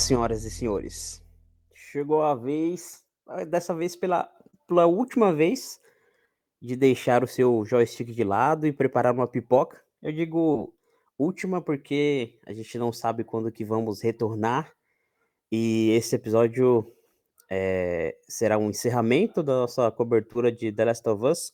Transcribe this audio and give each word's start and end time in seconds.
Senhoras 0.00 0.44
e 0.44 0.50
senhores. 0.50 1.22
Chegou 1.74 2.22
a 2.22 2.34
vez, 2.34 3.04
ah, 3.26 3.44
dessa 3.44 3.74
vez 3.74 3.94
pela, 3.94 4.30
pela 4.66 4.86
última 4.86 5.32
vez, 5.32 5.80
de 6.60 6.76
deixar 6.76 7.22
o 7.22 7.28
seu 7.28 7.64
joystick 7.64 8.12
de 8.12 8.24
lado 8.24 8.66
e 8.66 8.72
preparar 8.72 9.12
uma 9.12 9.26
pipoca. 9.26 9.82
Eu 10.00 10.12
digo 10.12 10.74
última 11.18 11.60
porque 11.60 12.38
a 12.46 12.52
gente 12.52 12.78
não 12.78 12.92
sabe 12.92 13.24
quando 13.24 13.52
que 13.52 13.64
vamos 13.64 14.00
retornar 14.00 14.72
e 15.50 15.90
esse 15.90 16.16
episódio 16.16 16.90
é, 17.50 18.16
será 18.26 18.56
um 18.56 18.70
encerramento 18.70 19.42
da 19.42 19.52
nossa 19.52 19.90
cobertura 19.90 20.50
de 20.50 20.72
The 20.72 20.84
Last 20.86 21.06
of 21.06 21.24
Us. 21.26 21.52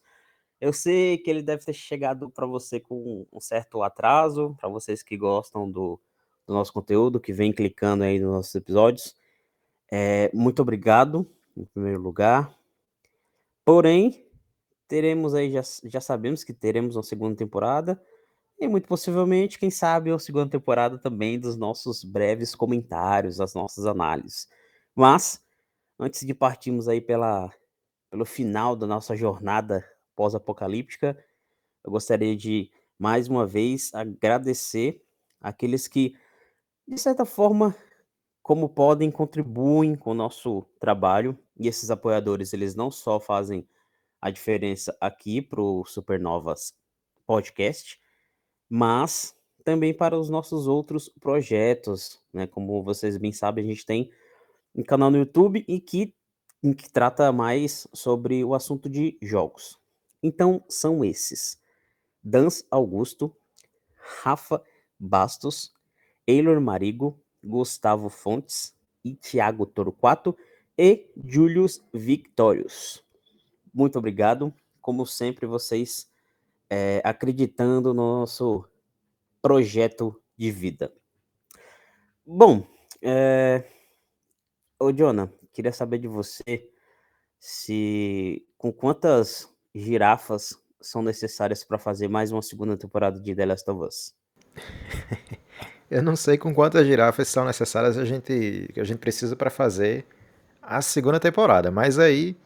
Eu 0.61 0.73
sei 0.73 1.19
que 1.19 1.29
ele 1.29 1.43
deve 1.43 1.65
ter 1.65 1.73
chegado 1.73 2.31
para 2.31 2.47
você 2.47 2.79
com 2.79 3.27
um 3.33 3.41
certo 3.41 3.83
atraso, 3.83 4.55
para 4.61 4.69
vocês 4.69 5.03
que 5.03 5.17
gostam 5.17 5.69
do, 5.69 6.01
do 6.49 6.55
nosso 6.55 6.73
conteúdo, 6.73 7.21
que 7.21 7.33
vem 7.33 7.53
clicando 7.53 8.03
aí 8.03 8.19
nos 8.19 8.33
nossos 8.33 8.55
episódios. 8.55 9.15
É, 9.93 10.31
muito 10.33 10.63
obrigado, 10.63 11.31
em 11.55 11.67
primeiro 11.67 12.01
lugar. 12.01 12.51
Porém, 13.67 14.27
teremos 14.89 15.35
aí, 15.35 15.53
já, 15.53 15.61
já 15.85 16.01
sabemos 16.01 16.43
que 16.43 16.55
teremos 16.55 16.97
uma 16.97 17.03
segunda 17.03 17.37
temporada. 17.37 18.03
E 18.59 18.67
muito 18.67 18.89
possivelmente, 18.89 19.59
quem 19.59 19.71
sabe, 19.71 20.11
uma 20.11 20.19
segunda 20.19 20.51
temporada 20.51 20.99
também 20.99 21.39
dos 21.39 21.57
nossos 21.57 22.03
breves 22.03 22.55
comentários, 22.55 23.41
as 23.41 23.55
nossas 23.55 23.85
análises. 23.85 24.49
Mas, 24.97 25.45
antes 25.99 26.27
de 26.27 26.35
partirmos 26.35 26.89
aí 26.89 27.01
pela, 27.01 27.53
pelo 28.11 28.25
final 28.25 28.75
da 28.75 28.87
nossa 28.87 29.15
jornada 29.15 29.85
pós-apocalíptica, 30.17 31.17
eu 31.85 31.91
gostaria 31.91 32.35
de, 32.35 32.71
mais 32.99 33.29
uma 33.29 33.47
vez, 33.47 33.95
agradecer 33.95 35.05
aqueles 35.41 35.87
que 35.87 36.17
de 36.89 36.99
certa 36.99 37.27
forma, 37.27 37.77
como 38.43 38.67
podem, 38.67 39.11
contribuem 39.11 39.95
com 39.95 40.13
o 40.13 40.15
nosso 40.15 40.65
trabalho. 40.81 41.39
E 41.59 41.69
esses 41.69 41.91
apoiadores, 41.91 42.55
eles 42.55 42.75
não 42.75 42.91
só 42.91 43.21
fazem 43.21 43.69
a 44.21 44.31
diferença 44.31 44.97
aqui 44.99 45.43
para 45.43 45.61
o 45.61 45.85
Supernovas 45.85 46.73
Podcast, 47.27 48.01
mas 48.71 49.35
também 49.65 49.93
para 49.93 50.19
os 50.19 50.31
nossos 50.31 50.67
outros 50.67 51.11
projetos, 51.21 52.23
né? 52.33 52.47
Como 52.47 52.83
vocês 52.83 53.19
bem 53.19 53.33
sabem, 53.33 53.65
a 53.65 53.69
gente 53.69 53.85
tem 53.85 54.11
um 54.75 54.83
canal 54.83 55.11
no 55.11 55.19
YouTube 55.19 55.65
em 55.69 55.79
que, 55.79 56.15
em 56.63 56.73
que 56.73 56.91
trata 56.91 57.31
mais 57.31 57.87
sobre 57.93 58.43
o 58.43 58.55
assunto 58.55 58.89
de 58.89 59.19
jogos. 59.21 59.79
Então, 60.23 60.65
são 60.71 61.05
esses: 61.05 61.61
Dans 62.25 62.65
Augusto, 62.71 63.37
Rafa 64.23 64.63
Bastos, 64.99 65.78
Eilor 66.29 66.61
Marigo, 66.61 67.19
Gustavo 67.43 68.11
Fontes 68.11 68.77
e 69.03 69.15
Thiago 69.15 69.65
Torquato 69.65 70.37
e 70.77 71.11
Julius 71.25 71.83
Victorius. 71.91 73.03
Muito 73.73 73.99
obrigado. 73.99 74.53
Como 74.83 75.07
sempre, 75.07 75.47
vocês 75.47 76.11
é, 76.69 77.01
acreditando 77.03 77.95
no 77.95 78.21
nosso 78.21 78.63
projeto 79.41 80.21
de 80.37 80.51
vida. 80.51 80.93
Bom, 82.27 82.67
é... 83.01 83.65
ô 84.79 84.93
Jonah, 84.93 85.33
queria 85.51 85.73
saber 85.73 85.99
de 85.99 86.09
você 86.09 86.71
se 87.39 88.47
com 88.59 88.71
quantas 88.71 89.51
girafas 89.75 90.63
são 90.79 91.01
necessárias 91.01 91.65
para 91.65 91.79
fazer 91.79 92.09
mais 92.09 92.31
uma 92.31 92.43
segunda 92.43 92.77
temporada 92.77 93.19
de 93.19 93.35
The 93.35 93.47
Last 93.47 93.71
of 93.71 93.83
Us. 93.83 94.15
Eu 95.91 96.03
não 96.03 96.15
sei 96.15 96.37
com 96.37 96.55
quantas 96.55 96.87
girafas 96.87 97.29
são 97.29 97.47
necessárias 97.47 97.97
a 97.97 98.05
gente, 98.05 98.69
que 98.75 98.81
a 98.81 98.85
gente 98.85 98.99
precisa 98.99 99.35
para 99.35 99.49
fazer 99.49 100.05
a 100.61 100.83
segunda 100.83 101.19
temporada, 101.19 101.71
mas 101.71 101.99
aí, 101.99 102.37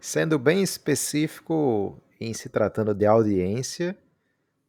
sendo 0.00 0.38
bem 0.38 0.62
específico 0.62 2.00
em 2.18 2.32
se 2.32 2.48
tratando 2.48 2.94
de 2.94 3.04
audiência, 3.04 3.94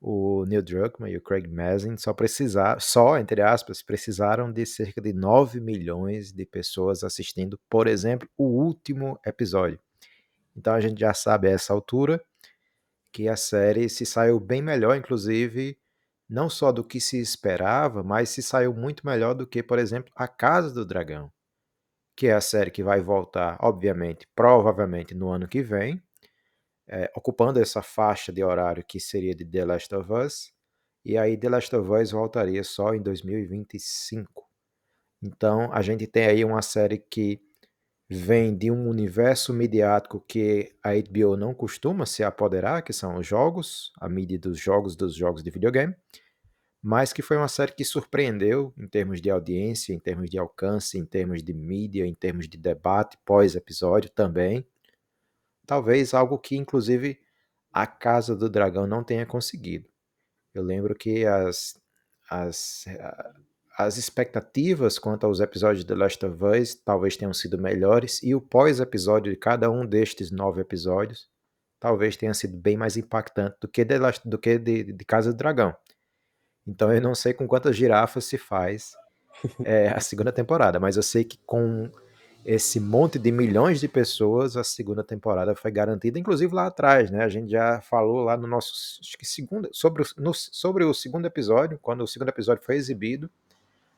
o 0.02 0.46
Neil 0.46 0.62
Druckmann 0.62 1.14
e 1.14 1.18
o 1.18 1.22
Craig 1.22 1.48
Mazin 1.48 1.96
só 1.96 2.12
precisaram, 2.12 2.82
só, 2.82 3.18
entre 3.18 3.42
aspas, 3.42 3.82
precisaram 3.82 4.52
de 4.52 4.66
cerca 4.66 5.00
de 5.00 5.14
9 5.14 5.62
milhões 5.62 6.34
de 6.34 6.46
pessoas 6.46 7.06
assistindo, 7.06 7.58
por 7.70 7.88
exemplo, 7.88 8.28
o 8.38 8.44
último 8.44 9.18
episódio. 9.26 9.80
Então 10.54 10.74
a 10.74 10.82
gente 10.82 11.00
já 11.00 11.14
sabe 11.14 11.48
a 11.48 11.52
essa 11.52 11.72
altura 11.72 12.22
que 13.12 13.30
a 13.30 13.38
série 13.38 13.88
se 13.88 14.06
saiu 14.06 14.40
bem 14.40 14.62
melhor, 14.62 14.98
inclusive, 14.98 15.78
não 16.32 16.50
só 16.50 16.72
do 16.72 16.82
que 16.82 17.02
se 17.02 17.20
esperava, 17.20 18.02
mas 18.02 18.30
se 18.30 18.42
saiu 18.42 18.74
muito 18.74 19.06
melhor 19.06 19.34
do 19.34 19.46
que, 19.46 19.62
por 19.62 19.78
exemplo, 19.78 20.10
A 20.16 20.30
Casa 20.30 20.74
do 20.74 20.86
Dragão, 20.86 21.30
que 22.16 22.28
é 22.28 22.34
a 22.34 22.40
série 22.40 22.72
que 22.72 22.82
vai 22.82 23.02
voltar, 23.02 23.58
obviamente, 23.62 24.26
provavelmente 24.34 25.14
no 25.14 25.30
ano 25.30 25.46
que 25.46 25.62
vem, 25.62 26.02
é, 26.88 27.12
ocupando 27.16 27.60
essa 27.60 27.82
faixa 27.82 28.32
de 28.32 28.42
horário 28.42 28.84
que 28.86 28.98
seria 28.98 29.36
de 29.36 29.44
The 29.46 29.66
Last 29.66 29.94
of 29.94 30.14
Us, 30.14 30.54
e 31.04 31.18
aí 31.18 31.38
The 31.38 31.50
Last 31.50 31.76
of 31.76 31.92
Us 31.92 32.12
voltaria 32.12 32.64
só 32.64 32.94
em 32.94 33.02
2025. 33.02 34.50
Então 35.22 35.70
a 35.74 35.82
gente 35.82 36.08
tem 36.08 36.28
aí 36.28 36.46
uma 36.46 36.62
série 36.62 36.98
que 36.98 37.42
vem 38.10 38.58
de 38.58 38.70
um 38.70 38.90
universo 38.90 39.54
midiático 39.54 40.20
que 40.28 40.76
a 40.84 40.92
HBO 40.94 41.38
não 41.38 41.54
costuma 41.54 42.06
se 42.06 42.24
apoderar, 42.24 42.84
que 42.84 42.92
são 42.92 43.16
os 43.18 43.26
jogos, 43.26 43.94
a 44.00 44.10
mídia 44.10 44.38
dos 44.38 44.60
jogos, 44.60 44.98
dos 44.98 45.16
jogos 45.16 45.42
de 45.42 45.50
videogame, 45.50 45.96
mas 46.82 47.14
que 47.14 47.22
foi 47.22 47.38
uma 47.38 47.48
série 47.48 47.74
que 47.74 47.86
surpreendeu 47.86 48.74
em 48.78 48.88
termos 48.88 49.22
de 49.22 49.30
audiência, 49.30 49.94
em 49.94 50.00
termos 50.00 50.30
de 50.30 50.40
alcance, 50.40 50.98
em 50.98 51.06
termos 51.06 51.44
de 51.44 51.54
mídia, 51.54 52.06
em 52.06 52.16
termos 52.16 52.50
de 52.50 52.58
debate 52.58 53.18
pós-episódio 53.24 54.10
também. 54.10 54.66
Talvez 55.68 56.14
algo 56.14 56.40
que, 56.40 56.58
inclusive, 56.58 57.20
a 57.72 57.86
Casa 57.86 58.36
do 58.36 58.50
Dragão 58.50 58.88
não 58.88 59.04
tenha 59.04 59.26
conseguido. 59.26 59.88
Eu 60.54 60.64
lembro 60.64 60.96
que 60.96 61.26
as, 61.26 61.80
as, 62.30 62.86
as 63.78 63.98
expectativas 63.98 64.98
quanto 64.98 65.26
aos 65.26 65.40
episódios 65.40 65.86
de 65.86 65.94
Last 65.94 66.26
of 66.26 66.44
Us 66.44 66.76
talvez 66.76 67.16
tenham 67.16 67.34
sido 67.34 67.62
melhores, 67.62 68.22
e 68.24 68.34
o 68.34 68.42
pós-episódio 68.42 69.32
de 69.32 69.38
cada 69.38 69.70
um 69.70 69.86
destes 69.86 70.32
nove 70.32 70.62
episódios 70.62 71.30
talvez 71.80 72.16
tenha 72.16 72.34
sido 72.34 72.56
bem 72.58 72.78
mais 72.78 72.96
impactante 72.96 73.58
do 73.60 73.68
que, 73.68 73.84
do 74.26 74.38
que 74.38 74.58
de, 74.60 74.84
de 74.94 75.06
Casa 75.06 75.34
do 75.34 75.38
Dragão. 75.38 75.76
Então 76.72 76.92
eu 76.94 77.02
não 77.02 77.14
sei 77.14 77.34
com 77.34 77.46
quantas 77.46 77.76
girafas 77.76 78.24
se 78.24 78.38
faz 78.38 78.94
é, 79.66 79.90
a 79.90 80.00
segunda 80.00 80.32
temporada, 80.32 80.80
mas 80.80 80.96
eu 80.96 81.04
sei 81.04 81.26
que 81.26 81.38
com 81.46 81.92
esse 82.46 82.80
monte 82.80 83.20
de 83.20 83.32
milhões 83.32 83.80
de 83.82 83.88
pessoas, 83.88 84.58
a 84.58 84.64
segunda 84.64 85.04
temporada 85.04 85.54
foi 85.54 85.70
garantida, 85.70 86.18
inclusive 86.18 86.56
lá 86.56 86.68
atrás, 86.68 87.12
né? 87.12 87.24
A 87.24 87.30
gente 87.30 87.52
já 87.52 87.82
falou 87.82 88.24
lá 88.24 88.36
no 88.36 88.48
nosso 88.48 88.74
acho 89.02 89.18
que 89.18 89.26
sobre, 89.74 90.02
o, 90.02 90.06
no, 90.18 90.34
sobre 90.34 90.84
o 90.86 90.94
segundo 90.94 91.26
episódio, 91.26 91.78
quando 91.80 92.02
o 92.02 92.08
segundo 92.08 92.30
episódio 92.30 92.64
foi 92.64 92.78
exibido, 92.78 93.30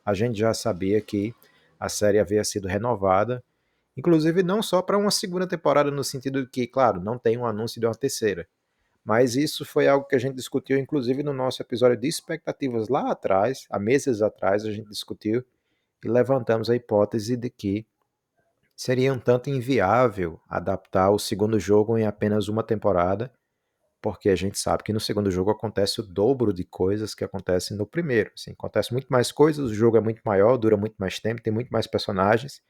a 0.04 0.14
gente 0.14 0.38
já 0.38 0.54
sabia 0.54 1.00
que 1.00 1.34
a 1.80 1.88
série 1.88 2.20
havia 2.20 2.44
sido 2.44 2.68
renovada, 2.68 3.42
inclusive 3.96 4.42
não 4.42 4.64
só 4.64 4.82
para 4.82 4.98
uma 4.98 5.12
segunda 5.12 5.48
temporada, 5.48 5.92
no 5.92 6.04
sentido 6.04 6.44
de 6.44 6.50
que, 6.50 6.68
claro, 6.68 7.00
não 7.00 7.18
tem 7.20 7.38
um 7.38 7.46
anúncio 7.46 7.80
de 7.80 7.86
uma 7.86 7.96
terceira, 7.96 8.48
mas 9.04 9.36
isso 9.36 9.66
foi 9.66 9.88
algo 9.88 10.08
que 10.08 10.16
a 10.16 10.20
gente 10.20 10.36
discutiu, 10.36 10.78
inclusive, 10.78 11.24
no 11.24 11.34
nosso 11.34 11.62
episódio 11.62 11.98
de 11.98 12.08
expectativas 12.08 12.88
lá 12.88 13.12
atrás, 13.12 13.66
há 13.70 13.78
meses 13.78 14.22
atrás, 14.22 14.66
a 14.66 14.72
gente 14.72 14.90
discutiu 14.90 15.44
e 16.04 16.08
levantamos 16.08 16.70
a 16.70 16.76
hipótese 16.76 17.36
de 17.36 17.50
que 17.50 17.86
seria 18.76 19.14
um 19.14 19.20
tanto 19.20 19.50
inviável 19.50 20.40
adaptar 20.48 21.12
o 21.12 21.20
segundo 21.20 21.60
jogo 21.60 21.98
em 21.98 22.06
apenas 22.06 22.48
uma 22.48 22.64
temporada, 22.64 23.32
porque 24.02 24.30
a 24.30 24.36
gente 24.36 24.60
sabe 24.60 24.84
que 24.84 24.92
no 24.92 25.00
segundo 25.00 25.32
jogo 25.32 25.52
acontece 25.52 26.02
o 26.02 26.04
dobro 26.04 26.54
de 26.54 26.66
coisas 26.66 27.16
que 27.16 27.24
acontecem 27.24 27.78
no 27.78 27.86
primeiro. 27.86 28.32
Assim, 28.36 28.52
acontece 28.52 28.92
muito 28.92 29.08
mais 29.08 29.32
coisas, 29.32 29.72
o 29.72 29.74
jogo 29.74 29.98
é 29.98 30.02
muito 30.02 30.22
maior, 30.26 30.58
dura 30.58 30.76
muito 30.76 30.96
mais 30.98 31.20
tempo, 31.20 31.42
tem 31.42 31.54
muito 31.54 31.70
mais 31.70 31.88
personagens, 31.88 32.62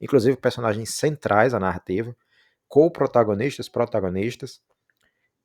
inclusive 0.00 0.36
personagens 0.36 0.90
centrais 0.90 1.54
à 1.54 1.60
narrativa, 1.60 2.14
co-protagonistas, 2.68 3.68
protagonistas. 3.68 4.60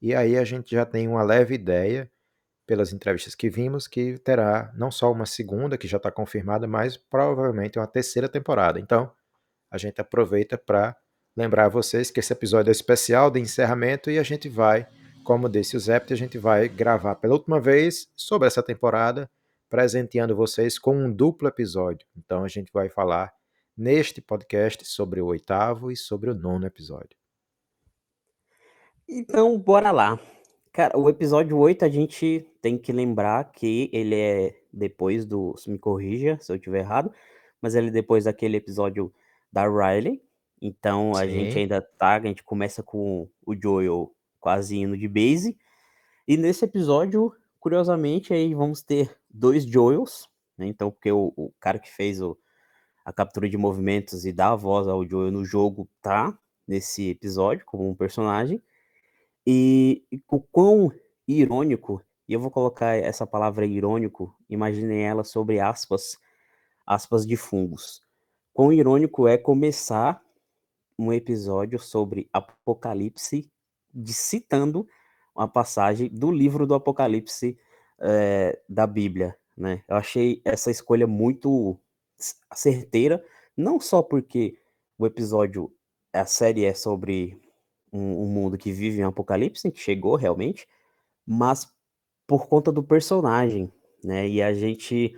E 0.01 0.13
aí 0.13 0.37
a 0.37 0.43
gente 0.43 0.71
já 0.71 0.85
tem 0.85 1.07
uma 1.07 1.23
leve 1.23 1.55
ideia, 1.55 2.09
pelas 2.67 2.91
entrevistas 2.91 3.33
que 3.33 3.49
vimos, 3.49 3.87
que 3.87 4.17
terá 4.19 4.71
não 4.75 4.91
só 4.91 5.09
uma 5.09 5.25
segunda, 5.25 5.77
que 5.77 5.87
já 5.87 5.95
está 5.95 6.11
confirmada, 6.11 6.67
mas 6.67 6.97
provavelmente 6.97 7.79
uma 7.79 7.87
terceira 7.87 8.27
temporada. 8.27 8.77
Então, 8.77 9.09
a 9.71 9.77
gente 9.77 10.01
aproveita 10.01 10.57
para 10.57 10.95
lembrar 11.35 11.69
vocês 11.69 12.11
que 12.11 12.19
esse 12.19 12.33
episódio 12.33 12.69
é 12.69 12.73
especial 12.73 13.31
de 13.31 13.39
encerramento 13.39 14.11
e 14.11 14.19
a 14.19 14.23
gente 14.23 14.49
vai, 14.49 14.85
como 15.23 15.47
disse 15.47 15.77
o 15.77 15.79
Zept, 15.79 16.11
a 16.11 16.17
gente 16.17 16.37
vai 16.37 16.67
gravar 16.67 17.15
pela 17.15 17.33
última 17.33 17.59
vez 17.59 18.09
sobre 18.15 18.47
essa 18.47 18.61
temporada, 18.61 19.29
presenteando 19.69 20.35
vocês 20.35 20.77
com 20.77 20.97
um 20.97 21.11
duplo 21.11 21.47
episódio. 21.47 22.05
Então 22.17 22.43
a 22.43 22.47
gente 22.49 22.71
vai 22.73 22.89
falar 22.89 23.33
neste 23.77 24.19
podcast 24.21 24.85
sobre 24.85 25.21
o 25.21 25.27
oitavo 25.27 25.89
e 25.89 25.95
sobre 25.95 26.31
o 26.31 26.35
nono 26.35 26.65
episódio. 26.65 27.16
Então, 29.09 29.57
bora 29.57 29.91
lá. 29.91 30.19
Cara, 30.73 30.97
o 30.97 31.09
episódio 31.09 31.57
8 31.57 31.85
a 31.85 31.89
gente 31.89 32.45
tem 32.61 32.77
que 32.77 32.91
lembrar 32.91 33.51
que 33.51 33.89
ele 33.93 34.15
é 34.15 34.61
depois 34.71 35.25
do. 35.25 35.55
Me 35.65 35.79
corrija 35.79 36.37
se 36.41 36.51
eu 36.51 36.55
estiver 36.57 36.79
errado. 36.79 37.11
mas 37.61 37.73
ele 37.75 37.89
depois 37.89 38.25
daquele 38.25 38.57
episódio 38.57 39.13
da 39.51 39.67
Riley. 39.67 40.21
Então 40.61 41.15
a 41.15 41.25
gente 41.25 41.53
Sim. 41.53 41.59
ainda 41.61 41.81
tá, 41.81 42.15
a 42.15 42.21
gente 42.21 42.43
começa 42.43 42.83
com 42.83 43.29
o 43.45 43.55
Joel 43.55 44.13
quase 44.39 44.77
indo 44.77 44.97
de 44.97 45.07
base. 45.07 45.57
E 46.27 46.35
nesse 46.37 46.65
episódio, 46.65 47.33
curiosamente, 47.59 48.33
aí 48.33 48.53
vamos 48.53 48.81
ter 48.81 49.15
dois 49.29 49.63
Joels, 49.65 50.27
né? 50.57 50.67
Então, 50.67 50.91
porque 50.91 51.11
o, 51.11 51.33
o 51.35 51.51
cara 51.59 51.79
que 51.79 51.89
fez 51.89 52.21
o, 52.21 52.37
a 53.05 53.13
captura 53.13 53.49
de 53.49 53.57
movimentos 53.57 54.25
e 54.25 54.33
dá 54.33 54.51
a 54.51 54.55
voz 54.55 54.87
ao 54.87 55.07
Joel 55.07 55.31
no 55.31 55.45
jogo 55.45 55.87
tá 56.01 56.37
nesse 56.67 57.09
episódio 57.09 57.65
como 57.65 57.89
um 57.89 57.95
personagem. 57.95 58.61
E, 59.49 60.03
e 60.11 60.21
o 60.27 60.41
quão 60.41 60.91
irônico, 61.25 62.03
e 62.27 62.33
eu 62.33 62.39
vou 62.41 62.51
colocar 62.51 62.97
essa 62.97 63.25
palavra 63.25 63.65
irônico, 63.65 64.35
imaginei 64.49 65.03
ela 65.03 65.23
sobre 65.23 65.57
aspas, 65.57 66.17
aspas 66.85 67.25
de 67.25 67.37
fungos. 67.37 68.01
Quão 68.53 68.73
irônico 68.73 69.25
é 69.25 69.37
começar 69.37 70.21
um 70.99 71.13
episódio 71.13 71.79
sobre 71.79 72.29
Apocalipse 72.33 73.49
de, 73.93 74.13
citando 74.13 74.85
uma 75.33 75.47
passagem 75.47 76.09
do 76.09 76.29
livro 76.29 76.67
do 76.67 76.73
Apocalipse 76.73 77.57
é, 78.01 78.61
da 78.67 78.85
Bíblia, 78.85 79.37
né? 79.55 79.81
Eu 79.87 79.95
achei 79.95 80.41
essa 80.43 80.69
escolha 80.69 81.07
muito 81.07 81.79
certeira, 82.53 83.23
não 83.55 83.79
só 83.79 84.03
porque 84.03 84.59
o 84.97 85.07
episódio, 85.07 85.71
a 86.11 86.25
série 86.25 86.65
é 86.65 86.73
sobre 86.73 87.39
um, 87.97 88.23
um 88.23 88.25
mundo 88.27 88.57
que 88.57 88.71
vive 88.71 88.99
em 88.99 89.03
Apocalipse, 89.03 89.71
que 89.71 89.79
chegou 89.79 90.15
realmente, 90.15 90.67
mas 91.25 91.67
por 92.27 92.47
conta 92.47 92.71
do 92.71 92.83
personagem, 92.83 93.71
né? 94.03 94.27
E 94.27 94.41
a 94.41 94.53
gente, 94.53 95.17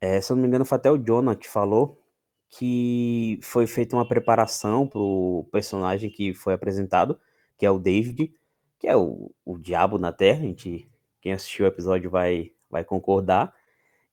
é, 0.00 0.20
se 0.20 0.32
eu 0.32 0.36
não 0.36 0.42
me 0.42 0.48
engano, 0.48 0.64
foi 0.64 0.76
até 0.76 0.90
o 0.90 0.98
Jonah 0.98 1.36
que 1.36 1.48
falou 1.48 2.02
que 2.50 3.38
foi 3.42 3.66
feita 3.66 3.94
uma 3.94 4.08
preparação 4.08 4.86
para 4.86 5.00
o 5.00 5.46
personagem 5.52 6.10
que 6.10 6.32
foi 6.34 6.54
apresentado, 6.54 7.20
que 7.58 7.66
é 7.66 7.70
o 7.70 7.78
David, 7.78 8.32
que 8.78 8.88
é 8.88 8.96
o, 8.96 9.30
o 9.44 9.58
diabo 9.58 9.98
na 9.98 10.12
Terra. 10.12 10.40
A 10.40 10.46
gente, 10.46 10.90
quem 11.20 11.32
assistiu 11.32 11.66
o 11.66 11.68
episódio 11.68 12.10
vai, 12.10 12.52
vai 12.70 12.84
concordar. 12.84 13.54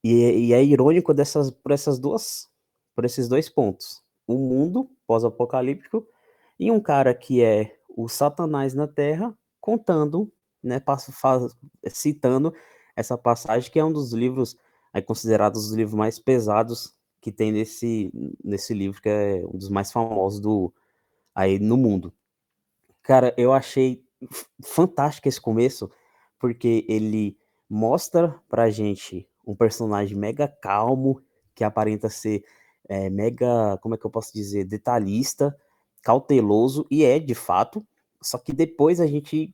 E, 0.04 0.48
e 0.48 0.54
é 0.54 0.64
irônico 0.64 1.14
dessas, 1.14 1.50
por 1.50 1.72
essas 1.72 1.98
duas, 1.98 2.50
por 2.94 3.06
esses 3.06 3.28
dois 3.28 3.50
pontos. 3.50 4.04
O 4.28 4.38
mundo 4.38 4.90
pós-apocalíptico 5.08 6.06
e 6.60 6.72
um 6.72 6.80
cara 6.80 7.14
que 7.14 7.44
é 7.44 7.75
o 7.96 8.10
Satanás 8.10 8.74
na 8.74 8.88
Terra 8.88 9.36
contando, 9.62 10.32
né, 10.62 10.82
faz, 11.12 11.56
citando 11.88 12.54
essa 12.96 13.18
passagem 13.18 13.72
que 13.72 13.80
é 13.80 13.86
um 13.86 13.92
dos 13.92 14.12
livros 14.12 14.58
aí 14.94 15.02
considerados 15.02 15.68
os 15.68 15.74
livros 15.74 15.96
mais 15.96 16.20
pesados 16.20 16.96
que 17.20 17.32
tem 17.32 17.52
nesse, 17.52 18.12
nesse 18.44 18.74
livro, 18.74 19.02
que 19.02 19.10
é 19.10 19.44
um 19.46 19.58
dos 19.58 19.70
mais 19.70 19.92
famosos 19.92 20.40
do 20.40 20.74
aí 21.34 21.58
no 21.60 21.76
mundo. 21.76 22.14
Cara, 23.02 23.34
eu 23.38 23.52
achei 23.52 24.04
fantástico 24.64 25.28
esse 25.28 25.42
começo, 25.42 25.90
porque 26.40 26.86
ele 26.88 27.38
mostra 27.70 28.40
pra 28.48 28.70
gente 28.70 29.28
um 29.46 29.56
personagem 29.56 30.18
mega 30.18 30.48
calmo, 30.48 31.22
que 31.54 31.64
aparenta 31.64 32.10
ser 32.10 32.44
é, 32.88 33.10
mega, 33.10 33.78
como 33.82 33.96
é 33.96 33.98
que 33.98 34.06
eu 34.06 34.12
posso 34.12 34.34
dizer, 34.34 34.66
detalhista, 34.66 35.58
cauteloso, 36.06 36.86
e 36.92 37.04
é 37.04 37.18
de 37.18 37.34
fato, 37.34 37.84
só 38.22 38.38
que 38.38 38.54
depois 38.54 39.02
a 39.02 39.08
gente 39.08 39.54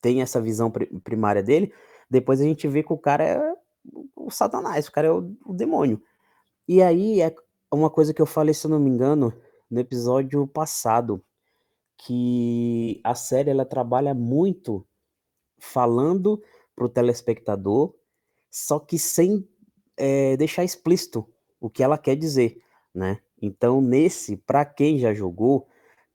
tem 0.00 0.22
essa 0.22 0.40
visão 0.40 0.70
primária 1.02 1.42
dele, 1.42 1.74
depois 2.08 2.40
a 2.40 2.44
gente 2.44 2.68
vê 2.68 2.84
que 2.84 2.92
o 2.92 2.96
cara 2.96 3.24
é 3.24 3.54
o 4.14 4.30
satanás, 4.30 4.86
o 4.86 4.92
cara 4.92 5.08
é 5.08 5.10
o, 5.10 5.34
o 5.44 5.52
demônio. 5.52 6.00
E 6.68 6.80
aí 6.80 7.20
é 7.20 7.34
uma 7.72 7.90
coisa 7.90 8.14
que 8.14 8.22
eu 8.22 8.26
falei, 8.26 8.54
se 8.54 8.64
eu 8.64 8.70
não 8.70 8.78
me 8.78 8.88
engano, 8.88 9.34
no 9.68 9.80
episódio 9.80 10.46
passado, 10.46 11.20
que 11.96 13.00
a 13.02 13.16
série 13.16 13.50
ela 13.50 13.64
trabalha 13.64 14.14
muito 14.14 14.86
falando 15.58 16.40
para 16.76 16.84
o 16.84 16.88
telespectador, 16.88 17.92
só 18.48 18.78
que 18.78 19.00
sem 19.00 19.48
é, 19.96 20.36
deixar 20.36 20.62
explícito 20.62 21.28
o 21.60 21.68
que 21.68 21.82
ela 21.82 21.98
quer 21.98 22.14
dizer, 22.14 22.62
né? 22.94 23.20
Então, 23.42 23.80
nesse, 23.80 24.36
para 24.36 24.64
quem 24.64 24.98
já 24.98 25.12
jogou, 25.12 25.66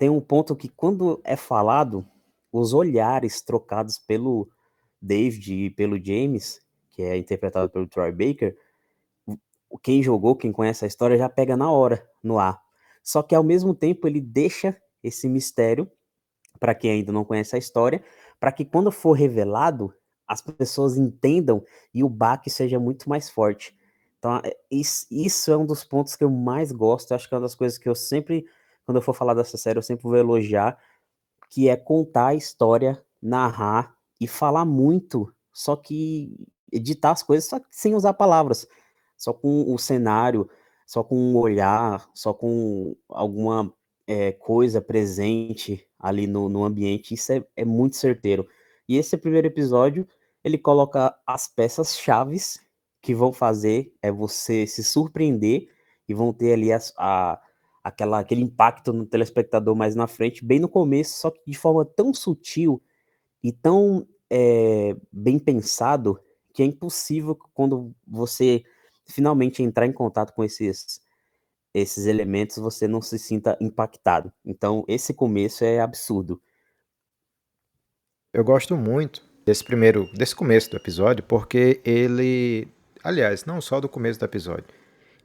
tem 0.04 0.10
um 0.10 0.20
ponto 0.20 0.54
que 0.54 0.68
quando 0.68 1.22
é 1.24 1.38
falado, 1.38 2.06
os 2.52 2.74
olhares 2.74 3.42
trocados 3.42 3.98
pelo 3.98 4.50
David 5.02 5.54
e 5.54 5.70
pelo 5.70 5.98
James, 5.98 6.60
que 6.90 7.02
é 7.02 7.16
interpretado 7.16 7.70
pelo 7.70 7.88
Troy 7.88 8.12
Baker, 8.12 8.54
quem 9.82 10.04
jogou, 10.04 10.36
quem 10.36 10.52
conhece 10.52 10.84
a 10.84 10.90
história, 10.90 11.18
já 11.18 11.30
pega 11.30 11.56
na 11.56 11.72
hora, 11.72 12.06
no 12.22 12.38
ar. 12.38 12.62
Só 13.02 13.24
que 13.24 13.34
ao 13.34 13.46
mesmo 13.46 13.74
tempo 13.74 14.06
ele 14.06 14.20
deixa 14.20 14.76
esse 15.02 15.30
mistério 15.30 15.90
para 16.60 16.76
quem 16.76 16.92
ainda 16.92 17.14
não 17.14 17.24
conhece 17.24 17.56
a 17.56 17.60
história, 17.60 18.04
para 18.42 18.52
que 18.52 18.66
quando 18.66 18.92
for 18.92 19.14
revelado, 19.14 19.94
as 20.28 20.42
pessoas 20.42 20.98
entendam 20.98 21.64
e 21.94 22.04
o 22.04 22.10
baque 22.10 22.50
seja 22.50 22.78
muito 22.78 23.08
mais 23.08 23.30
forte. 23.30 23.74
Então, 24.20 24.42
é, 24.44 24.54
isso 24.70 25.50
é 25.50 25.56
um 25.56 25.66
dos 25.66 25.86
pontos 25.86 26.18
que 26.18 26.26
eu 26.26 26.30
mais 26.30 26.74
gosto, 26.74 27.14
acho 27.14 27.26
que 27.26 27.34
é 27.34 27.38
uma 27.38 27.44
das 27.44 27.56
coisas 27.56 27.78
que 27.78 27.88
eu 27.88 27.96
sempre, 27.96 28.46
quando 28.86 28.98
eu 28.98 29.02
for 29.02 29.14
falar 29.14 29.34
dessa 29.34 29.58
série, 29.58 29.80
eu 29.80 29.84
sempre 29.84 30.04
vou 30.04 30.16
elogiar, 30.16 30.78
que 31.50 31.70
é 31.70 31.76
contar 31.76 32.28
a 32.28 32.36
história, 32.36 33.04
narrar 33.22 33.96
e 34.20 34.28
falar 34.28 34.66
muito, 34.66 35.34
só 35.52 35.76
que 35.76 36.36
editar 36.72 37.12
as 37.12 37.24
coisas 37.24 37.50
só 37.50 37.60
sem 37.72 37.96
usar 37.96 38.14
palavras, 38.14 38.68
só 39.18 39.34
com 39.34 39.72
o 39.74 39.78
cenário, 39.78 40.50
só 40.86 41.04
com 41.04 41.16
um 41.16 41.38
olhar, 41.38 42.10
só 42.14 42.34
com 42.34 42.96
alguma 43.10 43.74
é, 44.08 44.32
coisa 44.32 44.82
presente 44.82 45.88
ali 46.00 46.28
no, 46.28 46.50
no 46.50 46.64
ambiente, 46.64 47.14
isso 47.14 47.32
é, 47.32 47.46
é 47.56 47.64
muito 47.64 47.96
certeiro. 47.96 48.48
E 48.88 48.98
esse 48.98 49.18
primeiro 49.18 49.48
episódio, 49.48 50.08
ele 50.44 50.58
coloca 50.58 51.16
as 51.26 51.48
peças 51.48 51.98
chaves 51.98 52.60
que 53.02 53.14
vão 53.14 53.32
fazer 53.34 53.94
é 54.02 54.12
você 54.12 54.66
se 54.66 54.84
surpreender 54.84 55.68
e 56.08 56.14
vão 56.14 56.34
ter 56.34 56.54
ali 56.54 56.72
a, 56.72 56.80
a, 56.98 57.42
aquela, 57.84 58.20
aquele 58.20 58.42
impacto 58.42 58.94
no 58.94 59.06
telespectador 59.06 59.76
mais 59.76 59.96
na 59.96 60.08
frente, 60.08 60.46
bem 60.46 60.60
no 60.60 60.70
começo, 60.70 61.20
só 61.20 61.30
que 61.30 61.42
de 61.46 61.58
forma 61.58 61.84
tão 61.84 62.14
sutil 62.14 62.82
e 63.44 63.52
tão 63.52 64.08
é, 64.30 64.96
bem 65.12 65.38
pensado 65.38 66.20
que 66.54 66.64
é 66.64 66.66
impossível 66.66 67.38
quando 67.54 67.94
você 68.08 68.64
finalmente 69.06 69.62
entrar 69.62 69.86
em 69.86 69.92
contato 69.92 70.34
com 70.34 70.44
esses 70.44 71.02
esses 71.74 72.06
elementos 72.06 72.58
você 72.58 72.88
não 72.88 73.02
se 73.02 73.18
sinta 73.18 73.58
impactado. 73.60 74.32
Então, 74.46 74.86
esse 74.88 75.12
começo 75.12 75.64
é 75.64 75.80
absurdo. 75.80 76.40
Eu 78.32 78.44
gosto 78.44 78.78
muito 78.78 79.26
desse 79.44 79.64
primeiro, 79.64 80.08
desse 80.14 80.36
começo 80.36 80.70
do 80.70 80.78
episódio, 80.78 81.24
porque 81.24 81.82
ele, 81.84 82.68
aliás, 83.04 83.44
não 83.46 83.60
só 83.60 83.82
do 83.82 83.90
começo 83.90 84.20
do 84.20 84.26
episódio. 84.26 84.66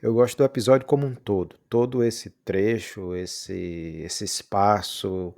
Eu 0.00 0.14
gosto 0.14 0.38
do 0.38 0.44
episódio 0.44 0.86
como 0.86 1.06
um 1.06 1.14
todo, 1.14 1.56
todo 1.68 2.04
esse 2.04 2.30
trecho, 2.44 3.16
esse 3.16 4.00
esse 4.04 4.24
espaço, 4.24 5.34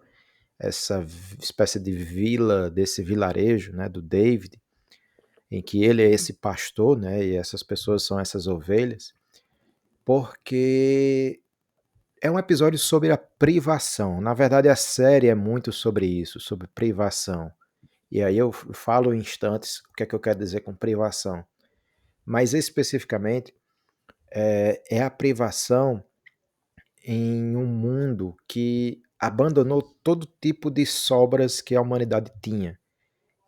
essa 0.58 1.04
espécie 1.38 1.80
de 1.80 1.92
vila, 1.92 2.70
desse 2.70 3.02
vilarejo, 3.02 3.72
né, 3.72 3.88
do 3.88 4.02
David, 4.02 4.60
em 5.50 5.62
que 5.62 5.82
ele 5.82 6.02
é 6.02 6.10
esse 6.10 6.34
pastor, 6.34 6.98
né, 6.98 7.24
e 7.24 7.36
essas 7.36 7.62
pessoas 7.62 8.02
são 8.02 8.20
essas 8.20 8.46
ovelhas 8.46 9.14
porque 10.04 11.40
é 12.20 12.30
um 12.30 12.38
episódio 12.38 12.78
sobre 12.78 13.12
a 13.12 13.16
privação. 13.16 14.20
Na 14.20 14.34
verdade, 14.34 14.68
a 14.68 14.74
série 14.74 15.28
é 15.28 15.34
muito 15.36 15.70
sobre 15.72 16.04
isso, 16.04 16.40
sobre 16.40 16.66
privação. 16.66 17.50
E 18.10 18.20
aí 18.22 18.36
eu 18.36 18.50
falo 18.50 19.14
em 19.14 19.18
instantes 19.18 19.78
o 19.78 19.92
que 19.96 20.02
é 20.02 20.06
que 20.06 20.14
eu 20.14 20.18
quero 20.18 20.40
dizer 20.40 20.62
com 20.62 20.74
privação. 20.74 21.44
Mas 22.24 22.54
especificamente 22.54 23.54
é, 24.32 24.82
é 24.90 25.02
a 25.02 25.10
privação 25.10 26.02
em 27.04 27.56
um 27.56 27.66
mundo 27.66 28.36
que 28.46 29.02
abandonou 29.18 29.82
todo 30.02 30.28
tipo 30.40 30.70
de 30.70 30.86
sobras 30.86 31.60
que 31.60 31.74
a 31.74 31.80
humanidade 31.80 32.30
tinha. 32.42 32.78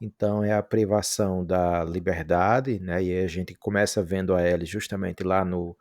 Então 0.01 0.43
é 0.43 0.53
a 0.53 0.63
privação 0.63 1.45
da 1.45 1.85
liberdade, 1.85 2.81
né? 2.81 3.03
E 3.03 3.19
a 3.19 3.29
gente 3.29 3.55
começa 3.55 4.03
vendo 4.03 4.35
a 4.35 4.43
Ellie 4.43 4.67
justamente 4.67 5.23
lá 5.23 5.45
no, 5.45 5.77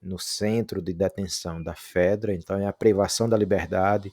no 0.00 0.18
centro 0.18 0.82
de 0.82 0.92
detenção 0.92 1.62
da 1.62 1.74
Fedra, 1.74 2.34
então 2.34 2.58
é 2.58 2.66
a 2.66 2.72
privação 2.72 3.28
da 3.28 3.36
liberdade, 3.36 4.12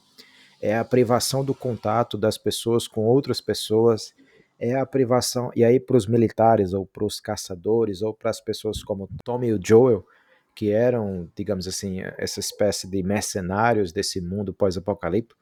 é 0.62 0.76
a 0.76 0.84
privação 0.84 1.44
do 1.44 1.54
contato 1.54 2.16
das 2.16 2.38
pessoas 2.38 2.88
com 2.88 3.02
outras 3.02 3.40
pessoas, 3.40 4.14
é 4.58 4.74
a 4.74 4.86
privação, 4.86 5.50
e 5.54 5.64
aí 5.64 5.78
para 5.78 5.96
os 5.96 6.06
militares, 6.06 6.72
ou 6.72 6.86
para 6.86 7.04
os 7.04 7.20
caçadores, 7.20 8.02
ou 8.02 8.14
para 8.14 8.30
as 8.30 8.40
pessoas 8.40 8.82
como 8.82 9.08
Tommy 9.24 9.48
e 9.48 9.52
o 9.52 9.60
Joel, 9.62 10.06
que 10.54 10.70
eram, 10.70 11.30
digamos 11.36 11.66
assim, 11.66 12.00
essa 12.18 12.40
espécie 12.40 12.88
de 12.88 13.02
mercenários 13.02 13.92
desse 13.92 14.20
mundo 14.20 14.52
pós-apocalíptico, 14.52 15.40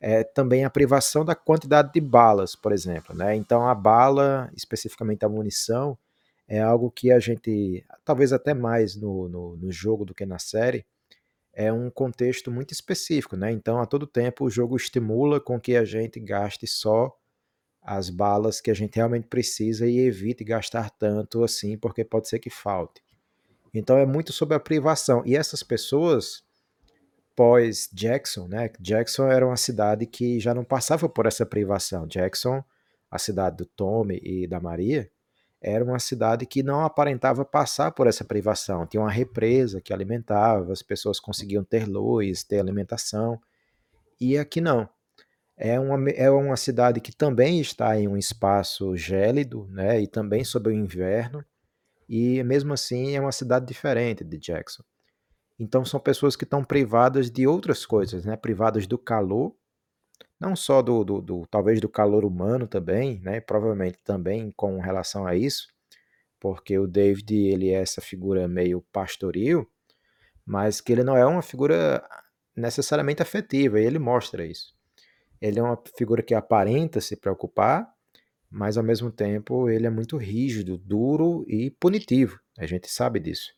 é 0.00 0.24
também 0.24 0.64
a 0.64 0.70
privação 0.70 1.24
da 1.24 1.34
quantidade 1.34 1.92
de 1.92 2.00
balas, 2.00 2.56
por 2.56 2.72
exemplo. 2.72 3.14
Né? 3.14 3.36
Então 3.36 3.66
a 3.66 3.74
bala, 3.74 4.50
especificamente 4.54 5.24
a 5.24 5.28
munição, 5.28 5.96
é 6.48 6.60
algo 6.60 6.90
que 6.90 7.12
a 7.12 7.18
gente, 7.18 7.84
talvez 8.04 8.32
até 8.32 8.52
mais 8.52 8.96
no, 8.96 9.28
no, 9.28 9.56
no 9.56 9.72
jogo 9.72 10.04
do 10.04 10.14
que 10.14 10.26
na 10.26 10.38
série, 10.38 10.84
é 11.52 11.72
um 11.72 11.90
contexto 11.90 12.50
muito 12.50 12.72
específico, 12.72 13.36
né? 13.36 13.52
Então, 13.52 13.78
a 13.78 13.86
todo 13.86 14.06
tempo, 14.06 14.44
o 14.44 14.50
jogo 14.50 14.76
estimula 14.76 15.38
com 15.38 15.60
que 15.60 15.76
a 15.76 15.84
gente 15.84 16.18
gaste 16.18 16.66
só 16.66 17.14
as 17.82 18.08
balas 18.08 18.60
que 18.60 18.70
a 18.70 18.74
gente 18.74 18.96
realmente 18.96 19.26
precisa 19.26 19.86
e 19.86 19.98
evite 19.98 20.44
gastar 20.44 20.88
tanto 20.90 21.44
assim, 21.44 21.76
porque 21.76 22.04
pode 22.04 22.28
ser 22.28 22.38
que 22.38 22.48
falte. 22.48 23.02
Então, 23.74 23.96
é 23.98 24.06
muito 24.06 24.32
sobre 24.32 24.54
a 24.54 24.60
privação. 24.60 25.22
E 25.24 25.36
essas 25.36 25.62
pessoas, 25.62 26.42
pós 27.34 27.88
Jackson, 27.92 28.46
né? 28.48 28.70
Jackson 28.80 29.28
era 29.28 29.46
uma 29.46 29.56
cidade 29.56 30.06
que 30.06 30.38
já 30.38 30.54
não 30.54 30.64
passava 30.64 31.08
por 31.08 31.26
essa 31.26 31.46
privação. 31.46 32.06
Jackson, 32.06 32.62
a 33.10 33.18
cidade 33.18 33.56
do 33.56 33.66
Tommy 33.66 34.20
e 34.22 34.46
da 34.46 34.60
Maria, 34.60 35.10
era 35.60 35.84
uma 35.84 35.98
cidade 36.00 36.44
que 36.44 36.62
não 36.62 36.84
aparentava 36.84 37.44
passar 37.44 37.92
por 37.92 38.08
essa 38.08 38.24
privação. 38.24 38.86
Tinha 38.86 39.00
uma 39.00 39.10
represa 39.10 39.80
que 39.80 39.92
alimentava, 39.92 40.72
as 40.72 40.82
pessoas 40.82 41.20
conseguiam 41.20 41.62
ter 41.62 41.86
luz, 41.86 42.42
ter 42.42 42.58
alimentação. 42.58 43.40
E 44.20 44.36
aqui 44.36 44.60
não. 44.60 44.88
É 45.56 45.78
uma, 45.78 46.10
é 46.10 46.28
uma 46.30 46.56
cidade 46.56 47.00
que 47.00 47.14
também 47.14 47.60
está 47.60 47.98
em 47.98 48.08
um 48.08 48.16
espaço 48.16 48.96
gélido, 48.96 49.68
né, 49.70 50.00
e 50.00 50.08
também 50.08 50.42
sob 50.42 50.68
o 50.68 50.72
inverno, 50.72 51.44
e 52.08 52.42
mesmo 52.42 52.72
assim 52.72 53.16
é 53.16 53.20
uma 53.20 53.32
cidade 53.32 53.66
diferente 53.66 54.24
de 54.24 54.38
Jackson. 54.38 54.82
Então 55.58 55.84
são 55.84 56.00
pessoas 56.00 56.34
que 56.34 56.44
estão 56.44 56.64
privadas 56.64 57.30
de 57.30 57.46
outras 57.46 57.86
coisas, 57.86 58.24
né, 58.24 58.36
privadas 58.36 58.86
do 58.86 58.98
calor, 58.98 59.54
não 60.40 60.56
só 60.56 60.82
do, 60.82 61.04
do, 61.04 61.20
do, 61.20 61.46
talvez 61.46 61.80
do 61.80 61.88
calor 61.88 62.24
humano 62.24 62.66
também, 62.66 63.20
né? 63.20 63.40
Provavelmente 63.40 63.98
também 64.02 64.50
com 64.56 64.80
relação 64.80 65.24
a 65.24 65.36
isso, 65.36 65.68
porque 66.40 66.76
o 66.76 66.88
David 66.88 67.32
ele 67.32 67.70
é 67.70 67.80
essa 67.80 68.00
figura 68.00 68.48
meio 68.48 68.84
pastoril, 68.92 69.70
mas 70.44 70.80
que 70.80 70.90
ele 70.90 71.04
não 71.04 71.16
é 71.16 71.24
uma 71.24 71.42
figura 71.42 72.04
necessariamente 72.56 73.22
afetiva, 73.22 73.80
e 73.80 73.84
ele 73.84 74.00
mostra 74.00 74.44
isso. 74.44 74.74
Ele 75.40 75.60
é 75.60 75.62
uma 75.62 75.80
figura 75.96 76.22
que 76.22 76.34
aparenta 76.34 77.00
se 77.00 77.16
preocupar, 77.16 77.88
mas 78.52 78.76
ao 78.76 78.84
mesmo 78.84 79.10
tempo 79.10 79.68
ele 79.68 79.86
é 79.86 79.90
muito 79.90 80.16
rígido, 80.16 80.76
duro 80.76 81.44
e 81.48 81.70
punitivo. 81.70 82.38
A 82.58 82.66
gente 82.66 82.88
sabe 82.88 83.18
disso. 83.18 83.50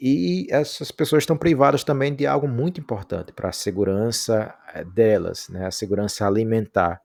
E 0.00 0.46
essas 0.50 0.90
pessoas 0.90 1.24
estão 1.24 1.36
privadas 1.36 1.84
também 1.84 2.14
de 2.14 2.26
algo 2.26 2.48
muito 2.48 2.80
importante 2.80 3.32
para 3.32 3.50
a 3.50 3.52
segurança 3.52 4.54
eh, 4.74 4.82
delas, 4.82 5.50
né? 5.50 5.66
a 5.66 5.70
segurança 5.70 6.26
alimentar, 6.26 7.02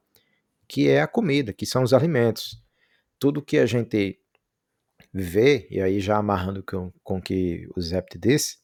que 0.66 0.88
é 0.88 1.02
a 1.02 1.08
comida, 1.08 1.52
que 1.52 1.66
são 1.66 1.84
os 1.84 1.94
alimentos. 1.94 2.64
Tudo 3.20 3.42
que 3.42 3.58
a 3.58 3.66
gente 3.66 4.18
vê, 5.14 5.68
e 5.70 5.82
aí 5.82 6.00
já 6.00 6.18
amarrando 6.18 6.64
com, 6.64 6.94
o 7.04 7.22
que 7.22 7.68
o 7.75 7.82
Zept 7.82 8.18
disse, 8.18 8.58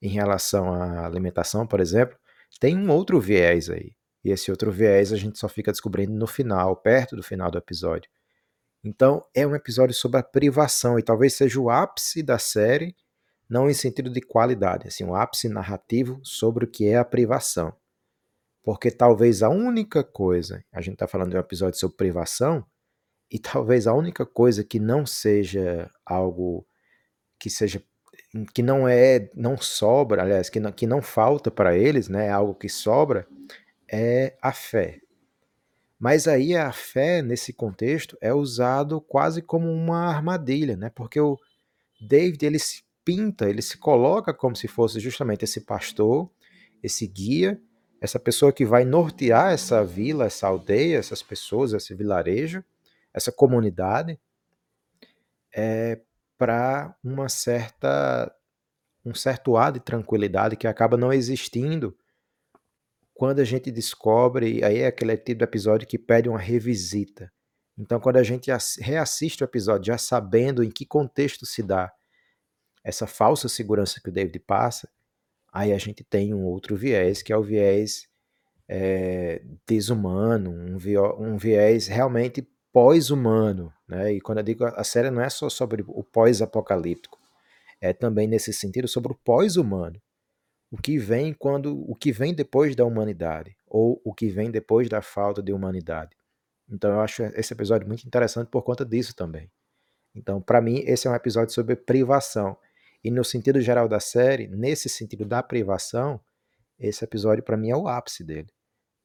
em 0.00 0.08
relação 0.08 0.72
à 0.72 1.04
alimentação, 1.04 1.66
por 1.66 1.80
exemplo, 1.80 2.16
tem 2.60 2.78
um 2.78 2.90
outro 2.90 3.20
viés 3.20 3.68
aí. 3.68 3.92
E 4.24 4.30
esse 4.30 4.50
outro 4.50 4.72
viés 4.72 5.12
a 5.12 5.16
gente 5.16 5.38
só 5.38 5.48
fica 5.48 5.70
descobrindo 5.70 6.12
no 6.12 6.26
final, 6.26 6.74
perto 6.76 7.14
do 7.14 7.22
final 7.22 7.50
do 7.50 7.58
episódio. 7.58 8.10
Então, 8.82 9.24
é 9.34 9.46
um 9.46 9.54
episódio 9.54 9.94
sobre 9.94 10.18
a 10.18 10.22
privação, 10.22 10.98
e 10.98 11.02
talvez 11.02 11.34
seja 11.34 11.60
o 11.60 11.70
ápice 11.70 12.22
da 12.22 12.38
série 12.38 12.94
não 13.48 13.68
em 13.68 13.74
sentido 13.74 14.10
de 14.10 14.20
qualidade, 14.20 14.88
assim, 14.88 15.04
um 15.04 15.14
ápice 15.14 15.48
narrativo 15.48 16.18
sobre 16.22 16.64
o 16.64 16.68
que 16.68 16.86
é 16.88 16.96
a 16.96 17.04
privação. 17.04 17.74
Porque 18.62 18.90
talvez 18.90 19.42
a 19.42 19.50
única 19.50 20.02
coisa, 20.02 20.64
a 20.72 20.80
gente 20.80 20.94
está 20.94 21.06
falando 21.06 21.30
de 21.30 21.36
um 21.36 21.40
episódio 21.40 21.78
sobre 21.78 21.96
privação, 21.96 22.64
e 23.30 23.38
talvez 23.38 23.86
a 23.86 23.92
única 23.92 24.24
coisa 24.24 24.64
que 24.64 24.78
não 24.78 25.04
seja 25.04 25.90
algo 26.04 26.66
que 27.38 27.50
seja 27.50 27.82
que 28.52 28.62
não 28.62 28.88
é 28.88 29.30
não 29.34 29.56
sobra, 29.56 30.22
aliás, 30.22 30.48
que 30.48 30.58
não, 30.58 30.72
que 30.72 30.86
não 30.86 31.02
falta 31.02 31.50
para 31.50 31.76
eles, 31.76 32.08
né, 32.08 32.26
é 32.26 32.30
algo 32.30 32.54
que 32.54 32.68
sobra, 32.68 33.26
é 33.94 34.36
a 34.42 34.52
fé. 34.52 35.00
Mas 35.98 36.26
aí 36.26 36.56
a 36.56 36.72
fé 36.72 37.22
nesse 37.22 37.52
contexto 37.52 38.18
é 38.20 38.34
usado 38.34 39.00
quase 39.00 39.40
como 39.40 39.70
uma 39.70 40.06
armadilha, 40.06 40.76
né? 40.76 40.90
Porque 40.90 41.20
o 41.20 41.38
David 42.00 42.44
ele 42.44 42.58
se 42.58 42.82
pinta, 43.04 43.48
ele 43.48 43.62
se 43.62 43.78
coloca 43.78 44.34
como 44.34 44.56
se 44.56 44.66
fosse 44.66 44.98
justamente 44.98 45.44
esse 45.44 45.60
pastor, 45.60 46.28
esse 46.82 47.06
guia, 47.06 47.60
essa 48.00 48.18
pessoa 48.18 48.52
que 48.52 48.66
vai 48.66 48.84
nortear 48.84 49.52
essa 49.52 49.84
vila, 49.84 50.26
essa 50.26 50.48
aldeia, 50.48 50.98
essas 50.98 51.22
pessoas, 51.22 51.72
esse 51.72 51.94
vilarejo, 51.94 52.64
essa 53.14 53.30
comunidade, 53.30 54.18
é, 55.54 56.00
para 56.36 56.96
uma 57.02 57.28
certa 57.28 58.34
um 59.06 59.14
certo 59.14 59.56
ar 59.56 59.70
de 59.70 59.80
tranquilidade 59.80 60.56
que 60.56 60.66
acaba 60.66 60.96
não 60.96 61.12
existindo 61.12 61.94
quando 63.14 63.38
a 63.38 63.44
gente 63.44 63.70
descobre, 63.70 64.62
aí 64.64 64.78
é 64.78 64.88
aquele 64.88 65.16
tipo 65.16 65.38
de 65.38 65.44
episódio 65.44 65.86
que 65.86 65.96
pede 65.96 66.28
uma 66.28 66.38
revisita. 66.38 67.32
Então, 67.78 68.00
quando 68.00 68.16
a 68.16 68.22
gente 68.22 68.50
reassiste 68.80 69.42
o 69.42 69.46
episódio 69.46 69.86
já 69.86 69.98
sabendo 69.98 70.62
em 70.62 70.70
que 70.70 70.84
contexto 70.84 71.46
se 71.46 71.62
dá, 71.62 71.92
essa 72.82 73.06
falsa 73.06 73.48
segurança 73.48 74.00
que 74.02 74.08
o 74.08 74.12
David 74.12 74.40
passa, 74.40 74.88
aí 75.52 75.72
a 75.72 75.78
gente 75.78 76.04
tem 76.04 76.34
um 76.34 76.44
outro 76.44 76.76
viés, 76.76 77.22
que 77.22 77.32
é 77.32 77.36
o 77.36 77.42
viés 77.42 78.08
é, 78.68 79.42
desumano, 79.66 80.50
um, 80.50 80.76
um 81.18 81.36
viés 81.36 81.86
realmente 81.86 82.46
pós-humano. 82.72 83.72
Né? 83.88 84.14
E 84.14 84.20
quando 84.20 84.38
eu 84.38 84.44
digo 84.44 84.64
a 84.64 84.84
série 84.84 85.10
não 85.10 85.22
é 85.22 85.30
só 85.30 85.48
sobre 85.48 85.84
o 85.86 86.02
pós-apocalíptico, 86.02 87.18
é 87.80 87.92
também 87.92 88.26
nesse 88.26 88.52
sentido 88.52 88.88
sobre 88.88 89.12
o 89.12 89.14
pós-humano. 89.14 90.00
O 90.74 90.76
que 90.76 90.98
vem 90.98 91.32
quando 91.32 91.88
o 91.88 91.94
que 91.94 92.10
vem 92.10 92.34
depois 92.34 92.74
da 92.74 92.84
humanidade 92.84 93.56
ou 93.64 94.02
o 94.04 94.12
que 94.12 94.28
vem 94.28 94.50
depois 94.50 94.88
da 94.88 95.00
falta 95.00 95.40
de 95.40 95.52
humanidade. 95.52 96.16
Então 96.68 96.90
eu 96.90 97.00
acho 97.00 97.22
esse 97.22 97.54
episódio 97.54 97.86
muito 97.86 98.04
interessante 98.04 98.48
por 98.48 98.64
conta 98.64 98.84
disso 98.84 99.14
também. 99.14 99.48
Então, 100.12 100.42
para 100.42 100.60
mim, 100.60 100.82
esse 100.84 101.06
é 101.06 101.10
um 101.12 101.14
episódio 101.14 101.54
sobre 101.54 101.76
privação. 101.76 102.56
E 103.04 103.08
no 103.08 103.24
sentido 103.24 103.60
geral 103.60 103.86
da 103.86 104.00
série, 104.00 104.48
nesse 104.48 104.88
sentido 104.88 105.24
da 105.24 105.44
privação, 105.44 106.20
esse 106.76 107.04
episódio 107.04 107.44
para 107.44 107.56
mim 107.56 107.70
é 107.70 107.76
o 107.76 107.86
ápice 107.86 108.24
dele. 108.24 108.48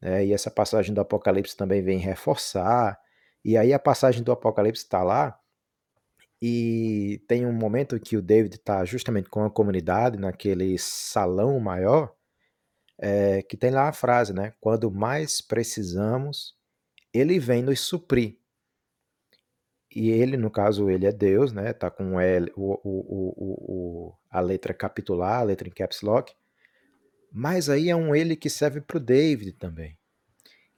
É, 0.01 0.25
e 0.25 0.33
essa 0.33 0.49
passagem 0.49 0.91
do 0.91 1.01
Apocalipse 1.01 1.55
também 1.55 1.83
vem 1.83 1.99
reforçar. 1.99 2.99
E 3.45 3.55
aí 3.55 3.73
a 3.73 3.79
passagem 3.79 4.23
do 4.23 4.31
Apocalipse 4.31 4.85
está 4.85 5.03
lá 5.03 5.39
e 6.41 7.21
tem 7.27 7.45
um 7.45 7.51
momento 7.51 7.99
que 7.99 8.15
o 8.15 8.21
David 8.21 8.55
está 8.55 8.85
justamente 8.85 9.29
com 9.29 9.43
a 9.43 9.51
comunidade 9.51 10.17
naquele 10.17 10.77
salão 10.77 11.59
maior, 11.59 12.13
é, 12.97 13.41
que 13.41 13.57
tem 13.57 13.71
lá 13.71 13.89
a 13.89 13.93
frase, 13.93 14.33
né? 14.33 14.53
Quando 14.59 14.91
mais 14.91 15.41
precisamos, 15.41 16.55
ele 17.13 17.39
vem 17.39 17.61
nos 17.61 17.81
suprir. 17.81 18.37
E 19.93 20.09
ele, 20.11 20.37
no 20.37 20.51
caso, 20.51 20.89
ele 20.89 21.05
é 21.07 21.11
Deus, 21.11 21.51
né? 21.51 21.73
Tá 21.73 21.89
com 21.89 22.19
L, 22.19 22.51
o, 22.55 22.73
o, 22.83 24.09
o, 24.09 24.13
a 24.29 24.39
letra 24.39 24.73
capitular, 24.73 25.39
a 25.39 25.43
letra 25.43 25.67
em 25.67 25.71
caps 25.71 26.01
lock. 26.01 26.33
Mas 27.31 27.69
aí 27.69 27.89
é 27.89 27.95
um 27.95 28.15
ele 28.15 28.35
que 28.35 28.49
serve 28.49 28.81
para 28.81 28.97
o 28.97 28.99
David 28.99 29.53
também. 29.53 29.98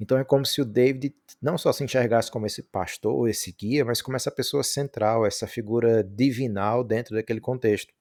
Então 0.02 0.18
é 0.18 0.24
como 0.24 0.44
se 0.44 0.60
o 0.60 0.66
David 0.66 1.14
não 1.40 1.60
só 1.60 1.72
se 1.72 1.84
enxergasse 1.84 2.32
como 2.32 2.48
esse 2.48 2.64
pastor, 2.64 3.30
esse 3.30 3.52
guia, 3.52 3.86
mas 3.86 4.02
como 4.02 4.18
essa 4.18 4.32
pessoa 4.32 4.64
central, 4.64 5.28
essa 5.28 5.46
figura 5.46 6.04
divinal 6.04 6.84
dentro 6.84 7.14
daquele 7.14 7.40
contexto. 7.40 7.94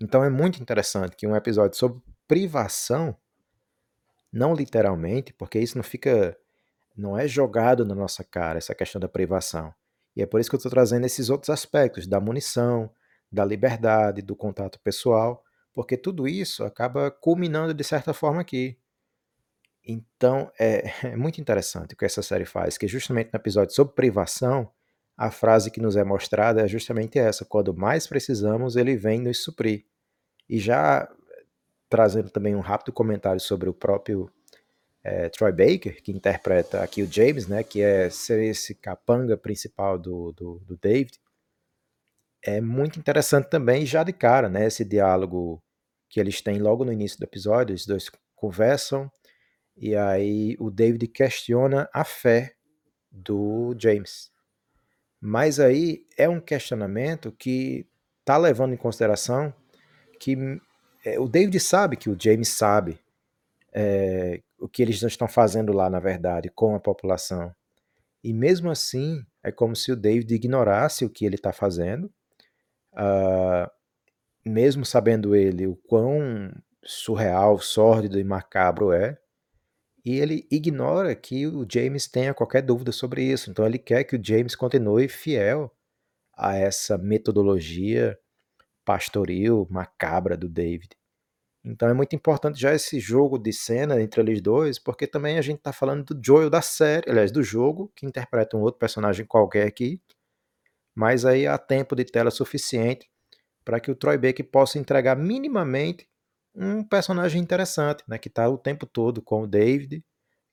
Então 0.00 0.24
é 0.24 0.28
muito 0.28 0.60
interessante 0.60 1.14
que 1.14 1.24
um 1.24 1.36
episódio 1.36 1.78
sobre 1.78 2.02
privação, 2.26 3.16
não 4.32 4.54
literalmente, 4.54 5.32
porque 5.32 5.60
isso 5.60 5.76
não 5.76 5.84
fica, 5.84 6.36
não 6.96 7.16
é 7.16 7.28
jogado 7.28 7.84
na 7.84 7.94
nossa 7.94 8.24
cara 8.24 8.58
essa 8.58 8.74
questão 8.74 9.00
da 9.00 9.08
privação, 9.08 9.72
e 10.16 10.22
é 10.22 10.26
por 10.26 10.40
isso 10.40 10.50
que 10.50 10.56
eu 10.56 10.58
estou 10.58 10.70
trazendo 10.70 11.06
esses 11.06 11.30
outros 11.30 11.50
aspectos 11.50 12.08
da 12.08 12.18
munição, 12.18 12.90
da 13.30 13.44
liberdade, 13.44 14.20
do 14.20 14.34
contato 14.34 14.80
pessoal, 14.80 15.44
porque 15.72 15.96
tudo 15.96 16.26
isso 16.26 16.64
acaba 16.64 17.08
culminando 17.08 17.72
de 17.72 17.84
certa 17.84 18.12
forma 18.12 18.40
aqui. 18.40 18.76
Então 19.84 20.50
é, 20.58 20.90
é 21.08 21.16
muito 21.16 21.40
interessante 21.40 21.94
o 21.94 21.96
que 21.96 22.04
essa 22.04 22.22
série 22.22 22.44
faz, 22.44 22.78
que 22.78 22.88
justamente 22.88 23.30
no 23.32 23.38
episódio 23.38 23.74
sobre 23.74 23.94
privação, 23.94 24.70
a 25.16 25.30
frase 25.30 25.70
que 25.70 25.80
nos 25.80 25.96
é 25.96 26.04
mostrada 26.04 26.62
é 26.62 26.68
justamente 26.68 27.18
essa: 27.18 27.44
quando 27.44 27.74
mais 27.74 28.06
precisamos, 28.06 28.76
ele 28.76 28.96
vem 28.96 29.20
nos 29.20 29.42
suprir. 29.42 29.84
E 30.48 30.58
já 30.58 31.08
trazendo 31.88 32.30
também 32.30 32.56
um 32.56 32.60
rápido 32.60 32.92
comentário 32.92 33.40
sobre 33.40 33.68
o 33.68 33.74
próprio 33.74 34.30
é, 35.04 35.28
Troy 35.28 35.52
Baker, 35.52 36.02
que 36.02 36.10
interpreta 36.10 36.82
aqui 36.82 37.02
o 37.02 37.12
James, 37.12 37.46
né, 37.46 37.62
que 37.62 37.82
é 37.82 38.10
ser 38.10 38.42
esse 38.42 38.74
capanga 38.74 39.36
principal 39.36 39.98
do, 39.98 40.32
do, 40.32 40.58
do 40.60 40.76
David, 40.76 41.20
é 42.42 42.60
muito 42.60 42.98
interessante 42.98 43.48
também, 43.48 43.86
já 43.86 44.02
de 44.02 44.12
cara, 44.12 44.48
né, 44.48 44.66
esse 44.66 44.84
diálogo 44.84 45.62
que 46.08 46.18
eles 46.18 46.40
têm 46.40 46.58
logo 46.58 46.84
no 46.84 46.92
início 46.92 47.18
do 47.18 47.24
episódio, 47.24 47.74
os 47.74 47.86
dois 47.86 48.10
conversam, 48.34 49.10
e 49.76 49.96
aí 49.96 50.56
o 50.58 50.70
David 50.70 51.08
questiona 51.08 51.88
a 51.92 52.04
fé 52.04 52.54
do 53.10 53.74
James. 53.78 54.30
Mas 55.20 55.58
aí 55.58 56.04
é 56.16 56.28
um 56.28 56.40
questionamento 56.40 57.32
que 57.32 57.86
está 58.20 58.36
levando 58.36 58.74
em 58.74 58.78
consideração 58.78 59.52
que 60.18 60.36
é, 61.04 61.18
o 61.18 61.28
David 61.28 61.58
sabe 61.60 61.96
que 61.96 62.08
o 62.08 62.16
James 62.18 62.48
sabe 62.48 62.98
é, 63.72 64.40
o 64.58 64.68
que 64.68 64.82
eles 64.82 65.02
estão 65.02 65.28
fazendo 65.28 65.72
lá, 65.72 65.90
na 65.90 66.00
verdade, 66.00 66.48
com 66.48 66.74
a 66.74 66.80
população. 66.80 67.54
E 68.22 68.32
mesmo 68.32 68.70
assim, 68.70 69.22
é 69.42 69.52
como 69.52 69.76
se 69.76 69.92
o 69.92 69.96
David 69.96 70.34
ignorasse 70.34 71.04
o 71.04 71.10
que 71.10 71.26
ele 71.26 71.34
está 71.34 71.52
fazendo, 71.52 72.06
uh, 72.94 73.70
mesmo 74.46 74.86
sabendo 74.86 75.36
ele 75.36 75.66
o 75.66 75.76
quão 75.76 76.50
surreal, 76.82 77.58
sórdido 77.58 78.18
e 78.18 78.24
macabro 78.24 78.92
é, 78.92 79.18
e 80.04 80.18
ele 80.18 80.46
ignora 80.50 81.14
que 81.14 81.46
o 81.46 81.66
James 81.70 82.06
tenha 82.06 82.34
qualquer 82.34 82.62
dúvida 82.62 82.92
sobre 82.92 83.22
isso. 83.24 83.50
Então 83.50 83.64
ele 83.66 83.78
quer 83.78 84.04
que 84.04 84.16
o 84.16 84.22
James 84.22 84.54
continue 84.54 85.08
fiel 85.08 85.74
a 86.36 86.54
essa 86.56 86.98
metodologia 86.98 88.18
pastoril, 88.84 89.66
macabra 89.70 90.36
do 90.36 90.48
David. 90.48 90.90
Então 91.64 91.88
é 91.88 91.94
muito 91.94 92.14
importante 92.14 92.60
já 92.60 92.74
esse 92.74 93.00
jogo 93.00 93.38
de 93.38 93.50
cena 93.50 94.00
entre 94.02 94.20
eles 94.20 94.42
dois, 94.42 94.78
porque 94.78 95.06
também 95.06 95.38
a 95.38 95.42
gente 95.42 95.58
está 95.58 95.72
falando 95.72 96.04
do 96.04 96.20
Joel 96.22 96.50
da 96.50 96.60
série, 96.60 97.10
aliás, 97.10 97.32
do 97.32 97.42
jogo, 97.42 97.90
que 97.96 98.04
interpreta 98.04 98.56
um 98.56 98.60
outro 98.60 98.78
personagem 98.78 99.24
qualquer 99.24 99.66
aqui, 99.66 99.98
mas 100.94 101.24
aí 101.24 101.46
há 101.46 101.56
tempo 101.56 101.96
de 101.96 102.04
tela 102.04 102.30
suficiente 102.30 103.10
para 103.64 103.80
que 103.80 103.90
o 103.90 103.96
Troy 103.96 104.18
Baker 104.18 104.44
possa 104.50 104.78
entregar 104.78 105.16
minimamente 105.16 106.06
um 106.54 106.84
personagem 106.84 107.42
interessante, 107.42 108.04
né, 108.06 108.18
que 108.18 108.28
está 108.28 108.48
o 108.48 108.56
tempo 108.56 108.86
todo 108.86 109.20
com 109.20 109.42
o 109.42 109.46
David, 109.46 110.04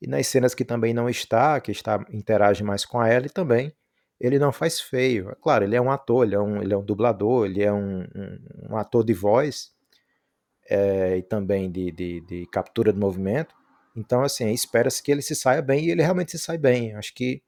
e 0.01 0.07
nas 0.07 0.27
cenas 0.27 0.55
que 0.55 0.65
também 0.65 0.93
não 0.93 1.07
está, 1.07 1.59
que 1.61 1.71
está 1.71 2.03
interage 2.11 2.63
mais 2.63 2.83
com 2.83 2.99
a 2.99 3.13
Ellie 3.13 3.29
também, 3.29 3.71
ele 4.19 4.39
não 4.39 4.51
faz 4.51 4.79
feio. 4.79 5.29
É 5.29 5.35
claro, 5.35 5.63
ele 5.63 5.75
é 5.75 5.81
um 5.81 5.91
ator, 5.91 6.25
ele 6.25 6.35
é 6.35 6.39
um, 6.39 6.61
ele 6.61 6.73
é 6.73 6.77
um 6.77 6.83
dublador, 6.83 7.45
ele 7.45 7.63
é 7.63 7.71
um, 7.71 8.01
um, 8.01 8.39
um 8.71 8.77
ator 8.77 9.03
de 9.03 9.13
voz 9.13 9.71
é, 10.69 11.17
e 11.17 11.23
também 11.23 11.71
de, 11.71 11.91
de, 11.91 12.21
de, 12.21 12.45
captura 12.47 12.91
de 12.91 12.99
movimento. 12.99 13.53
Então, 13.95 14.23
assim, 14.23 14.49
espera-se 14.51 15.03
que 15.03 15.11
ele 15.11 15.21
se 15.21 15.35
saia 15.35 15.61
bem 15.61 15.85
e 15.85 15.91
ele 15.91 16.01
realmente 16.01 16.31
se 16.31 16.39
sai 16.39 16.57
bem. 16.57 16.95
Acho 16.95 17.13
que 17.13 17.43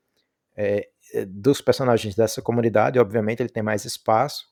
é, 0.56 0.90
dos 1.28 1.62
personagens 1.62 2.16
dessa 2.16 2.42
comunidade, 2.42 3.00
obviamente, 3.00 3.42
ele 3.42 3.50
tem 3.50 3.64
mais 3.64 3.86
espaço, 3.86 4.48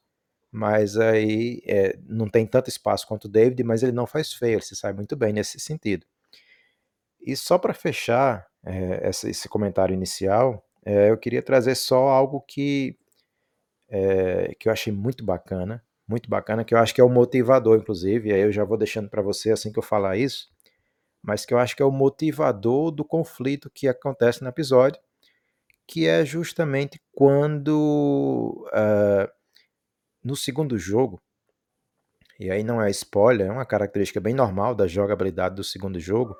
mas 0.51 0.97
aí 0.97 1.61
é, 1.65 1.97
não 2.05 2.29
tem 2.29 2.45
tanto 2.45 2.69
espaço 2.69 3.07
quanto 3.07 3.25
o 3.25 3.29
David, 3.29 3.63
mas 3.63 3.83
ele 3.83 3.93
não 3.93 4.05
faz 4.05 4.33
feio, 4.33 4.55
ele 4.55 4.61
se 4.61 4.75
sai 4.75 4.91
muito 4.91 5.15
bem 5.15 5.31
nesse 5.31 5.59
sentido. 5.59 6.05
E 7.21 7.35
só 7.35 7.57
para 7.57 7.73
fechar 7.73 8.45
é, 8.65 9.09
esse, 9.09 9.29
esse, 9.29 9.47
comentário 9.47 9.93
inicial, 9.93 10.65
é, 10.85 11.09
eu 11.09 11.17
queria 11.17 11.41
trazer 11.41 11.75
só 11.75 12.09
algo 12.09 12.41
que, 12.41 12.97
que 14.59 14.67
eu 14.67 14.71
achei 14.71 14.91
muito 14.91 15.23
bacana, 15.23 15.83
muito 16.07 16.29
bacana, 16.29 16.63
que 16.63 16.73
eu 16.73 16.77
acho 16.77 16.93
que 16.93 17.01
é 17.01 17.03
o 17.03 17.09
motivador, 17.09 17.77
inclusive, 17.77 18.29
e 18.29 18.33
aí 18.33 18.41
eu 18.41 18.51
já 18.51 18.63
vou 18.63 18.77
deixando 18.77 19.09
para 19.09 19.21
você 19.21 19.51
assim 19.51 19.71
que 19.71 19.79
eu 19.79 19.83
falar 19.83 20.17
isso, 20.17 20.49
mas 21.21 21.45
que 21.45 21.53
eu 21.53 21.57
acho 21.57 21.75
que 21.75 21.83
é 21.83 21.85
o 21.85 21.91
motivador 21.91 22.91
do 22.91 23.05
conflito 23.05 23.69
que 23.69 23.87
acontece 23.87 24.41
no 24.41 24.49
episódio, 24.49 24.99
que 25.87 26.07
é 26.07 26.25
justamente 26.25 27.01
quando 27.11 28.65
uh, 28.69 29.31
no 30.23 30.35
segundo 30.35 30.77
jogo, 30.77 31.21
e 32.39 32.49
aí 32.49 32.63
não 32.63 32.81
é 32.81 32.89
spoiler, 32.89 33.47
é 33.47 33.51
uma 33.51 33.65
característica 33.65 34.19
bem 34.19 34.33
normal 34.33 34.73
da 34.73 34.87
jogabilidade 34.87 35.55
do 35.55 35.63
segundo 35.63 35.99
jogo, 35.99 36.35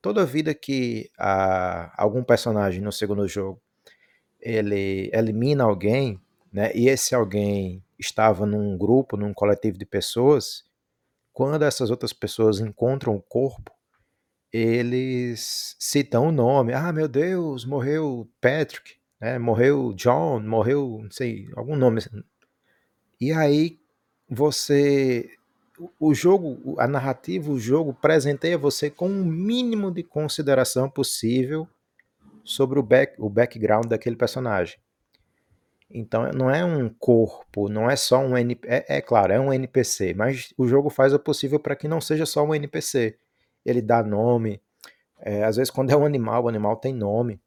toda 0.00 0.24
vida 0.24 0.54
que 0.54 1.10
uh, 1.18 1.90
algum 1.96 2.24
personagem 2.24 2.80
no 2.80 2.92
segundo 2.92 3.26
jogo 3.28 3.60
ele 4.40 5.10
elimina 5.12 5.64
alguém, 5.64 6.20
né, 6.52 6.70
e 6.74 6.88
esse 6.88 7.14
alguém 7.14 7.82
estava 7.98 8.46
num 8.46 8.78
grupo, 8.78 9.16
num 9.16 9.34
coletivo 9.34 9.76
de 9.76 9.84
pessoas, 9.84 10.64
quando 11.32 11.62
essas 11.64 11.90
outras 11.90 12.12
pessoas 12.12 12.60
encontram 12.60 13.14
o 13.14 13.22
corpo, 13.22 13.72
eles 14.52 15.76
citam 15.78 16.28
o 16.28 16.32
nome. 16.32 16.72
Ah, 16.72 16.92
meu 16.92 17.08
Deus, 17.08 17.64
morreu 17.64 18.26
Patrick, 18.40 18.94
né, 19.20 19.38
morreu 19.38 19.92
John, 19.94 20.40
morreu, 20.40 21.00
não 21.02 21.10
sei, 21.10 21.48
algum 21.54 21.76
nome. 21.76 22.00
E 23.20 23.32
aí 23.32 23.78
você 24.28 25.30
o 26.00 26.14
jogo, 26.14 26.74
a 26.78 26.86
narrativa, 26.86 27.50
o 27.50 27.58
jogo 27.58 27.92
presenteia 27.92 28.56
você 28.56 28.90
com 28.90 29.08
o 29.08 29.12
um 29.12 29.24
mínimo 29.24 29.90
de 29.90 30.02
consideração 30.02 30.88
possível 30.88 31.68
sobre 32.42 32.78
o, 32.78 32.82
back, 32.82 33.14
o 33.18 33.28
background 33.28 33.86
daquele 33.86 34.16
personagem. 34.16 34.78
Então 35.90 36.30
não 36.32 36.50
é 36.50 36.64
um 36.64 36.88
corpo, 36.88 37.68
não 37.68 37.90
é 37.90 37.96
só 37.96 38.18
um 38.18 38.36
NPC. 38.36 38.74
É, 38.74 38.96
é, 38.96 39.00
claro, 39.00 39.32
é 39.32 39.40
um 39.40 39.52
NPC, 39.52 40.14
mas 40.14 40.52
o 40.56 40.66
jogo 40.66 40.90
faz 40.90 41.12
o 41.12 41.18
possível 41.18 41.60
para 41.60 41.76
que 41.76 41.86
não 41.86 42.00
seja 42.00 42.26
só 42.26 42.42
um 42.42 42.54
NPC. 42.54 43.16
Ele 43.64 43.82
dá 43.82 44.02
nome. 44.02 44.60
É, 45.18 45.44
às 45.44 45.56
vezes, 45.56 45.70
quando 45.70 45.90
é 45.90 45.96
um 45.96 46.04
animal, 46.04 46.44
o 46.44 46.48
animal 46.48 46.76
tem 46.76 46.92
nome. 46.92 47.40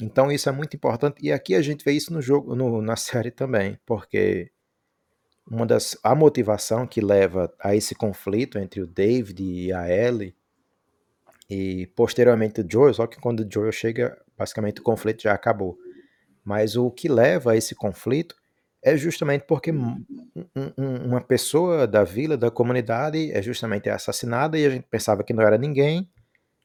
Então 0.00 0.30
isso 0.30 0.48
é 0.48 0.52
muito 0.52 0.76
importante. 0.76 1.16
E 1.22 1.32
aqui 1.32 1.54
a 1.54 1.62
gente 1.62 1.84
vê 1.84 1.92
isso 1.92 2.12
no 2.12 2.20
jogo, 2.20 2.54
no, 2.54 2.82
na 2.82 2.96
série 2.96 3.30
também, 3.30 3.78
porque 3.86 4.50
uma 5.50 5.66
das 5.66 5.96
a 6.02 6.14
motivação 6.14 6.86
que 6.86 7.00
leva 7.00 7.52
a 7.60 7.74
esse 7.74 7.94
conflito 7.94 8.58
entre 8.58 8.80
o 8.80 8.86
David 8.86 9.42
e 9.42 9.72
a 9.72 9.88
Ellie 9.88 10.34
e 11.48 11.86
posteriormente 11.96 12.60
o 12.60 12.66
Joel, 12.70 12.92
só 12.92 13.06
que 13.06 13.18
quando 13.18 13.40
o 13.40 13.48
Joel 13.50 13.72
chega, 13.72 14.20
basicamente 14.36 14.80
o 14.80 14.84
conflito 14.84 15.22
já 15.22 15.32
acabou. 15.32 15.78
Mas 16.44 16.76
o 16.76 16.90
que 16.90 17.08
leva 17.08 17.52
a 17.52 17.56
esse 17.56 17.74
conflito 17.74 18.36
é 18.82 18.96
justamente 18.96 19.44
porque 19.46 19.72
um, 19.72 20.04
um, 20.54 21.06
uma 21.06 21.20
pessoa 21.20 21.86
da 21.86 22.04
vila, 22.04 22.36
da 22.36 22.50
comunidade, 22.50 23.32
é 23.32 23.42
justamente 23.42 23.88
assassinada 23.88 24.58
e 24.58 24.66
a 24.66 24.70
gente 24.70 24.86
pensava 24.88 25.24
que 25.24 25.32
não 25.32 25.42
era 25.42 25.58
ninguém, 25.58 26.08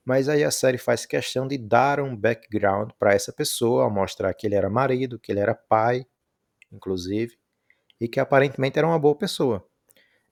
mas 0.05 0.27
aí 0.27 0.43
a 0.43 0.51
série 0.51 0.77
faz 0.77 1.05
questão 1.05 1.47
de 1.47 1.57
dar 1.57 1.99
um 1.99 2.15
background 2.15 2.91
para 2.99 3.13
essa 3.13 3.31
pessoa, 3.31 3.89
mostrar 3.89 4.33
que 4.33 4.45
ele 4.45 4.55
era 4.55 4.69
marido, 4.69 5.17
que 5.17 5.31
ele 5.31 5.39
era 5.39 5.55
pai, 5.55 6.05
inclusive, 6.71 7.37
e 8.03 8.07
que 8.09 8.19
aparentemente 8.19 8.77
era 8.77 8.85
uma 8.85 8.99
boa 8.99 9.15
pessoa. 9.15 9.65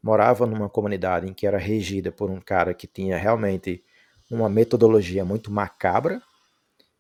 Morava 0.04 0.46
numa 0.46 0.68
comunidade 0.68 1.26
em 1.26 1.34
que 1.34 1.48
era 1.48 1.58
regida 1.58 2.12
por 2.12 2.30
um 2.30 2.42
cara 2.42 2.74
que 2.74 2.86
tinha 2.86 3.16
realmente 3.16 3.82
uma 4.30 4.50
metodologia 4.50 5.24
muito 5.24 5.50
macabra, 5.50 6.22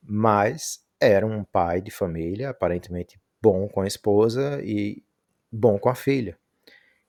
mas 0.02 0.80
era 0.98 1.28
um 1.28 1.44
pai 1.44 1.82
de 1.82 1.92
família, 1.92 2.52
aparentemente 2.52 3.20
bom 3.42 3.68
com 3.68 3.82
a 3.82 3.88
esposa 3.88 4.62
e 4.64 5.04
bom 5.52 5.78
com 5.78 5.90
a 5.90 5.96
filha. 5.96 6.38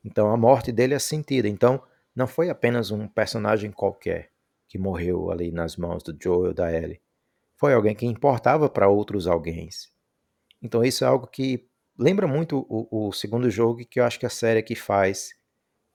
Então 0.05 0.33
a 0.33 0.37
morte 0.37 0.73
dele 0.73 0.95
é 0.95 0.99
sentida. 0.99 1.47
Então 1.47 1.81
não 2.17 2.27
foi 2.27 2.51
apenas 2.51 2.91
um 2.91 3.07
personagem 3.07 3.71
qualquer 3.71 4.31
que 4.67 4.77
morreu 4.77 5.31
ali 5.31 5.53
nas 5.53 5.77
mãos 5.77 6.03
do 6.03 6.17
Joel 6.21 6.53
da 6.53 6.73
Ellie. 6.73 7.01
Foi 7.55 7.75
alguém 7.75 7.95
que 7.95 8.07
importava 8.07 8.69
para 8.69 8.89
outros 8.89 9.29
alguém. 9.29 9.69
Então 10.61 10.83
isso 10.83 11.05
é 11.05 11.07
algo 11.07 11.29
que 11.29 11.71
lembra 11.99 12.27
muito 12.27 12.67
o, 12.69 13.09
o 13.09 13.13
segundo 13.13 13.51
jogo 13.51 13.85
que 13.87 14.01
eu 14.01 14.05
acho 14.05 14.19
que 14.19 14.27
a 14.27 14.31
série 14.31 14.61
aqui 14.61 14.75
faz 14.75 15.31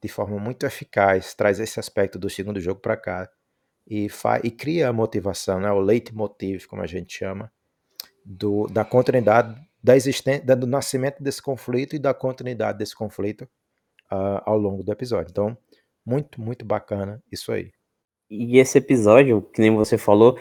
de 0.01 0.07
forma 0.07 0.37
muito 0.39 0.65
eficaz, 0.65 1.33
traz 1.33 1.59
esse 1.59 1.79
aspecto 1.79 2.19
do 2.19 2.29
segundo 2.29 2.59
jogo 2.59 2.79
para 2.79 2.95
cá 2.95 3.29
e, 3.87 4.07
e 4.43 4.51
cria 4.51 4.89
a 4.89 4.93
motivação, 4.93 5.59
né, 5.59 5.71
o 5.71 5.79
leitmotiv, 5.79 6.65
como 6.67 6.81
a 6.81 6.87
gente 6.87 7.17
chama, 7.17 7.51
do, 8.23 8.67
da 8.67 8.83
continuidade, 8.83 9.59
da 9.81 9.95
existência, 9.95 10.55
do 10.55 10.67
nascimento 10.67 11.23
desse 11.23 11.41
conflito 11.41 11.95
e 11.95 11.99
da 11.99 12.13
continuidade 12.13 12.77
desse 12.77 12.95
conflito 12.95 13.43
uh, 14.11 14.41
ao 14.45 14.57
longo 14.57 14.83
do 14.83 14.91
episódio. 14.91 15.31
Então, 15.31 15.57
muito, 16.05 16.39
muito 16.41 16.65
bacana 16.65 17.23
isso 17.31 17.51
aí. 17.51 17.71
E 18.29 18.59
esse 18.59 18.77
episódio, 18.77 19.41
que 19.41 19.61
nem 19.61 19.73
você 19.73 19.97
falou, 19.97 20.37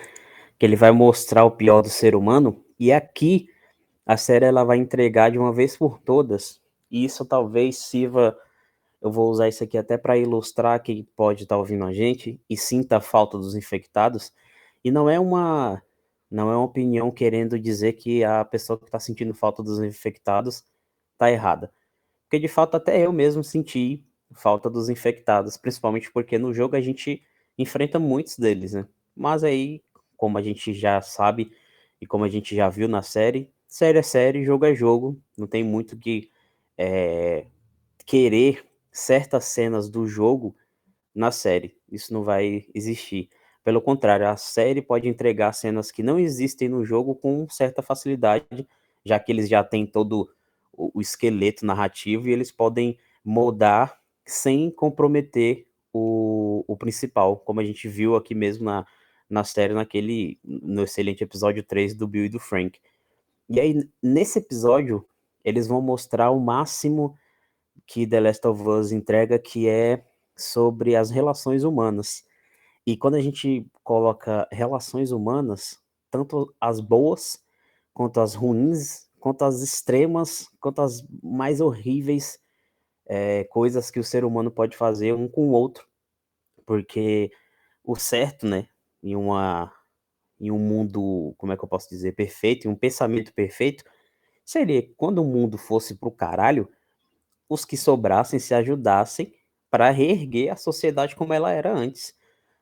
que 0.58 0.66
ele 0.66 0.76
vai 0.76 0.90
mostrar 0.90 1.44
o 1.44 1.52
pior 1.52 1.82
do 1.82 1.88
ser 1.88 2.16
humano, 2.16 2.64
e 2.78 2.92
aqui 2.92 3.48
a 4.06 4.16
série 4.16 4.46
ela 4.46 4.64
vai 4.64 4.78
entregar 4.78 5.30
de 5.30 5.38
uma 5.38 5.52
vez 5.52 5.76
por 5.76 5.98
todas, 5.98 6.60
e 6.90 7.04
isso 7.04 7.24
talvez 7.26 7.76
sirva 7.78 8.38
eu 9.00 9.12
vou 9.12 9.30
usar 9.30 9.48
isso 9.48 9.62
aqui 9.62 9.76
até 9.78 9.96
para 9.96 10.16
ilustrar 10.18 10.82
quem 10.82 11.04
pode 11.16 11.44
estar 11.44 11.54
tá 11.54 11.58
ouvindo 11.58 11.84
a 11.84 11.92
gente 11.92 12.40
e 12.48 12.56
sinta 12.56 12.96
a 12.96 13.00
falta 13.00 13.38
dos 13.38 13.54
infectados. 13.54 14.32
E 14.84 14.90
não 14.90 15.08
é 15.08 15.20
uma 15.20 15.82
não 16.30 16.50
é 16.50 16.56
uma 16.56 16.64
opinião 16.64 17.10
querendo 17.10 17.58
dizer 17.58 17.92
que 17.92 18.24
a 18.24 18.44
pessoa 18.44 18.78
que 18.78 18.86
está 18.86 18.98
sentindo 18.98 19.32
falta 19.32 19.62
dos 19.62 19.78
infectados 19.78 20.64
está 21.12 21.30
errada. 21.30 21.72
Porque 22.24 22.40
de 22.40 22.48
fato 22.48 22.76
até 22.76 23.06
eu 23.06 23.12
mesmo 23.12 23.44
senti 23.44 24.04
falta 24.32 24.68
dos 24.68 24.88
infectados, 24.88 25.56
principalmente 25.56 26.10
porque 26.10 26.38
no 26.38 26.52
jogo 26.52 26.74
a 26.76 26.80
gente 26.80 27.22
enfrenta 27.56 27.98
muitos 27.98 28.38
deles, 28.38 28.72
né? 28.72 28.86
Mas 29.14 29.44
aí, 29.44 29.82
como 30.16 30.36
a 30.36 30.42
gente 30.42 30.74
já 30.74 31.00
sabe 31.00 31.52
e 32.00 32.06
como 32.06 32.24
a 32.24 32.28
gente 32.28 32.56
já 32.56 32.68
viu 32.68 32.88
na 32.88 33.02
série, 33.02 33.50
série 33.76 33.98
é 33.98 34.02
série, 34.02 34.42
jogo 34.42 34.64
é 34.64 34.74
jogo, 34.74 35.20
não 35.36 35.46
tem 35.46 35.62
muito 35.62 35.98
que 35.98 36.30
é, 36.78 37.46
querer 38.06 38.64
certas 38.90 39.44
cenas 39.44 39.90
do 39.90 40.06
jogo 40.06 40.56
na 41.14 41.30
série. 41.30 41.76
Isso 41.92 42.10
não 42.14 42.24
vai 42.24 42.64
existir. 42.74 43.28
Pelo 43.62 43.82
contrário, 43.82 44.26
a 44.28 44.36
série 44.38 44.80
pode 44.80 45.06
entregar 45.06 45.52
cenas 45.52 45.92
que 45.92 46.02
não 46.02 46.18
existem 46.18 46.70
no 46.70 46.86
jogo 46.86 47.14
com 47.14 47.46
certa 47.50 47.82
facilidade 47.82 48.66
já 49.04 49.20
que 49.20 49.30
eles 49.30 49.46
já 49.46 49.62
têm 49.62 49.86
todo 49.86 50.26
o, 50.72 50.98
esqueleto 50.98 51.66
narrativo 51.66 52.28
e 52.28 52.32
eles 52.32 52.50
podem 52.50 52.98
moldar 53.22 54.00
sem 54.24 54.70
comprometer 54.70 55.66
o, 55.92 56.64
o 56.66 56.78
principal, 56.78 57.36
como 57.36 57.60
a 57.60 57.64
gente 57.64 57.88
viu 57.88 58.16
aqui 58.16 58.34
mesmo 58.34 58.64
na, 58.64 58.86
na 59.28 59.44
série, 59.44 59.74
naquele, 59.74 60.38
no 60.42 60.82
excelente 60.82 61.22
episódio 61.22 61.62
3 61.62 61.94
do 61.94 62.08
Bill 62.08 62.24
e 62.24 62.30
do 62.30 62.40
Frank. 62.40 62.80
E 63.48 63.60
aí, 63.60 63.88
nesse 64.02 64.38
episódio, 64.38 65.06
eles 65.44 65.66
vão 65.68 65.80
mostrar 65.80 66.30
o 66.30 66.40
máximo 66.40 67.16
que 67.86 68.06
The 68.06 68.20
Last 68.20 68.46
of 68.46 68.62
Us 68.68 68.92
entrega, 68.92 69.38
que 69.38 69.68
é 69.68 70.04
sobre 70.36 70.96
as 70.96 71.10
relações 71.10 71.64
humanas. 71.64 72.24
E 72.86 72.96
quando 72.96 73.16
a 73.16 73.20
gente 73.20 73.66
coloca 73.84 74.48
relações 74.50 75.12
humanas, 75.12 75.80
tanto 76.10 76.54
as 76.60 76.80
boas, 76.80 77.38
quanto 77.94 78.20
as 78.20 78.34
ruins, 78.34 79.08
quanto 79.20 79.44
as 79.44 79.60
extremas, 79.62 80.48
quanto 80.60 80.82
as 80.82 81.04
mais 81.22 81.60
horríveis 81.60 82.38
é, 83.06 83.44
coisas 83.44 83.90
que 83.90 84.00
o 84.00 84.04
ser 84.04 84.24
humano 84.24 84.50
pode 84.50 84.76
fazer 84.76 85.14
um 85.14 85.28
com 85.28 85.48
o 85.48 85.52
outro. 85.52 85.86
Porque 86.66 87.30
o 87.84 87.96
certo, 87.96 88.46
né, 88.46 88.68
em, 89.02 89.16
uma, 89.16 89.72
em 90.40 90.50
um 90.50 90.58
mundo, 90.58 91.34
como 91.38 91.52
é 91.52 91.56
que 91.56 91.64
eu 91.64 91.68
posso 91.68 91.88
dizer, 91.88 92.12
perfeito, 92.12 92.66
em 92.66 92.70
um 92.70 92.74
pensamento 92.74 93.32
perfeito, 93.32 93.84
seria 94.44 94.86
quando 94.96 95.20
o 95.20 95.24
mundo 95.24 95.58
fosse 95.58 95.94
pro 95.96 96.10
caralho, 96.10 96.68
os 97.48 97.64
que 97.64 97.76
sobrassem 97.76 98.38
se 98.38 98.54
ajudassem 98.54 99.32
para 99.70 99.90
reerguer 99.90 100.52
a 100.52 100.56
sociedade 100.56 101.16
como 101.16 101.32
ela 101.32 101.50
era 101.50 101.72
antes. 101.72 102.14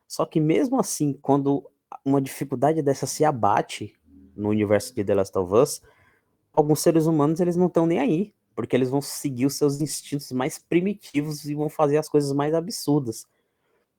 Só 0.07 0.25
que 0.25 0.39
mesmo 0.39 0.79
assim, 0.79 1.13
quando 1.13 1.69
uma 2.03 2.21
dificuldade 2.21 2.81
dessa 2.81 3.05
se 3.05 3.25
abate 3.25 3.95
no 4.35 4.49
universo 4.49 4.93
de 4.93 5.03
The 5.03 5.15
Last 5.15 5.37
of 5.37 5.53
Us, 5.53 5.81
alguns 6.53 6.81
seres 6.81 7.05
humanos 7.05 7.39
eles 7.39 7.55
não 7.55 7.67
estão 7.67 7.85
nem 7.85 7.99
aí, 7.99 8.33
porque 8.55 8.75
eles 8.75 8.89
vão 8.89 9.01
seguir 9.01 9.45
os 9.45 9.55
seus 9.55 9.81
instintos 9.81 10.31
mais 10.31 10.57
primitivos 10.57 11.45
e 11.45 11.55
vão 11.55 11.69
fazer 11.69 11.97
as 11.97 12.07
coisas 12.07 12.31
mais 12.31 12.53
absurdas. 12.53 13.25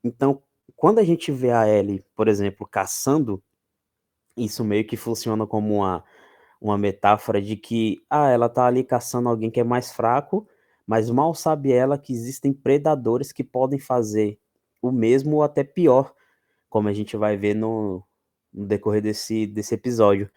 Então, 0.03 0.43
quando 0.77 0.99
a 0.99 1.05
gente 1.05 1.31
vê 1.31 1.51
a 1.51 1.69
Ellie, 1.69 2.05
por 2.15 2.29
exemplo, 2.29 2.67
caçando, 2.67 3.43
isso 4.37 4.65
meio 4.65 4.87
que 4.87 4.97
funciona 4.97 5.47
como 5.47 5.77
uma, 5.77 6.05
uma 6.61 6.79
metáfora 6.79 7.41
de 7.41 7.57
que, 7.57 8.05
ah, 8.11 8.31
ela 8.31 8.49
tá 8.49 8.67
ali 8.67 8.85
caçando 8.85 9.29
alguém 9.29 9.51
que 9.51 9.61
é 9.61 9.65
mais 9.65 9.93
fraco, 9.93 10.47
mas 10.87 11.11
mal 11.11 11.35
sabe 11.35 11.73
ela 11.73 11.99
que 11.99 12.13
existem 12.13 12.53
predadores 12.53 13.33
que 13.33 13.43
podem 13.43 13.79
fazer 13.79 14.39
o 14.81 14.93
mesmo 14.93 15.37
ou 15.37 15.43
até 15.43 15.65
pior, 15.65 16.15
como 16.69 16.89
a 16.89 16.93
gente 16.93 17.17
vai 17.17 17.37
ver 17.37 17.55
no, 17.55 18.05
no 18.53 18.67
decorrer 18.67 19.03
desse, 19.03 19.47
desse 19.47 19.75
episódio. 19.75 20.31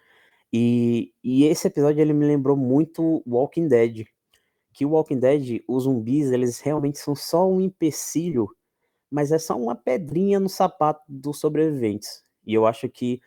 E, 0.52 1.14
e 1.24 1.46
esse 1.46 1.68
episódio 1.68 2.02
ele 2.02 2.14
me 2.14 2.26
lembrou 2.26 2.58
muito 2.58 3.24
Walking 3.28 3.68
Dead, 3.68 4.08
que 4.74 4.86
o 4.86 4.92
Walking 4.92 5.20
Dead, 5.20 5.62
os 5.68 5.84
zumbis, 5.84 6.32
eles 6.32 6.60
realmente 6.60 6.98
são 6.98 7.16
só 7.16 7.48
um 7.48 7.62
empecilho, 7.62 8.50
mas 9.12 9.32
é 9.32 9.38
só 9.38 9.58
uma 9.58 9.76
pedrinha 9.76 10.40
no 10.40 10.50
sapato 10.50 11.02
dos 11.08 11.40
sobreviventes. 11.40 12.24
E 12.46 12.54
eu 12.54 12.66
acho 12.66 12.90
que 12.90 13.22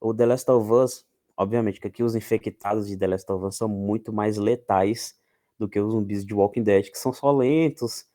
o 0.00 0.14
The 0.14 0.26
Last 0.26 0.50
of 0.50 0.70
Us, 0.72 1.04
obviamente 1.36 1.80
que 1.80 1.86
aqui 1.86 2.02
os 2.02 2.14
infectados 2.14 2.88
de 2.88 2.96
The 2.96 3.06
Last 3.06 3.30
of 3.32 3.44
Us 3.44 3.56
são 3.56 3.68
muito 3.68 4.12
mais 4.12 4.36
letais 4.36 5.14
do 5.58 5.68
que 5.68 5.80
os 5.80 5.92
zumbis 5.92 6.24
de 6.24 6.34
Walking 6.34 6.62
Dead, 6.62 6.90
que 6.90 6.98
são 6.98 7.12
só 7.12 7.32
lentos 7.32 8.06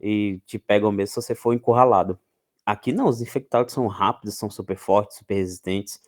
e 0.00 0.40
te 0.46 0.58
pegam 0.58 0.92
mesmo 0.92 1.14
se 1.14 1.26
você 1.26 1.34
for 1.34 1.52
encurralado. 1.52 2.18
Aqui 2.64 2.92
não, 2.92 3.08
os 3.08 3.20
infectados 3.20 3.72
são 3.72 3.86
rápidos, 3.86 4.36
são 4.36 4.50
super 4.50 4.76
fortes, 4.76 5.18
super 5.18 5.34
resistentes, 5.34 6.00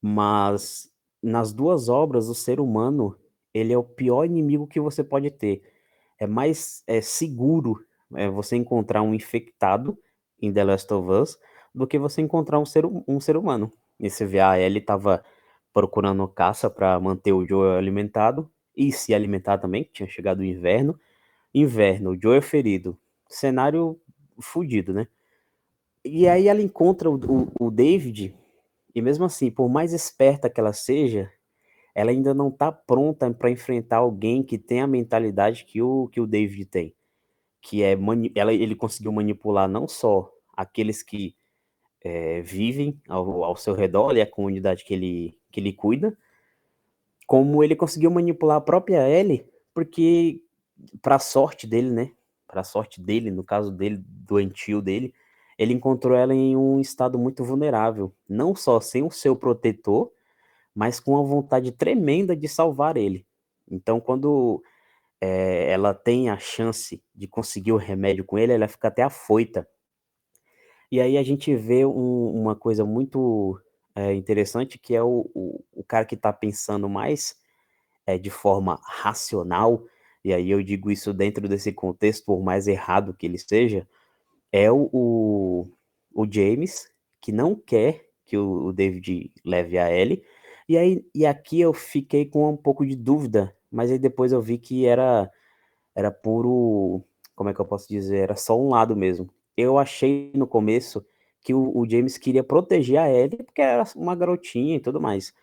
mas 0.00 0.90
nas 1.22 1.52
duas 1.52 1.88
obras 1.88 2.28
o 2.28 2.34
ser 2.34 2.60
humano, 2.60 3.16
ele 3.54 3.72
é 3.72 3.78
o 3.78 3.84
pior 3.84 4.24
inimigo 4.24 4.66
que 4.66 4.80
você 4.80 5.04
pode 5.04 5.30
ter. 5.30 5.62
É 6.18 6.26
mais 6.26 6.82
é 6.86 7.00
seguro 7.00 7.84
é, 8.14 8.28
você 8.28 8.56
encontrar 8.56 9.02
um 9.02 9.14
infectado 9.14 9.98
em 10.40 10.52
The 10.52 10.64
Last 10.64 10.92
of 10.92 11.08
Us 11.10 11.38
do 11.74 11.86
que 11.86 11.98
você 11.98 12.20
encontrar 12.20 12.58
um 12.58 12.66
ser, 12.66 12.84
um 12.86 13.20
ser 13.20 13.36
humano. 13.36 13.72
E 14.02 14.10
você 14.10 14.26
vê, 14.26 14.40
a 14.40 14.58
Ellie 14.58 14.80
estava 14.80 15.24
procurando 15.72 16.26
caça 16.26 16.68
para 16.68 16.98
manter 16.98 17.32
o 17.32 17.46
Joe 17.46 17.78
alimentado, 17.78 18.50
e 18.76 18.90
se 18.90 19.14
alimentar 19.14 19.58
também, 19.58 19.84
que 19.84 19.92
tinha 19.92 20.08
chegado 20.08 20.40
o 20.40 20.44
inverno. 20.44 20.98
Inverno, 21.54 22.10
o 22.10 22.20
Joe 22.20 22.38
é 22.38 22.40
ferido. 22.40 22.98
Cenário 23.28 24.00
fudido, 24.40 24.92
né? 24.92 25.06
E 26.04 26.26
aí 26.26 26.48
ela 26.48 26.60
encontra 26.60 27.08
o, 27.08 27.14
o, 27.14 27.66
o 27.66 27.70
David, 27.70 28.34
e 28.94 29.00
mesmo 29.00 29.24
assim, 29.24 29.50
por 29.50 29.68
mais 29.68 29.92
esperta 29.92 30.50
que 30.50 30.58
ela 30.58 30.72
seja, 30.72 31.30
ela 31.94 32.10
ainda 32.10 32.34
não 32.34 32.48
está 32.48 32.72
pronta 32.72 33.30
para 33.32 33.50
enfrentar 33.50 33.98
alguém 33.98 34.42
que 34.42 34.58
tem 34.58 34.80
a 34.80 34.86
mentalidade 34.86 35.64
que 35.64 35.80
o, 35.80 36.08
que 36.08 36.20
o 36.20 36.26
David 36.26 36.64
tem. 36.66 36.94
Que 37.60 37.82
é 37.84 37.96
ela, 38.34 38.52
ele 38.52 38.74
conseguiu 38.74 39.12
manipular 39.12 39.68
não 39.68 39.86
só 39.86 40.28
aqueles 40.56 41.02
que 41.02 41.36
é, 42.04 42.40
vivem 42.42 43.00
ao, 43.08 43.44
ao 43.44 43.56
seu 43.56 43.74
redor, 43.74 44.16
e 44.16 44.20
a 44.20 44.26
comunidade 44.26 44.84
que 44.84 44.94
ele, 44.94 45.38
que 45.50 45.60
ele 45.60 45.72
cuida, 45.72 46.16
como 47.26 47.62
ele 47.62 47.76
conseguiu 47.76 48.10
manipular 48.10 48.58
a 48.58 48.60
própria 48.60 49.08
Ellie, 49.08 49.46
porque 49.72 50.42
para 51.00 51.18
sorte 51.18 51.66
dele, 51.66 51.90
né? 51.90 52.10
Para 52.46 52.64
sorte 52.64 53.00
dele, 53.00 53.30
no 53.30 53.44
caso 53.44 53.70
dele, 53.70 54.02
doentio 54.04 54.82
dele, 54.82 55.14
ele 55.58 55.72
encontrou 55.72 56.16
ela 56.16 56.34
em 56.34 56.56
um 56.56 56.80
estado 56.80 57.18
muito 57.18 57.44
vulnerável, 57.44 58.12
não 58.28 58.54
só 58.54 58.80
sem 58.80 59.02
o 59.02 59.10
seu 59.10 59.36
protetor, 59.36 60.10
mas 60.74 60.98
com 60.98 61.16
a 61.16 61.22
vontade 61.22 61.70
tremenda 61.70 62.34
de 62.34 62.48
salvar 62.48 62.96
ele. 62.96 63.26
Então, 63.70 64.00
quando 64.00 64.62
é, 65.20 65.70
ela 65.70 65.94
tem 65.94 66.28
a 66.28 66.38
chance 66.38 67.02
de 67.14 67.28
conseguir 67.28 67.72
o 67.72 67.76
remédio 67.76 68.24
com 68.24 68.38
ele, 68.38 68.52
ela 68.52 68.68
fica 68.68 68.88
até 68.88 69.02
afoita. 69.02 69.68
E 70.92 71.00
aí 71.00 71.16
a 71.16 71.22
gente 71.22 71.56
vê 71.56 71.86
um, 71.86 72.42
uma 72.42 72.54
coisa 72.54 72.84
muito 72.84 73.58
é, 73.94 74.12
interessante, 74.12 74.78
que 74.78 74.94
é 74.94 75.02
o, 75.02 75.30
o, 75.34 75.64
o 75.72 75.82
cara 75.82 76.04
que 76.04 76.14
está 76.14 76.30
pensando 76.30 76.86
mais 76.86 77.34
é, 78.06 78.18
de 78.18 78.28
forma 78.28 78.78
racional, 78.84 79.86
e 80.22 80.34
aí 80.34 80.50
eu 80.50 80.62
digo 80.62 80.90
isso 80.90 81.14
dentro 81.14 81.48
desse 81.48 81.72
contexto, 81.72 82.26
por 82.26 82.42
mais 82.42 82.68
errado 82.68 83.14
que 83.14 83.24
ele 83.26 83.38
seja, 83.38 83.88
é 84.52 84.70
o, 84.70 84.90
o, 84.92 85.66
o 86.14 86.30
James, 86.30 86.90
que 87.22 87.32
não 87.32 87.54
quer 87.56 88.06
que 88.26 88.36
o, 88.36 88.66
o 88.66 88.72
David 88.74 89.32
leve 89.46 89.78
a 89.78 89.90
Ellie, 89.90 90.22
e 90.68 90.76
aí 90.76 91.06
e 91.14 91.24
aqui 91.24 91.58
eu 91.58 91.72
fiquei 91.72 92.26
com 92.26 92.50
um 92.50 92.56
pouco 92.56 92.86
de 92.86 92.96
dúvida, 92.96 93.56
mas 93.70 93.90
aí 93.90 93.98
depois 93.98 94.30
eu 94.32 94.42
vi 94.42 94.58
que 94.58 94.84
era 94.86 95.30
era 95.94 96.10
puro, 96.10 97.02
como 97.34 97.50
é 97.50 97.54
que 97.54 97.60
eu 97.60 97.66
posso 97.66 97.88
dizer, 97.88 98.18
era 98.18 98.36
só 98.36 98.60
um 98.60 98.70
lado 98.70 98.94
mesmo. 98.96 99.30
Eu 99.56 99.78
achei 99.78 100.32
no 100.34 100.46
começo 100.46 101.04
que 101.42 101.52
o, 101.52 101.76
o, 101.76 101.88
James 101.88 102.16
queria 102.16 102.44
proteger 102.44 102.98
a 102.98 103.10
Ellie 103.10 103.42
porque 103.42 103.60
era 103.60 103.84
uma 103.96 104.14
garotinha 104.14 104.76
e 104.76 104.80
tudo 104.80 105.00
mais. 105.00 105.34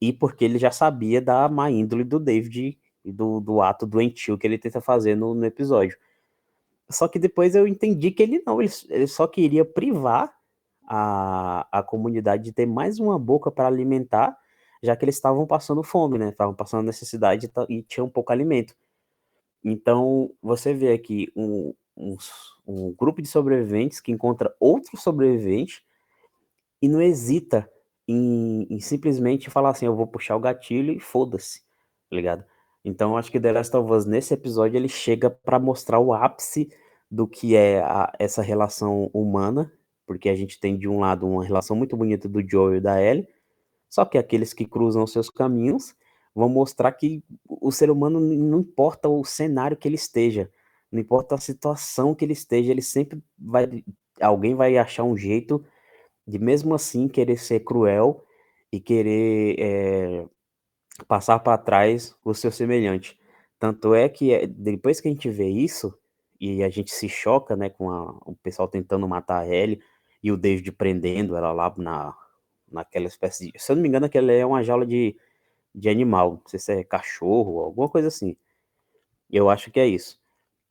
E 0.00 0.12
porque 0.12 0.44
ele 0.44 0.58
já 0.58 0.70
sabia 0.70 1.20
da 1.20 1.48
má 1.48 1.70
índole 1.70 2.04
do 2.04 2.18
David 2.18 2.78
e 3.04 3.12
do, 3.12 3.40
do 3.40 3.62
ato 3.62 3.86
doentio 3.86 4.36
que 4.36 4.46
ele 4.46 4.58
tenta 4.58 4.80
fazer 4.80 5.16
no, 5.16 5.34
no, 5.34 5.44
episódio. 5.44 5.96
Só 6.90 7.08
que 7.08 7.18
depois 7.18 7.54
eu 7.54 7.66
entendi 7.66 8.10
que 8.10 8.22
ele 8.22 8.42
não, 8.46 8.60
ele, 8.60 8.70
ele 8.88 9.06
só 9.06 9.26
queria 9.26 9.64
privar 9.64 10.34
a, 10.86 11.66
a 11.70 11.82
comunidade 11.82 12.44
de 12.44 12.52
ter 12.52 12.66
mais 12.66 12.98
uma 12.98 13.18
boca 13.18 13.50
para 13.50 13.66
alimentar, 13.66 14.36
já 14.82 14.96
que 14.96 15.04
eles 15.04 15.16
estavam 15.16 15.46
passando 15.46 15.82
fome, 15.82 16.18
né? 16.18 16.30
Estavam 16.30 16.54
passando 16.54 16.86
necessidade 16.86 17.50
e 17.68 17.82
tinha 17.82 18.04
um 18.04 18.08
pouco 18.08 18.32
alimento. 18.32 18.74
Então, 19.62 20.30
você 20.42 20.72
vê 20.72 20.92
aqui 20.92 21.30
um, 21.36 21.74
um, 21.98 22.16
um 22.66 22.94
grupo 22.94 23.20
de 23.20 23.28
sobreviventes 23.28 24.00
que 24.00 24.12
encontra 24.12 24.54
outro 24.60 24.96
sobrevivente 24.96 25.84
e 26.80 26.88
não 26.88 27.02
hesita 27.02 27.68
em, 28.06 28.66
em, 28.70 28.80
simplesmente 28.80 29.50
falar 29.50 29.70
assim, 29.70 29.86
eu 29.86 29.96
vou 29.96 30.06
puxar 30.06 30.36
o 30.36 30.40
gatilho 30.40 30.92
e 30.92 31.00
foda-se, 31.00 31.60
tá 32.08 32.16
ligado? 32.16 32.44
Então 32.84 33.16
acho 33.16 33.30
que 33.30 33.40
The 33.40 33.52
Last 33.52 33.76
of 33.76 33.92
Us 33.92 34.06
nesse 34.06 34.32
episódio 34.32 34.76
ele 34.76 34.88
chega 34.88 35.28
para 35.28 35.58
mostrar 35.58 35.98
o 35.98 36.14
ápice 36.14 36.70
do 37.10 37.26
que 37.26 37.56
é 37.56 37.80
a, 37.80 38.12
essa 38.18 38.40
relação 38.40 39.10
humana, 39.12 39.70
porque 40.06 40.28
a 40.28 40.34
gente 40.34 40.58
tem 40.58 40.78
de 40.78 40.88
um 40.88 41.00
lado 41.00 41.26
uma 41.26 41.44
relação 41.44 41.76
muito 41.76 41.96
bonita 41.96 42.28
do 42.28 42.48
Joel 42.48 42.76
e 42.76 42.80
da 42.80 43.02
Ellie, 43.02 43.28
só 43.90 44.04
que 44.04 44.16
aqueles 44.16 44.54
que 44.54 44.66
cruzam 44.66 45.06
seus 45.06 45.28
caminhos 45.28 45.94
vão 46.34 46.48
mostrar 46.48 46.92
que 46.92 47.22
o 47.48 47.72
ser 47.72 47.90
humano 47.90 48.20
não 48.20 48.60
importa 48.60 49.08
o 49.08 49.24
cenário 49.24 49.76
que 49.76 49.88
ele 49.88 49.96
esteja, 49.96 50.50
não 50.90 51.00
importa 51.00 51.34
a 51.34 51.38
situação 51.38 52.14
que 52.14 52.24
ele 52.24 52.32
esteja, 52.32 52.70
ele 52.70 52.82
sempre 52.82 53.22
vai. 53.38 53.84
Alguém 54.20 54.54
vai 54.54 54.76
achar 54.78 55.04
um 55.04 55.16
jeito 55.16 55.64
de, 56.26 56.38
mesmo 56.38 56.74
assim, 56.74 57.08
querer 57.08 57.38
ser 57.38 57.60
cruel 57.60 58.24
e 58.72 58.80
querer 58.80 59.56
é, 59.58 60.26
passar 61.06 61.38
para 61.40 61.58
trás 61.58 62.16
o 62.24 62.34
seu 62.34 62.50
semelhante. 62.50 63.18
Tanto 63.58 63.94
é 63.94 64.08
que 64.08 64.32
eh, 64.32 64.46
depois 64.46 65.00
que 65.00 65.08
a 65.08 65.10
gente 65.10 65.30
vê 65.30 65.48
isso, 65.48 65.96
e 66.40 66.62
a 66.62 66.68
gente 66.68 66.92
se 66.92 67.08
choca 67.08 67.56
né, 67.56 67.68
com 67.68 67.90
a, 67.90 68.10
o 68.24 68.36
pessoal 68.42 68.68
tentando 68.68 69.08
matar 69.08 69.40
a 69.40 69.48
Ellie 69.48 69.80
e 70.22 70.30
o 70.30 70.36
David 70.36 70.70
prendendo 70.72 71.36
ela 71.36 71.52
lá 71.52 71.74
na, 71.76 72.16
naquela 72.70 73.06
espécie 73.06 73.50
de. 73.50 73.58
Se 73.58 73.72
eu 73.72 73.76
não 73.76 73.82
me 73.82 73.88
engano, 73.88 74.06
aquela 74.06 74.32
é 74.32 74.44
uma 74.46 74.62
jaula 74.62 74.86
de, 74.86 75.16
de 75.74 75.88
animal, 75.88 76.32
não 76.42 76.42
sei 76.46 76.58
se 76.58 76.72
é 76.72 76.84
cachorro, 76.84 77.60
alguma 77.60 77.88
coisa 77.88 78.08
assim. 78.08 78.36
Eu 79.30 79.50
acho 79.50 79.70
que 79.70 79.80
é 79.80 79.86
isso. 79.86 80.20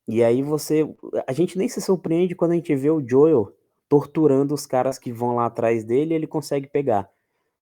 E 0.08 0.24
aí 0.24 0.42
você. 0.42 0.88
A 1.26 1.32
gente 1.32 1.58
nem 1.58 1.68
se 1.68 1.82
surpreende 1.82 2.34
quando 2.34 2.52
a 2.52 2.54
gente 2.54 2.74
vê 2.74 2.90
o 2.90 3.06
Joel 3.06 3.54
torturando 3.88 4.54
os 4.54 4.66
caras 4.66 4.98
que 4.98 5.12
vão 5.12 5.36
lá 5.36 5.46
atrás 5.46 5.84
dele 5.84 6.14
e 6.14 6.16
ele 6.16 6.26
consegue 6.26 6.66
pegar, 6.66 7.10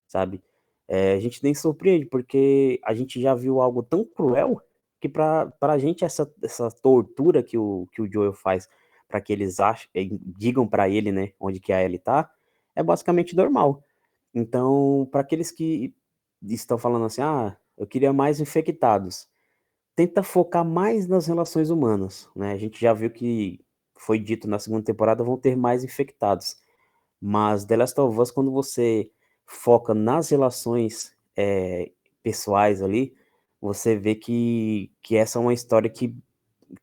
sabe? 0.07 0.43
É, 0.89 1.15
a 1.15 1.21
gente 1.21 1.43
nem 1.43 1.53
se 1.53 1.63
surpreende, 1.63 2.07
porque 2.07 2.81
a 2.85 2.95
gente 2.95 3.21
já 3.21 3.35
viu 3.35 3.61
algo 3.61 3.83
tão 3.83 4.05
cruel 4.05 4.61
que 5.01 5.09
pra, 5.09 5.47
pra 5.61 5.79
gente 5.79 6.05
essa, 6.05 6.33
essa 6.43 6.71
tortura 6.71 7.43
que 7.43 7.59
o, 7.59 7.89
que 7.93 8.01
o 8.01 8.11
Joel 8.11 8.33
faz 8.33 8.69
para 9.09 9.21
que 9.21 9.33
eles 9.33 9.61
achem, 9.61 9.89
digam 10.39 10.67
para 10.67 10.89
ele, 10.89 11.13
né, 11.13 11.33
onde 11.39 11.61
que 11.61 11.73
a 11.73 11.83
Ellie 11.83 11.99
tá, 11.99 12.31
é 12.75 12.83
basicamente 12.83 13.37
normal. 13.37 13.85
Então, 14.35 15.09
para 15.11 15.21
aqueles 15.21 15.51
que 15.51 15.95
estão 16.43 16.79
falando 16.79 17.07
assim, 17.07 17.23
ah, 17.23 17.57
eu 17.77 17.87
queria 17.87 18.13
mais 18.13 18.41
infectados, 18.41 19.29
tenta 19.97 20.23
focar 20.23 20.65
mais 20.65 21.09
nas 21.09 21.27
relações 21.27 21.71
humanas, 21.71 22.29
né? 22.37 22.53
A 22.53 22.57
gente 22.57 22.79
já 22.79 22.93
viu 22.93 23.11
que 23.11 23.59
foi 23.97 24.19
dito 24.19 24.47
na 24.47 24.59
segunda 24.59 24.85
temporada 24.85 25.25
vão 25.25 25.39
ter 25.39 25.57
mais 25.57 25.83
infectados, 25.83 26.57
mas 27.21 27.65
The 27.65 27.77
Last 27.77 27.99
of 28.01 28.21
Us, 28.21 28.31
quando 28.31 28.53
você 28.53 29.11
foca 29.47 29.95
nas 29.95 30.29
relações 30.29 31.17
é, 31.35 31.91
pessoais 32.23 32.83
ali, 32.83 33.17
você 33.61 33.97
vê 33.97 34.15
que, 34.15 34.93
que 35.03 35.17
essa 35.17 35.39
é 35.39 35.43
uma 35.43 35.55
história 35.55 35.89
que 35.89 36.15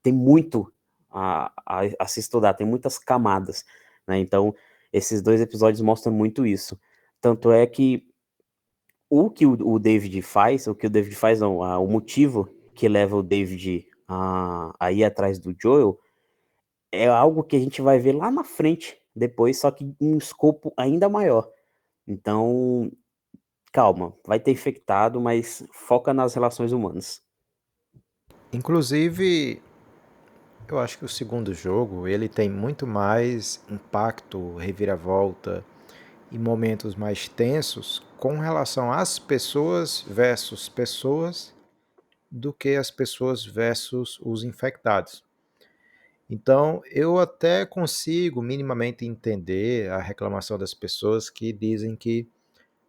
tem 0.02 0.12
muito 0.12 0.74
a, 1.12 1.52
a, 1.66 1.82
a 2.00 2.08
se 2.08 2.20
estudar, 2.20 2.56
tem 2.56 2.66
muitas 2.66 2.98
camadas, 2.98 3.64
né? 4.08 4.18
Então, 4.18 4.56
esses 4.92 5.22
dois 5.22 5.40
episódios 5.40 5.82
mostram 5.82 6.12
muito 6.12 6.48
isso. 6.48 6.80
Tanto 7.22 7.52
é 7.52 7.68
que 7.68 8.08
o 9.08 9.30
que 9.30 9.46
o, 9.46 9.78
David 9.78 10.20
faz, 10.24 10.66
o 10.66 10.74
que 10.74 10.88
o 10.88 10.90
David 10.90 11.16
faz, 11.16 11.40
não, 11.40 11.60
o 11.60 11.88
motivo 11.88 12.50
que 12.74 12.88
leva 12.88 13.16
o 13.16 13.24
David 13.24 13.88
a, 14.08 14.74
a 14.80 14.92
ir 14.92 15.04
atrás 15.04 15.40
do 15.40 15.56
Joel 15.60 16.00
é 16.92 17.08
algo 17.08 17.44
que 17.44 17.56
a 17.56 17.60
gente 17.60 17.82
vai 17.82 17.98
ver 18.00 18.14
lá 18.14 18.30
na 18.30 18.44
frente, 18.44 18.98
depois, 19.16 19.60
só 19.60 19.72
que 19.72 19.84
em 20.00 20.14
um 20.14 20.18
escopo 20.18 20.72
ainda 20.78 21.10
maior. 21.10 21.50
Então, 22.08 22.92
calma, 23.72 24.16
vai 24.26 24.40
ter 24.40 24.52
infectado, 24.52 25.20
mas 25.20 25.66
foca 25.74 26.14
nas 26.14 26.36
relações 26.36 26.72
humanas. 26.72 27.22
Inclusive, 28.52 29.60
eu 30.68 30.78
acho 30.78 31.00
que 31.00 31.06
o 31.06 31.10
segundo 31.10 31.54
jogo, 31.54 32.08
ele 32.08 32.30
tem 32.30 32.50
muito 32.50 32.86
mais 32.86 33.64
impacto, 33.70 34.56
reviravolta 34.56 35.66
e 36.32 36.38
momentos 36.38 36.96
mais 36.96 37.28
tensos 37.28 38.06
com 38.18 38.38
relação 38.38 38.92
às 38.92 39.18
pessoas 39.18 40.06
versus 40.08 40.70
pessoas 40.70 41.54
do 42.36 42.52
que 42.52 42.76
as 42.76 42.90
pessoas 42.90 43.46
versus 43.46 44.20
os 44.20 44.44
infectados. 44.44 45.24
Então, 46.28 46.82
eu 46.92 47.20
até 47.20 47.64
consigo 47.64 48.42
minimamente 48.42 49.06
entender 49.06 49.92
a 49.92 50.00
reclamação 50.00 50.58
das 50.58 50.74
pessoas 50.74 51.30
que 51.30 51.54
dizem 51.54 51.96
que 51.96 52.28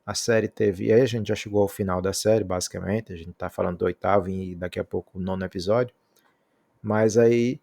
a 0.07 0.15
série 0.15 0.49
teve. 0.49 0.87
E 0.87 0.93
aí 0.95 1.03
a 1.03 1.07
gente 1.07 1.29
já 1.29 1.35
chegou 1.35 1.61
ao 1.61 1.69
final 1.69 2.01
da 2.01 2.15
série, 2.15 2.43
basicamente. 2.43 3.13
A 3.13 3.17
gente 3.17 3.33
está 3.33 3.51
falando 3.51 3.79
do 3.79 3.85
oitavo 3.85 4.31
e 4.31 4.55
daqui 4.55 4.81
a 4.81 4.85
pouco 4.85 5.19
o 5.19 5.21
nono 5.21 5.45
episódio. 5.45 5.95
Mas 6.83 7.19
aí 7.19 7.61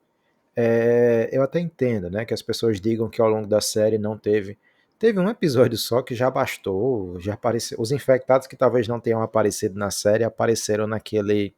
é, 0.56 1.30
eu 1.32 1.42
até 1.42 1.60
entendo, 1.60 2.12
né? 2.12 2.26
Que 2.26 2.34
as 2.34 2.44
pessoas 2.44 2.80
digam 2.80 3.10
que 3.10 3.20
ao 3.20 3.30
longo 3.30 3.48
da 3.48 3.62
série 3.62 3.98
não 3.98 4.16
teve. 4.20 4.56
Teve 5.00 5.20
um 5.20 5.30
episódio 5.30 5.80
só 5.80 6.04
que 6.04 6.14
já 6.14 6.30
bastou, 6.30 7.20
já 7.20 7.34
apareceu. 7.34 7.80
Os 7.82 7.92
infectados 7.92 8.46
que 8.46 8.56
talvez 8.56 8.88
não 8.88 9.00
tenham 9.00 9.24
aparecido 9.24 9.80
na 9.80 9.90
série 9.90 10.24
apareceram 10.24 10.86
naquele 10.86 11.56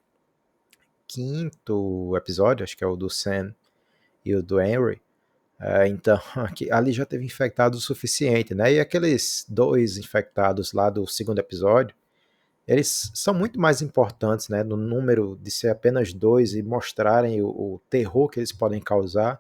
quinto 1.14 2.18
episódio, 2.18 2.64
acho 2.64 2.76
que 2.76 2.84
é 2.84 2.88
o 2.88 2.96
do 2.96 3.10
Sam 3.10 3.54
e 4.26 4.36
o 4.36 4.42
do 4.42 4.60
Henry. 4.60 5.00
É, 5.60 5.88
então, 5.88 6.20
aqui, 6.36 6.72
ali 6.72 6.92
já 6.92 7.06
teve 7.06 7.24
infectado 7.24 7.78
o 7.78 7.82
suficiente, 7.82 8.56
né? 8.56 8.74
E 8.74 8.80
aqueles 8.80 9.46
dois 9.48 9.98
infectados 9.98 10.74
lá 10.74 10.90
do 10.90 11.06
segundo 11.08 11.40
episódio, 11.40 11.96
eles 12.68 13.12
são 13.14 13.34
muito 13.34 13.60
mais 13.60 13.82
importantes, 13.82 14.50
né? 14.50 14.64
No 14.64 14.76
número 14.76 15.38
de 15.42 15.52
ser 15.52 15.70
apenas 15.70 16.14
dois 16.14 16.56
e 16.56 16.64
mostrarem 16.64 17.42
o, 17.42 17.48
o 17.48 17.82
terror 17.90 18.28
que 18.30 18.40
eles 18.40 18.52
podem 18.52 18.82
causar, 18.82 19.40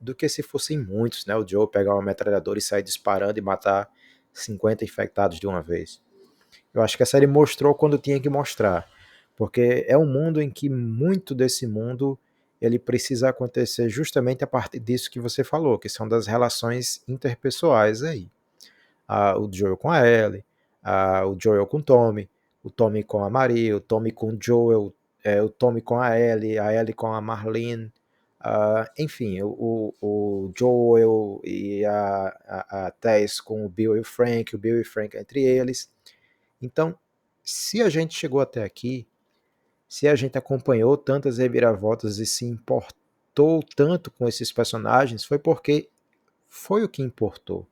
do 0.00 0.14
que 0.14 0.28
se 0.28 0.42
fossem 0.42 0.78
muitos, 0.78 1.24
né? 1.24 1.36
O 1.36 1.46
Joe 1.46 1.70
pegar 1.70 1.94
uma 1.94 2.02
metralhadora 2.02 2.58
e 2.58 2.62
sair 2.62 2.82
disparando 2.82 3.38
e 3.38 3.42
matar 3.42 3.88
50 4.32 4.84
infectados 4.84 5.38
de 5.38 5.46
uma 5.46 5.62
vez. 5.62 6.02
Eu 6.74 6.82
acho 6.82 6.96
que 6.96 7.02
a 7.02 7.06
série 7.06 7.26
mostrou 7.26 7.74
quando 7.74 7.96
tinha 7.96 8.20
que 8.20 8.28
mostrar, 8.28 8.86
porque 9.36 9.84
é 9.86 9.96
um 9.96 10.06
mundo 10.06 10.40
em 10.40 10.50
que 10.50 10.68
muito 10.68 11.34
desse 11.34 11.66
mundo 11.66 12.18
ele 12.60 12.78
precisa 12.78 13.28
acontecer 13.28 13.88
justamente 13.90 14.42
a 14.42 14.46
partir 14.46 14.80
disso 14.80 15.10
que 15.10 15.20
você 15.20 15.44
falou, 15.44 15.78
que 15.78 15.88
são 15.88 16.08
das 16.08 16.26
relações 16.26 17.02
interpessoais 17.06 18.02
aí. 18.02 18.28
Ah, 19.06 19.38
o 19.38 19.48
Joel 19.52 19.76
com 19.76 19.90
a 19.90 20.08
Ellie, 20.08 20.42
ah, 20.82 21.26
o 21.26 21.36
Joel 21.38 21.66
com 21.66 21.78
o 21.78 21.82
Tommy, 21.82 22.28
o 22.64 22.70
Tommy 22.70 23.04
com 23.04 23.22
a 23.22 23.30
Maria, 23.30 23.76
o 23.76 23.80
Tommy 23.80 24.10
com 24.10 24.30
o 24.30 24.38
Joel, 24.40 24.92
é, 25.22 25.42
o 25.42 25.48
Tommy 25.48 25.82
com 25.82 26.00
a 26.00 26.18
Ellie, 26.18 26.58
a 26.58 26.72
Ellie 26.72 26.94
com 26.94 27.12
a 27.12 27.20
Marlene, 27.20 27.92
ah, 28.40 28.90
enfim, 28.98 29.42
o, 29.42 29.92
o, 30.00 30.52
Joel 30.56 31.40
e 31.44 31.84
a, 31.84 32.28
a, 32.46 32.86
a 32.86 32.90
Tess 32.92 33.40
com 33.40 33.66
o 33.66 33.68
Bill 33.68 33.96
e 33.96 34.00
o 34.00 34.04
Frank, 34.04 34.54
o 34.54 34.58
Bill 34.58 34.78
e 34.78 34.80
o 34.80 34.84
Frank 34.84 35.16
entre 35.16 35.42
eles. 35.42 35.90
Então, 36.60 36.96
se 37.42 37.82
a 37.82 37.88
gente 37.88 38.16
chegou 38.16 38.40
até 38.40 38.62
aqui, 38.62 39.06
se 39.88 40.08
a 40.08 40.14
gente 40.14 40.36
acompanhou 40.36 40.96
tantas 40.96 41.38
reviravoltas 41.38 42.18
e 42.18 42.26
se 42.26 42.44
importou 42.44 43.62
tanto 43.74 44.10
com 44.10 44.26
esses 44.26 44.52
personagens, 44.52 45.24
foi 45.24 45.38
porque 45.38 45.88
foi 46.48 46.82
o 46.82 46.88
que 46.88 47.02
importou 47.02 47.66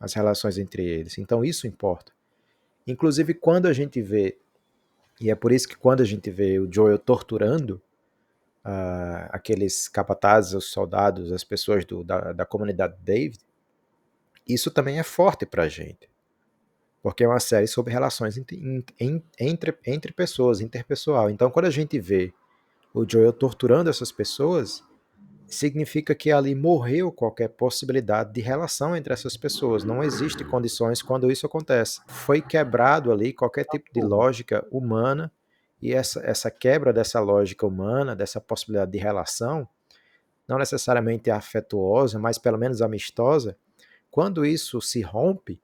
as 0.00 0.14
relações 0.14 0.58
entre 0.58 0.84
eles. 0.84 1.18
Então 1.18 1.44
isso 1.44 1.66
importa. 1.66 2.12
Inclusive 2.86 3.34
quando 3.34 3.66
a 3.66 3.72
gente 3.72 4.02
vê, 4.02 4.38
e 5.20 5.30
é 5.30 5.34
por 5.34 5.52
isso 5.52 5.68
que 5.68 5.76
quando 5.76 6.00
a 6.00 6.04
gente 6.04 6.30
vê 6.30 6.58
o 6.58 6.72
Joel 6.72 6.98
torturando 6.98 7.80
uh, 8.64 9.28
aqueles 9.30 9.88
capatazes, 9.88 10.54
os 10.54 10.70
soldados, 10.70 11.30
as 11.30 11.44
pessoas 11.44 11.84
do, 11.84 12.02
da, 12.02 12.32
da 12.32 12.44
comunidade 12.44 12.96
David, 13.02 13.38
isso 14.48 14.70
também 14.70 14.98
é 14.98 15.04
forte 15.04 15.46
pra 15.46 15.68
gente 15.68 16.11
porque 17.02 17.24
é 17.24 17.28
uma 17.28 17.40
série 17.40 17.66
sobre 17.66 17.92
relações 17.92 18.38
entre, 18.38 18.84
entre, 19.38 19.76
entre 19.84 20.12
pessoas, 20.12 20.60
interpessoal. 20.60 21.28
Então, 21.28 21.50
quando 21.50 21.66
a 21.66 21.70
gente 21.70 21.98
vê 21.98 22.32
o 22.94 23.04
Joel 23.08 23.32
torturando 23.32 23.90
essas 23.90 24.12
pessoas, 24.12 24.84
significa 25.48 26.14
que 26.14 26.30
ali 26.30 26.54
morreu 26.54 27.10
qualquer 27.10 27.48
possibilidade 27.48 28.32
de 28.32 28.40
relação 28.40 28.96
entre 28.96 29.12
essas 29.12 29.36
pessoas. 29.36 29.84
Não 29.84 30.02
existe 30.02 30.44
condições 30.44 31.02
quando 31.02 31.30
isso 31.30 31.44
acontece. 31.44 32.00
Foi 32.06 32.40
quebrado 32.40 33.10
ali 33.10 33.32
qualquer 33.32 33.64
tipo 33.64 33.92
de 33.92 34.00
lógica 34.00 34.66
humana 34.70 35.30
e 35.80 35.92
essa, 35.92 36.20
essa 36.24 36.50
quebra 36.50 36.92
dessa 36.92 37.18
lógica 37.18 37.66
humana, 37.66 38.14
dessa 38.14 38.40
possibilidade 38.40 38.92
de 38.92 38.98
relação, 38.98 39.68
não 40.46 40.58
necessariamente 40.58 41.30
afetuosa, 41.30 42.18
mas 42.18 42.38
pelo 42.38 42.56
menos 42.56 42.80
amistosa, 42.80 43.56
quando 44.10 44.46
isso 44.46 44.80
se 44.80 45.00
rompe, 45.00 45.60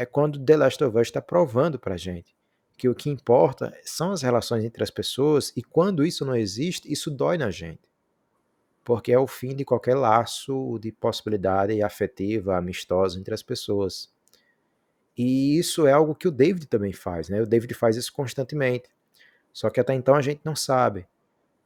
é 0.00 0.06
quando 0.06 0.42
The 0.42 0.56
Last 0.56 0.82
of 0.82 0.96
Us 0.96 1.08
está 1.08 1.20
provando 1.20 1.78
para 1.78 1.94
gente 1.94 2.34
que 2.78 2.88
o 2.88 2.94
que 2.94 3.10
importa 3.10 3.76
são 3.84 4.12
as 4.12 4.22
relações 4.22 4.64
entre 4.64 4.82
as 4.82 4.90
pessoas 4.90 5.52
e 5.54 5.62
quando 5.62 6.06
isso 6.06 6.24
não 6.24 6.34
existe, 6.34 6.90
isso 6.90 7.10
dói 7.10 7.36
na 7.36 7.50
gente. 7.50 7.82
Porque 8.82 9.12
é 9.12 9.18
o 9.18 9.26
fim 9.26 9.54
de 9.54 9.62
qualquer 9.62 9.94
laço 9.94 10.78
de 10.80 10.90
possibilidade 10.90 11.82
afetiva, 11.82 12.56
amistosa 12.56 13.20
entre 13.20 13.34
as 13.34 13.42
pessoas. 13.42 14.10
E 15.14 15.58
isso 15.58 15.86
é 15.86 15.92
algo 15.92 16.14
que 16.14 16.26
o 16.26 16.30
David 16.30 16.66
também 16.66 16.94
faz, 16.94 17.28
né? 17.28 17.42
O 17.42 17.46
David 17.46 17.74
faz 17.74 17.98
isso 17.98 18.10
constantemente. 18.10 18.88
Só 19.52 19.68
que 19.68 19.78
até 19.78 19.92
então 19.92 20.14
a 20.14 20.22
gente 20.22 20.40
não 20.42 20.56
sabe. 20.56 21.06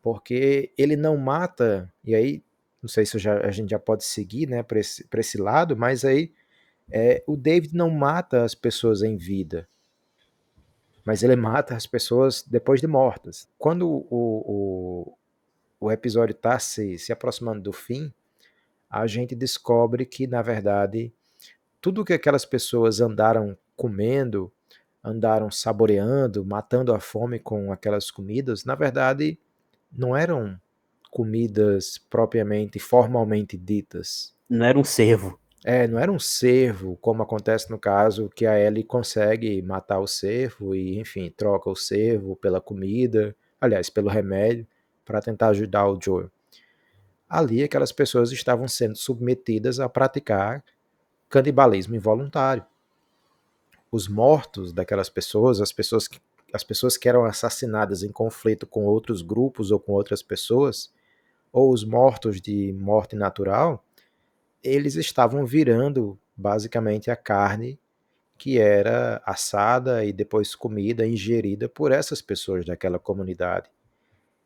Porque 0.02 0.72
ele 0.76 0.96
não 0.96 1.16
mata, 1.16 1.88
e 2.02 2.16
aí, 2.16 2.42
não 2.82 2.88
sei 2.88 3.06
se 3.06 3.16
já, 3.20 3.38
a 3.38 3.52
gente 3.52 3.70
já 3.70 3.78
pode 3.78 4.02
seguir 4.02 4.48
né, 4.48 4.64
para 4.64 4.80
esse, 4.80 5.06
esse 5.14 5.38
lado, 5.38 5.76
mas 5.76 6.04
aí 6.04 6.32
é, 6.90 7.22
o 7.26 7.36
David 7.36 7.74
não 7.74 7.90
mata 7.90 8.44
as 8.44 8.54
pessoas 8.54 9.02
em 9.02 9.16
vida, 9.16 9.68
mas 11.04 11.22
ele 11.22 11.36
mata 11.36 11.74
as 11.74 11.86
pessoas 11.86 12.42
depois 12.42 12.80
de 12.80 12.86
mortas. 12.86 13.48
Quando 13.58 13.88
o, 13.88 14.06
o, 14.10 15.18
o 15.80 15.92
episódio 15.92 16.32
está 16.32 16.58
se, 16.58 16.98
se 16.98 17.12
aproximando 17.12 17.62
do 17.62 17.72
fim, 17.72 18.12
a 18.88 19.06
gente 19.06 19.34
descobre 19.34 20.06
que, 20.06 20.26
na 20.26 20.40
verdade, 20.40 21.12
tudo 21.80 22.04
que 22.04 22.12
aquelas 22.12 22.44
pessoas 22.44 23.00
andaram 23.00 23.56
comendo, 23.76 24.52
andaram 25.02 25.50
saboreando, 25.50 26.44
matando 26.44 26.94
a 26.94 27.00
fome 27.00 27.38
com 27.38 27.72
aquelas 27.72 28.10
comidas, 28.10 28.64
na 28.64 28.74
verdade, 28.74 29.38
não 29.92 30.16
eram 30.16 30.58
comidas 31.10 31.98
propriamente, 31.98 32.78
formalmente 32.78 33.56
ditas. 33.56 34.34
Não 34.48 34.64
era 34.64 34.78
um 34.78 34.84
servo. 34.84 35.38
É, 35.66 35.88
não 35.88 35.98
era 35.98 36.12
um 36.12 36.18
cervo, 36.18 36.98
como 36.98 37.22
acontece 37.22 37.70
no 37.70 37.78
caso 37.78 38.28
que 38.28 38.44
a 38.44 38.60
Ellie 38.60 38.84
consegue 38.84 39.62
matar 39.62 39.98
o 39.98 40.06
cervo 40.06 40.74
e, 40.74 40.98
enfim, 41.00 41.32
troca 41.34 41.70
o 41.70 41.74
cervo 41.74 42.36
pela 42.36 42.60
comida, 42.60 43.34
aliás, 43.58 43.88
pelo 43.88 44.10
remédio, 44.10 44.66
para 45.06 45.22
tentar 45.22 45.48
ajudar 45.48 45.88
o 45.88 45.98
Joel. 45.98 46.30
Ali, 47.26 47.62
aquelas 47.62 47.92
pessoas 47.92 48.30
estavam 48.30 48.68
sendo 48.68 48.94
submetidas 48.94 49.80
a 49.80 49.88
praticar 49.88 50.62
canibalismo 51.30 51.96
involuntário. 51.96 52.64
Os 53.90 54.06
mortos 54.06 54.70
daquelas 54.70 55.08
pessoas, 55.08 55.62
as 55.62 55.72
pessoas 55.72 56.06
que, 56.06 56.20
as 56.52 56.62
pessoas 56.62 56.98
que 56.98 57.08
eram 57.08 57.24
assassinadas 57.24 58.02
em 58.02 58.12
conflito 58.12 58.66
com 58.66 58.84
outros 58.84 59.22
grupos 59.22 59.70
ou 59.70 59.80
com 59.80 59.92
outras 59.92 60.22
pessoas, 60.22 60.92
ou 61.50 61.72
os 61.72 61.84
mortos 61.84 62.38
de 62.38 62.70
morte 62.74 63.16
natural, 63.16 63.82
eles 64.64 64.96
estavam 64.96 65.44
virando 65.44 66.18
basicamente 66.36 67.10
a 67.10 67.16
carne 67.16 67.78
que 68.36 68.58
era 68.58 69.22
assada 69.24 70.04
e 70.04 70.12
depois 70.12 70.54
comida, 70.54 71.06
ingerida 71.06 71.68
por 71.68 71.92
essas 71.92 72.20
pessoas 72.20 72.64
daquela 72.64 72.98
comunidade. 72.98 73.70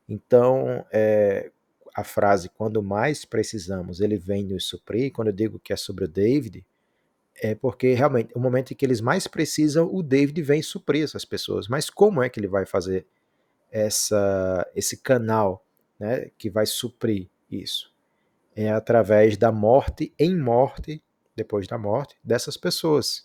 Então, 0.09 0.85
é, 0.93 1.51
a 1.95 2.05
frase 2.05 2.49
quando 2.51 2.83
mais 2.83 3.25
precisamos, 3.25 4.01
ele 4.01 4.17
vem 4.17 4.45
nos 4.45 4.67
suprir, 4.67 5.13
quando 5.13 5.29
eu 5.29 5.35
digo 5.35 5.59
que 5.59 5.73
é 5.73 5.77
sobre 5.77 6.05
o 6.05 6.09
David, 6.09 6.67
é 7.41 7.55
porque 7.55 7.95
realmente, 7.95 8.33
o 8.35 8.41
momento 8.41 8.73
em 8.73 8.77
que 8.77 8.85
eles 8.85 9.01
mais 9.01 9.27
precisam, 9.27 9.89
o 9.93 10.03
David 10.03 10.43
vem 10.43 10.61
suprir 10.61 11.05
essas 11.05 11.25
pessoas. 11.25 11.69
Mas 11.69 11.89
como 11.89 12.23
é 12.23 12.29
que 12.29 12.41
ele 12.41 12.49
vai 12.49 12.67
fazer 12.67 13.07
essa, 13.71 14.69
esse 14.75 14.97
canal 14.99 15.65
né, 15.99 16.31
que 16.37 16.51
vai 16.51 16.67
suprir 16.67 17.29
isso? 17.51 17.93
É 18.61 18.73
através 18.73 19.37
da 19.37 19.53
morte 19.53 20.13
em 20.19 20.37
morte, 20.37 21.01
depois 21.37 21.69
da 21.69 21.79
morte, 21.79 22.17
dessas 22.25 22.57
pessoas. 22.57 23.25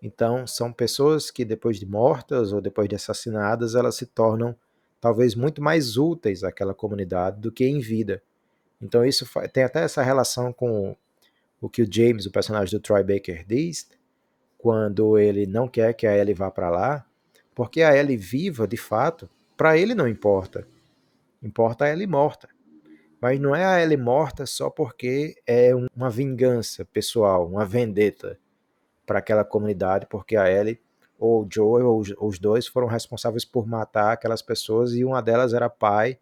Então, 0.00 0.46
são 0.46 0.72
pessoas 0.72 1.32
que 1.32 1.44
depois 1.44 1.80
de 1.80 1.84
mortas 1.84 2.52
ou 2.52 2.60
depois 2.60 2.88
de 2.88 2.94
assassinadas, 2.94 3.74
elas 3.74 3.96
se 3.96 4.06
tornam 4.06 4.54
talvez 5.00 5.34
muito 5.34 5.60
mais 5.60 5.96
úteis 5.96 6.44
àquela 6.44 6.72
comunidade 6.72 7.40
do 7.40 7.50
que 7.50 7.64
em 7.64 7.80
vida. 7.80 8.22
Então, 8.80 9.04
isso 9.04 9.28
tem 9.52 9.64
até 9.64 9.82
essa 9.82 10.00
relação 10.00 10.52
com 10.52 10.96
o 11.60 11.68
que 11.68 11.82
o 11.82 11.92
James, 11.92 12.24
o 12.24 12.30
personagem 12.30 12.78
do 12.78 12.80
Troy 12.80 13.02
Baker, 13.02 13.44
diz 13.48 13.88
quando 14.56 15.18
ele 15.18 15.44
não 15.44 15.66
quer 15.66 15.92
que 15.92 16.06
a 16.06 16.16
Ellie 16.16 16.34
vá 16.34 16.52
para 16.52 16.70
lá, 16.70 17.04
porque 17.52 17.82
a 17.82 17.96
Ellie 17.96 18.16
viva, 18.16 18.64
de 18.64 18.76
fato, 18.76 19.28
para 19.56 19.76
ele 19.76 19.92
não 19.92 20.06
importa. 20.06 20.68
Importa 21.42 21.86
a 21.86 21.90
Ellie 21.90 22.06
morta. 22.06 22.48
Mas 23.20 23.40
não 23.40 23.54
é 23.54 23.64
a 23.64 23.82
Ellie 23.82 23.96
morta 23.96 24.44
só 24.46 24.68
porque 24.68 25.34
é 25.46 25.72
uma 25.94 26.10
vingança 26.10 26.84
pessoal, 26.84 27.46
uma 27.46 27.64
vendetta 27.64 28.38
para 29.06 29.20
aquela 29.20 29.44
comunidade, 29.44 30.06
porque 30.06 30.36
a 30.36 30.50
Ellie 30.50 30.80
ou 31.18 31.44
o 31.44 31.48
Joe 31.50 31.82
ou 31.82 32.02
os 32.20 32.38
dois 32.38 32.66
foram 32.66 32.86
responsáveis 32.86 33.44
por 33.44 33.66
matar 33.66 34.12
aquelas 34.12 34.42
pessoas 34.42 34.92
e 34.92 35.04
uma 35.04 35.22
delas 35.22 35.54
era 35.54 35.70
pai 35.70 36.18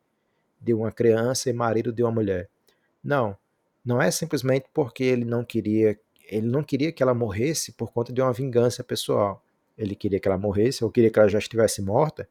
de 0.61 0.72
uma 0.72 0.92
criança 0.92 1.50
e 1.50 1.52
marido 1.52 1.92
de 1.92 2.02
uma 2.02 2.12
mulher. 2.12 2.48
Não, 3.02 3.37
não 3.85 4.00
é 4.00 4.11
simplesmente 4.11 4.66
porque 4.72 5.02
ele 5.02 5.24
não 5.24 5.44
queria, 5.44 5.98
ele 6.28 6.46
não 6.46 6.62
queria 6.62 6.92
que 6.92 7.02
ela 7.02 7.12
morresse 7.12 7.72
por 7.72 7.92
conta 7.92 8.12
de 8.12 8.22
uma 8.22 8.33
vingança 8.33 8.85
pessoal. 8.85 9.42
Ele 9.76 9.94
queria 9.96 10.20
que 10.20 10.28
ela 10.28 10.38
morresse, 10.38 10.85
ou 10.85 10.90
queria 10.90 11.11
que 11.11 11.18
ela 11.18 11.28
já 11.28 11.38
estivesse 11.38 11.83
morta, 11.83 12.28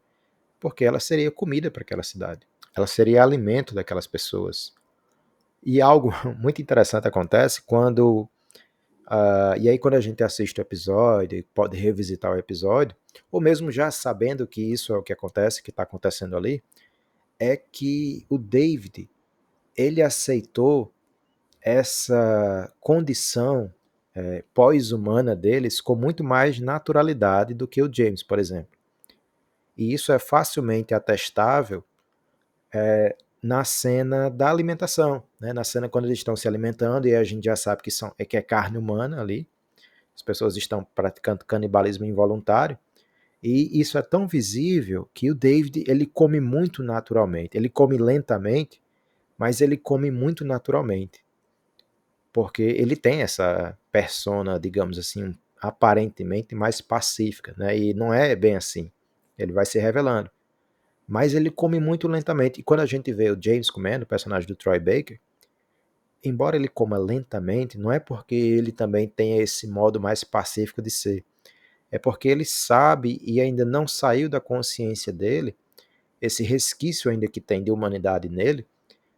porque 0.60 0.86
ela 0.86 1.00
seria 1.00 1.30
comida 1.30 1.70
para 1.70 1.84
aquela 1.84 2.02
cidade. 2.02 2.48
Ela 2.76 2.88
seria 2.88 3.24
alimento 3.24 3.76
daquelas 3.76 4.08
pessoas. 4.08 4.74
E 5.64 5.82
algo 5.82 6.12
muito 6.40 6.62
interessante 6.62 7.08
acontece 7.08 7.62
quando 7.62 8.28
Uh, 9.06 9.60
e 9.60 9.68
aí, 9.68 9.78
quando 9.78 9.96
a 9.96 10.02
gente 10.02 10.24
assiste 10.24 10.60
o 10.60 10.62
episódio, 10.62 11.44
pode 11.54 11.78
revisitar 11.78 12.32
o 12.32 12.38
episódio, 12.38 12.96
ou 13.30 13.42
mesmo 13.42 13.70
já 13.70 13.92
sabendo 13.92 14.48
que 14.48 14.62
isso 14.62 14.94
é 14.94 14.98
o 14.98 15.04
que 15.04 15.12
acontece, 15.12 15.62
que 15.62 15.70
está 15.70 15.84
acontecendo 15.84 16.38
ali, 16.38 16.64
é 17.38 17.58
que 17.58 18.26
o 18.30 18.38
David 18.38 19.10
ele 19.76 20.02
aceitou 20.02 20.94
essa 21.62 22.72
condição 22.80 23.74
é, 24.16 24.44
pós-humana 24.54 25.36
deles 25.36 25.82
com 25.82 25.96
muito 25.96 26.24
mais 26.24 26.60
naturalidade 26.60 27.54
do 27.54 27.68
que 27.68 27.82
o 27.82 27.94
James, 27.94 28.24
por 28.24 28.40
exemplo. 28.40 28.78
E 29.76 29.94
isso 29.94 30.12
é 30.12 30.20
facilmente 30.20 30.94
atestável 30.94 31.84
é, 32.74 33.16
na 33.42 33.64
cena 33.64 34.30
da 34.30 34.50
alimentação, 34.50 35.24
né? 35.40 35.54
na 35.54 35.64
cena 35.64 35.90
quando 35.90 36.06
eles 36.06 36.18
estão 36.18 36.36
se 36.36 36.48
alimentando 36.48 37.08
e 37.08 37.16
a 37.16 37.24
gente 37.24 37.46
já 37.46 37.56
sabe 37.56 37.82
que, 37.82 37.92
são, 37.92 38.14
é 38.18 38.26
que 38.26 38.38
é 38.38 38.42
carne 38.42 38.78
humana 38.78 39.22
ali, 39.22 39.48
as 40.16 40.22
pessoas 40.22 40.56
estão 40.56 40.86
praticando 40.96 41.46
canibalismo 41.46 42.06
involuntário, 42.06 42.78
e 43.42 43.80
isso 43.80 43.98
é 43.98 44.02
tão 44.02 44.28
visível 44.28 45.10
que 45.14 45.30
o 45.30 45.36
David 45.36 45.84
ele 45.88 46.06
come 46.06 46.40
muito 46.40 46.82
naturalmente, 46.82 47.58
ele 47.58 47.68
come 47.68 47.98
lentamente, 47.98 48.82
mas 49.38 49.60
ele 49.60 49.76
come 49.76 50.10
muito 50.10 50.46
naturalmente 50.46 51.24
porque 52.34 52.64
ele 52.64 52.96
tem 52.96 53.22
essa 53.22 53.78
persona, 53.92 54.60
digamos 54.60 54.98
assim, 54.98 55.38
aparentemente 55.62 56.56
mais 56.56 56.82
pacífica, 56.82 57.54
né? 57.56 57.78
E 57.78 57.94
não 57.94 58.12
é 58.12 58.36
bem 58.36 58.56
assim. 58.56 58.92
Ele 59.38 59.54
vai 59.54 59.66
se 59.66 59.80
revelando. 59.80 60.30
Mas 61.08 61.34
ele 61.34 61.50
come 61.50 61.80
muito 61.80 62.08
lentamente. 62.08 62.60
E 62.60 62.64
quando 62.64 62.80
a 62.80 62.86
gente 62.86 63.12
vê 63.12 63.30
o 63.30 63.38
James 63.40 63.70
comendo, 63.70 64.04
o 64.04 64.08
personagem 64.08 64.48
do 64.48 64.56
Troy 64.56 64.80
Baker, 64.80 65.20
embora 66.24 66.56
ele 66.56 66.68
coma 66.68 66.98
lentamente, 66.98 67.78
não 67.78 67.92
é 67.92 68.00
porque 68.00 68.36
ele 68.36 68.72
também 68.72 69.08
tem 69.08 69.40
esse 69.40 69.68
modo 69.68 70.00
mais 70.00 70.24
pacífico 70.24 70.82
de 70.82 70.90
ser. 70.90 71.24
É 71.92 72.00
porque 72.00 72.28
ele 72.28 72.46
sabe 72.46 73.20
e 73.22 73.40
ainda 73.42 73.66
não 73.66 73.88
saiu 73.88 74.30
da 74.30 74.40
consciência 74.40 75.12
dele, 75.12 75.56
esse 76.22 76.42
resquício 76.42 77.12
ainda 77.12 77.28
que 77.28 77.42
tem 77.42 77.62
de 77.62 77.70
humanidade 77.70 78.30
nele, 78.30 78.66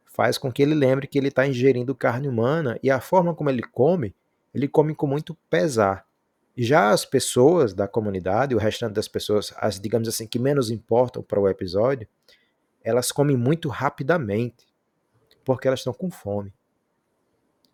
faz 0.06 0.38
com 0.38 0.52
que 0.52 0.64
ele 0.64 0.74
lembre 0.74 1.08
que 1.08 1.18
ele 1.18 1.28
está 1.28 1.46
ingerindo 1.46 1.94
carne 1.94 2.28
humana 2.28 2.80
e 2.82 2.90
a 2.90 3.00
forma 3.00 3.36
como 3.36 3.50
ele 3.50 3.62
come, 3.62 4.16
ele 4.54 4.68
come 4.68 4.96
com 4.96 5.06
muito 5.06 5.36
pesar. 5.50 6.05
Já 6.58 6.92
as 6.92 7.06
pessoas 7.06 7.74
da 7.74 7.88
comunidade, 7.88 8.56
o 8.56 8.58
restante 8.58 8.94
das 8.94 9.08
pessoas, 9.08 9.54
as 9.58 9.80
digamos 9.80 10.08
assim 10.08 10.26
que 10.26 10.40
menos 10.40 10.70
importam 10.70 11.22
para 11.22 11.40
o 11.40 11.50
episódio, 11.50 12.08
elas 12.84 13.12
comem 13.12 13.36
muito 13.36 13.68
rapidamente, 13.68 14.68
porque 15.44 15.68
elas 15.68 15.82
estão 15.82 15.94
com 15.94 16.10
fome. 16.10 16.54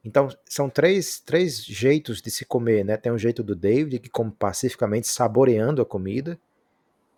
Então, 0.03 0.29
são 0.49 0.67
três, 0.67 1.19
três 1.19 1.63
jeitos 1.63 2.21
de 2.21 2.31
se 2.31 2.43
comer, 2.43 2.83
né? 2.83 2.97
Tem 2.97 3.11
o 3.11 3.19
jeito 3.19 3.43
do 3.43 3.55
David, 3.55 3.99
que 3.99 4.09
come 4.09 4.31
pacificamente, 4.31 5.07
saboreando 5.07 5.81
a 5.81 5.85
comida. 5.85 6.39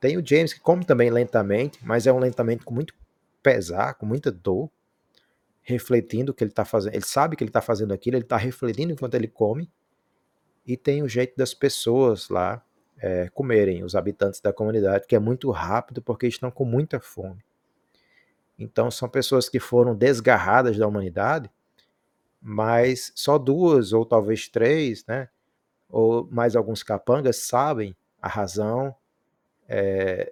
Tem 0.02 0.18
o 0.18 0.26
James, 0.26 0.54
que 0.54 0.60
come 0.60 0.84
também 0.84 1.10
lentamente, 1.10 1.80
mas 1.82 2.06
é 2.06 2.12
um 2.12 2.20
lentamente 2.20 2.66
com 2.66 2.74
muito 2.74 2.94
pesar, 3.42 3.94
com 3.94 4.06
muita 4.06 4.30
dor 4.30 4.70
refletindo 5.64 6.32
o 6.32 6.36
que 6.36 6.44
ele 6.44 6.52
está 6.52 6.66
fazendo. 6.66 6.94
Ele 6.94 7.06
sabe 7.06 7.36
que 7.36 7.44
ele 7.44 7.50
está 7.50 7.62
fazendo 7.62 7.94
aquilo, 7.94 8.18
ele 8.18 8.26
está 8.26 8.38
refletindo 8.38 8.92
enquanto 8.92 9.16
ele 9.16 9.28
come. 9.28 9.72
E 10.66 10.78
tem 10.78 11.04
o 11.04 11.08
jeito 11.08 11.36
das 11.36 11.54
pessoas 11.54 12.30
lá 12.30 12.64
é, 12.98 13.30
comerem, 13.30 13.84
os 13.84 13.96
habitantes 13.96 14.40
da 14.40 14.54
comunidade, 14.54 15.06
que 15.06 15.16
é 15.16 15.20
muito 15.20 15.52
rápido 15.52 16.02
porque 16.02 16.26
estão 16.26 16.50
com 16.50 16.64
muita 16.64 17.00
fome. 17.00 17.44
Então 18.58 18.90
são 18.90 19.10
pessoas 19.10 19.50
que 19.50 19.60
foram 19.60 19.96
desgarradas 19.96 20.78
da 20.78 20.88
humanidade, 20.88 21.50
mas 22.42 23.12
só 23.16 23.38
duas 23.38 23.94
ou 23.94 24.06
talvez 24.06 24.48
três, 24.48 25.06
né? 25.06 25.28
Ou 25.90 26.28
mais 26.32 26.56
alguns 26.56 26.82
capangas 26.82 27.38
sabem 27.38 27.96
a 28.22 28.28
razão, 28.28 28.96
é, 29.68 30.32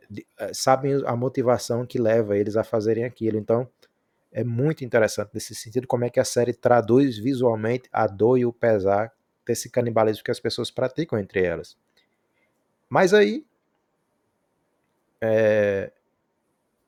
sabem 0.53 1.01
a 1.05 1.15
motivação 1.15 1.85
que 1.85 1.99
leva 1.99 2.37
eles 2.37 2.55
a 2.55 2.63
fazerem 2.63 3.03
aquilo. 3.03 3.37
Então 3.37 3.67
é 4.31 4.43
muito 4.43 4.85
interessante 4.85 5.31
nesse 5.33 5.53
sentido 5.53 5.87
como 5.87 6.05
é 6.05 6.09
que 6.09 6.19
a 6.19 6.25
série 6.25 6.53
traduz 6.53 7.17
visualmente 7.17 7.89
a 7.91 8.07
dor 8.07 8.37
e 8.37 8.45
o 8.45 8.53
pesar 8.53 9.11
desse 9.45 9.69
canibalismo 9.69 10.23
que 10.23 10.31
as 10.31 10.39
pessoas 10.39 10.71
praticam 10.71 11.17
entre 11.19 11.43
elas. 11.43 11.77
Mas 12.89 13.13
aí, 13.13 13.45
é, 15.19 15.91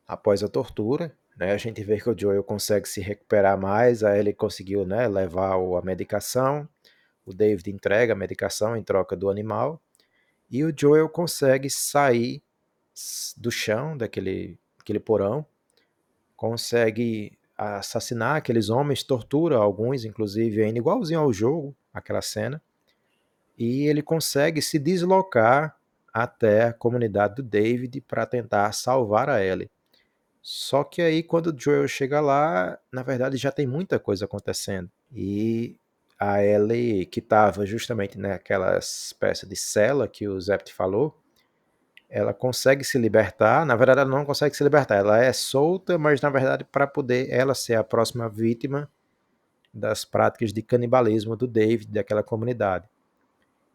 após 0.07 0.43
a 0.43 0.47
tortura, 0.47 1.15
né, 1.37 1.51
a 1.51 1.57
gente 1.57 1.83
vê 1.83 1.99
que 1.99 2.09
o 2.09 2.17
Joel 2.17 2.43
consegue 2.43 2.87
se 2.87 3.01
recuperar 3.01 3.59
mais, 3.59 4.03
aí 4.03 4.19
ele 4.19 4.33
conseguiu 4.33 4.85
né, 4.85 5.07
levar 5.07 5.53
a 5.53 5.81
medicação, 5.81 6.67
o 7.25 7.33
David 7.33 7.71
entrega 7.71 8.13
a 8.13 8.15
medicação 8.15 8.75
em 8.75 8.83
troca 8.83 9.15
do 9.15 9.29
animal, 9.29 9.81
e 10.49 10.63
o 10.63 10.73
Joel 10.75 11.09
consegue 11.09 11.69
sair 11.69 12.43
do 13.37 13.49
chão 13.49 13.97
daquele, 13.97 14.59
daquele 14.77 14.99
porão 14.99 15.45
consegue 16.35 17.37
assassinar 17.57 18.35
aqueles 18.35 18.69
homens, 18.69 19.03
tortura 19.03 19.55
alguns, 19.55 20.03
inclusive, 20.03 20.61
ainda 20.61 20.79
igualzinho 20.79 21.21
ao 21.21 21.31
jogo, 21.31 21.75
aquela 21.93 22.21
cena, 22.21 22.61
e 23.57 23.87
ele 23.87 24.01
consegue 24.01 24.61
se 24.61 24.79
deslocar 24.79 25.77
até 26.13 26.65
a 26.65 26.73
comunidade 26.73 27.35
do 27.35 27.43
David 27.43 28.01
para 28.01 28.25
tentar 28.25 28.71
salvar 28.71 29.29
a 29.29 29.43
Ellie. 29.43 29.69
Só 30.41 30.83
que 30.83 31.01
aí, 31.01 31.23
quando 31.23 31.47
o 31.47 31.57
Joel 31.57 31.87
chega 31.87 32.19
lá, 32.19 32.77
na 32.91 33.01
verdade 33.01 33.37
já 33.37 33.51
tem 33.51 33.65
muita 33.65 33.97
coisa 33.97 34.25
acontecendo. 34.25 34.91
E 35.11 35.79
a 36.19 36.43
Ellie, 36.43 37.05
que 37.05 37.19
estava 37.19 37.65
justamente 37.65 38.17
naquela 38.17 38.77
espécie 38.77 39.47
de 39.47 39.55
cela 39.55 40.07
que 40.07 40.27
o 40.27 40.39
Zept 40.39 40.73
falou, 40.73 41.17
ela 42.09 42.33
consegue 42.33 42.83
se 42.83 42.97
libertar. 42.97 43.65
Na 43.65 43.75
verdade, 43.75 44.01
ela 44.01 44.09
não 44.09 44.23
consegue 44.23 44.55
se 44.55 44.63
libertar. 44.63 44.97
Ela 44.97 45.23
é 45.23 45.33
solta, 45.33 45.97
mas 45.97 46.21
na 46.21 46.29
verdade, 46.29 46.63
para 46.63 46.85
poder 46.85 47.29
ela 47.31 47.55
ser 47.55 47.75
a 47.75 47.83
próxima 47.83 48.29
vítima 48.29 48.89
das 49.73 50.05
práticas 50.05 50.53
de 50.53 50.61
canibalismo 50.61 51.35
do 51.35 51.47
David, 51.47 51.91
daquela 51.91 52.21
comunidade. 52.21 52.87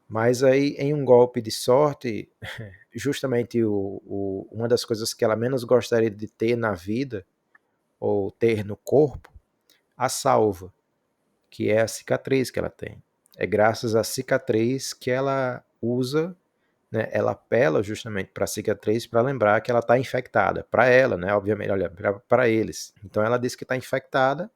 Mas 0.08 0.42
aí, 0.42 0.74
em 0.78 0.94
um 0.94 1.04
golpe 1.04 1.42
de 1.42 1.50
sorte, 1.50 2.28
justamente 2.94 3.62
o, 3.62 4.00
o, 4.06 4.48
uma 4.50 4.68
das 4.68 4.84
coisas 4.84 5.12
que 5.12 5.24
ela 5.24 5.36
menos 5.36 5.64
gostaria 5.64 6.10
de 6.10 6.28
ter 6.28 6.56
na 6.56 6.72
vida, 6.72 7.26
ou 8.00 8.30
ter 8.30 8.64
no 8.64 8.76
corpo, 8.76 9.30
a 9.96 10.08
salva, 10.08 10.72
que 11.50 11.68
é 11.68 11.80
a 11.80 11.88
cicatriz 11.88 12.50
que 12.50 12.58
ela 12.58 12.70
tem. 12.70 13.02
É 13.36 13.46
graças 13.46 13.96
à 13.96 14.04
cicatriz 14.04 14.92
que 14.94 15.10
ela 15.10 15.64
usa, 15.82 16.36
né, 16.90 17.08
ela 17.12 17.32
apela 17.32 17.82
justamente 17.82 18.30
para 18.32 18.44
a 18.44 18.46
cicatriz 18.46 19.06
para 19.06 19.20
lembrar 19.20 19.60
que 19.60 19.70
ela 19.70 19.80
está 19.80 19.98
infectada. 19.98 20.64
Para 20.70 20.86
ela, 20.86 21.16
né, 21.16 21.34
obviamente, 21.34 21.70
olha, 21.70 21.92
para 22.28 22.48
eles. 22.48 22.94
Então 23.04 23.22
ela 23.22 23.38
diz 23.38 23.54
que 23.54 23.64
está 23.64 23.76
infectada 23.76 24.50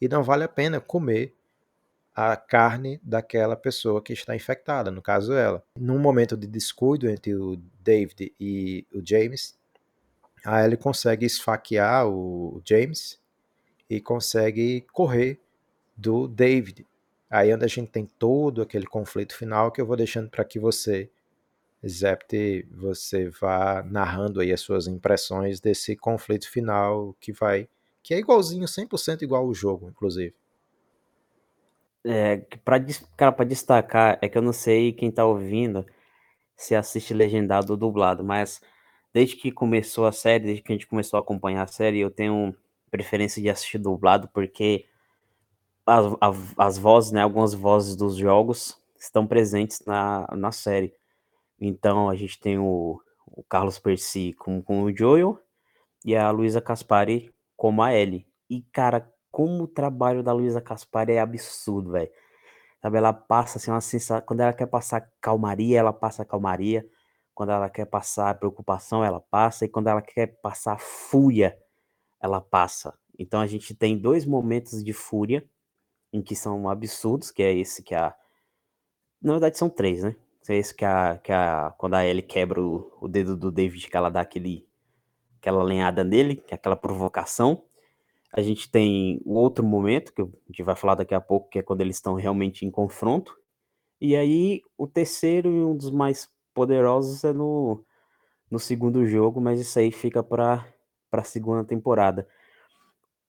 e 0.00 0.08
não 0.08 0.22
vale 0.22 0.44
a 0.44 0.48
pena 0.48 0.80
comer 0.80 1.34
a 2.14 2.36
carne 2.36 3.00
daquela 3.02 3.56
pessoa 3.56 4.02
que 4.02 4.12
está 4.12 4.34
infectada, 4.34 4.90
no 4.90 5.00
caso 5.00 5.32
ela. 5.32 5.62
Num 5.78 5.98
momento 5.98 6.36
de 6.36 6.46
descuido 6.46 7.08
entre 7.08 7.34
o 7.34 7.56
David 7.80 8.34
e 8.38 8.86
o 8.92 9.00
James, 9.04 9.58
a 10.44 10.64
Ellie 10.64 10.76
consegue 10.76 11.26
esfaquear 11.26 12.08
o 12.08 12.60
James 12.64 13.20
e 13.88 14.00
consegue 14.00 14.82
correr 14.92 15.40
do 15.96 16.26
David. 16.26 16.86
Aí 17.28 17.54
onde 17.54 17.64
a 17.64 17.68
gente 17.68 17.90
tem 17.90 18.06
todo 18.06 18.62
aquele 18.62 18.86
conflito 18.86 19.36
final 19.36 19.70
que 19.70 19.80
eu 19.80 19.86
vou 19.86 19.96
deixando 19.96 20.28
para 20.28 20.44
que 20.44 20.58
você, 20.58 21.10
Zept, 21.86 22.66
você 22.72 23.28
vá 23.28 23.82
narrando 23.82 24.40
aí 24.40 24.52
as 24.52 24.60
suas 24.60 24.86
impressões 24.86 25.60
desse 25.60 25.94
conflito 25.94 26.50
final 26.50 27.14
que 27.20 27.32
vai 27.32 27.68
que 28.02 28.14
é 28.14 28.18
igualzinho, 28.18 28.66
100% 28.66 29.22
igual 29.22 29.44
ao 29.44 29.54
jogo, 29.54 29.88
inclusive. 29.88 30.34
É, 32.04 32.38
pra, 32.64 32.76
cara, 33.16 33.32
pra 33.32 33.44
destacar, 33.44 34.18
é 34.22 34.28
que 34.28 34.38
eu 34.38 34.42
não 34.42 34.52
sei 34.52 34.92
quem 34.92 35.10
tá 35.10 35.24
ouvindo 35.24 35.84
se 36.56 36.74
assiste 36.74 37.12
legendado 37.12 37.72
ou 37.72 37.76
dublado, 37.76 38.24
mas 38.24 38.60
desde 39.12 39.36
que 39.36 39.52
começou 39.52 40.06
a 40.06 40.12
série, 40.12 40.44
desde 40.44 40.62
que 40.62 40.72
a 40.72 40.74
gente 40.74 40.86
começou 40.86 41.18
a 41.18 41.20
acompanhar 41.20 41.62
a 41.62 41.66
série, 41.66 42.00
eu 42.00 42.10
tenho 42.10 42.54
preferência 42.90 43.40
de 43.40 43.48
assistir 43.48 43.78
dublado, 43.78 44.28
porque 44.28 44.86
as, 45.86 46.04
as, 46.56 46.78
vozes, 46.78 47.12
né, 47.12 47.22
algumas 47.22 47.54
vozes 47.54 47.96
dos 47.96 48.16
jogos 48.16 48.80
estão 48.98 49.26
presentes 49.26 49.82
na, 49.86 50.26
na 50.36 50.52
série. 50.52 50.94
Então 51.60 52.08
a 52.08 52.14
gente 52.14 52.38
tem 52.38 52.58
o, 52.58 53.00
o 53.26 53.42
Carlos 53.42 53.78
Percy 53.78 54.32
com, 54.34 54.62
com 54.62 54.82
o 54.82 54.96
Joel 54.96 55.38
e 56.04 56.16
a 56.16 56.30
Luísa 56.30 56.60
Caspari 56.60 57.32
como 57.60 57.82
a 57.82 57.92
Ellie. 57.92 58.26
E, 58.48 58.62
cara, 58.72 59.12
como 59.30 59.64
o 59.64 59.68
trabalho 59.68 60.22
da 60.22 60.32
Luísa 60.32 60.62
Caspari 60.62 61.12
é 61.12 61.20
absurdo, 61.20 61.90
velho. 61.90 62.10
Sabe, 62.80 62.96
ela 62.96 63.12
passa 63.12 63.58
assim 63.58 63.70
uma 63.70 63.82
sensação. 63.82 64.24
Quando 64.26 64.40
ela 64.40 64.54
quer 64.54 64.64
passar 64.64 65.12
calmaria, 65.20 65.78
ela 65.78 65.92
passa 65.92 66.24
calmaria. 66.24 66.88
Quando 67.34 67.52
ela 67.52 67.68
quer 67.68 67.84
passar 67.84 68.38
preocupação, 68.38 69.04
ela 69.04 69.20
passa. 69.20 69.66
E 69.66 69.68
quando 69.68 69.88
ela 69.88 70.00
quer 70.00 70.40
passar 70.40 70.80
fúria, 70.80 71.54
ela 72.18 72.40
passa. 72.40 72.98
Então 73.18 73.38
a 73.42 73.46
gente 73.46 73.74
tem 73.74 73.98
dois 73.98 74.24
momentos 74.24 74.82
de 74.82 74.94
fúria 74.94 75.46
em 76.10 76.22
que 76.22 76.34
são 76.34 76.66
absurdos, 76.66 77.30
que 77.30 77.42
é 77.42 77.52
esse 77.52 77.82
que 77.82 77.94
a. 77.94 78.16
Na 79.20 79.32
verdade, 79.32 79.58
são 79.58 79.68
três, 79.68 80.02
né? 80.02 80.16
É 80.48 80.56
esse 80.56 80.74
que 80.74 80.86
a. 80.86 81.18
Que 81.18 81.30
a 81.30 81.74
quando 81.76 81.92
a 81.92 82.06
Ellie 82.06 82.22
quebra 82.22 82.62
o, 82.62 82.90
o 83.02 83.06
dedo 83.06 83.36
do 83.36 83.52
David, 83.52 83.86
que 83.86 83.96
ela 83.98 84.08
dá 84.08 84.22
aquele, 84.22 84.66
aquela 85.40 85.64
lenhada 85.64 86.04
nele, 86.04 86.42
é 86.48 86.54
aquela 86.54 86.76
provocação. 86.76 87.64
A 88.32 88.42
gente 88.42 88.70
tem 88.70 89.20
o 89.24 89.34
outro 89.34 89.64
momento, 89.64 90.12
que 90.12 90.22
a 90.22 90.28
gente 90.46 90.62
vai 90.62 90.76
falar 90.76 90.94
daqui 90.94 91.14
a 91.14 91.20
pouco, 91.20 91.48
que 91.48 91.58
é 91.58 91.62
quando 91.62 91.80
eles 91.80 91.96
estão 91.96 92.14
realmente 92.14 92.64
em 92.64 92.70
confronto. 92.70 93.36
E 94.00 94.14
aí, 94.14 94.62
o 94.78 94.86
terceiro 94.86 95.50
e 95.50 95.64
um 95.64 95.76
dos 95.76 95.90
mais 95.90 96.30
poderosos 96.54 97.24
é 97.24 97.32
no, 97.32 97.84
no 98.50 98.58
segundo 98.58 99.04
jogo, 99.06 99.40
mas 99.40 99.60
isso 99.60 99.78
aí 99.78 99.90
fica 99.90 100.22
para 100.22 100.64
a 101.10 101.24
segunda 101.24 101.64
temporada. 101.64 102.28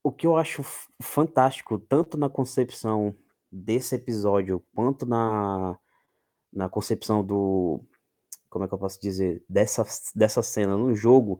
O 0.03 0.11
que 0.11 0.27
eu 0.27 0.35
acho 0.35 0.63
fantástico, 1.01 1.79
tanto 1.79 2.17
na 2.17 2.29
concepção 2.29 3.15
desse 3.51 3.95
episódio, 3.95 4.63
quanto 4.73 5.05
na, 5.05 5.77
na 6.51 6.69
concepção 6.69 7.23
do. 7.25 7.83
Como 8.49 8.65
é 8.65 8.67
que 8.67 8.73
eu 8.73 8.77
posso 8.79 8.99
dizer? 8.99 9.43
Dessa, 9.47 9.85
dessa 10.13 10.43
cena 10.43 10.75
no 10.75 10.93
jogo, 10.93 11.39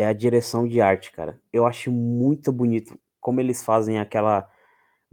é 0.00 0.06
a 0.06 0.12
direção 0.14 0.66
de 0.66 0.80
arte, 0.80 1.12
cara. 1.12 1.40
Eu 1.52 1.66
acho 1.66 1.92
muito 1.92 2.50
bonito 2.50 2.98
como 3.20 3.40
eles 3.40 3.62
fazem 3.62 3.98
aquela 3.98 4.48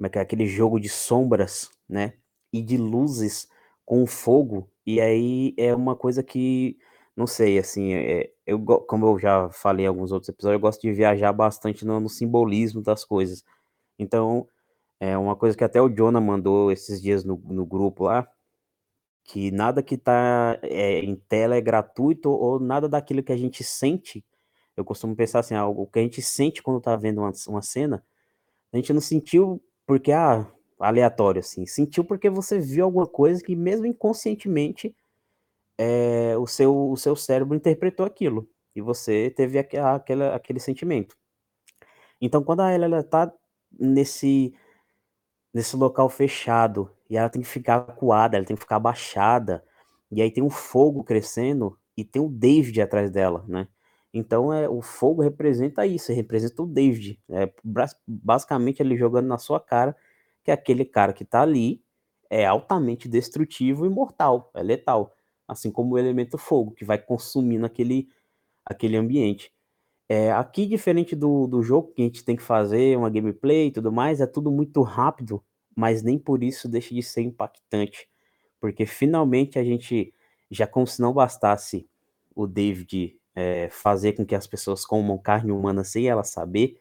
é 0.02 0.20
é, 0.20 0.22
aquele 0.22 0.48
jogo 0.48 0.80
de 0.80 0.90
sombras, 0.90 1.70
né? 1.90 2.14
E 2.54 2.62
de 2.62 2.78
luzes 2.78 3.50
com 3.86 4.06
fogo. 4.08 4.70
E 4.86 5.02
aí 5.02 5.54
é 5.58 5.76
uma 5.76 5.96
coisa 5.96 6.24
que 6.24 6.78
não 7.16 7.28
sei, 7.28 7.58
assim, 7.60 7.94
é, 7.94 8.32
eu 8.46 8.60
como 8.64 9.08
eu 9.08 9.20
já 9.20 9.50
falei 9.50 9.86
em 9.86 9.90
alguns 9.90 10.12
outros 10.12 10.30
episódios, 10.30 10.56
eu 10.56 10.62
gosto 10.62 10.82
de 10.82 10.94
viajar 10.94 11.34
bastante 11.34 11.86
no, 11.86 12.00
no 12.00 12.10
simbolismo 12.10 12.82
das 12.82 13.04
coisas. 13.04 13.44
Então, 14.00 14.48
é 15.00 15.18
uma 15.18 15.36
coisa 15.36 15.58
que 15.58 15.64
até 15.64 15.82
o 15.82 15.90
Jonah 15.90 16.22
mandou 16.22 16.72
esses 16.72 17.02
dias 17.02 17.24
no, 17.26 17.38
no 17.46 17.66
grupo 17.66 18.06
lá, 18.06 18.28
que 19.24 19.52
nada 19.52 19.84
que 19.84 19.98
tá 19.98 20.60
é, 20.64 21.00
em 21.00 21.16
tela 21.16 21.56
é 21.56 21.62
gratuito 21.62 22.30
ou 22.32 22.60
nada 22.60 22.88
daquilo 22.90 23.24
que 23.24 23.32
a 23.34 23.38
gente 23.38 23.64
sente 23.64 24.24
eu 24.78 24.86
costumo 24.86 25.16
pensar 25.16 25.40
assim, 25.40 25.56
algo 25.56 25.84
ah, 25.84 25.92
que 25.92 26.00
a 26.00 26.02
gente 26.04 26.22
sente 26.22 26.62
quando 26.62 26.80
tá 26.80 26.96
vendo 26.96 27.20
uma, 27.20 27.32
uma 27.48 27.62
cena, 27.64 28.04
a 28.72 28.78
gente 28.78 28.94
não 28.94 29.02
sentiu 29.02 29.62
porque, 29.86 30.12
ah, 30.12 30.46
aleatório, 30.80 31.40
assim, 31.40 31.66
sentiu 31.66 32.06
porque 32.06 32.30
você 32.30 32.60
viu 32.60 32.86
alguma 32.86 33.08
coisa 33.08 33.44
que 33.44 33.56
mesmo 33.56 33.88
inconscientemente 33.88 34.96
é, 35.78 36.38
o, 36.38 36.46
seu, 36.46 36.92
o 36.92 36.98
seu 36.98 37.16
cérebro 37.16 37.56
interpretou 37.56 38.06
aquilo, 38.06 38.48
e 38.76 38.82
você 38.82 39.32
teve 39.36 39.58
aqu 39.58 39.78
aquele, 39.78 40.24
aquele 40.26 40.60
sentimento. 40.60 41.18
Então, 42.22 42.44
quando 42.44 42.62
a 42.62 42.72
ela 42.72 43.04
tá 43.04 43.32
nesse, 43.80 44.54
nesse 45.54 45.76
local 45.76 46.10
fechado, 46.10 46.92
e 47.10 47.18
ela 47.18 47.30
tem 47.30 47.42
que 47.42 47.48
ficar 47.48 47.78
acuada, 47.78 48.38
ela 48.38 48.46
tem 48.46 48.56
que 48.56 48.62
ficar 48.62 48.78
abaixada, 48.78 49.64
e 50.12 50.22
aí 50.22 50.32
tem 50.32 50.44
um 50.44 50.50
fogo 50.50 51.04
crescendo, 51.04 51.78
e 51.96 52.04
tem 52.04 52.22
o 52.22 52.30
David 52.30 52.82
atrás 52.82 53.10
dela, 53.12 53.44
né? 53.48 53.68
Então 54.18 54.52
é 54.54 54.68
o 54.70 54.82
fogo 54.82 55.22
representa 55.22 55.86
isso, 55.86 56.12
representa 56.14 56.62
o 56.64 56.68
David. 56.68 57.22
É 57.30 57.52
basicamente 58.08 58.82
ele 58.82 58.98
jogando 58.98 59.28
na 59.28 59.38
sua 59.38 59.60
cara 59.60 59.96
que 60.44 60.52
aquele 60.52 60.86
cara 60.86 61.14
que 61.14 61.26
tá 61.26 61.42
ali 61.42 61.84
é 62.30 62.46
altamente 62.46 63.08
destrutivo 63.08 63.86
e 63.86 63.90
mortal, 63.90 64.52
é 64.56 64.64
letal, 64.64 65.16
assim 65.48 65.72
como 65.72 65.96
o 65.96 65.98
elemento 66.00 66.38
fogo 66.38 66.72
que 66.72 66.86
vai 66.86 66.98
consumindo 66.98 67.66
aquele 67.66 68.10
aquele 68.66 68.98
ambiente. 68.98 69.52
É, 70.10 70.32
aqui, 70.32 70.66
diferente 70.66 71.16
do, 71.16 71.48
do 71.48 71.62
jogo, 71.64 71.94
que 71.94 72.02
a 72.02 72.06
gente 72.06 72.24
tem 72.26 72.36
que 72.36 72.44
fazer 72.44 72.98
uma 72.98 73.10
gameplay 73.10 73.68
e 73.68 73.72
tudo 73.72 73.92
mais, 73.92 74.22
é 74.22 74.28
tudo 74.28 74.52
muito 74.52 74.82
rápido, 74.82 75.44
mas 75.76 76.04
nem 76.04 76.18
por 76.20 76.44
isso 76.44 76.70
deixa 76.70 76.96
de 76.96 77.04
ser 77.04 77.22
impactante. 77.24 78.10
Porque 78.60 78.86
finalmente 78.86 79.60
a 79.60 79.64
gente, 79.64 80.14
já 80.52 80.68
como 80.68 80.88
se 80.88 81.02
não 81.02 81.14
bastasse 81.14 81.88
o 82.36 82.48
David 82.48 83.17
é, 83.38 83.70
fazer 83.70 84.14
com 84.14 84.26
que 84.26 84.34
as 84.34 84.48
pessoas 84.48 84.84
comam 84.84 85.16
carne 85.16 85.52
humana 85.52 85.84
sem 85.84 86.08
ela 86.08 86.24
saber. 86.24 86.76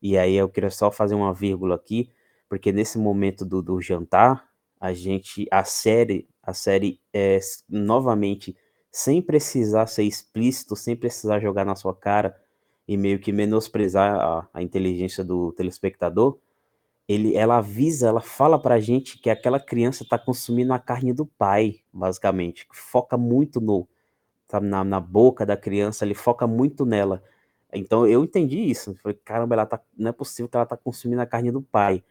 E 0.00 0.16
aí 0.16 0.36
eu 0.36 0.48
queria 0.48 0.70
só 0.70 0.92
fazer 0.92 1.16
uma 1.16 1.34
vírgula 1.34 1.74
aqui, 1.74 2.08
porque 2.48 2.70
nesse 2.70 2.96
momento 2.98 3.44
do, 3.44 3.60
do 3.60 3.80
jantar, 3.80 4.48
a 4.80 4.92
gente, 4.92 5.48
a 5.50 5.64
série, 5.64 6.28
a 6.40 6.54
série 6.54 7.00
é 7.12 7.40
novamente 7.68 8.56
sem 8.92 9.20
precisar 9.20 9.88
ser 9.88 10.04
explícito, 10.04 10.76
sem 10.76 10.94
precisar 10.94 11.40
jogar 11.40 11.64
na 11.64 11.74
sua 11.74 11.96
cara 11.96 12.40
e 12.86 12.96
meio 12.96 13.18
que 13.18 13.32
menosprezar 13.32 14.20
a, 14.20 14.48
a 14.54 14.62
inteligência 14.62 15.24
do 15.24 15.50
telespectador, 15.52 16.38
ele, 17.08 17.34
ela 17.34 17.58
avisa, 17.58 18.06
ela 18.06 18.20
fala 18.20 18.56
pra 18.56 18.78
gente 18.78 19.18
que 19.18 19.30
aquela 19.30 19.58
criança 19.58 20.04
está 20.04 20.16
consumindo 20.16 20.72
a 20.72 20.78
carne 20.78 21.12
do 21.12 21.26
pai, 21.26 21.80
basicamente, 21.92 22.68
foca 22.72 23.18
muito 23.18 23.60
no, 23.60 23.88
sabe, 24.48 24.66
na, 24.66 24.82
na 24.84 25.00
boca 25.00 25.44
da 25.46 25.56
criança, 25.56 26.04
ele 26.04 26.14
foca 26.14 26.46
muito 26.46 26.86
nela. 26.86 27.22
Então 27.72 28.06
eu 28.06 28.24
entendi 28.24 28.58
isso. 28.58 28.94
Falei, 29.02 29.18
caramba, 29.24 29.54
ela 29.54 29.66
tá, 29.66 29.80
não 29.96 30.10
é 30.10 30.12
possível 30.12 30.48
que 30.48 30.56
ela 30.56 30.66
tá 30.66 30.76
consumindo 30.76 31.20
a 31.22 31.26
carne 31.26 31.52
do 31.52 31.62
pai. 31.62 32.02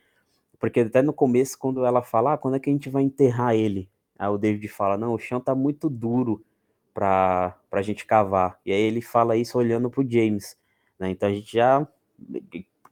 Porque 0.59 0.81
até 0.81 1.01
no 1.01 1.13
começo, 1.13 1.57
quando 1.57 1.85
ela 1.85 2.01
fala, 2.01 2.33
ah, 2.33 2.37
quando 2.37 2.55
é 2.55 2.59
que 2.59 2.69
a 2.69 2.73
gente 2.73 2.89
vai 2.89 3.03
enterrar 3.03 3.55
ele? 3.55 3.89
Aí 4.17 4.29
o 4.29 4.37
David 4.37 4.67
fala, 4.67 4.97
não, 4.97 5.13
o 5.13 5.19
chão 5.19 5.39
tá 5.39 5.53
muito 5.53 5.89
duro 5.89 6.43
pra, 6.93 7.55
pra 7.69 7.81
gente 7.81 8.05
cavar. 8.05 8.59
E 8.65 8.71
aí 8.71 8.81
ele 8.81 9.01
fala 9.01 9.35
isso 9.35 9.57
olhando 9.57 9.89
pro 9.89 10.07
James. 10.09 10.57
Né? 10.99 11.11
Então 11.11 11.29
a 11.29 11.31
gente 11.31 11.53
já, 11.53 11.87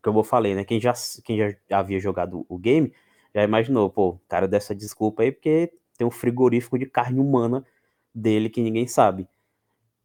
como 0.02 0.20
eu 0.20 0.24
falei, 0.24 0.54
né? 0.54 0.64
Quem 0.64 0.80
já, 0.80 0.94
quem 1.24 1.38
já 1.38 1.56
havia 1.72 2.00
jogado 2.00 2.46
o 2.48 2.58
game 2.58 2.94
já 3.34 3.44
imaginou, 3.44 3.90
pô, 3.90 4.10
o 4.10 4.22
cara 4.30 4.48
dessa 4.48 4.76
desculpa 4.76 5.24
aí 5.24 5.32
porque 5.32 5.74
tem 5.98 6.06
um 6.06 6.12
frigorífico 6.12 6.78
de 6.78 6.86
carne 6.86 7.20
humana 7.20 7.66
dele 8.14 8.50
que 8.50 8.62
ninguém 8.62 8.88
sabe. 8.88 9.28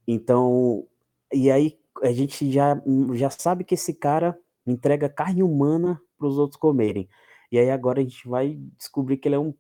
Então, 0.07 0.87
e 1.33 1.51
aí 1.51 1.79
a 2.03 2.13
gente 2.13 2.51
já, 2.51 2.81
já 3.15 3.31
sabe 3.31 3.65
que 3.65 3.75
esse 3.75 3.95
cara 3.95 4.39
entrega 4.67 5.09
carne 5.09 5.43
humana 5.43 6.01
para 6.19 6.29
os 6.29 6.39
outros 6.39 6.59
comerem. 6.59 7.09
E 7.53 7.59
aí 7.59 7.71
agora 7.71 8.01
a 8.01 8.03
gente 8.03 8.29
vai 8.29 8.57
descobrir 8.79 9.17
que 9.17 9.29
ele 9.29 9.35
é 9.35 9.39
um 9.39 9.55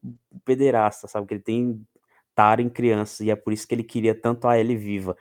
pederasta, 0.44 1.08
sabe? 1.08 1.26
Que 1.26 1.34
ele 1.34 1.42
tem 1.42 1.86
tara 2.34 2.62
em 2.62 2.70
criança, 2.70 3.24
e 3.24 3.30
é 3.30 3.36
por 3.36 3.52
isso 3.52 3.66
que 3.66 3.74
ele 3.74 3.82
queria 3.84 4.14
tanto 4.14 4.46
a 4.48 4.58
Ellie 4.58 4.76
viva. 4.76 5.16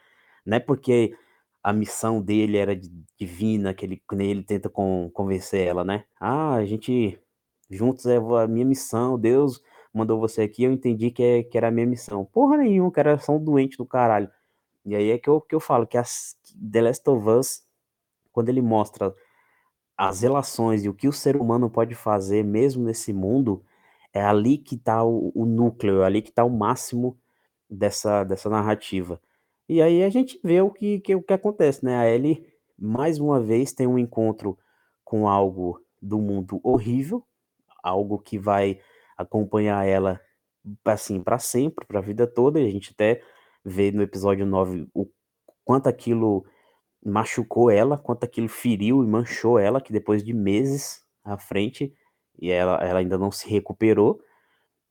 Não 0.45 0.57
é 0.57 0.59
porque 0.59 1.15
a 1.63 1.73
missão 1.73 2.21
dele 2.21 2.57
era 2.57 2.79
divina, 3.19 3.73
que 3.73 3.85
ele, 3.85 4.01
ele 4.19 4.43
tenta 4.43 4.69
com, 4.69 5.09
convencer 5.13 5.67
ela, 5.67 5.83
né? 5.83 6.05
Ah, 6.19 6.55
a 6.55 6.65
gente 6.65 7.19
juntos 7.69 8.05
é 8.05 8.17
a 8.17 8.47
minha 8.47 8.65
missão, 8.65 9.19
Deus 9.19 9.61
mandou 9.93 10.19
você 10.19 10.43
aqui, 10.43 10.63
eu 10.63 10.71
entendi 10.71 11.11
que, 11.11 11.23
é, 11.23 11.43
que 11.43 11.57
era 11.57 11.67
a 11.67 11.71
minha 11.71 11.85
missão. 11.85 12.25
Porra 12.25 12.57
nenhuma, 12.57 12.91
era 12.95 13.17
só 13.19 13.35
um 13.35 13.43
doente 13.43 13.77
do 13.77 13.85
caralho. 13.85 14.29
E 14.85 14.95
aí 14.95 15.11
é 15.11 15.17
que 15.17 15.29
eu, 15.29 15.41
que 15.41 15.55
eu 15.55 15.59
falo 15.59 15.85
que 15.85 15.97
as 15.97 16.37
The 16.71 16.81
Last 16.81 17.09
of 17.09 17.29
Us, 17.29 17.63
quando 18.31 18.49
ele 18.49 18.61
mostra 18.61 19.13
as 19.97 20.21
relações 20.21 20.83
e 20.83 20.89
o 20.89 20.93
que 20.93 21.07
o 21.07 21.13
ser 21.13 21.35
humano 21.35 21.69
pode 21.69 21.93
fazer 21.93 22.43
mesmo 22.43 22.83
nesse 22.85 23.11
mundo, 23.11 23.63
é 24.13 24.23
ali 24.23 24.57
que 24.57 24.75
está 24.75 25.03
o, 25.03 25.31
o, 25.35 25.45
núcleo, 25.45 26.01
é 26.01 26.05
ali 26.05 26.21
que 26.21 26.29
está 26.29 26.43
o 26.43 26.49
máximo 26.49 27.17
dessa, 27.69 28.23
dessa 28.23 28.49
narrativa. 28.49 29.21
E 29.67 29.81
aí 29.81 30.03
a 30.03 30.09
gente 30.09 30.39
vê 30.43 30.61
o 30.61 30.71
que, 30.71 30.99
que, 31.01 31.15
o 31.15 31.21
que 31.21 31.33
acontece, 31.33 31.83
né? 31.85 31.97
A 31.97 32.09
Ellie, 32.09 32.47
mais 32.77 33.19
uma 33.19 33.39
vez, 33.39 33.73
tem 33.73 33.85
um 33.85 33.99
encontro 33.99 34.57
com 35.03 35.27
algo 35.27 35.83
do 36.01 36.17
mundo 36.17 36.59
horrível, 36.63 37.23
algo 37.83 38.17
que 38.19 38.39
vai 38.39 38.79
acompanhar 39.17 39.85
ela 39.85 40.19
assim 40.85 41.21
para 41.21 41.39
sempre, 41.39 41.85
para 41.85 41.99
a 41.99 42.01
vida 42.01 42.25
toda, 42.25 42.59
e 42.59 42.67
a 42.67 42.71
gente 42.71 42.91
até 42.93 43.21
vê 43.63 43.91
no 43.91 44.01
episódio 44.01 44.45
9 44.45 44.87
o 44.93 45.07
quanto 45.63 45.87
aquilo 45.87 46.45
machucou 47.03 47.69
ela, 47.69 47.97
quanto 47.97 48.23
aquilo 48.23 48.49
feriu 48.49 49.03
e 49.03 49.07
manchou 49.07 49.59
ela, 49.59 49.81
que 49.81 49.93
depois 49.93 50.23
de 50.23 50.33
meses 50.33 51.03
à 51.23 51.37
frente, 51.37 51.93
e 52.39 52.51
ela, 52.51 52.75
ela 52.83 52.99
ainda 52.99 53.17
não 53.17 53.31
se 53.31 53.49
recuperou, 53.49 54.19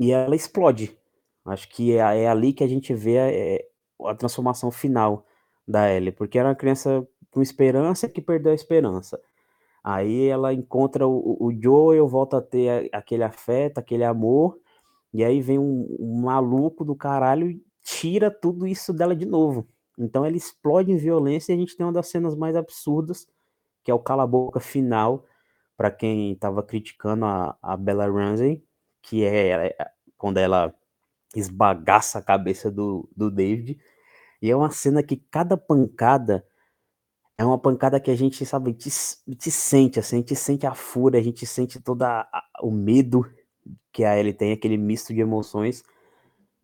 e 0.01 0.13
ela 0.13 0.37
explode. 0.37 0.97
Acho 1.45 1.69
que 1.69 1.97
é, 1.97 2.23
é 2.23 2.29
ali 2.29 2.53
que 2.53 2.63
a 2.63 2.69
gente 2.69 2.95
vê 2.95 3.17
é, 3.17 3.69
a 4.05 4.15
transformação 4.15 4.71
final 4.71 5.27
da 5.67 5.93
Ellie, 5.93 6.13
porque 6.13 6.39
era 6.39 6.49
uma 6.49 6.55
criança 6.55 7.07
com 7.31 7.43
esperança 7.43 8.09
que 8.09 8.21
perdeu 8.23 8.53
a 8.53 8.55
esperança. 8.55 9.21
Aí 9.83 10.27
ela 10.27 10.53
encontra 10.53 11.07
o, 11.07 11.37
o 11.41 11.53
Joel, 11.53 12.07
volta 12.07 12.39
a 12.39 12.43
ter 12.43 12.89
aquele 12.93 13.25
afeto, 13.25 13.79
aquele 13.79 14.05
amor, 14.05 14.59
e 15.13 15.25
aí 15.25 15.41
vem 15.41 15.59
um, 15.59 15.97
um 15.99 16.23
maluco 16.23 16.85
do 16.85 16.95
caralho 16.95 17.59
tira 17.89 18.31
tudo 18.31 18.67
isso 18.67 18.93
dela 18.93 19.17
de 19.17 19.25
novo. 19.25 19.67
Então 19.99 20.25
ela 20.25 20.37
explode 20.37 20.93
em 20.93 20.97
violência 20.97 21.53
e 21.53 21.57
a 21.57 21.59
gente 21.59 21.75
tem 21.75 21.87
uma 21.87 21.93
das 21.93 22.09
cenas 22.09 22.35
mais 22.37 22.55
absurdas, 22.55 23.27
que 23.83 23.91
é 23.91 23.95
o 23.95 23.99
cala-boca 23.99 24.61
final, 24.61 25.25
para 25.75 25.91
quem 25.91 26.33
estava 26.33 26.63
criticando 26.63 27.25
a, 27.25 27.57
a 27.63 27.77
Bella 27.77 28.07
Ramsey, 28.07 28.63
que 29.01 29.25
é, 29.25 29.69
é 29.69 29.91
quando 30.19 30.37
ela 30.37 30.75
esbagaça 31.35 32.19
a 32.19 32.23
cabeça 32.23 32.71
do, 32.71 33.09
do 33.17 33.31
David. 33.31 33.81
E 34.43 34.51
é 34.51 34.57
uma 34.57 34.71
cena 34.71 35.03
que 35.03 35.17
cada 35.17 35.57
pancada 35.57 36.45
é 37.39 37.45
uma 37.45 37.59
pancada 37.59 38.01
que 38.01 38.11
a 38.11 38.17
gente, 38.17 38.45
sabe, 38.45 38.75
te, 38.75 38.91
te 38.91 39.51
sente, 39.51 39.99
assim, 40.01 40.17
a 40.17 40.19
gente 40.19 40.35
sente 40.35 40.67
a 40.67 40.75
fúria, 40.75 41.21
a 41.21 41.23
gente 41.23 41.47
sente 41.47 41.81
todo 41.81 42.05
o 42.61 42.71
medo 42.71 43.25
que 43.93 44.05
a 44.05 44.19
Ellie 44.19 44.35
tem, 44.35 44.53
aquele 44.53 44.77
misto 44.77 45.15
de 45.15 45.21
emoções 45.21 45.85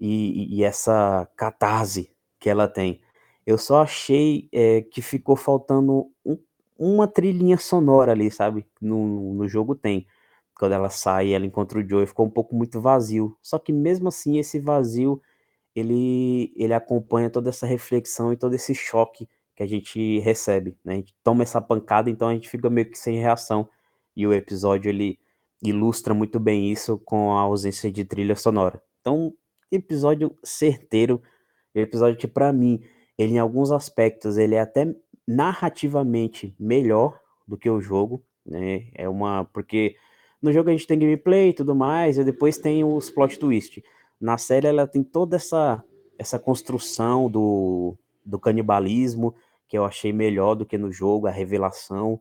e, 0.05 0.59
e 0.59 0.65
essa 0.65 1.29
catarse 1.37 2.11
que 2.39 2.51
ela 2.51 2.69
tem. 2.69 3.01
Eu 3.47 3.57
só 3.59 3.83
achei 3.83 4.49
é, 4.53 4.83
que 4.83 5.01
ficou 5.01 5.37
faltando 5.37 6.11
um, 6.25 6.39
uma 6.79 7.09
trilhinha 7.09 7.57
sonora 7.57 8.13
ali, 8.13 8.31
sabe? 8.31 8.67
No, 8.81 9.35
no 9.35 9.49
jogo 9.49 9.75
tem. 9.75 10.07
Quando 10.57 10.73
ela 10.73 10.91
sai, 10.91 11.33
ela 11.33 11.47
encontra 11.47 11.79
o 11.79 11.89
Joe, 11.89 12.07
ficou 12.07 12.27
um 12.27 12.31
pouco 12.31 12.55
muito 12.55 12.81
vazio. 12.81 13.37
Só 13.43 13.59
que 13.59 13.73
mesmo 13.73 14.09
assim, 14.09 14.39
esse 14.39 14.61
vazio, 14.61 15.21
ele, 15.75 16.53
ele 16.57 16.75
acompanha 16.75 17.31
toda 17.31 17.49
essa 17.51 17.67
reflexão 17.67 18.33
e 18.33 18.37
todo 18.37 18.55
esse 18.55 18.75
choque 18.75 19.29
que 19.57 19.63
a 19.63 19.67
gente 19.67 20.19
recebe, 20.21 20.77
né? 20.85 20.95
A 20.95 20.97
gente 20.97 21.15
toma 21.23 21.43
essa 21.43 21.61
pancada, 21.61 22.11
então 22.11 22.29
a 22.29 22.35
gente 22.35 22.49
fica 22.49 22.69
meio 22.71 22.91
que 22.91 22.99
sem 22.99 23.19
reação. 23.19 23.69
E 24.17 24.27
o 24.27 24.33
episódio, 24.33 24.89
ele 24.91 25.19
ilustra 25.63 26.15
muito 26.15 26.39
bem 26.39 26.71
isso 26.71 26.99
com 26.99 27.33
a 27.33 27.41
ausência 27.41 27.91
de 27.91 28.05
trilha 28.05 28.37
sonora. 28.37 28.83
Então, 29.01 29.35
episódio 29.77 30.37
certeiro, 30.43 31.23
episódio 31.75 32.19
que 32.19 32.29
para 32.29 32.53
mim, 32.53 32.83
ele 33.19 33.35
em 33.35 33.39
alguns 33.39 33.71
aspectos, 33.71 34.37
ele 34.37 34.55
é 34.55 34.61
até 34.61 34.95
narrativamente 35.27 36.55
melhor 36.59 37.19
do 37.47 37.57
que 37.57 37.69
o 37.69 37.81
jogo, 37.81 38.23
né? 38.45 38.89
É 38.95 39.09
uma 39.09 39.45
porque 39.45 39.97
no 40.41 40.53
jogo 40.53 40.69
a 40.69 40.73
gente 40.73 40.87
tem 40.87 40.99
gameplay 40.99 41.51
e 41.51 41.55
tudo 41.55 41.75
mais, 41.75 42.19
e 42.19 42.25
depois 42.25 42.59
tem 42.59 42.85
os 42.85 43.11
plot 43.11 43.39
twist. 43.39 43.83
Na 44.21 44.39
série 44.39 44.67
ela 44.67 44.87
tem 44.87 45.03
toda 45.03 45.37
essa 45.37 45.83
essa 46.19 46.39
construção 46.39 47.29
do, 47.29 47.97
do 48.25 48.39
canibalismo 48.39 49.35
que 49.67 49.77
eu 49.77 49.85
achei 49.85 50.13
melhor 50.13 50.55
do 50.55 50.65
que 50.65 50.79
no 50.79 50.93
jogo, 50.93 51.27
a 51.27 51.31
revelação, 51.31 52.21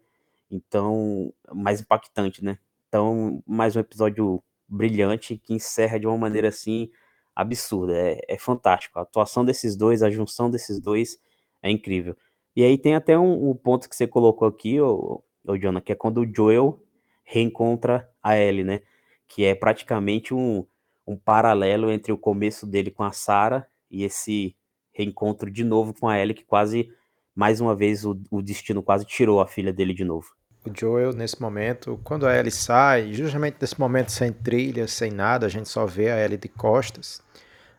então 0.50 1.32
mais 1.54 1.82
impactante, 1.82 2.44
né? 2.44 2.58
Então, 2.88 3.44
mais 3.46 3.76
um 3.76 3.80
episódio 3.80 4.44
brilhante 4.68 5.38
que 5.38 5.54
encerra 5.54 6.00
de 6.00 6.08
uma 6.08 6.18
maneira 6.18 6.50
assim 6.50 6.90
absurda, 7.36 7.94
é, 7.96 8.20
é 8.28 8.38
fantástico. 8.38 9.00
A 9.00 9.04
atuação 9.04 9.44
desses 9.44 9.76
dois, 9.76 10.04
a 10.04 10.10
junção 10.10 10.50
desses 10.50 10.80
dois 10.80 11.20
é 11.62 11.70
incrível. 11.70 12.16
E 12.56 12.64
aí 12.64 12.78
tem 12.78 12.96
até 12.96 13.18
um, 13.18 13.50
um 13.50 13.56
ponto 13.56 13.90
que 13.90 13.96
você 13.96 14.08
colocou 14.08 14.48
aqui, 14.48 14.80
o, 14.80 15.24
o 15.46 15.58
Jonah, 15.58 15.82
que 15.82 15.92
é 15.92 15.96
quando 15.96 16.22
o 16.22 16.36
Joel 16.36 16.80
reencontra 17.24 18.10
a 18.22 18.38
Ellie, 18.38 18.64
né? 18.64 18.82
Que 19.28 19.46
é 19.46 19.56
praticamente 19.56 20.34
um, 20.34 20.66
um 21.08 21.18
paralelo 21.18 21.92
entre 21.92 22.12
o 22.12 22.18
começo 22.18 22.68
dele 22.68 22.92
com 22.92 23.04
a 23.04 23.12
Sarah 23.12 23.68
e 23.90 24.04
esse 24.04 24.56
reencontro 24.92 25.50
de 25.50 25.64
novo 25.64 25.94
com 25.94 26.08
a 26.08 26.20
Ellie, 26.20 26.36
que 26.36 26.46
quase, 26.46 26.92
mais 27.36 27.60
uma 27.60 27.76
vez, 27.76 28.06
o, 28.06 28.20
o 28.30 28.42
destino 28.42 28.84
quase 28.84 29.06
tirou 29.06 29.42
a 29.42 29.48
filha 29.48 29.74
dele 29.74 29.94
de 29.94 30.04
novo. 30.04 30.28
O 30.66 30.72
Joel, 30.74 31.12
nesse 31.12 31.42
momento, 31.42 32.00
quando 32.06 32.26
a 32.26 32.34
Ellie 32.38 32.50
sai, 32.50 33.12
justamente 33.12 33.58
nesse 33.60 33.78
momento 33.78 34.14
sem 34.14 34.32
trilha, 34.32 34.88
sem 34.88 35.12
nada, 35.12 35.46
a 35.46 35.50
gente 35.50 35.68
só 35.68 35.86
vê 35.86 36.10
a 36.10 36.18
Ellie 36.24 36.38
de 36.38 36.48
costas, 36.48 37.22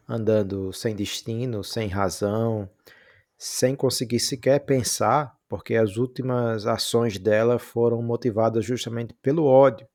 andando 0.06 0.70
sem 0.70 0.94
destino, 0.94 1.64
sem 1.64 1.88
razão, 1.88 2.68
sem 3.38 3.74
conseguir 3.74 4.20
sequer 4.20 4.60
pensar, 4.66 5.34
porque 5.48 5.76
as 5.76 5.96
últimas 5.96 6.66
ações 6.66 7.18
dela 7.18 7.58
foram 7.58 8.02
motivadas 8.02 8.66
justamente 8.66 9.14
pelo 9.14 9.46
ódio, 9.46 9.88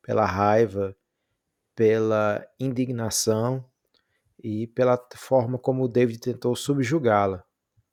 pela 0.00 0.24
raiva, 0.24 0.96
pela 1.76 2.42
indignação 2.58 3.62
e 4.42 4.66
pela 4.68 4.98
forma 5.16 5.58
como 5.58 5.84
o 5.84 5.88
David 5.88 6.18
tentou 6.18 6.56
subjugá-la, 6.56 7.44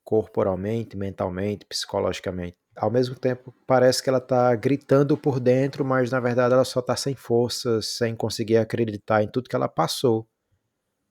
corporalmente, 0.02 0.96
mentalmente, 0.96 1.66
psicologicamente. 1.66 2.59
Ao 2.80 2.90
mesmo 2.90 3.14
tempo, 3.14 3.54
parece 3.66 4.02
que 4.02 4.08
ela 4.08 4.16
está 4.16 4.56
gritando 4.56 5.14
por 5.14 5.38
dentro, 5.38 5.84
mas 5.84 6.10
na 6.10 6.18
verdade 6.18 6.54
ela 6.54 6.64
só 6.64 6.80
está 6.80 6.96
sem 6.96 7.14
forças, 7.14 7.98
sem 7.98 8.16
conseguir 8.16 8.56
acreditar 8.56 9.22
em 9.22 9.28
tudo 9.28 9.50
que 9.50 9.54
ela 9.54 9.68
passou. 9.68 10.26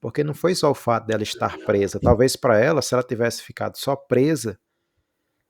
Porque 0.00 0.24
não 0.24 0.34
foi 0.34 0.52
só 0.56 0.68
o 0.68 0.74
fato 0.74 1.06
dela 1.06 1.22
estar 1.22 1.56
presa. 1.58 2.00
Talvez 2.00 2.34
para 2.34 2.58
ela, 2.58 2.82
se 2.82 2.92
ela 2.92 3.04
tivesse 3.04 3.44
ficado 3.44 3.76
só 3.76 3.94
presa, 3.94 4.58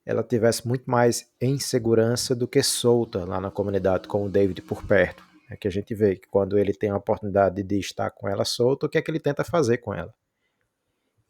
ela 0.05 0.23
tivesse 0.23 0.69
muito 0.69 0.91
mais 0.91 1.27
em 1.41 1.59
segurança 1.59 2.35
do 2.35 2.47
que 2.47 2.63
solta 2.63 3.25
lá 3.25 3.41
na 3.41 3.51
comunidade 3.51 4.07
com 4.07 4.27
o 4.27 4.29
David 4.29 4.61
por 4.61 4.87
perto. 4.87 5.25
É 5.51 5.57
que 5.57 5.67
a 5.67 5.71
gente 5.71 5.95
vê 5.95 6.17
que 6.17 6.29
quando 6.29 6.59
ele 6.59 6.75
tem 6.75 6.91
a 6.91 6.99
oportunidade 6.99 7.63
de 7.63 7.79
estar 7.79 8.11
com 8.11 8.29
ela 8.29 8.45
solta, 8.45 8.85
o 8.85 8.91
que 8.91 8.99
é 8.99 9.03
que 9.03 9.11
ele 9.11 9.21
tenta 9.21 9.43
fazer 9.43 9.79
com 9.79 9.95
ela? 9.95 10.13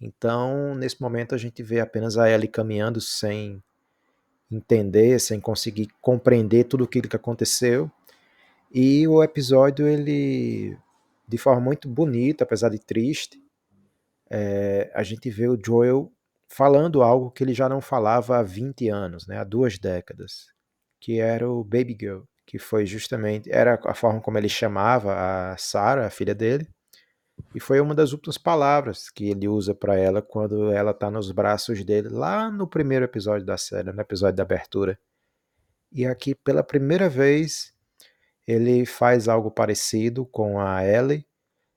Então, 0.01 0.75
nesse 0.75 1.01
momento, 1.01 1.33
a 1.33 1.39
gente 1.39 1.63
vê 1.63 1.79
apenas 1.79 2.19
a 2.19 2.29
Ellie 2.29 2.49
caminhando 2.49 3.01
sem 3.01 3.63
entender, 4.51 5.19
sem 5.21 5.41
conseguir 5.41 5.89
compreender 6.01 6.65
tudo 6.65 6.85
aquilo 6.85 7.09
que 7.09 7.17
aconteceu. 7.17 7.91
E 8.73 9.07
o 9.09 9.23
episódio, 9.23 9.87
ele, 9.87 10.77
de 11.27 11.39
forma 11.39 11.61
muito 11.61 11.89
bonita, 11.89 12.45
apesar 12.45 12.69
de 12.71 12.79
triste, 12.79 13.41
é, 14.31 14.91
a 14.95 15.03
gente 15.03 15.29
vê 15.31 15.49
o 15.49 15.59
Joel 15.63 16.11
falando 16.49 17.03
algo 17.03 17.31
que 17.31 17.45
ele 17.45 17.55
já 17.55 17.69
não 17.69 17.81
falava 17.81 18.39
há 18.39 18.43
20 18.43 18.89
anos, 18.89 19.27
né, 19.27 19.39
há 19.39 19.45
duas 19.45 19.79
décadas, 19.79 20.47
que 21.01 21.21
era 21.21 21.49
o 21.49 21.63
Baby 21.65 21.97
Girl 21.99 22.23
que 22.51 22.59
foi 22.59 22.85
justamente 22.85 23.49
era 23.49 23.79
a 23.85 23.95
forma 23.95 24.21
como 24.21 24.37
ele 24.37 24.49
chamava 24.49 25.15
a 25.53 25.57
Sarah, 25.57 26.07
a 26.09 26.11
filha 26.11 26.35
dele, 26.35 26.69
e 27.55 27.61
foi 27.61 27.81
uma 27.81 27.95
das 27.95 28.13
últimas 28.13 28.39
palavras 28.39 29.11
que 29.11 29.31
ele 29.31 29.49
usa 29.49 29.75
para 29.75 29.97
ela 29.97 30.23
quando 30.23 30.71
ela 30.71 30.91
está 30.91 31.11
nos 31.11 31.31
braços 31.31 31.85
dele, 31.85 32.09
lá 32.09 32.51
no 32.51 32.67
primeiro 32.67 33.05
episódio 33.05 33.47
da 33.47 33.57
série, 33.57 33.93
no 33.93 34.01
episódio 34.01 34.37
da 34.37 34.43
abertura. 34.43 34.99
E 35.93 36.07
aqui, 36.07 36.35
pela 36.35 36.63
primeira 36.63 37.09
vez, 37.09 37.73
ele 38.47 38.87
faz 38.87 39.29
algo 39.29 39.51
parecido 39.51 40.25
com 40.27 40.61
a 40.61 40.85
Ellie, 40.85 41.27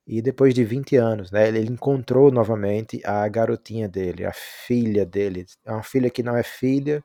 e 0.05 0.22
depois 0.22 0.53
de 0.53 0.66
20 0.66 0.97
anos, 0.97 1.32
né, 1.32 1.47
ele 1.47 1.61
encontrou 1.61 2.30
novamente 2.30 3.01
a 3.05 3.28
garotinha 3.28 3.88
dele, 3.88 4.26
a 4.26 4.34
filha 4.34 5.05
dele. 5.05 5.45
É 5.66 5.72
uma 5.72 5.84
filha 5.84 6.09
que 6.09 6.22
não 6.22 6.36
é 6.36 6.43
filha, 6.43 7.03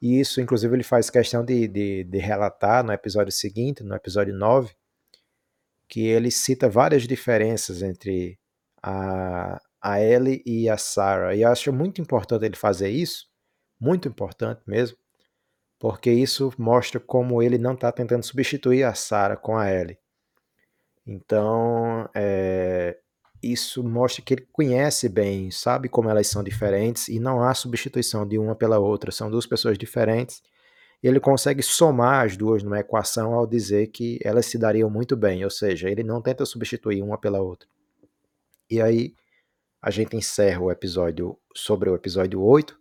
e 0.00 0.20
isso, 0.20 0.40
inclusive, 0.40 0.74
ele 0.74 0.82
faz 0.82 1.08
questão 1.08 1.44
de, 1.44 1.66
de, 1.68 2.04
de 2.04 2.18
relatar 2.18 2.84
no 2.84 2.92
episódio 2.92 3.32
seguinte, 3.32 3.82
no 3.82 3.94
episódio 3.94 4.34
9, 4.34 4.74
que 5.88 6.06
ele 6.06 6.30
cita 6.30 6.68
várias 6.68 7.04
diferenças 7.04 7.82
entre 7.82 8.38
a, 8.82 9.60
a 9.80 10.00
Ellie 10.00 10.42
e 10.46 10.68
a 10.68 10.76
Sarah. 10.76 11.34
E 11.34 11.42
eu 11.42 11.48
acho 11.50 11.72
muito 11.72 12.00
importante 12.00 12.44
ele 12.44 12.56
fazer 12.56 12.88
isso, 12.88 13.26
muito 13.80 14.08
importante 14.08 14.62
mesmo, 14.66 14.96
porque 15.78 16.10
isso 16.10 16.52
mostra 16.58 17.00
como 17.00 17.42
ele 17.42 17.58
não 17.58 17.74
está 17.74 17.92
tentando 17.92 18.24
substituir 18.24 18.84
a 18.84 18.94
Sarah 18.94 19.36
com 19.36 19.56
a 19.56 19.70
Ellie. 19.70 19.98
Então, 21.06 22.08
é, 22.14 22.98
isso 23.42 23.84
mostra 23.84 24.22
que 24.22 24.34
ele 24.34 24.48
conhece 24.50 25.08
bem, 25.08 25.50
sabe 25.50 25.88
como 25.88 26.08
elas 26.08 26.26
são 26.28 26.42
diferentes 26.42 27.08
e 27.08 27.20
não 27.20 27.42
há 27.42 27.52
substituição 27.54 28.26
de 28.26 28.38
uma 28.38 28.56
pela 28.56 28.78
outra. 28.78 29.12
São 29.12 29.30
duas 29.30 29.46
pessoas 29.46 29.76
diferentes. 29.76 30.42
Ele 31.06 31.20
consegue 31.20 31.62
somar 31.62 32.24
as 32.24 32.34
duas 32.34 32.62
numa 32.62 32.80
equação 32.80 33.34
ao 33.34 33.46
dizer 33.46 33.88
que 33.88 34.18
elas 34.24 34.46
se 34.46 34.56
dariam 34.56 34.88
muito 34.88 35.14
bem, 35.14 35.44
ou 35.44 35.50
seja, 35.50 35.90
ele 35.90 36.02
não 36.02 36.22
tenta 36.22 36.46
substituir 36.46 37.02
uma 37.02 37.18
pela 37.18 37.42
outra. 37.42 37.68
E 38.70 38.80
aí 38.80 39.14
a 39.82 39.90
gente 39.90 40.16
encerra 40.16 40.62
o 40.62 40.70
episódio 40.70 41.38
sobre 41.54 41.90
o 41.90 41.94
episódio 41.94 42.42
8, 42.42 42.74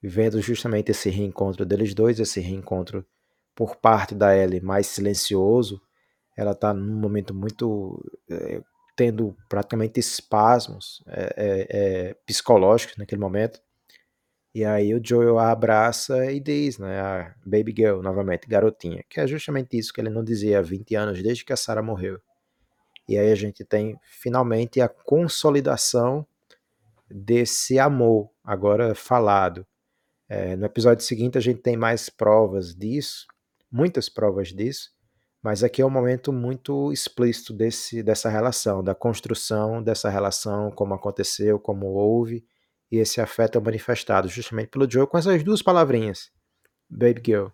vendo 0.00 0.40
justamente 0.40 0.92
esse 0.92 1.10
reencontro 1.10 1.66
deles 1.66 1.92
dois, 1.92 2.20
esse 2.20 2.38
reencontro 2.40 3.04
por 3.52 3.74
parte 3.74 4.14
da 4.14 4.36
Ellie 4.36 4.60
mais 4.60 4.86
silencioso. 4.86 5.82
Ela 6.36 6.52
está 6.52 6.72
num 6.72 7.00
momento 7.00 7.34
muito 7.34 8.00
é, 8.30 8.62
tendo 8.94 9.36
praticamente 9.48 9.98
espasmos 9.98 11.02
é, 11.08 11.66
é, 11.68 12.14
psicológicos 12.24 12.96
naquele 12.96 13.20
momento. 13.20 13.60
E 14.54 14.64
aí 14.64 14.94
o 14.94 15.00
Joel 15.04 15.36
a 15.36 15.50
abraça 15.50 16.30
e 16.30 16.38
diz, 16.38 16.78
né, 16.78 17.00
a 17.00 17.34
baby 17.44 17.74
girl, 17.76 18.00
novamente, 18.00 18.46
garotinha, 18.46 19.04
que 19.10 19.18
é 19.18 19.26
justamente 19.26 19.76
isso 19.76 19.92
que 19.92 20.00
ele 20.00 20.10
não 20.10 20.22
dizia 20.22 20.60
há 20.60 20.62
20 20.62 20.94
anos, 20.94 21.20
desde 21.20 21.44
que 21.44 21.52
a 21.52 21.56
Sarah 21.56 21.82
morreu. 21.82 22.20
E 23.08 23.18
aí 23.18 23.32
a 23.32 23.34
gente 23.34 23.64
tem 23.64 23.98
finalmente 24.04 24.80
a 24.80 24.88
consolidação 24.88 26.24
desse 27.10 27.80
amor, 27.80 28.30
agora 28.44 28.94
falado. 28.94 29.66
É, 30.28 30.54
no 30.54 30.66
episódio 30.66 31.04
seguinte 31.04 31.36
a 31.36 31.40
gente 31.40 31.60
tem 31.60 31.76
mais 31.76 32.08
provas 32.08 32.76
disso, 32.76 33.26
muitas 33.70 34.08
provas 34.08 34.48
disso, 34.48 34.92
mas 35.42 35.64
aqui 35.64 35.82
é 35.82 35.86
um 35.86 35.90
momento 35.90 36.32
muito 36.32 36.92
explícito 36.92 37.52
desse, 37.52 38.04
dessa 38.04 38.30
relação, 38.30 38.84
da 38.84 38.94
construção 38.94 39.82
dessa 39.82 40.08
relação, 40.08 40.70
como 40.70 40.94
aconteceu, 40.94 41.58
como 41.58 41.86
houve, 41.88 42.44
e 42.90 42.98
esse 42.98 43.20
afeto 43.20 43.58
é 43.58 43.60
manifestado 43.60 44.28
justamente 44.28 44.68
pelo 44.68 44.90
Joe 44.90 45.06
com 45.06 45.18
essas 45.18 45.42
duas 45.42 45.62
palavrinhas, 45.62 46.30
baby 46.88 47.22
girl, 47.24 47.48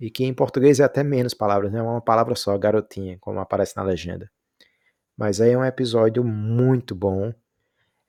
e 0.00 0.10
que 0.10 0.24
em 0.24 0.34
português 0.34 0.80
é 0.80 0.84
até 0.84 1.02
menos 1.02 1.34
palavras, 1.34 1.72
né? 1.72 1.78
é 1.78 1.82
uma 1.82 2.00
palavra 2.00 2.34
só, 2.34 2.56
garotinha, 2.58 3.18
como 3.20 3.40
aparece 3.40 3.76
na 3.76 3.82
legenda. 3.82 4.30
Mas 5.16 5.40
aí 5.40 5.52
é 5.52 5.58
um 5.58 5.64
episódio 5.64 6.24
muito 6.24 6.94
bom, 6.94 7.32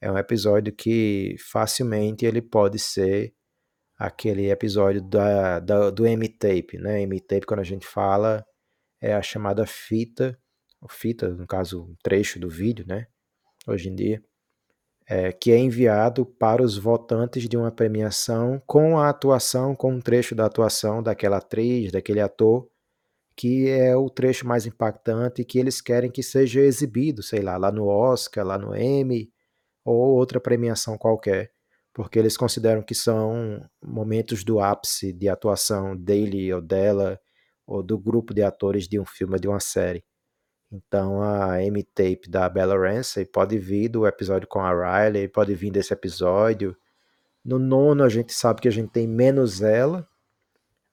é 0.02 0.12
um 0.12 0.18
episódio 0.18 0.74
que 0.74 1.36
facilmente 1.40 2.26
ele 2.26 2.42
pode 2.42 2.80
ser 2.80 3.34
aquele 3.98 4.50
episódio 4.50 5.02
da, 5.02 5.60
da 5.60 5.90
do 5.90 6.06
M-Tape, 6.06 6.78
né? 6.78 7.02
M-Tape, 7.04 7.46
quando 7.46 7.62
a 7.62 7.64
gente 7.64 7.86
fala, 7.86 8.46
é 9.02 9.14
a 9.14 9.22
chamada 9.22 9.66
fita, 9.66 10.38
fita, 10.90 11.30
no 11.30 11.48
caso, 11.48 11.96
trecho 12.04 12.40
do 12.40 12.50
vídeo, 12.50 12.86
né? 12.88 13.08
Hoje 13.68 13.90
em 13.90 13.96
dia, 13.96 14.24
é, 15.08 15.32
que 15.32 15.52
é 15.52 15.58
enviado 15.58 16.26
para 16.26 16.64
os 16.64 16.78
votantes 16.78 17.48
de 17.48 17.56
uma 17.56 17.72
premiação 17.72 18.62
com 18.66 18.98
a 18.98 19.10
atuação, 19.10 19.76
com 19.76 19.94
um 19.94 20.02
trecho 20.02 20.34
da 20.34 20.46
atuação 20.46 21.04
daquela 21.04 21.38
atriz, 21.38 21.92
daquele 21.92 22.20
ator, 22.20 22.68
que 23.36 23.70
é 23.70 23.96
o 23.96 24.10
trecho 24.10 24.48
mais 24.48 24.66
impactante 24.66 25.44
que 25.44 25.60
eles 25.60 25.82
querem 25.82 26.10
que 26.10 26.24
seja 26.24 26.62
exibido, 26.62 27.22
sei 27.22 27.42
lá, 27.42 27.58
lá 27.58 27.72
no 27.72 27.88
Oscar, 27.88 28.46
lá 28.46 28.58
no 28.58 28.76
Emmy 28.76 29.30
ou 29.84 30.16
outra 30.16 30.40
premiação 30.40 30.98
qualquer, 30.98 31.52
porque 31.94 32.18
eles 32.18 32.38
consideram 32.38 32.82
que 32.82 32.96
são 32.96 33.62
momentos 33.84 34.44
do 34.44 34.60
ápice 34.60 35.14
de 35.14 35.30
atuação 35.30 35.96
dele 35.96 36.52
ou 36.54 36.62
dela 36.62 37.20
ou 37.68 37.84
do 37.84 37.98
grupo 38.00 38.34
de 38.34 38.42
atores 38.44 38.88
de 38.88 39.00
um 39.00 39.06
filme 39.06 39.40
de 39.40 39.48
uma 39.48 39.60
série. 39.60 40.04
Então 40.72 41.22
a 41.22 41.62
M-Tape 41.64 42.30
da 42.30 42.50
Bella 42.50 42.78
Ramsey 42.78 43.26
pode 43.26 43.58
vir 43.58 43.90
do 43.90 44.06
episódio 44.06 44.48
com 44.48 44.60
a 44.60 45.04
Riley, 45.04 45.28
pode 45.28 45.54
vir 45.56 45.72
desse 45.72 45.94
episódio. 45.94 46.76
No 47.44 47.60
nono 47.60 48.04
a 48.04 48.10
gente 48.10 48.34
sabe 48.34 48.62
que 48.62 48.68
a 48.68 48.72
gente 48.72 48.92
tem 48.92 49.08
menos 49.08 49.62
ela 49.62 50.08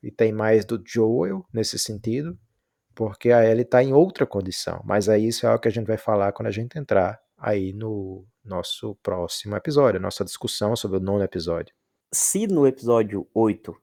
e 0.02 0.10
tem 0.10 0.32
mais 0.32 0.64
do 0.64 0.82
Joel 0.84 1.46
nesse 1.52 1.78
sentido, 1.78 2.38
porque 2.94 3.30
a 3.30 3.44
Ellie 3.44 3.62
está 3.62 3.82
em 3.82 3.92
outra 3.92 4.26
condição. 4.26 4.82
Mas 4.84 5.08
aí 5.08 5.28
isso 5.28 5.46
é 5.46 5.48
algo 5.48 5.62
que 5.62 5.68
a 5.68 5.72
gente 5.72 5.86
vai 5.86 5.96
falar 5.96 6.32
quando 6.32 6.48
a 6.48 6.52
gente 6.52 6.78
entrar 6.78 7.20
aí 7.38 7.72
no 7.72 8.26
nosso 8.44 8.94
próximo 8.96 9.56
episódio, 9.56 10.00
nossa 10.00 10.24
discussão 10.24 10.76
sobre 10.76 10.98
o 10.98 11.00
nono 11.00 11.24
episódio. 11.24 11.74
Se 12.12 12.46
no 12.46 12.66
episódio 12.66 13.26
8 13.32 13.74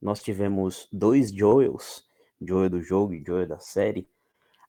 nós 0.00 0.22
tivemos 0.22 0.88
dois 0.92 1.32
Joels, 1.32 2.04
Joel 2.40 2.70
do 2.70 2.82
jogo 2.82 3.14
e 3.14 3.24
Joel 3.24 3.46
da 3.46 3.58
série. 3.58 4.08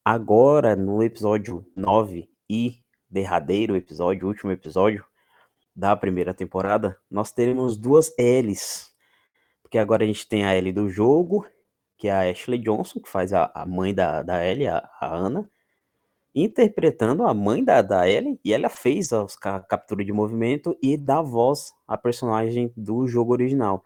Agora, 0.06 0.76
no 0.76 1.02
episódio 1.02 1.66
9 1.78 2.30
e 2.50 2.84
derradeiro 3.10 3.74
episódio, 3.74 4.28
último 4.28 4.52
episódio 4.52 5.06
da 5.74 5.96
primeira 5.96 6.34
temporada, 6.34 7.00
nós 7.10 7.32
teremos 7.32 7.78
duas 7.78 8.14
L's. 8.20 8.92
Porque 9.62 9.78
agora 9.78 10.04
a 10.04 10.08
gente 10.08 10.28
tem 10.28 10.44
a 10.44 10.54
L 10.56 10.74
do 10.74 10.90
jogo, 10.90 11.48
que 11.98 12.10
é 12.10 12.12
a 12.12 12.30
Ashley 12.30 12.60
Johnson, 12.60 13.00
que 13.00 13.08
faz 13.08 13.32
a, 13.32 13.50
a 13.56 13.66
mãe 13.66 13.96
da, 13.96 14.22
da 14.24 14.46
Ellie, 14.46 14.68
a, 14.68 14.90
a 15.00 15.16
Ana, 15.16 15.50
interpretando 16.36 17.24
a 17.24 17.34
mãe 17.34 17.64
da, 17.64 17.82
da 17.82 18.06
Ellie, 18.06 18.38
e 18.44 18.54
ela 18.54 18.68
fez 18.68 19.14
a, 19.14 19.26
a 19.44 19.60
captura 19.62 20.04
de 20.04 20.12
movimento 20.12 20.78
e 20.84 20.98
dá 20.98 21.22
voz 21.22 21.72
à 21.88 21.98
personagem 21.98 22.74
do 22.76 23.08
jogo 23.08 23.32
original. 23.32 23.82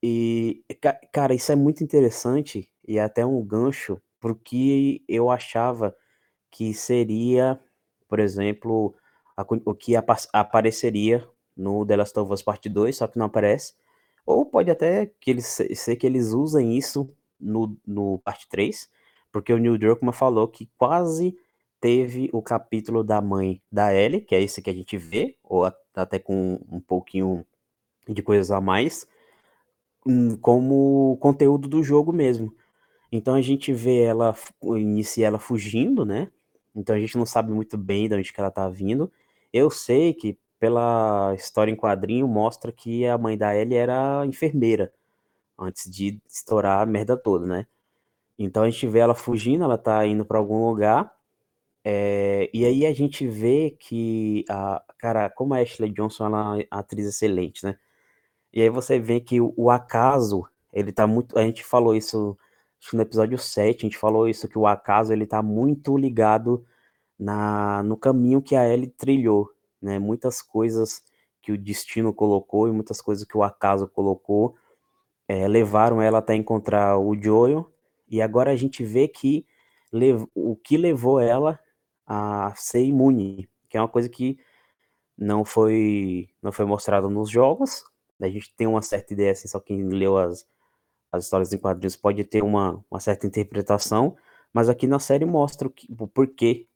E, 0.00 0.64
cara, 1.12 1.34
isso 1.34 1.50
é 1.50 1.56
muito 1.56 1.82
interessante 1.82 2.70
e 2.86 2.96
é 2.96 3.02
até 3.02 3.26
um 3.26 3.42
gancho 3.44 4.00
porque 4.22 5.02
eu 5.08 5.30
achava 5.30 5.94
que 6.48 6.72
seria, 6.72 7.58
por 8.08 8.20
exemplo, 8.20 8.94
a, 9.36 9.44
o 9.64 9.74
que 9.74 9.96
apa, 9.96 10.16
apareceria 10.32 11.28
no 11.56 11.84
The 11.84 11.96
Last 11.96 12.18
of 12.20 12.32
Us 12.32 12.40
Part 12.40 12.68
2, 12.68 12.96
só 12.96 13.08
que 13.08 13.18
não 13.18 13.26
aparece. 13.26 13.74
Ou 14.24 14.46
pode 14.46 14.70
até 14.70 15.06
que 15.20 15.32
eles, 15.32 15.46
ser 15.46 15.96
que 15.96 16.06
eles 16.06 16.32
usem 16.32 16.78
isso 16.78 17.12
no, 17.38 17.76
no 17.84 18.20
Parte 18.20 18.48
3, 18.48 18.88
porque 19.32 19.52
o 19.52 19.58
Neil 19.58 19.76
Druckmann 19.76 20.12
falou 20.12 20.46
que 20.46 20.70
quase 20.78 21.36
teve 21.80 22.30
o 22.32 22.40
capítulo 22.40 23.02
da 23.02 23.20
mãe 23.20 23.60
da 23.72 23.92
Ellie, 23.92 24.20
que 24.20 24.36
é 24.36 24.40
esse 24.40 24.62
que 24.62 24.70
a 24.70 24.74
gente 24.74 24.96
vê, 24.96 25.36
ou 25.42 25.64
até 25.96 26.20
com 26.20 26.60
um 26.70 26.80
pouquinho 26.80 27.44
de 28.08 28.22
coisas 28.22 28.52
a 28.52 28.60
mais, 28.60 29.04
hum, 30.06 30.36
como 30.36 31.16
conteúdo 31.20 31.66
do 31.66 31.82
jogo 31.82 32.12
mesmo. 32.12 32.54
Então 33.12 33.34
a 33.34 33.42
gente 33.42 33.72
vê 33.74 34.02
ela, 34.04 34.34
inicia 34.62 35.26
ela 35.26 35.38
fugindo, 35.38 36.04
né? 36.04 36.30
Então 36.74 36.96
a 36.96 36.98
gente 36.98 37.18
não 37.18 37.26
sabe 37.26 37.52
muito 37.52 37.76
bem 37.76 38.08
de 38.08 38.16
onde 38.16 38.32
que 38.32 38.40
ela 38.40 38.50
tá 38.50 38.68
vindo. 38.70 39.12
Eu 39.52 39.70
sei 39.70 40.14
que 40.14 40.38
pela 40.58 41.34
história 41.34 41.70
em 41.70 41.76
quadrinho 41.76 42.26
mostra 42.26 42.72
que 42.72 43.06
a 43.06 43.18
mãe 43.18 43.36
da 43.36 43.54
Ellie 43.54 43.76
era 43.76 44.24
enfermeira 44.26 44.92
antes 45.58 45.90
de 45.90 46.20
estourar 46.28 46.80
a 46.80 46.86
merda 46.86 47.16
toda, 47.16 47.46
né? 47.46 47.66
Então 48.38 48.62
a 48.64 48.70
gente 48.70 48.86
vê 48.88 49.00
ela 49.00 49.14
fugindo, 49.14 49.64
ela 49.64 49.78
tá 49.78 50.06
indo 50.06 50.24
para 50.24 50.38
algum 50.38 50.66
lugar. 50.68 51.12
É, 51.84 52.48
e 52.54 52.64
aí 52.64 52.86
a 52.86 52.94
gente 52.94 53.26
vê 53.26 53.76
que 53.78 54.44
a 54.48 54.82
cara, 54.98 55.28
como 55.30 55.54
a 55.54 55.58
Ashley 55.58 55.90
Johnson 55.90 56.26
ela 56.26 56.38
é 56.38 56.66
uma 56.72 56.80
atriz 56.80 57.06
excelente, 57.06 57.64
né? 57.64 57.76
E 58.52 58.62
aí 58.62 58.70
você 58.70 58.98
vê 58.98 59.20
que 59.20 59.40
o, 59.40 59.52
o 59.56 59.70
acaso, 59.70 60.46
ele 60.72 60.92
tá 60.92 61.06
muito, 61.06 61.38
a 61.38 61.42
gente 61.42 61.64
falou 61.64 61.94
isso 61.96 62.38
no 62.92 63.02
episódio 63.02 63.38
7 63.38 63.86
a 63.86 63.88
gente 63.88 63.98
falou 63.98 64.28
isso, 64.28 64.48
que 64.48 64.58
o 64.58 64.66
acaso 64.66 65.12
ele 65.12 65.26
tá 65.26 65.42
muito 65.42 65.96
ligado 65.96 66.66
na, 67.18 67.82
no 67.82 67.96
caminho 67.96 68.42
que 68.42 68.56
a 68.56 68.68
Ellie 68.68 68.88
trilhou, 68.88 69.48
né? 69.80 69.98
Muitas 69.98 70.42
coisas 70.42 71.02
que 71.40 71.52
o 71.52 71.58
destino 71.58 72.12
colocou 72.12 72.68
e 72.68 72.72
muitas 72.72 73.00
coisas 73.00 73.24
que 73.24 73.36
o 73.36 73.42
acaso 73.42 73.88
colocou 73.88 74.56
é, 75.28 75.46
levaram 75.48 76.02
ela 76.02 76.18
até 76.18 76.34
encontrar 76.34 76.98
o 76.98 77.14
Joel, 77.20 77.72
e 78.08 78.20
agora 78.20 78.50
a 78.50 78.56
gente 78.56 78.84
vê 78.84 79.08
que 79.08 79.46
o 80.34 80.56
que 80.56 80.76
levou 80.76 81.20
ela 81.20 81.58
a 82.06 82.52
ser 82.56 82.84
imune, 82.84 83.48
que 83.68 83.76
é 83.76 83.80
uma 83.80 83.88
coisa 83.88 84.08
que 84.08 84.38
não 85.16 85.44
foi 85.44 86.28
não 86.42 86.52
foi 86.52 86.64
mostrado 86.64 87.08
nos 87.08 87.30
jogos, 87.30 87.84
a 88.20 88.28
gente 88.28 88.54
tem 88.54 88.66
uma 88.66 88.82
certa 88.82 89.12
ideia 89.12 89.32
assim, 89.32 89.48
só 89.48 89.60
quem 89.60 89.88
leu 89.88 90.16
as 90.18 90.46
as 91.12 91.24
histórias 91.24 91.52
em 91.52 91.58
quadrinhos 91.58 91.94
pode 91.94 92.24
ter 92.24 92.42
uma, 92.42 92.82
uma 92.90 92.98
certa 92.98 93.26
interpretação, 93.26 94.16
mas 94.52 94.68
aqui 94.68 94.86
na 94.86 94.98
série 94.98 95.26
mostra 95.26 95.68
o, 95.68 95.70
que, 95.70 95.86
o 95.96 96.08
porquê 96.08 96.66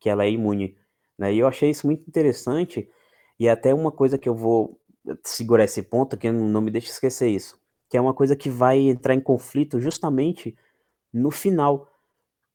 que 0.00 0.10
ela 0.10 0.24
é 0.24 0.30
imune. 0.30 0.76
Né? 1.16 1.32
E 1.32 1.38
eu 1.38 1.46
achei 1.46 1.70
isso 1.70 1.86
muito 1.86 2.06
interessante, 2.08 2.90
e 3.38 3.46
é 3.46 3.50
até 3.50 3.72
uma 3.72 3.92
coisa 3.92 4.18
que 4.18 4.28
eu 4.28 4.34
vou 4.34 4.80
segurar 5.22 5.64
esse 5.64 5.82
ponto, 5.82 6.16
que 6.16 6.30
não 6.30 6.60
me 6.60 6.70
deixa 6.70 6.90
esquecer 6.90 7.28
isso, 7.28 7.58
que 7.88 7.96
é 7.96 8.00
uma 8.00 8.14
coisa 8.14 8.34
que 8.34 8.50
vai 8.50 8.78
entrar 8.80 9.14
em 9.14 9.20
conflito 9.20 9.80
justamente 9.80 10.56
no 11.12 11.30
final, 11.30 11.88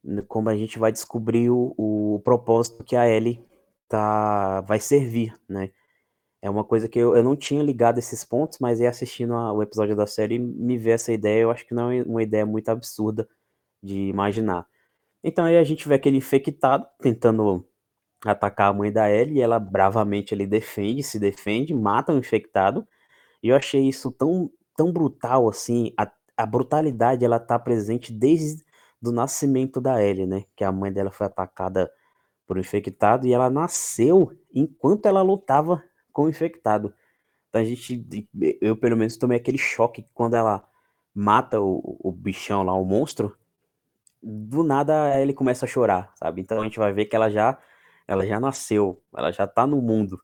né, 0.04 0.22
como 0.28 0.50
a 0.50 0.58
gente 0.58 0.78
vai 0.78 0.92
descobrir 0.92 1.50
o, 1.50 1.74
o 1.78 2.22
propósito 2.24 2.84
que 2.84 2.96
a 2.96 3.08
Ellie 3.08 3.44
tá, 3.88 4.62
vai 4.62 4.80
servir, 4.80 5.38
né? 5.48 5.72
É 6.42 6.50
uma 6.50 6.64
coisa 6.64 6.88
que 6.88 6.98
eu, 7.00 7.16
eu 7.16 7.24
não 7.24 7.36
tinha 7.36 7.62
ligado 7.64 7.98
esses 8.00 8.24
pontos, 8.24 8.60
mas 8.60 8.80
aí 8.80 8.88
assistindo 8.88 9.34
a, 9.34 9.52
o 9.54 9.62
episódio 9.64 9.96
da 9.96 10.08
série 10.08 10.40
me 10.40 10.78
vê 10.78 10.92
essa 10.92 11.12
ideia, 11.12 11.42
eu 11.42 11.52
acho 11.52 11.66
que 11.68 11.74
não 11.74 11.92
é 11.92 12.02
uma 12.04 12.24
ideia 12.24 12.46
muito 12.46 12.70
absurda 12.70 13.28
de 13.84 13.96
imaginar. 14.10 14.68
Então 15.24 15.46
aí 15.46 15.58
a 15.58 15.64
gente 15.64 15.88
vê 15.88 15.96
aquele 15.96 16.18
infectado 16.18 16.86
tentando 17.02 17.66
atacar 18.26 18.70
a 18.72 18.74
mãe 18.74 18.92
da 18.92 19.10
Ellie, 19.12 19.38
e 19.40 19.42
ela 19.42 19.60
bravamente 19.60 20.34
ele 20.34 20.48
defende, 20.48 21.04
se 21.04 21.20
defende, 21.20 21.74
mata 21.74 22.14
o 22.14 22.18
infectado. 22.18 22.88
E 23.44 23.50
eu 23.50 23.56
achei 23.56 23.88
isso 23.88 24.12
tão, 24.12 24.52
tão 24.76 24.92
brutal 24.92 25.50
assim, 25.50 25.94
a, 25.98 26.12
a 26.38 26.46
brutalidade 26.46 27.26
ela 27.26 27.40
tá 27.40 27.58
presente 27.60 28.12
desde 28.14 28.64
do 29.02 29.12
nascimento 29.12 29.80
da 29.82 30.04
Ellie, 30.04 30.26
né? 30.28 30.46
Que 30.56 30.64
a 30.64 30.72
mãe 30.72 30.92
dela 30.92 31.12
foi 31.12 31.28
atacada 31.28 31.92
por 32.48 32.58
um 32.58 32.62
infectado 32.62 33.28
e 33.28 33.34
ela 33.34 33.50
nasceu 33.50 34.32
enquanto 34.54 35.06
ela 35.06 35.22
lutava 35.22 35.84
o 36.24 36.30
infectado. 36.30 36.94
Então 37.50 37.62
a 37.62 37.66
gente, 37.66 38.06
eu 38.62 38.78
pelo 38.78 38.98
menos 38.98 39.18
tomei 39.18 39.38
aquele 39.38 39.58
choque 39.58 40.06
quando 40.14 40.36
ela 40.36 40.64
mata 41.14 41.60
o, 41.60 41.98
o 42.02 42.12
bichão 42.12 42.64
lá, 42.64 42.74
o 42.74 42.86
monstro, 42.86 43.36
do 44.22 44.64
nada 44.64 45.20
ele 45.20 45.34
começa 45.34 45.66
a 45.66 45.70
chorar, 45.70 46.12
sabe? 46.16 46.42
Então 46.42 46.62
a 46.62 46.64
gente 46.64 46.80
vai 46.80 46.94
ver 46.94 47.06
que 47.06 47.16
ela 47.16 47.30
já 47.30 47.58
ela 48.08 48.26
já 48.26 48.40
nasceu, 48.40 49.02
ela 49.16 49.32
já 49.32 49.48
tá 49.48 49.68
no 49.68 49.82
mundo. 49.82 50.22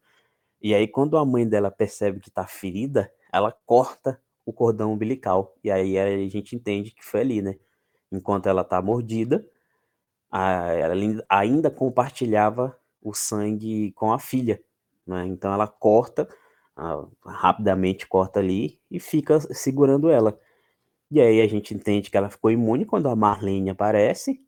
E 0.61 0.73
aí 0.75 0.87
quando 0.87 1.17
a 1.17 1.25
mãe 1.25 1.47
dela 1.47 1.71
percebe 1.71 2.19
que 2.19 2.31
tá 2.31 2.45
ferida, 2.47 3.11
ela 3.31 3.51
corta 3.65 4.21
o 4.45 4.53
cordão 4.53 4.93
umbilical. 4.93 5.55
E 5.63 5.71
aí 5.71 5.97
a 5.97 6.29
gente 6.29 6.55
entende 6.55 6.91
que 6.91 7.03
foi 7.03 7.21
ali, 7.21 7.41
né? 7.41 7.57
Enquanto 8.11 8.47
ela 8.47 8.63
tá 8.63 8.81
mordida, 8.81 9.45
a, 10.31 10.71
ela 10.73 10.95
ainda 11.29 11.71
compartilhava 11.71 12.77
o 13.01 13.13
sangue 13.13 13.91
com 13.93 14.11
a 14.11 14.19
filha, 14.19 14.61
né? 15.05 15.25
Então 15.27 15.53
ela 15.53 15.67
corta, 15.67 16.27
rapidamente 17.25 18.07
corta 18.07 18.39
ali 18.39 18.79
e 18.91 18.99
fica 18.99 19.39
segurando 19.53 20.09
ela. 20.09 20.39
E 21.09 21.21
aí 21.21 21.41
a 21.41 21.47
gente 21.47 21.73
entende 21.73 22.09
que 22.09 22.17
ela 22.17 22.29
ficou 22.29 22.51
imune 22.51 22.85
quando 22.85 23.07
a 23.07 23.15
Marlene 23.15 23.69
aparece 23.69 24.41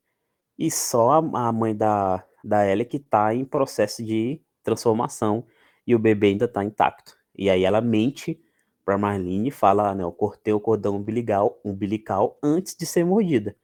e 0.58 0.72
só 0.72 1.12
a, 1.12 1.47
a 1.47 1.51
mãe 1.51 1.76
da, 1.76 2.24
da 2.43 2.68
Ellie 2.68 2.86
que 2.86 2.97
está 2.97 3.34
em 3.34 3.45
processo 3.45 4.03
de 4.03 4.41
transformação 4.64 5.45
e 5.86 5.95
o 5.95 5.99
bebê 5.99 6.28
ainda 6.28 6.45
está 6.45 6.64
intacto. 6.64 7.16
E 7.36 7.49
aí 7.49 7.64
ela 7.64 7.80
mente 7.80 8.39
para 8.84 8.97
Marlene 8.97 9.49
e 9.49 9.51
fala, 9.51 9.93
né, 9.93 10.03
eu 10.03 10.12
cortei 10.12 10.53
o 10.53 10.60
cordão 10.60 10.95
umbilical, 10.95 11.60
umbilical 11.64 12.38
antes 12.41 12.76
de 12.76 12.86
ser 12.86 13.05
mordida. 13.05 13.55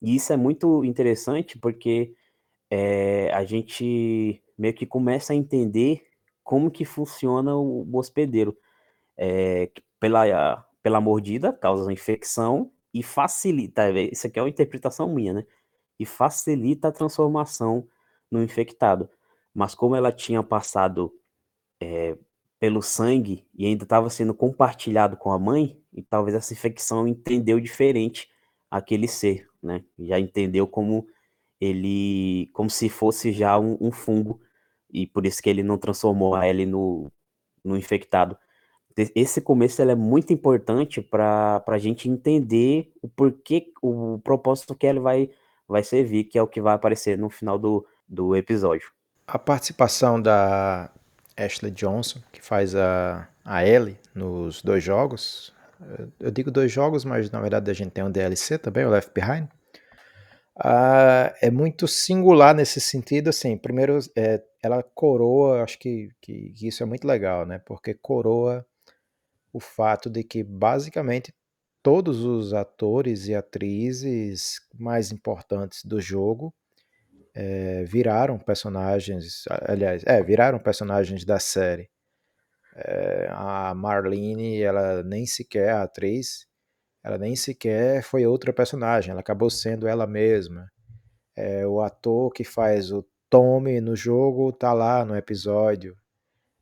E 0.00 0.16
isso 0.16 0.32
é 0.32 0.36
muito 0.36 0.84
interessante 0.84 1.58
porque 1.58 2.14
é, 2.70 3.32
a 3.32 3.44
gente 3.44 4.42
meio 4.56 4.74
que 4.74 4.86
começa 4.86 5.32
a 5.32 5.36
entender 5.36 6.06
como 6.44 6.70
que 6.70 6.84
funciona 6.84 7.56
o, 7.56 7.82
o 7.82 7.96
hospedeiro. 7.96 8.56
É, 9.16 9.70
pela, 9.98 10.66
pela 10.82 11.00
mordida, 11.00 11.52
causa 11.52 11.92
infecção 11.92 12.70
e 12.92 13.02
facilita, 13.02 13.90
isso 13.90 14.26
aqui 14.26 14.38
é 14.38 14.42
uma 14.42 14.48
interpretação 14.48 15.12
minha, 15.12 15.32
né? 15.32 15.46
E 15.98 16.04
facilita 16.04 16.88
a 16.88 16.92
transformação 16.92 17.88
no 18.30 18.42
infectado. 18.42 19.08
Mas 19.54 19.74
como 19.74 19.96
ela 19.96 20.12
tinha 20.12 20.42
passado 20.42 21.12
é, 21.80 22.16
pelo 22.58 22.82
sangue 22.82 23.46
e 23.54 23.66
ainda 23.66 23.84
estava 23.84 24.10
sendo 24.10 24.34
compartilhado 24.34 25.16
com 25.16 25.32
a 25.32 25.38
mãe, 25.38 25.80
e 25.92 26.02
talvez 26.02 26.36
essa 26.36 26.52
infecção 26.52 27.06
entendeu 27.08 27.58
diferente 27.60 28.28
aquele 28.70 29.08
ser, 29.08 29.48
né? 29.62 29.84
Já 29.98 30.18
entendeu 30.18 30.66
como 30.66 31.06
ele, 31.60 32.50
como 32.52 32.68
se 32.68 32.88
fosse 32.88 33.32
já 33.32 33.58
um, 33.58 33.78
um 33.80 33.92
fungo, 33.92 34.40
e 34.94 35.06
por 35.06 35.26
isso 35.26 35.42
que 35.42 35.50
ele 35.50 35.64
não 35.64 35.76
transformou 35.76 36.36
a 36.36 36.48
Ellie 36.48 36.64
no, 36.64 37.10
no 37.64 37.76
infectado. 37.76 38.38
Esse 38.96 39.40
começo 39.40 39.82
é 39.82 39.94
muito 39.96 40.32
importante 40.32 41.02
para 41.02 41.62
a 41.66 41.78
gente 41.78 42.08
entender 42.08 42.92
o 43.02 43.08
porquê, 43.08 43.72
o 43.82 44.20
propósito 44.22 44.72
que 44.72 44.86
ele 44.86 45.00
vai, 45.00 45.28
vai 45.68 45.82
servir, 45.82 46.24
que 46.24 46.38
é 46.38 46.42
o 46.42 46.46
que 46.46 46.60
vai 46.60 46.74
aparecer 46.74 47.18
no 47.18 47.28
final 47.28 47.58
do, 47.58 47.84
do 48.08 48.36
episódio. 48.36 48.88
A 49.26 49.36
participação 49.36 50.22
da 50.22 50.92
Ashley 51.36 51.72
Johnson, 51.72 52.20
que 52.32 52.40
faz 52.40 52.76
a, 52.76 53.28
a 53.44 53.66
Ellie 53.66 53.98
nos 54.14 54.62
dois 54.62 54.84
jogos, 54.84 55.52
eu 56.20 56.30
digo 56.30 56.52
dois 56.52 56.70
jogos, 56.70 57.04
mas 57.04 57.28
na 57.32 57.40
verdade 57.40 57.68
a 57.70 57.74
gente 57.74 57.90
tem 57.90 58.04
um 58.04 58.10
DLC 58.10 58.58
também, 58.58 58.84
o 58.84 58.90
Left 58.90 59.10
Behind, 59.12 59.48
uh, 60.58 61.34
é 61.40 61.50
muito 61.50 61.86
singular 61.88 62.54
nesse 62.54 62.80
sentido, 62.80 63.28
assim, 63.30 63.56
primeiro 63.56 63.98
é, 64.16 64.42
ela 64.62 64.82
coroa, 64.82 65.62
acho 65.62 65.78
que, 65.78 66.10
que, 66.20 66.54
isso 66.62 66.82
é 66.82 66.86
muito 66.86 67.06
legal, 67.06 67.46
né, 67.46 67.58
porque 67.58 67.94
coroa 67.94 68.66
o 69.52 69.60
fato 69.60 70.10
de 70.10 70.24
que 70.24 70.42
basicamente 70.42 71.32
todos 71.82 72.24
os 72.24 72.54
atores 72.54 73.26
e 73.28 73.34
atrizes 73.34 74.60
mais 74.74 75.12
importantes 75.12 75.84
do 75.84 76.00
jogo 76.00 76.52
é, 77.34 77.84
viraram 77.84 78.38
personagens, 78.38 79.44
aliás, 79.68 80.02
é, 80.06 80.22
viraram 80.22 80.58
personagens 80.58 81.24
da 81.24 81.38
série. 81.38 81.90
É, 82.76 83.28
a 83.30 83.74
Marlene, 83.74 84.60
ela 84.62 85.02
nem 85.02 85.26
sequer, 85.26 85.70
a 85.70 85.82
atriz, 85.82 86.46
ela 87.04 87.18
nem 87.18 87.36
sequer 87.36 88.02
foi 88.02 88.26
outra 88.26 88.50
personagem, 88.50 89.10
ela 89.10 89.20
acabou 89.20 89.50
sendo 89.50 89.86
ela 89.86 90.06
mesma. 90.06 90.72
É, 91.36 91.66
o 91.66 91.82
ator 91.82 92.32
que 92.32 92.44
faz 92.44 92.90
o 92.90 93.04
Tommy 93.28 93.80
no 93.80 93.94
jogo 93.94 94.50
tá 94.52 94.72
lá 94.72 95.04
no 95.04 95.14
episódio 95.14 95.96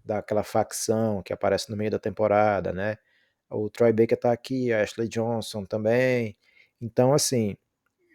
daquela 0.04 0.42
facção 0.42 1.22
que 1.22 1.32
aparece 1.32 1.70
no 1.70 1.76
meio 1.76 1.92
da 1.92 1.98
temporada, 1.98 2.72
né? 2.72 2.96
O 3.48 3.70
Troy 3.70 3.92
Baker 3.92 4.18
tá 4.18 4.32
aqui, 4.32 4.72
a 4.72 4.82
Ashley 4.82 5.08
Johnson 5.08 5.64
também. 5.64 6.36
Então, 6.80 7.12
assim, 7.12 7.56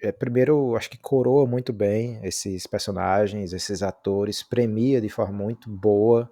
é, 0.01 0.11
primeiro, 0.11 0.75
acho 0.75 0.89
que 0.89 0.97
coroa 0.97 1.45
muito 1.45 1.71
bem 1.71 2.19
esses 2.23 2.67
personagens, 2.67 3.53
esses 3.53 3.82
atores, 3.82 4.43
premia 4.43 4.99
de 4.99 5.09
forma 5.09 5.43
muito 5.43 5.69
boa. 5.69 6.30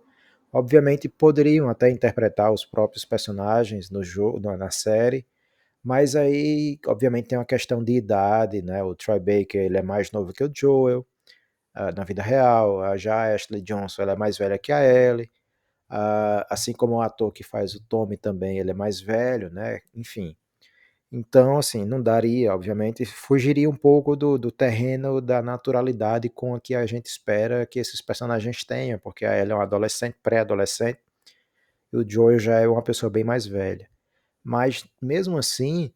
Obviamente 0.51 1.07
poderiam 1.07 1.69
até 1.69 1.89
interpretar 1.89 2.51
os 2.51 2.65
próprios 2.65 3.05
personagens 3.05 3.89
no 3.89 4.03
jogo, 4.03 4.39
na 4.57 4.71
série, 4.71 5.25
mas 5.85 6.15
aí, 6.15 6.79
obviamente, 6.87 7.27
tem 7.27 7.37
uma 7.37 7.45
questão 7.45 7.83
de 7.83 7.93
idade, 7.93 8.61
né? 8.63 8.83
O 8.83 8.95
Troy 8.95 9.19
Baker 9.19 9.61
ele 9.61 9.77
é 9.77 9.83
mais 9.83 10.11
novo 10.11 10.33
que 10.33 10.43
o 10.43 10.51
Joel 10.53 11.05
uh, 11.77 11.95
na 11.95 12.03
vida 12.03 12.23
real, 12.23 12.97
já 12.97 13.15
a 13.15 13.35
Ashley 13.35 13.61
Johnson 13.61 14.01
ela 14.01 14.13
é 14.13 14.15
mais 14.15 14.37
velha 14.37 14.57
que 14.57 14.71
a 14.71 14.83
Ellie. 14.83 15.29
Uh, 15.91 16.41
assim 16.49 16.73
como 16.73 16.95
o 16.95 17.01
ator 17.01 17.31
que 17.31 17.43
faz 17.43 17.75
o 17.75 17.83
Tommy 17.87 18.17
também, 18.17 18.57
ele 18.57 18.71
é 18.71 18.73
mais 18.73 18.99
velho, 18.99 19.51
né? 19.51 19.81
Enfim. 19.93 20.35
Então, 21.11 21.57
assim, 21.57 21.85
não 21.85 22.01
daria, 22.01 22.53
obviamente, 22.53 23.05
fugiria 23.05 23.69
um 23.69 23.75
pouco 23.75 24.15
do, 24.15 24.37
do 24.39 24.51
terreno 24.51 25.21
da 25.21 25.41
naturalidade 25.41 26.29
com 26.29 26.55
a 26.55 26.59
que 26.59 26.73
a 26.75 26.85
gente 26.87 27.05
espera 27.07 27.65
que 27.67 27.79
esses 27.79 28.01
personagens 28.01 28.63
tenham, 28.63 28.99
porque 28.99 29.25
a 29.25 29.37
Ellie 29.37 29.51
é 29.53 29.55
um 29.55 29.61
adolescente, 29.61 30.17
pré-adolescente, 30.23 30.99
e 31.93 31.97
o 31.97 32.09
Joel 32.09 32.39
já 32.39 32.59
é 32.59 32.67
uma 32.67 32.81
pessoa 32.81 33.09
bem 33.09 33.23
mais 33.23 33.45
velha. 33.45 33.87
Mas, 34.45 34.85
mesmo 35.01 35.39
assim, 35.39 35.91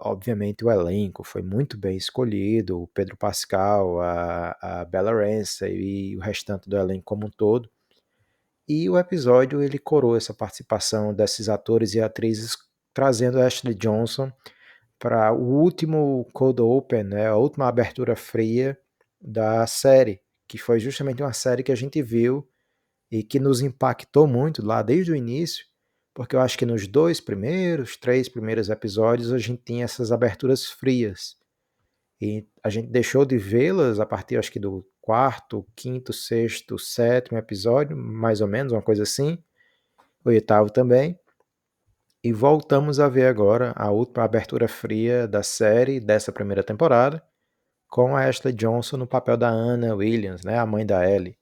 obviamente 0.00 0.64
o 0.64 0.70
elenco 0.70 1.22
foi 1.22 1.42
muito 1.42 1.76
bem 1.76 1.98
escolhido, 1.98 2.80
o 2.80 2.88
Pedro 2.88 3.14
Pascal, 3.14 4.00
a, 4.00 4.56
a 4.80 4.84
Bella 4.86 5.12
Ramsey 5.12 5.74
e 5.76 6.16
o 6.16 6.20
restante 6.20 6.66
do 6.66 6.78
elenco 6.78 7.04
como 7.04 7.26
um 7.26 7.30
todo. 7.30 7.70
E 8.66 8.88
o 8.88 8.98
episódio 8.98 9.62
ele 9.62 9.78
coroa 9.78 10.16
essa 10.16 10.32
participação 10.32 11.12
desses 11.12 11.50
atores 11.50 11.92
e 11.92 12.00
atrizes, 12.00 12.56
trazendo 12.94 13.38
Ashley 13.38 13.74
Johnson 13.74 14.32
para 14.98 15.30
o 15.34 15.60
último 15.60 16.26
cold 16.32 16.62
open, 16.62 17.04
né, 17.04 17.26
a 17.26 17.36
última 17.36 17.68
abertura 17.68 18.16
fria 18.16 18.78
da 19.20 19.66
série, 19.66 20.22
que 20.48 20.56
foi 20.56 20.80
justamente 20.80 21.22
uma 21.22 21.34
série 21.34 21.62
que 21.62 21.72
a 21.72 21.76
gente 21.76 22.00
viu 22.00 22.48
e 23.10 23.22
que 23.22 23.38
nos 23.38 23.60
impactou 23.60 24.26
muito 24.26 24.64
lá 24.64 24.80
desde 24.80 25.12
o 25.12 25.16
início, 25.16 25.66
porque 26.14 26.36
eu 26.36 26.40
acho 26.40 26.56
que 26.56 26.64
nos 26.64 26.86
dois 26.86 27.20
primeiros, 27.20 27.96
três 27.96 28.28
primeiros 28.28 28.70
episódios 28.70 29.32
a 29.32 29.38
gente 29.38 29.62
tinha 29.64 29.84
essas 29.84 30.12
aberturas 30.12 30.64
frias. 30.64 31.36
E 32.20 32.46
a 32.62 32.70
gente 32.70 32.88
deixou 32.88 33.24
de 33.24 33.36
vê-las 33.36 33.98
a 33.98 34.06
partir, 34.06 34.38
acho 34.38 34.52
que 34.52 34.60
do 34.60 34.86
quarto, 35.02 35.66
quinto, 35.74 36.12
sexto, 36.12 36.78
sétimo 36.78 37.36
episódio, 37.36 37.96
mais 37.96 38.40
ou 38.40 38.46
menos, 38.46 38.72
uma 38.72 38.80
coisa 38.80 39.02
assim. 39.02 39.42
O 40.24 40.28
oitavo 40.28 40.70
também. 40.70 41.18
E 42.22 42.32
voltamos 42.32 43.00
a 43.00 43.08
ver 43.08 43.26
agora 43.26 43.72
a 43.76 43.90
última 43.90 44.24
abertura 44.24 44.68
fria 44.68 45.28
da 45.28 45.42
série 45.42 46.00
dessa 46.00 46.32
primeira 46.32 46.62
temporada, 46.62 47.22
com 47.88 48.16
a 48.16 48.24
Ashley 48.26 48.54
Johnson 48.54 48.96
no 48.96 49.06
papel 49.06 49.36
da 49.36 49.50
Anna 49.50 49.94
Williams, 49.94 50.42
né, 50.42 50.58
a 50.58 50.64
mãe 50.64 50.86
da 50.86 51.06
Ellie. 51.06 51.36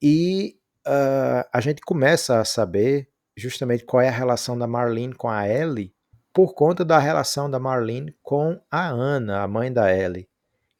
E 0.00 0.56
uh, 0.86 1.48
a 1.52 1.60
gente 1.60 1.80
começa 1.80 2.38
a 2.38 2.44
saber 2.44 3.08
justamente 3.36 3.84
qual 3.84 4.00
é 4.00 4.08
a 4.08 4.12
relação 4.12 4.56
da 4.56 4.66
Marlene 4.66 5.14
com 5.14 5.28
a 5.28 5.48
Ellie 5.48 5.94
por 6.32 6.54
conta 6.54 6.84
da 6.84 6.98
relação 6.98 7.48
da 7.48 7.60
Marlene 7.60 8.16
com 8.22 8.60
a 8.70 8.90
Anna, 8.90 9.42
a 9.42 9.48
mãe 9.48 9.72
da 9.72 9.94
Ellie. 9.94 10.28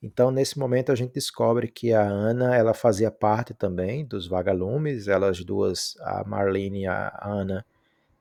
Então, 0.03 0.31
nesse 0.31 0.59
momento, 0.59 0.93
a 0.93 0.95
gente 0.95 1.15
descobre 1.15 1.69
que 1.69 1.93
a 1.93 2.03
Ana 2.03 2.55
ela 2.55 2.75
fazia 2.75 3.11
parte 3.11 3.55
também 3.55 4.05
dos 4.05 4.27
vagalumes, 4.27 5.09
elas 5.09 5.43
duas, 5.43 5.97
a 6.01 6.23
Marlene 6.25 6.83
e 6.83 6.87
a 6.87 7.19
Ana, 7.23 7.65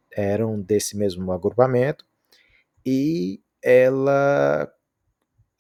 eram 0.10 0.62
desse 0.62 0.96
mesmo 0.96 1.32
agrupamento, 1.32 2.06
e 2.86 3.42
ela. 3.62 4.72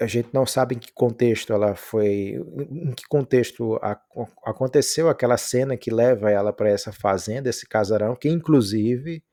A 0.03 0.07
gente 0.07 0.29
não 0.33 0.45
sabe 0.45 0.75
em 0.75 0.79
que 0.79 0.91
contexto 0.91 1.53
ela 1.53 1.75
foi. 1.75 2.35
Em 2.69 2.91
que 2.91 3.07
contexto 3.07 3.75
a, 3.81 3.99
aconteceu 4.43 5.07
aquela 5.07 5.37
cena 5.37 5.77
que 5.77 5.89
leva 5.89 6.29
ela 6.29 6.51
para 6.51 6.69
essa 6.69 6.91
fazenda, 6.91 7.49
esse 7.49 7.65
casarão, 7.65 8.15
que 8.15 8.27
inclusive, 8.27 9.23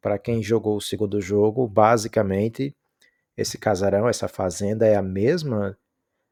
para 0.00 0.16
quem 0.18 0.42
jogou 0.42 0.76
o 0.76 0.80
segundo 0.80 1.20
jogo, 1.20 1.66
basicamente, 1.66 2.74
esse 3.36 3.58
casarão, 3.58 4.08
essa 4.08 4.28
fazenda 4.28 4.86
é 4.86 4.94
a 4.94 5.02
mesma 5.02 5.76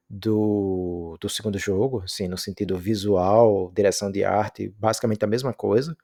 do, 0.09 1.19
do 1.21 1.29
segundo 1.29 1.59
jogo, 1.59 2.03
assim, 2.05 2.29
no 2.29 2.39
sentido 2.39 2.79
visual, 2.79 3.73
direção 3.75 4.11
de 4.11 4.25
arte, 4.25 4.73
basicamente 4.79 5.25
a 5.25 5.29
mesma 5.29 5.53
coisa. 5.53 5.97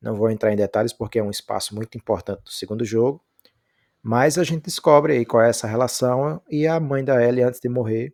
Não 0.00 0.14
vou 0.14 0.30
entrar 0.30 0.52
em 0.52 0.56
detalhes 0.56 0.92
porque 0.92 1.18
é 1.18 1.22
um 1.22 1.30
espaço 1.30 1.74
muito 1.74 1.98
importante 1.98 2.42
do 2.44 2.50
segundo 2.50 2.84
jogo. 2.84 3.20
Mas 4.02 4.36
a 4.36 4.44
gente 4.44 4.64
descobre 4.64 5.12
aí 5.12 5.24
qual 5.24 5.42
é 5.42 5.48
essa 5.48 5.66
relação 5.66 6.42
e 6.50 6.66
a 6.66 6.80
mãe 6.80 7.04
da 7.04 7.22
Ellie, 7.24 7.42
antes 7.42 7.60
de 7.60 7.68
morrer, 7.68 8.12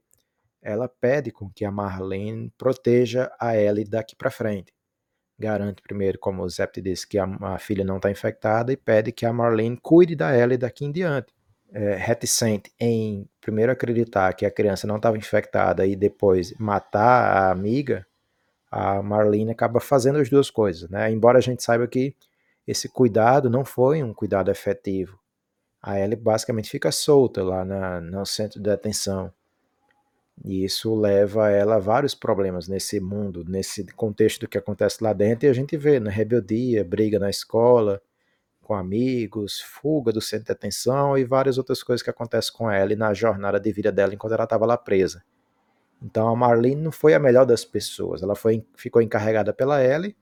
ela 0.61 0.89
pede 0.89 1.30
com 1.30 1.49
que 1.51 1.64
a 1.64 1.70
Marlene 1.70 2.53
proteja 2.59 3.30
a 3.41 3.57
Ellie 3.57 3.84
daqui 3.84 4.14
para 4.14 4.30
frente. 4.30 4.72
Garante 5.39 5.80
primeiro, 5.80 6.18
como 6.18 6.43
o 6.43 6.49
Zept 6.49 6.82
disse, 6.82 7.07
que 7.07 7.18
a, 7.18 7.24
a 7.43 7.59
filha 7.59 7.84
não 7.84 7.97
está 7.97 8.11
infectada 8.11 8.72
e 8.72 8.76
pede 8.76 9.12
que 9.12 9.24
a 9.24 9.32
Marlene 9.32 9.78
cuide 9.80 10.14
da 10.14 10.36
Ellie 10.36 10.59
daqui 10.59 10.84
em 10.84 10.93
diante 10.93 11.32
é, 11.72 11.95
reticente 11.97 12.72
em 12.78 13.28
primeiro 13.41 13.72
acreditar 13.72 14.32
que 14.34 14.47
a 14.47 14.51
criança 14.51 14.86
não 14.86 14.97
estava 14.97 15.16
infectada 15.16 15.86
e 15.86 15.95
depois 15.95 16.55
matar 16.59 17.36
a 17.36 17.51
amiga, 17.51 18.07
a 18.70 19.03
Marlene 19.03 19.51
acaba 19.51 19.80
fazendo 19.80 20.18
as 20.18 20.28
duas 20.28 20.51
coisas, 20.51 20.89
né? 20.91 21.11
Embora 21.11 21.39
a 21.39 21.41
gente 21.43 21.62
saiba 21.62 21.86
que 21.86 22.14
esse 22.66 22.89
cuidado 22.89 23.49
não 23.49 23.64
foi 23.64 24.03
um 24.03 24.12
cuidado 24.12 24.51
efetivo. 24.51 25.18
A 25.83 25.99
Ellie 25.99 26.16
basicamente 26.16 26.70
fica 26.70 26.91
solta 26.91 27.43
lá 27.43 27.64
na, 27.64 28.01
no 28.01 28.26
centro 28.26 28.61
de 28.61 28.68
detenção. 28.68 29.33
E 30.45 30.64
isso 30.64 30.95
leva 30.95 31.51
ela 31.51 31.76
a 31.76 31.81
vários 31.81 32.14
problemas 32.14 32.68
nesse 32.68 33.01
mundo, 33.01 33.45
nesse 33.47 33.85
contexto 33.95 34.41
do 34.41 34.49
que 34.49 34.59
acontece 34.59 35.03
lá 35.03 35.12
dentro, 35.12 35.47
e 35.47 35.49
a 35.49 35.53
gente 35.53 35.76
vê 35.76 35.99
na 35.99 36.07
né? 36.07 36.11
rebeldia, 36.12 36.85
briga 36.85 37.18
na 37.18 37.29
escola, 37.29 38.01
com 38.62 38.74
amigos, 38.74 39.61
fuga 39.61 40.12
do 40.12 40.20
centro 40.20 40.47
de 40.47 40.53
atenção 40.53 41.16
e 41.16 41.24
várias 41.24 41.59
outras 41.59 41.83
coisas 41.83 42.03
que 42.03 42.11
acontecem 42.11 42.53
com 42.53 42.70
ela 42.70 42.93
e 42.93 42.97
na 42.97 43.14
jornada 43.14 43.59
de 43.59 43.72
vida 43.72 43.91
dela 43.91 44.14
enquanto 44.14 44.35
ela 44.35 44.45
estava 44.45 44.66
lá 44.66 44.76
presa. 44.76 45.24
Então 46.03 46.29
a 46.29 46.37
Marlene 46.37 46.81
não 46.81 46.93
foi 46.93 47.14
a 47.14 47.18
melhor 47.18 47.45
das 47.45 47.64
pessoas, 47.64 48.22
ela 48.22 48.37
foi, 48.37 48.64
ficou 48.76 49.03
encarregada 49.03 49.53
pela 49.53 49.83
Ellie, 49.83 50.14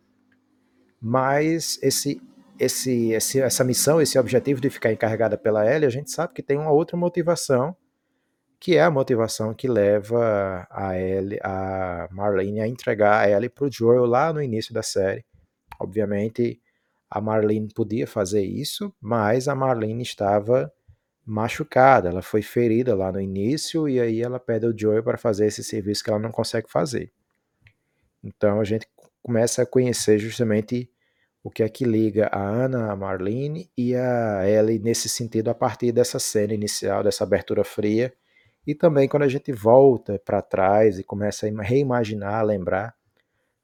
mas 1.00 1.78
esse, 1.82 2.22
esse, 2.58 3.12
esse, 3.12 3.40
essa 3.40 3.64
missão, 3.64 4.00
esse 4.00 4.18
objetivo 4.18 4.60
de 4.60 4.70
ficar 4.70 4.92
encarregada 4.92 5.36
pela 5.36 5.66
Ellie, 5.66 5.86
a 5.86 5.90
gente 5.90 6.10
sabe 6.10 6.34
que 6.34 6.42
tem 6.42 6.58
uma 6.58 6.70
outra 6.70 6.96
motivação, 6.96 7.76
que 8.58 8.76
é 8.76 8.82
a 8.82 8.90
motivação 8.90 9.54
que 9.54 9.68
leva 9.68 10.66
a, 10.70 10.98
Ellie, 10.98 11.38
a 11.42 12.08
Marlene 12.10 12.60
a 12.60 12.68
entregar 12.68 13.20
a 13.20 13.30
Ellie 13.30 13.48
para 13.48 13.66
o 13.66 13.70
Joel 13.70 14.06
lá 14.06 14.32
no 14.32 14.42
início 14.42 14.72
da 14.72 14.82
série. 14.82 15.24
Obviamente, 15.78 16.60
a 17.10 17.20
Marlene 17.20 17.68
podia 17.74 18.06
fazer 18.06 18.42
isso, 18.42 18.94
mas 19.00 19.48
a 19.48 19.54
Marlene 19.54 20.02
estava 20.02 20.72
machucada, 21.24 22.08
ela 22.08 22.22
foi 22.22 22.40
ferida 22.40 22.94
lá 22.94 23.10
no 23.10 23.20
início 23.20 23.88
e 23.88 24.00
aí 24.00 24.22
ela 24.22 24.38
pede 24.38 24.64
ao 24.64 24.76
Joey 24.76 25.02
para 25.02 25.18
fazer 25.18 25.46
esse 25.46 25.62
serviço 25.62 26.04
que 26.04 26.10
ela 26.10 26.20
não 26.20 26.30
consegue 26.30 26.70
fazer. 26.70 27.12
Então 28.22 28.60
a 28.60 28.64
gente 28.64 28.86
começa 29.22 29.62
a 29.62 29.66
conhecer 29.66 30.18
justamente 30.18 30.88
o 31.46 31.50
que 31.50 31.62
é 31.62 31.68
que 31.68 31.84
liga 31.84 32.26
a 32.32 32.40
Ana, 32.40 32.90
a 32.90 32.96
Marlene 32.96 33.70
e 33.78 33.94
a 33.94 34.50
Ellie 34.50 34.80
nesse 34.80 35.08
sentido 35.08 35.48
a 35.48 35.54
partir 35.54 35.92
dessa 35.92 36.18
cena 36.18 36.52
inicial, 36.52 37.04
dessa 37.04 37.22
abertura 37.22 37.62
fria, 37.62 38.12
e 38.66 38.74
também 38.74 39.06
quando 39.06 39.22
a 39.22 39.28
gente 39.28 39.52
volta 39.52 40.18
para 40.18 40.42
trás 40.42 40.98
e 40.98 41.04
começa 41.04 41.46
a 41.46 41.62
reimaginar, 41.62 42.44
lembrar 42.44 42.96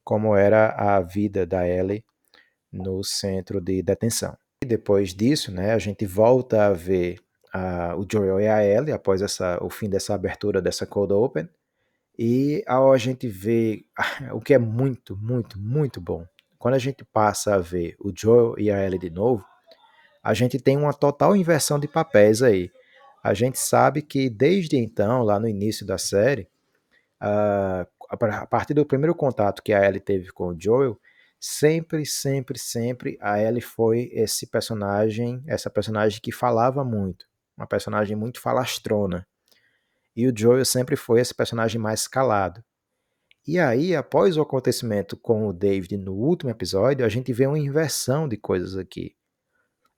como 0.04 0.36
era 0.36 0.68
a 0.78 1.00
vida 1.00 1.44
da 1.44 1.66
Ellie 1.66 2.04
no 2.72 3.02
centro 3.02 3.60
de 3.60 3.82
detenção. 3.82 4.38
E 4.62 4.66
depois 4.66 5.12
disso, 5.12 5.50
né, 5.50 5.72
a 5.72 5.78
gente 5.78 6.06
volta 6.06 6.66
a 6.66 6.72
ver 6.72 7.18
a, 7.52 7.96
o 7.96 8.06
Joel 8.08 8.40
e 8.40 8.46
a 8.46 8.64
Ellie 8.64 8.92
após 8.92 9.20
essa, 9.20 9.58
o 9.60 9.68
fim 9.68 9.90
dessa 9.90 10.14
abertura 10.14 10.62
dessa 10.62 10.86
Cold 10.86 11.12
Open. 11.12 11.48
E 12.16 12.62
a 12.64 12.96
gente 12.96 13.26
vê 13.26 13.84
o 14.32 14.40
que 14.40 14.54
é 14.54 14.58
muito, 14.58 15.16
muito, 15.16 15.58
muito 15.58 16.00
bom. 16.00 16.24
Quando 16.62 16.74
a 16.74 16.78
gente 16.78 17.04
passa 17.04 17.56
a 17.56 17.58
ver 17.58 17.96
o 17.98 18.12
Joel 18.16 18.54
e 18.56 18.70
a 18.70 18.80
Ellie 18.86 18.96
de 18.96 19.10
novo, 19.10 19.44
a 20.22 20.32
gente 20.32 20.60
tem 20.60 20.76
uma 20.76 20.94
total 20.94 21.34
inversão 21.34 21.76
de 21.76 21.88
papéis 21.88 22.40
aí. 22.40 22.70
A 23.20 23.34
gente 23.34 23.58
sabe 23.58 24.00
que 24.00 24.30
desde 24.30 24.76
então, 24.76 25.24
lá 25.24 25.40
no 25.40 25.48
início 25.48 25.84
da 25.84 25.98
série, 25.98 26.48
a 27.18 28.46
partir 28.48 28.74
do 28.74 28.86
primeiro 28.86 29.12
contato 29.12 29.60
que 29.60 29.72
a 29.72 29.84
Ellie 29.84 29.98
teve 29.98 30.30
com 30.30 30.50
o 30.50 30.56
Joel, 30.56 30.96
sempre, 31.40 32.06
sempre, 32.06 32.56
sempre 32.56 33.18
a 33.20 33.42
Ellie 33.42 33.60
foi 33.60 34.08
esse 34.12 34.46
personagem, 34.46 35.42
essa 35.48 35.68
personagem 35.68 36.20
que 36.22 36.30
falava 36.30 36.84
muito, 36.84 37.26
uma 37.56 37.66
personagem 37.66 38.16
muito 38.16 38.40
falastrona. 38.40 39.26
E 40.14 40.28
o 40.28 40.32
Joel 40.32 40.64
sempre 40.64 40.94
foi 40.94 41.20
esse 41.20 41.34
personagem 41.34 41.80
mais 41.80 42.06
calado. 42.06 42.62
E 43.46 43.58
aí, 43.58 43.96
após 43.96 44.36
o 44.36 44.40
acontecimento 44.40 45.16
com 45.16 45.48
o 45.48 45.52
David 45.52 45.96
no 45.96 46.14
último 46.14 46.50
episódio, 46.50 47.04
a 47.04 47.08
gente 47.08 47.32
vê 47.32 47.44
uma 47.44 47.58
inversão 47.58 48.28
de 48.28 48.36
coisas 48.36 48.76
aqui. 48.76 49.16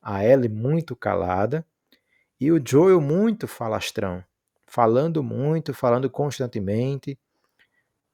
A 0.01 0.25
Ellie 0.25 0.49
muito 0.49 0.97
calada 0.97 1.65
e 2.41 2.51
o 2.51 2.63
Joel 2.65 3.03
muito 3.03 3.47
falastrão, 3.47 4.25
falando 4.67 5.23
muito, 5.23 5.75
falando 5.75 6.09
constantemente, 6.09 7.19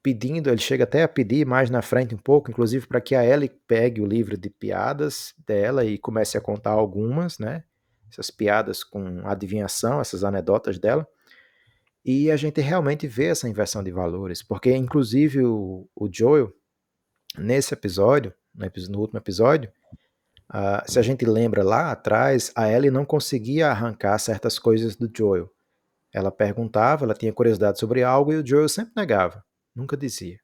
pedindo, 0.03 0.49
ele 0.49 0.57
chega 0.57 0.83
até 0.83 1.03
a 1.03 1.07
pedir 1.07 1.45
mais 1.45 1.69
na 1.69 1.81
frente 1.81 2.13
um 2.13 2.17
pouco, 2.17 2.51
inclusive 2.51 2.85
para 2.85 2.99
que 2.99 3.15
a 3.15 3.25
Ellie 3.25 3.51
pegue 3.67 4.01
o 4.01 4.05
livro 4.05 4.37
de 4.37 4.49
piadas 4.49 5.33
dela 5.47 5.85
e 5.85 5.97
comece 5.97 6.37
a 6.37 6.41
contar 6.41 6.71
algumas, 6.71 7.39
né? 7.39 7.63
Essas 8.11 8.29
piadas 8.29 8.83
com 8.83 9.21
adivinhação, 9.25 10.01
essas 10.01 10.25
anedotas 10.25 10.77
dela. 10.77 11.07
E 12.03 12.31
a 12.31 12.37
gente 12.37 12.59
realmente 12.61 13.07
vê 13.07 13.27
essa 13.27 13.47
inversão 13.47 13.83
de 13.83 13.91
valores, 13.91 14.41
porque 14.41 14.75
inclusive 14.75 15.45
o, 15.45 15.87
o 15.95 16.09
Joel, 16.11 16.51
nesse 17.37 17.73
episódio, 17.73 18.33
no, 18.89 18.99
último 18.99 19.19
episódio, 19.19 19.71
uh, 20.51 20.91
se 20.91 20.97
a 20.97 21.01
gente 21.01 21.25
lembra 21.25 21.63
lá 21.63 21.91
atrás, 21.91 22.51
a 22.55 22.71
Ellie 22.71 22.89
não 22.89 23.05
conseguia 23.05 23.69
arrancar 23.69 24.17
certas 24.17 24.57
coisas 24.57 24.95
do 24.95 25.09
Joel. 25.15 25.49
Ela 26.13 26.31
perguntava, 26.31 27.05
ela 27.05 27.13
tinha 27.13 27.31
curiosidade 27.31 27.79
sobre 27.79 28.03
algo 28.03 28.33
e 28.33 28.37
o 28.37 28.45
Joel 28.45 28.67
sempre 28.67 28.93
negava. 28.95 29.43
Nunca 29.75 29.95
dizia. 29.95 30.37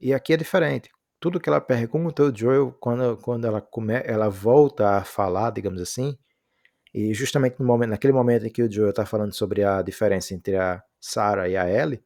E 0.00 0.12
aqui 0.14 0.32
é 0.32 0.36
diferente. 0.36 0.90
Tudo 1.20 1.38
que 1.38 1.48
ela 1.48 1.60
pergunta, 1.60 2.24
o 2.24 2.34
Joel, 2.34 2.72
quando, 2.80 3.18
quando 3.18 3.44
ela, 3.46 3.60
come, 3.60 4.00
ela 4.04 4.30
volta 4.30 4.96
a 4.96 5.04
falar, 5.04 5.50
digamos 5.50 5.80
assim, 5.80 6.16
e 6.92 7.14
justamente 7.14 7.56
no 7.58 7.66
momento, 7.66 7.90
naquele 7.90 8.12
momento 8.12 8.46
em 8.46 8.50
que 8.50 8.62
o 8.62 8.70
Joel 8.70 8.90
está 8.90 9.06
falando 9.06 9.32
sobre 9.32 9.62
a 9.62 9.80
diferença 9.82 10.34
entre 10.34 10.56
a 10.56 10.82
Sarah 11.00 11.48
e 11.48 11.56
a 11.56 11.68
Ellie, 11.70 12.02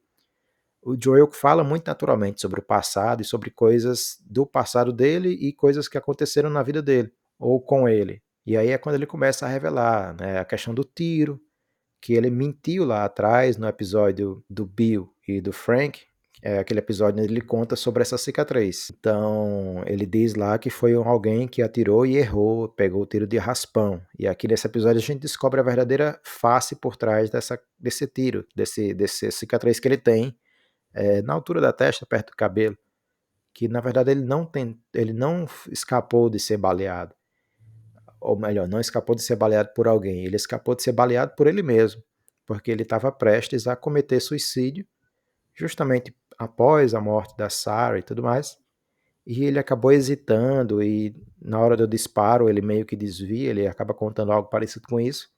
o 0.81 0.95
Joel 0.99 1.31
fala 1.31 1.63
muito 1.63 1.87
naturalmente 1.87 2.39
sobre 2.39 2.59
o 2.59 2.63
passado 2.63 3.21
e 3.21 3.25
sobre 3.25 3.49
coisas 3.49 4.19
do 4.23 4.45
passado 4.45 4.93
dele 4.93 5.29
e 5.29 5.51
coisas 5.51 5.87
que 5.87 5.97
aconteceram 5.97 6.49
na 6.49 6.61
vida 6.61 6.81
dele, 6.81 7.11
ou 7.39 7.59
com 7.59 7.89
ele. 7.89 8.21
E 8.45 8.55
aí 8.55 8.69
é 8.69 8.77
quando 8.77 8.93
ele 8.93 9.07
começa 9.07 9.47
a 9.47 9.49
revelar 9.49 10.15
né, 10.19 10.37
a 10.37 10.45
questão 10.45 10.75
do 10.75 10.83
tiro, 10.83 11.41
que 11.99 12.13
ele 12.13 12.29
mentiu 12.29 12.85
lá 12.85 13.03
atrás 13.03 13.57
no 13.57 13.67
episódio 13.67 14.45
do 14.47 14.63
Bill 14.63 15.11
e 15.27 15.41
do 15.41 15.51
Frank, 15.51 16.05
é 16.45 16.59
aquele 16.59 16.79
episódio 16.79 17.23
onde 17.23 17.33
ele 17.33 17.41
conta 17.41 17.75
sobre 17.75 18.03
essa 18.03 18.19
cicatriz. 18.19 18.91
Então, 18.91 19.83
ele 19.87 20.05
diz 20.05 20.35
lá 20.35 20.59
que 20.59 20.69
foi 20.69 20.93
alguém 20.93 21.47
que 21.47 21.59
atirou 21.63 22.05
e 22.05 22.17
errou, 22.17 22.69
pegou 22.69 23.01
o 23.01 23.05
tiro 23.07 23.25
de 23.25 23.35
raspão. 23.39 23.99
E 24.17 24.27
aqui 24.27 24.47
nesse 24.47 24.67
episódio 24.67 24.99
a 24.99 25.01
gente 25.01 25.21
descobre 25.21 25.59
a 25.59 25.63
verdadeira 25.63 26.19
face 26.23 26.75
por 26.75 26.95
trás 26.97 27.31
dessa, 27.31 27.59
desse 27.79 28.05
tiro, 28.05 28.45
desse, 28.55 28.93
desse 28.93 29.31
cicatriz 29.31 29.79
que 29.79 29.87
ele 29.87 29.97
tem 29.97 30.37
é, 30.93 31.23
na 31.23 31.33
altura 31.33 31.59
da 31.59 31.73
testa, 31.73 32.05
perto 32.05 32.29
do 32.29 32.35
cabelo. 32.35 32.77
Que 33.51 33.67
na 33.67 33.81
verdade 33.81 34.11
ele 34.11 34.23
não, 34.23 34.45
tem, 34.45 34.79
ele 34.93 35.13
não 35.13 35.47
escapou 35.71 36.29
de 36.29 36.39
ser 36.39 36.57
baleado. 36.57 37.15
ou 38.21 38.37
melhor, 38.37 38.67
não 38.67 38.79
escapou 38.79 39.15
de 39.15 39.23
ser 39.23 39.35
baleado 39.35 39.69
por 39.75 39.87
alguém, 39.87 40.25
ele 40.25 40.35
escapou 40.35 40.75
de 40.75 40.83
ser 40.83 40.91
baleado 40.91 41.33
por 41.35 41.47
ele 41.47 41.63
mesmo, 41.63 42.03
porque 42.45 42.69
ele 42.69 42.83
estava 42.83 43.11
prestes 43.11 43.65
a 43.65 43.75
cometer 43.75 44.19
suicídio, 44.19 44.85
justamente 45.55 46.13
após 46.37 46.93
a 46.93 47.01
morte 47.01 47.35
da 47.37 47.49
Sarah 47.49 47.99
e 47.99 48.03
tudo 48.03 48.23
mais. 48.23 48.57
E 49.25 49.43
ele 49.43 49.57
acabou 49.57 49.91
hesitando 49.91 50.83
e 50.83 51.15
na 51.41 51.59
hora 51.59 51.75
do 51.75 51.87
disparo 51.87 52.49
ele 52.49 52.61
meio 52.61 52.85
que 52.85 52.95
desvia, 52.95 53.49
ele 53.49 53.67
acaba 53.67 53.93
contando 53.93 54.31
algo 54.31 54.49
parecido 54.49 54.87
com 54.87 54.99
isso, 54.99 55.29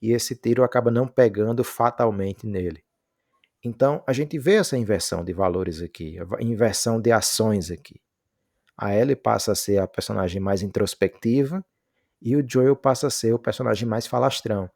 e 0.00 0.12
esse 0.12 0.34
tiro 0.34 0.62
acaba 0.62 0.90
não 0.90 1.06
pegando 1.06 1.64
fatalmente 1.64 2.46
nele. 2.46 2.82
Então 3.64 4.02
a 4.06 4.12
gente 4.12 4.38
vê 4.38 4.56
essa 4.56 4.76
inversão 4.76 5.24
de 5.24 5.32
valores 5.32 5.80
aqui, 5.80 6.16
inversão 6.40 7.00
de 7.00 7.12
ações 7.12 7.70
aqui. 7.70 8.00
A 8.76 8.94
Ellie 8.94 9.14
passa 9.14 9.52
a 9.52 9.54
ser 9.54 9.78
a 9.78 9.86
personagem 9.86 10.40
mais 10.40 10.62
introspectiva 10.62 11.64
e 12.20 12.36
o 12.36 12.44
Joel 12.46 12.76
passa 12.76 13.06
a 13.06 13.10
ser 13.10 13.32
o 13.32 13.38
personagem 13.38 13.88
mais 13.88 14.06
falastrão. 14.06 14.68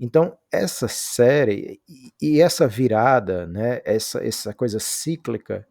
Então, 0.00 0.38
essa 0.52 0.86
série 0.86 1.80
e 2.22 2.40
essa 2.40 2.68
virada, 2.68 3.46
né, 3.46 3.82
essa, 3.84 4.24
essa 4.24 4.54
coisa 4.54 4.78
cíclica 4.78 5.66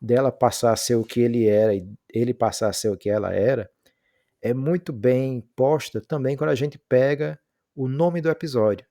dela 0.00 0.32
passar 0.32 0.72
a 0.72 0.76
ser 0.76 0.94
o 0.94 1.04
que 1.04 1.20
ele 1.20 1.46
era 1.46 1.74
e 1.74 1.86
ele 2.08 2.32
passar 2.32 2.68
a 2.68 2.72
ser 2.72 2.88
o 2.88 2.96
que 2.96 3.10
ela 3.10 3.34
era, 3.34 3.70
é 4.40 4.54
muito 4.54 4.92
bem 4.92 5.42
posta 5.54 6.00
também 6.00 6.36
quando 6.36 6.50
a 6.50 6.54
gente 6.54 6.78
pega 6.78 7.38
o 7.74 7.86
nome 7.86 8.22
do 8.22 8.30
episódio. 8.30 8.86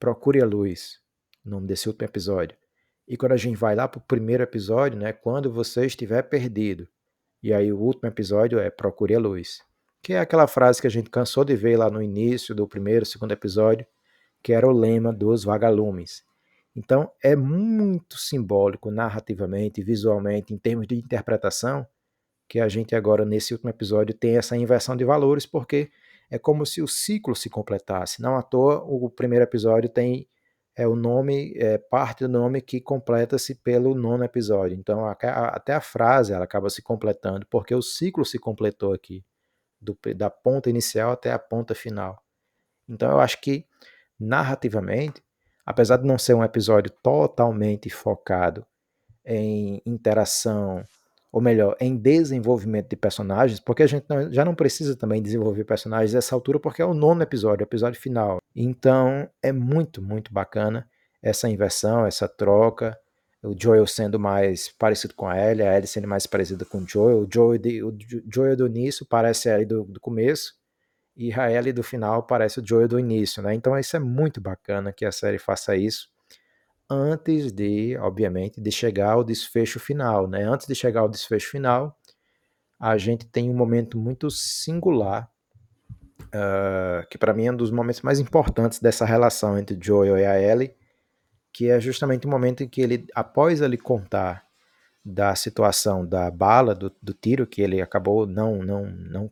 Procure 0.00 0.42
a 0.42 0.46
luz, 0.46 1.00
o 1.44 1.50
nome 1.50 1.68
desse 1.68 1.88
último 1.88 2.06
episódio. 2.06 2.58
E 3.06 3.16
quando 3.16 3.32
a 3.32 3.36
gente 3.36 3.56
vai 3.56 3.76
lá 3.76 3.86
para 3.86 3.98
o 3.98 4.02
primeiro 4.02 4.42
episódio, 4.42 4.98
né, 4.98 5.12
quando 5.12 5.52
você 5.52 5.86
estiver 5.86 6.22
perdido. 6.22 6.88
E 7.40 7.52
aí 7.52 7.72
o 7.72 7.78
último 7.78 8.08
episódio 8.08 8.58
é 8.58 8.68
Procure 8.68 9.14
a 9.14 9.20
luz 9.20 9.60
que 10.06 10.12
é 10.12 10.20
aquela 10.20 10.46
frase 10.46 10.80
que 10.80 10.86
a 10.86 10.90
gente 10.90 11.10
cansou 11.10 11.44
de 11.44 11.56
ver 11.56 11.76
lá 11.76 11.90
no 11.90 12.00
início 12.00 12.54
do 12.54 12.64
primeiro, 12.64 13.04
segundo 13.04 13.32
episódio, 13.32 13.84
que 14.40 14.52
era 14.52 14.64
o 14.64 14.70
lema 14.70 15.12
dos 15.12 15.42
vagalumes. 15.42 16.22
Então 16.76 17.10
é 17.20 17.34
muito 17.34 18.16
simbólico 18.16 18.88
narrativamente, 18.88 19.82
visualmente, 19.82 20.54
em 20.54 20.58
termos 20.58 20.86
de 20.86 20.94
interpretação, 20.94 21.84
que 22.48 22.60
a 22.60 22.68
gente 22.68 22.94
agora 22.94 23.24
nesse 23.24 23.52
último 23.52 23.68
episódio 23.68 24.14
tem 24.14 24.36
essa 24.36 24.56
inversão 24.56 24.94
de 24.96 25.04
valores, 25.04 25.44
porque 25.44 25.90
é 26.30 26.38
como 26.38 26.64
se 26.64 26.80
o 26.80 26.86
ciclo 26.86 27.34
se 27.34 27.50
completasse. 27.50 28.22
Não 28.22 28.36
à 28.36 28.42
toa 28.44 28.84
o 28.84 29.10
primeiro 29.10 29.42
episódio 29.42 29.90
tem 29.90 30.28
é 30.76 30.86
o 30.86 30.94
nome, 30.94 31.52
é 31.56 31.78
parte 31.78 32.20
do 32.20 32.28
nome 32.28 32.60
que 32.60 32.80
completa-se 32.80 33.56
pelo 33.56 33.92
nono 33.92 34.22
episódio. 34.22 34.78
Então 34.78 35.04
a, 35.04 35.18
a, 35.20 35.48
até 35.48 35.74
a 35.74 35.80
frase 35.80 36.32
ela 36.32 36.44
acaba 36.44 36.70
se 36.70 36.80
completando, 36.80 37.44
porque 37.50 37.74
o 37.74 37.82
ciclo 37.82 38.24
se 38.24 38.38
completou 38.38 38.92
aqui 38.92 39.24
do, 39.80 39.96
da 40.14 40.30
ponta 40.30 40.70
inicial 40.70 41.12
até 41.12 41.32
a 41.32 41.38
ponta 41.38 41.74
final. 41.74 42.22
Então 42.88 43.10
eu 43.10 43.20
acho 43.20 43.40
que, 43.40 43.64
narrativamente, 44.18 45.22
apesar 45.64 45.96
de 45.96 46.06
não 46.06 46.18
ser 46.18 46.34
um 46.34 46.44
episódio 46.44 46.92
totalmente 47.02 47.90
focado 47.90 48.64
em 49.24 49.82
interação, 49.84 50.84
ou 51.32 51.40
melhor, 51.40 51.76
em 51.80 51.96
desenvolvimento 51.96 52.88
de 52.88 52.96
personagens, 52.96 53.60
porque 53.60 53.82
a 53.82 53.86
gente 53.86 54.06
não, 54.08 54.32
já 54.32 54.44
não 54.44 54.54
precisa 54.54 54.96
também 54.96 55.20
desenvolver 55.20 55.64
personagens 55.64 56.14
nessa 56.14 56.34
altura, 56.34 56.60
porque 56.60 56.80
é 56.80 56.84
o 56.84 56.94
nono 56.94 57.22
episódio, 57.22 57.64
o 57.64 57.68
episódio 57.68 58.00
final. 58.00 58.38
Então 58.54 59.28
é 59.42 59.52
muito, 59.52 60.00
muito 60.00 60.32
bacana 60.32 60.88
essa 61.22 61.48
inversão, 61.48 62.06
essa 62.06 62.28
troca, 62.28 62.96
o 63.42 63.54
Joel 63.58 63.86
sendo 63.86 64.18
mais 64.18 64.68
parecido 64.68 65.14
com 65.14 65.28
a 65.28 65.38
Ellie, 65.38 65.62
a 65.62 65.76
Ellie 65.76 65.86
sendo 65.86 66.08
mais 66.08 66.26
parecida 66.26 66.64
com 66.64 66.78
o 66.78 66.88
Joel, 66.88 67.20
o 67.20 67.28
Joel, 67.32 67.58
de, 67.58 67.82
o 67.82 67.96
Joel 68.32 68.56
do 68.56 68.66
início 68.66 69.06
parece 69.06 69.48
a 69.48 69.54
Ellie 69.54 69.66
do, 69.66 69.84
do 69.84 70.00
começo, 70.00 70.54
e 71.16 71.32
a 71.32 71.50
Ellie 71.50 71.72
do 71.72 71.82
final 71.82 72.22
parece 72.24 72.60
o 72.60 72.66
Joel 72.66 72.88
do 72.88 72.98
início, 73.00 73.42
né? 73.42 73.54
Então 73.54 73.78
isso 73.78 73.96
é 73.96 74.00
muito 74.00 74.40
bacana 74.40 74.92
que 74.92 75.04
a 75.04 75.12
série 75.12 75.38
faça 75.38 75.76
isso, 75.76 76.08
antes 76.88 77.52
de, 77.52 77.96
obviamente, 77.98 78.60
de 78.60 78.70
chegar 78.70 79.12
ao 79.12 79.24
desfecho 79.24 79.80
final, 79.80 80.28
né? 80.28 80.44
Antes 80.44 80.66
de 80.66 80.74
chegar 80.74 81.00
ao 81.00 81.08
desfecho 81.08 81.50
final, 81.50 81.98
a 82.78 82.96
gente 82.98 83.26
tem 83.26 83.50
um 83.50 83.54
momento 83.54 83.98
muito 83.98 84.30
singular, 84.30 85.30
uh, 86.24 87.06
que 87.10 87.16
para 87.16 87.32
mim 87.32 87.46
é 87.46 87.52
um 87.52 87.56
dos 87.56 87.70
momentos 87.70 88.02
mais 88.02 88.20
importantes 88.20 88.78
dessa 88.80 89.04
relação 89.04 89.58
entre 89.58 89.78
Joel 89.80 90.18
e 90.18 90.26
a 90.26 90.40
Ellie, 90.40 90.74
que 91.56 91.70
é 91.70 91.80
justamente 91.80 92.26
o 92.26 92.30
momento 92.30 92.62
em 92.62 92.68
que 92.68 92.82
ele, 92.82 93.06
após 93.14 93.62
ele 93.62 93.78
contar 93.78 94.44
da 95.02 95.34
situação 95.34 96.04
da 96.04 96.30
bala, 96.30 96.74
do, 96.74 96.94
do 97.00 97.14
tiro, 97.14 97.46
que 97.46 97.62
ele 97.62 97.80
acabou 97.80 98.26
não, 98.26 98.62
não, 98.62 98.84
não 98.84 99.30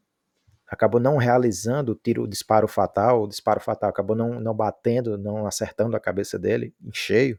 acabou 0.66 0.98
não 0.98 1.18
realizando 1.18 1.92
o 1.92 1.94
tiro, 1.94 2.22
o 2.22 2.26
disparo 2.26 2.66
fatal, 2.66 3.24
o 3.24 3.28
disparo 3.28 3.60
fatal 3.60 3.90
acabou 3.90 4.16
não, 4.16 4.40
não 4.40 4.54
batendo, 4.54 5.18
não 5.18 5.46
acertando 5.46 5.94
a 5.98 6.00
cabeça 6.00 6.38
dele 6.38 6.74
em 6.82 6.94
cheio, 6.94 7.38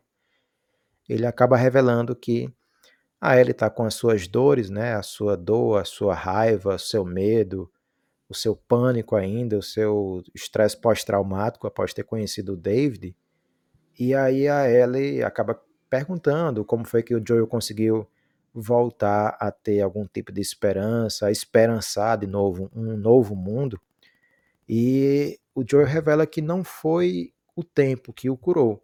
ele 1.10 1.26
acaba 1.26 1.58
revelando 1.58 2.16
que 2.16 2.54
a 3.20 3.40
Ellie 3.40 3.54
está 3.54 3.72
com 3.72 3.86
as 3.86 3.96
suas 3.96 4.28
dores, 4.28 4.70
né, 4.70 4.94
a 4.94 5.02
sua 5.02 5.36
dor, 5.36 5.82
a 5.82 5.84
sua 5.84 6.14
raiva, 6.14 6.76
o 6.76 6.80
seu 6.80 7.04
medo, 7.04 7.72
o 8.30 8.36
seu 8.36 8.56
pânico 8.56 9.16
ainda, 9.16 9.58
o 9.58 9.64
seu 9.64 10.22
estresse 10.36 10.78
pós-traumático 10.78 11.66
após 11.66 11.92
ter 11.92 12.04
conhecido 12.04 12.54
o 12.54 12.58
David, 12.58 13.16
e 13.98 14.14
aí 14.14 14.48
a 14.48 14.70
Ellie 14.70 15.24
acaba 15.24 15.60
perguntando 15.90 16.66
como 16.66 16.86
foi 16.86 17.02
que 17.04 17.16
o 17.16 17.24
Joel 17.26 17.48
conseguiu 17.48 18.08
voltar 18.54 19.38
a 19.40 19.52
ter 19.52 19.82
algum 19.82 20.06
tipo 20.06 20.32
de 20.32 20.42
esperança, 20.42 21.28
a 21.28 21.32
esperançar 21.32 22.18
de 22.18 22.28
novo 22.28 22.72
um 22.76 22.96
novo 22.98 23.36
mundo. 23.36 23.80
E 24.68 25.40
o 25.54 25.64
Joel 25.70 25.86
revela 25.86 26.26
que 26.26 26.42
não 26.42 26.64
foi 26.64 27.34
o 27.56 27.64
tempo 27.64 28.14
que 28.14 28.30
o 28.30 28.38
curou. 28.38 28.82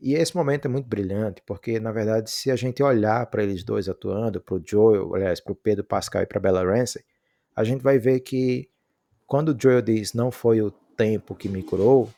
E 0.00 0.14
esse 0.14 0.36
momento 0.36 0.66
é 0.66 0.68
muito 0.68 0.86
brilhante, 0.86 1.42
porque 1.44 1.80
na 1.80 1.90
verdade, 1.90 2.30
se 2.30 2.50
a 2.50 2.56
gente 2.56 2.82
olhar 2.82 3.26
para 3.26 3.42
eles 3.42 3.64
dois 3.64 3.88
atuando, 3.88 4.40
para 4.40 4.54
o 4.54 4.62
Joel, 4.64 5.14
aliás, 5.14 5.40
para 5.40 5.52
o 5.52 5.56
Pedro 5.56 5.84
Pascal 5.84 6.22
e 6.22 6.26
para 6.26 6.40
Bella 6.40 6.64
Ramsey, 6.64 7.02
a 7.54 7.64
gente 7.64 7.82
vai 7.82 7.98
ver 7.98 8.20
que 8.20 8.70
quando 9.26 9.48
o 9.50 9.56
Joel 9.60 9.82
diz 9.82 10.14
não 10.14 10.30
foi 10.30 10.62
o 10.62 10.70
tempo 10.70 11.34
que 11.34 11.48
me 11.48 11.62
curou, 11.62 12.08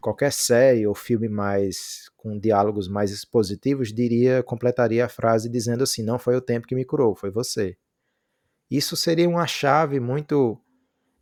qualquer 0.00 0.32
série 0.32 0.86
ou 0.86 0.94
filme 0.94 1.28
mais 1.28 2.10
com 2.16 2.38
diálogos 2.38 2.88
mais 2.88 3.10
expositivos 3.10 3.92
diria 3.92 4.42
completaria 4.42 5.04
a 5.04 5.08
frase 5.08 5.48
dizendo 5.48 5.82
assim 5.82 6.02
não 6.02 6.18
foi 6.18 6.36
o 6.36 6.40
tempo 6.40 6.66
que 6.66 6.74
me 6.74 6.84
curou 6.84 7.14
foi 7.14 7.30
você. 7.30 7.76
Isso 8.70 8.96
seria 8.96 9.28
uma 9.28 9.46
chave 9.46 9.98
muito 9.98 10.60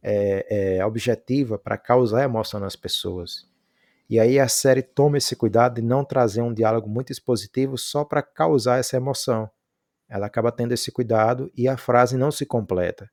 é, 0.03 0.79
é, 0.79 0.85
objetiva 0.85 1.59
para 1.59 1.79
causar 1.79 2.25
emoção 2.25 2.59
nas 2.59 2.75
pessoas. 2.75 3.49
E 4.09 4.19
aí 4.19 4.39
a 4.39 4.49
série 4.49 4.83
toma 4.83 5.19
esse 5.19 5.35
cuidado 5.37 5.77
de 5.77 5.83
não 5.83 6.05
trazer 6.05 6.43
um 6.43 6.53
diálogo 6.53 6.89
muito 6.89 7.13
expositivo 7.13 7.77
só 7.77 8.05
para 8.05 8.23
causar 8.23 8.79
essa 8.79 8.97
emoção. 8.97 9.51
Ela 10.09 10.27
acaba 10.27 10.53
tendo 10.53 10.73
esse 10.73 10.91
cuidado 10.93 11.51
e 11.57 11.69
a 11.69 11.77
frase 11.77 12.17
não 12.17 12.31
se 12.31 12.47
completa 12.47 13.11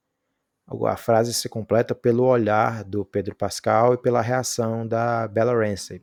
a 0.67 0.97
frase 0.97 1.33
se 1.33 1.49
completa 1.49 1.93
pelo 1.93 2.23
olhar 2.23 2.83
do 2.83 3.05
Pedro 3.05 3.35
Pascal 3.35 3.93
e 3.93 3.97
pela 3.97 4.21
reação 4.21 4.87
da 4.87 5.27
Bella 5.27 5.53
Ramsey. 5.53 6.01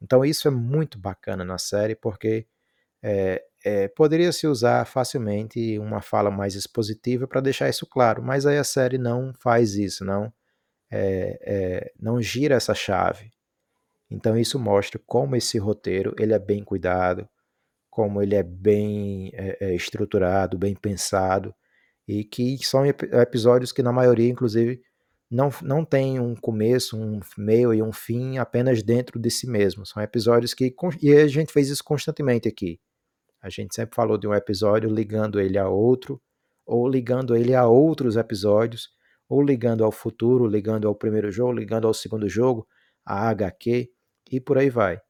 Então 0.00 0.24
isso 0.24 0.48
é 0.48 0.50
muito 0.50 0.98
bacana 0.98 1.44
na 1.44 1.58
série 1.58 1.94
porque 1.94 2.46
é, 3.02 3.42
é, 3.64 3.88
poderia 3.88 4.32
se 4.32 4.46
usar 4.46 4.84
facilmente 4.86 5.78
uma 5.78 6.00
fala 6.00 6.30
mais 6.30 6.54
expositiva 6.54 7.26
para 7.26 7.40
deixar 7.40 7.68
isso 7.68 7.86
claro, 7.86 8.22
mas 8.22 8.46
aí 8.46 8.58
a 8.58 8.64
série 8.64 8.98
não 8.98 9.32
faz 9.34 9.74
isso, 9.74 10.04
não 10.04 10.32
é, 10.90 11.92
não 11.98 12.20
gira 12.20 12.56
essa 12.56 12.74
chave. 12.74 13.30
Então 14.10 14.36
isso 14.36 14.58
mostra 14.58 15.00
como 15.06 15.36
esse 15.36 15.58
roteiro 15.58 16.14
ele 16.18 16.34
é 16.34 16.38
bem 16.38 16.64
cuidado, 16.64 17.28
como 17.90 18.22
ele 18.22 18.34
é 18.34 18.42
bem 18.42 19.32
estruturado, 19.60 20.58
bem 20.58 20.74
pensado 20.74 21.54
e 22.10 22.24
que 22.24 22.58
são 22.66 22.84
episódios 22.84 23.70
que 23.70 23.84
na 23.84 23.92
maioria, 23.92 24.28
inclusive, 24.28 24.82
não, 25.30 25.48
não 25.62 25.84
tem 25.84 26.18
um 26.18 26.34
começo, 26.34 26.96
um 26.96 27.20
meio 27.38 27.72
e 27.72 27.80
um 27.80 27.92
fim 27.92 28.36
apenas 28.36 28.82
dentro 28.82 29.20
de 29.20 29.30
si 29.30 29.46
mesmo. 29.46 29.86
São 29.86 30.02
episódios 30.02 30.52
que. 30.52 30.74
E 31.00 31.12
a 31.12 31.28
gente 31.28 31.52
fez 31.52 31.68
isso 31.68 31.84
constantemente 31.84 32.48
aqui. 32.48 32.80
A 33.40 33.48
gente 33.48 33.76
sempre 33.76 33.94
falou 33.94 34.18
de 34.18 34.26
um 34.26 34.34
episódio 34.34 34.90
ligando 34.90 35.40
ele 35.40 35.56
a 35.56 35.68
outro, 35.68 36.20
ou 36.66 36.88
ligando 36.88 37.36
ele 37.36 37.54
a 37.54 37.64
outros 37.68 38.16
episódios, 38.16 38.88
ou 39.28 39.40
ligando 39.40 39.84
ao 39.84 39.92
futuro, 39.92 40.48
ligando 40.48 40.88
ao 40.88 40.96
primeiro 40.96 41.30
jogo, 41.30 41.52
ligando 41.52 41.86
ao 41.86 41.94
segundo 41.94 42.28
jogo, 42.28 42.66
a 43.06 43.28
HQ, 43.28 43.88
e 44.32 44.40
por 44.40 44.58
aí 44.58 44.68
vai. 44.68 45.00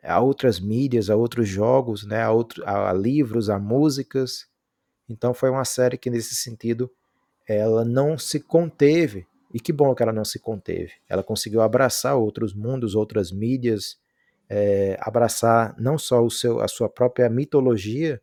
A 0.00 0.20
outras 0.20 0.60
mídias, 0.60 1.10
a 1.10 1.16
outros 1.16 1.48
jogos, 1.48 2.06
né, 2.06 2.22
a, 2.22 2.30
outro, 2.30 2.62
a 2.64 2.92
livros, 2.92 3.50
a 3.50 3.58
músicas, 3.58 4.49
então 5.10 5.34
foi 5.34 5.50
uma 5.50 5.64
série 5.64 5.98
que 5.98 6.08
nesse 6.08 6.34
sentido 6.34 6.90
ela 7.46 7.84
não 7.84 8.16
se 8.16 8.40
conteve 8.40 9.26
e 9.52 9.58
que 9.58 9.72
bom 9.72 9.94
que 9.94 10.02
ela 10.02 10.12
não 10.12 10.24
se 10.24 10.38
conteve. 10.38 10.92
Ela 11.08 11.22
conseguiu 11.22 11.60
abraçar 11.60 12.16
outros 12.16 12.54
mundos, 12.54 12.94
outras 12.94 13.32
mídias, 13.32 13.98
é, 14.48 14.96
abraçar 15.00 15.74
não 15.78 15.98
só 15.98 16.22
o 16.24 16.30
seu, 16.30 16.60
a 16.60 16.68
sua 16.68 16.88
própria 16.88 17.28
mitologia, 17.28 18.20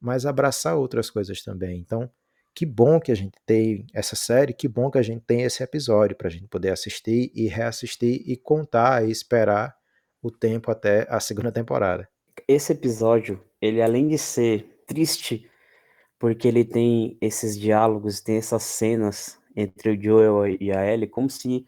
mas 0.00 0.24
abraçar 0.24 0.76
outras 0.76 1.10
coisas 1.10 1.42
também. 1.42 1.78
Então 1.78 2.10
que 2.54 2.66
bom 2.66 3.00
que 3.00 3.12
a 3.12 3.14
gente 3.14 3.34
tem 3.46 3.86
essa 3.94 4.16
série, 4.16 4.52
que 4.52 4.68
bom 4.68 4.90
que 4.90 4.98
a 4.98 5.02
gente 5.02 5.22
tem 5.24 5.42
esse 5.42 5.62
episódio 5.62 6.16
para 6.16 6.28
a 6.28 6.30
gente 6.30 6.46
poder 6.48 6.70
assistir 6.70 7.30
e 7.34 7.46
reassistir 7.46 8.22
e 8.26 8.36
contar 8.36 9.06
e 9.06 9.10
esperar 9.10 9.74
o 10.22 10.30
tempo 10.30 10.70
até 10.70 11.06
a 11.08 11.20
segunda 11.20 11.52
temporada. 11.52 12.08
Esse 12.46 12.72
episódio, 12.72 13.42
ele 13.60 13.80
além 13.80 14.08
de 14.08 14.18
ser 14.18 14.82
triste, 14.86 15.48
porque 16.20 16.46
ele 16.46 16.66
tem 16.66 17.16
esses 17.18 17.58
diálogos, 17.58 18.20
tem 18.20 18.36
essas 18.36 18.62
cenas 18.62 19.40
entre 19.56 19.90
o 19.90 20.00
Joel 20.00 20.54
e 20.60 20.70
a 20.70 20.86
Ellie, 20.86 21.08
como 21.08 21.30
se 21.30 21.66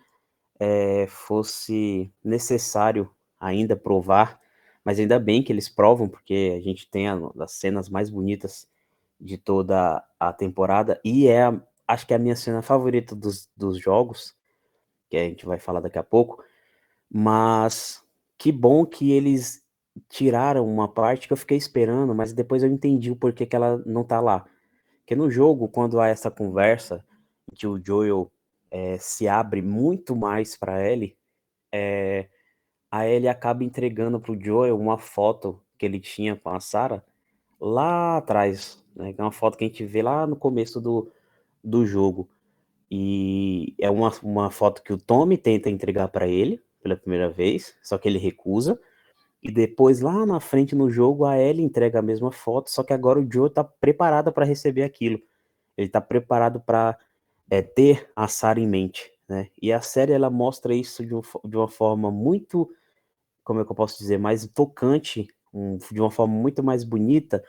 é, 0.60 1.06
fosse 1.08 2.12
necessário 2.22 3.10
ainda 3.40 3.74
provar, 3.74 4.38
mas 4.84 5.00
ainda 5.00 5.18
bem 5.18 5.42
que 5.42 5.50
eles 5.50 5.70
provam, 5.70 6.06
porque 6.06 6.54
a 6.54 6.60
gente 6.60 6.88
tem 6.90 7.06
as 7.08 7.52
cenas 7.52 7.88
mais 7.88 8.10
bonitas 8.10 8.68
de 9.18 9.38
toda 9.38 10.04
a 10.20 10.32
temporada, 10.34 11.00
e 11.02 11.28
é, 11.28 11.44
acho 11.88 12.06
que 12.06 12.12
é 12.12 12.16
a 12.16 12.20
minha 12.20 12.36
cena 12.36 12.60
favorita 12.60 13.16
dos, 13.16 13.48
dos 13.56 13.78
jogos, 13.78 14.36
que 15.08 15.16
a 15.16 15.24
gente 15.24 15.46
vai 15.46 15.58
falar 15.58 15.80
daqui 15.80 15.98
a 15.98 16.04
pouco, 16.04 16.44
mas 17.10 18.04
que 18.36 18.52
bom 18.52 18.84
que 18.84 19.12
eles 19.12 19.61
tiraram 20.08 20.66
uma 20.66 20.88
parte 20.88 21.26
que 21.26 21.32
eu 21.32 21.36
fiquei 21.36 21.56
esperando, 21.56 22.14
mas 22.14 22.32
depois 22.32 22.62
eu 22.62 22.70
entendi 22.70 23.10
o 23.10 23.16
porquê 23.16 23.46
que 23.46 23.56
ela 23.56 23.82
não 23.86 24.04
tá 24.04 24.20
lá. 24.20 24.46
Porque 25.00 25.14
no 25.16 25.30
jogo, 25.30 25.68
quando 25.68 26.00
há 26.00 26.08
essa 26.08 26.30
conversa, 26.30 27.04
que 27.54 27.66
o 27.66 27.80
Joel 27.84 28.30
é, 28.70 28.96
se 28.98 29.28
abre 29.28 29.60
muito 29.60 30.16
mais 30.16 30.56
para 30.56 30.86
Ellie, 30.86 31.16
é, 31.70 32.28
a 32.90 33.06
Ellie 33.06 33.28
acaba 33.28 33.64
entregando 33.64 34.20
pro 34.20 34.38
Joel 34.40 34.78
uma 34.78 34.98
foto 34.98 35.60
que 35.78 35.86
ele 35.86 36.00
tinha 36.00 36.36
com 36.36 36.50
a 36.50 36.60
Sarah 36.60 37.02
lá 37.60 38.18
atrás, 38.18 38.82
né? 38.94 39.14
É 39.16 39.22
uma 39.22 39.32
foto 39.32 39.56
que 39.56 39.64
a 39.64 39.66
gente 39.66 39.84
vê 39.84 40.02
lá 40.02 40.26
no 40.26 40.36
começo 40.36 40.80
do, 40.80 41.10
do 41.62 41.86
jogo. 41.86 42.28
E 42.90 43.74
é 43.78 43.90
uma, 43.90 44.12
uma 44.22 44.50
foto 44.50 44.82
que 44.82 44.92
o 44.92 44.98
Tommy 44.98 45.38
tenta 45.38 45.70
entregar 45.70 46.08
para 46.08 46.26
ele 46.26 46.62
pela 46.82 46.96
primeira 46.96 47.30
vez, 47.30 47.74
só 47.82 47.96
que 47.96 48.08
ele 48.08 48.18
recusa. 48.18 48.78
E 49.42 49.50
depois, 49.50 50.00
lá 50.00 50.24
na 50.24 50.38
frente 50.38 50.74
no 50.74 50.88
jogo, 50.88 51.24
a 51.24 51.36
Ellie 51.38 51.64
entrega 51.64 51.98
a 51.98 52.02
mesma 52.02 52.30
foto, 52.30 52.70
só 52.70 52.82
que 52.84 52.92
agora 52.92 53.18
o 53.18 53.28
Joe 53.30 53.50
tá 53.50 53.64
preparado 53.64 54.32
para 54.32 54.44
receber 54.44 54.84
aquilo. 54.84 55.20
Ele 55.76 55.88
tá 55.88 56.00
preparado 56.00 56.60
para 56.60 56.96
é, 57.50 57.60
ter 57.60 58.10
a 58.14 58.28
Sarah 58.28 58.60
em 58.60 58.66
mente, 58.68 59.12
né? 59.28 59.48
E 59.60 59.72
a 59.72 59.80
série 59.80 60.12
ela 60.12 60.30
mostra 60.30 60.74
isso 60.74 61.04
de, 61.04 61.14
um, 61.14 61.22
de 61.44 61.56
uma 61.56 61.68
forma 61.68 62.10
muito, 62.10 62.70
como 63.42 63.60
é 63.60 63.64
que 63.64 63.72
eu 63.72 63.76
posso 63.76 63.98
dizer, 63.98 64.18
mais 64.18 64.46
tocante, 64.46 65.26
um, 65.52 65.76
de 65.90 66.00
uma 66.00 66.10
forma 66.10 66.34
muito 66.34 66.62
mais 66.62 66.84
bonita 66.84 67.42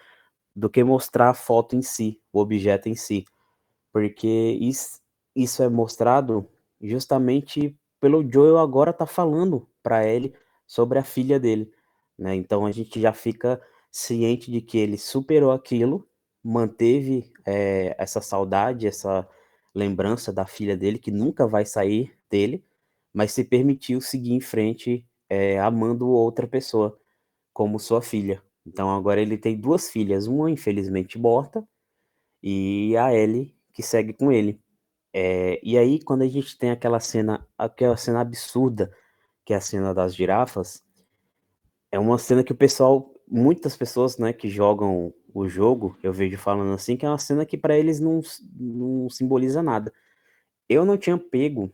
do 0.56 0.70
que 0.70 0.84
mostrar 0.84 1.30
a 1.30 1.34
foto 1.34 1.76
em 1.76 1.82
si, 1.82 2.20
o 2.32 2.40
objeto 2.40 2.90
em 2.90 2.96
si, 2.96 3.26
porque 3.92 4.58
isso, 4.60 5.00
isso 5.36 5.64
é 5.64 5.70
mostrado 5.70 6.48
justamente 6.82 7.78
pelo 8.00 8.30
Joel 8.30 8.58
agora 8.58 8.92
tá 8.92 9.06
falando 9.06 9.68
para 9.82 10.06
ele 10.06 10.34
sobre 10.68 11.00
a 11.00 11.04
filha 11.04 11.40
dele. 11.40 11.72
Né? 12.18 12.36
Então 12.36 12.66
a 12.66 12.72
gente 12.72 13.00
já 13.00 13.14
fica 13.14 13.62
ciente 13.92 14.52
de 14.52 14.62
que 14.62 14.78
ele 14.78 14.98
superou 14.98 15.52
aquilo, 15.52 16.08
manteve 16.44 17.32
é, 17.46 17.96
essa 17.98 18.22
saudade, 18.22 18.88
essa 18.88 19.28
lembrança 19.74 20.32
da 20.32 20.46
filha 20.46 20.78
dele, 20.78 21.00
que 21.00 21.12
nunca 21.12 21.48
vai 21.48 21.66
sair 21.66 22.16
dele, 22.30 22.64
mas 23.14 23.32
se 23.32 23.44
permitiu 23.44 24.02
seguir 24.02 24.34
em 24.34 24.42
frente 24.42 25.08
é, 25.30 25.60
amando 25.60 26.08
outra 26.10 26.48
pessoa 26.48 27.00
como 27.54 27.80
sua 27.80 28.02
filha. 28.02 28.42
Então 28.66 28.90
agora 28.96 29.22
ele 29.22 29.38
tem 29.38 29.60
duas 29.60 29.90
filhas, 29.90 30.28
uma 30.28 30.50
infelizmente 30.50 31.20
morta 31.20 31.68
e 32.42 32.96
a 32.98 33.14
Ellie 33.14 33.56
que 33.74 33.84
segue 33.84 34.14
com 34.14 34.32
ele. 34.32 34.60
É, 35.14 35.60
e 35.64 35.78
aí 35.78 36.02
quando 36.04 36.24
a 36.24 36.28
gente 36.28 36.58
tem 36.58 36.72
aquela 36.72 37.00
cena, 37.00 37.48
aquela 37.58 37.98
cena 37.98 38.22
absurda, 38.22 38.92
que 39.46 39.54
é 39.54 39.58
a 39.58 39.62
cena 39.62 39.94
das 39.94 40.16
girafas, 40.16 40.83
é 41.94 42.00
uma 42.00 42.18
cena 42.18 42.44
que 42.44 42.52
o 42.52 42.56
pessoal, 42.56 43.14
muitas 43.28 43.78
pessoas, 43.78 44.18
né, 44.18 44.34
que 44.34 44.50
jogam 44.50 45.14
o 45.32 45.48
jogo, 45.48 45.96
eu 46.02 46.12
vejo 46.12 46.40
falando 46.40 46.74
assim, 46.74 46.98
que 46.98 47.06
é 47.06 47.10
uma 47.10 47.20
cena 47.20 47.46
que 47.46 47.56
para 47.56 47.78
eles 47.78 48.00
não, 48.00 48.20
não 48.60 49.08
simboliza 49.12 49.62
nada. 49.62 49.94
Eu 50.68 50.86
não 50.86 50.98
tinha 50.98 51.20
pego 51.20 51.72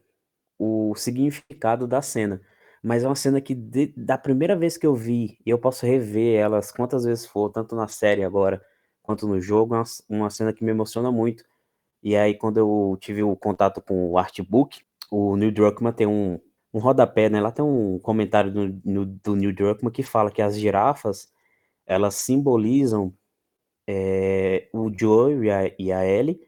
o 0.59 0.93
significado 0.93 1.87
da 1.87 2.01
cena, 2.01 2.41
mas 2.83 3.05
é 3.05 3.07
uma 3.07 3.15
cena 3.15 3.39
que 3.39 3.55
de, 3.55 3.93
da 3.95 4.17
primeira 4.17 4.57
vez 4.57 4.77
que 4.77 4.85
eu 4.85 4.93
vi, 4.93 5.39
eu 5.45 5.57
posso 5.57 5.85
rever 5.85 6.37
elas 6.37 6.69
quantas 6.69 7.05
vezes 7.05 7.25
for, 7.25 7.49
tanto 7.49 7.73
na 7.73 7.87
série 7.87 8.25
agora 8.25 8.61
quanto 9.01 9.25
no 9.25 9.39
jogo, 9.39 9.73
é 9.73 9.77
uma, 9.77 9.85
uma 10.09 10.29
cena 10.29 10.51
que 10.51 10.65
me 10.65 10.71
emociona 10.71 11.09
muito. 11.13 11.45
E 12.03 12.17
aí 12.17 12.35
quando 12.35 12.57
eu 12.57 12.97
tive 12.99 13.23
o 13.23 13.37
contato 13.37 13.81
com 13.81 14.11
o 14.11 14.17
artbook, 14.17 14.81
o 15.09 15.37
Neil 15.37 15.53
Druckmann 15.53 15.93
tem 15.93 16.07
um, 16.07 16.41
um 16.73 16.79
rodapé, 16.79 17.29
né? 17.29 17.41
Lá 17.41 17.51
tem 17.51 17.63
um 17.63 17.99
comentário 17.99 18.51
do, 18.51 18.81
no, 18.85 19.05
do 19.05 19.35
Neil 19.35 19.53
Druckmann 19.53 19.91
que 19.91 20.03
fala 20.03 20.31
que 20.31 20.41
as 20.41 20.57
girafas 20.57 21.31
elas 21.85 22.15
simbolizam 22.15 23.13
é, 23.87 24.69
o 24.73 24.91
Joe 24.95 25.45
e 25.45 25.51
a, 25.51 25.71
e 25.79 25.91
a 25.91 26.05
Ellie 26.05 26.39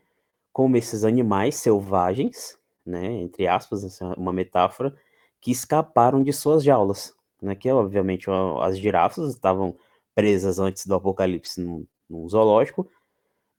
como 0.54 0.78
esses 0.78 1.04
animais 1.04 1.56
selvagens, 1.56 2.58
né? 2.86 3.12
Entre 3.22 3.48
aspas, 3.48 4.02
é 4.02 4.06
uma 4.18 4.34
metáfora, 4.34 4.96
que 5.40 5.52
escaparam 5.52 6.24
de 6.24 6.34
suas 6.34 6.64
jaulas, 6.64 7.16
né? 7.42 7.56
Que 7.56 7.70
obviamente 7.72 8.28
as 8.62 8.78
girafas 8.78 9.34
estavam 9.34 9.76
presas 10.14 10.60
antes 10.60 10.86
do 10.86 10.96
apocalipse 10.96 11.62
num, 11.62 11.86
num 12.10 12.28
zoológico, 12.30 12.88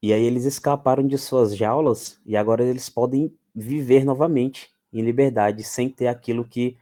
e 0.02 0.12
aí 0.12 0.22
eles 0.24 0.44
escaparam 0.44 1.06
de 1.06 1.16
suas 1.16 1.56
jaulas 1.56 2.20
e 2.26 2.36
agora 2.36 2.64
eles 2.64 2.88
podem 2.88 3.32
viver 3.54 4.04
novamente 4.04 4.70
em 4.92 5.02
liberdade, 5.02 5.62
sem 5.62 5.88
ter 5.88 6.08
aquilo 6.08 6.44
que 6.44 6.76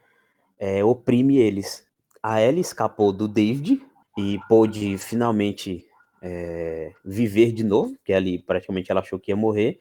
é, 0.59 0.83
oprime 0.83 1.37
eles. 1.37 1.85
A 2.21 2.41
Ellie 2.41 2.61
escapou 2.61 3.11
do 3.11 3.27
David 3.27 3.81
e 4.17 4.39
pôde 4.47 4.97
finalmente 4.97 5.85
é, 6.21 6.93
viver 7.03 7.51
de 7.51 7.63
novo, 7.63 7.95
que 8.05 8.13
ali 8.13 8.37
praticamente 8.39 8.91
ela 8.91 9.01
achou 9.01 9.19
que 9.19 9.31
ia 9.31 9.35
morrer, 9.35 9.79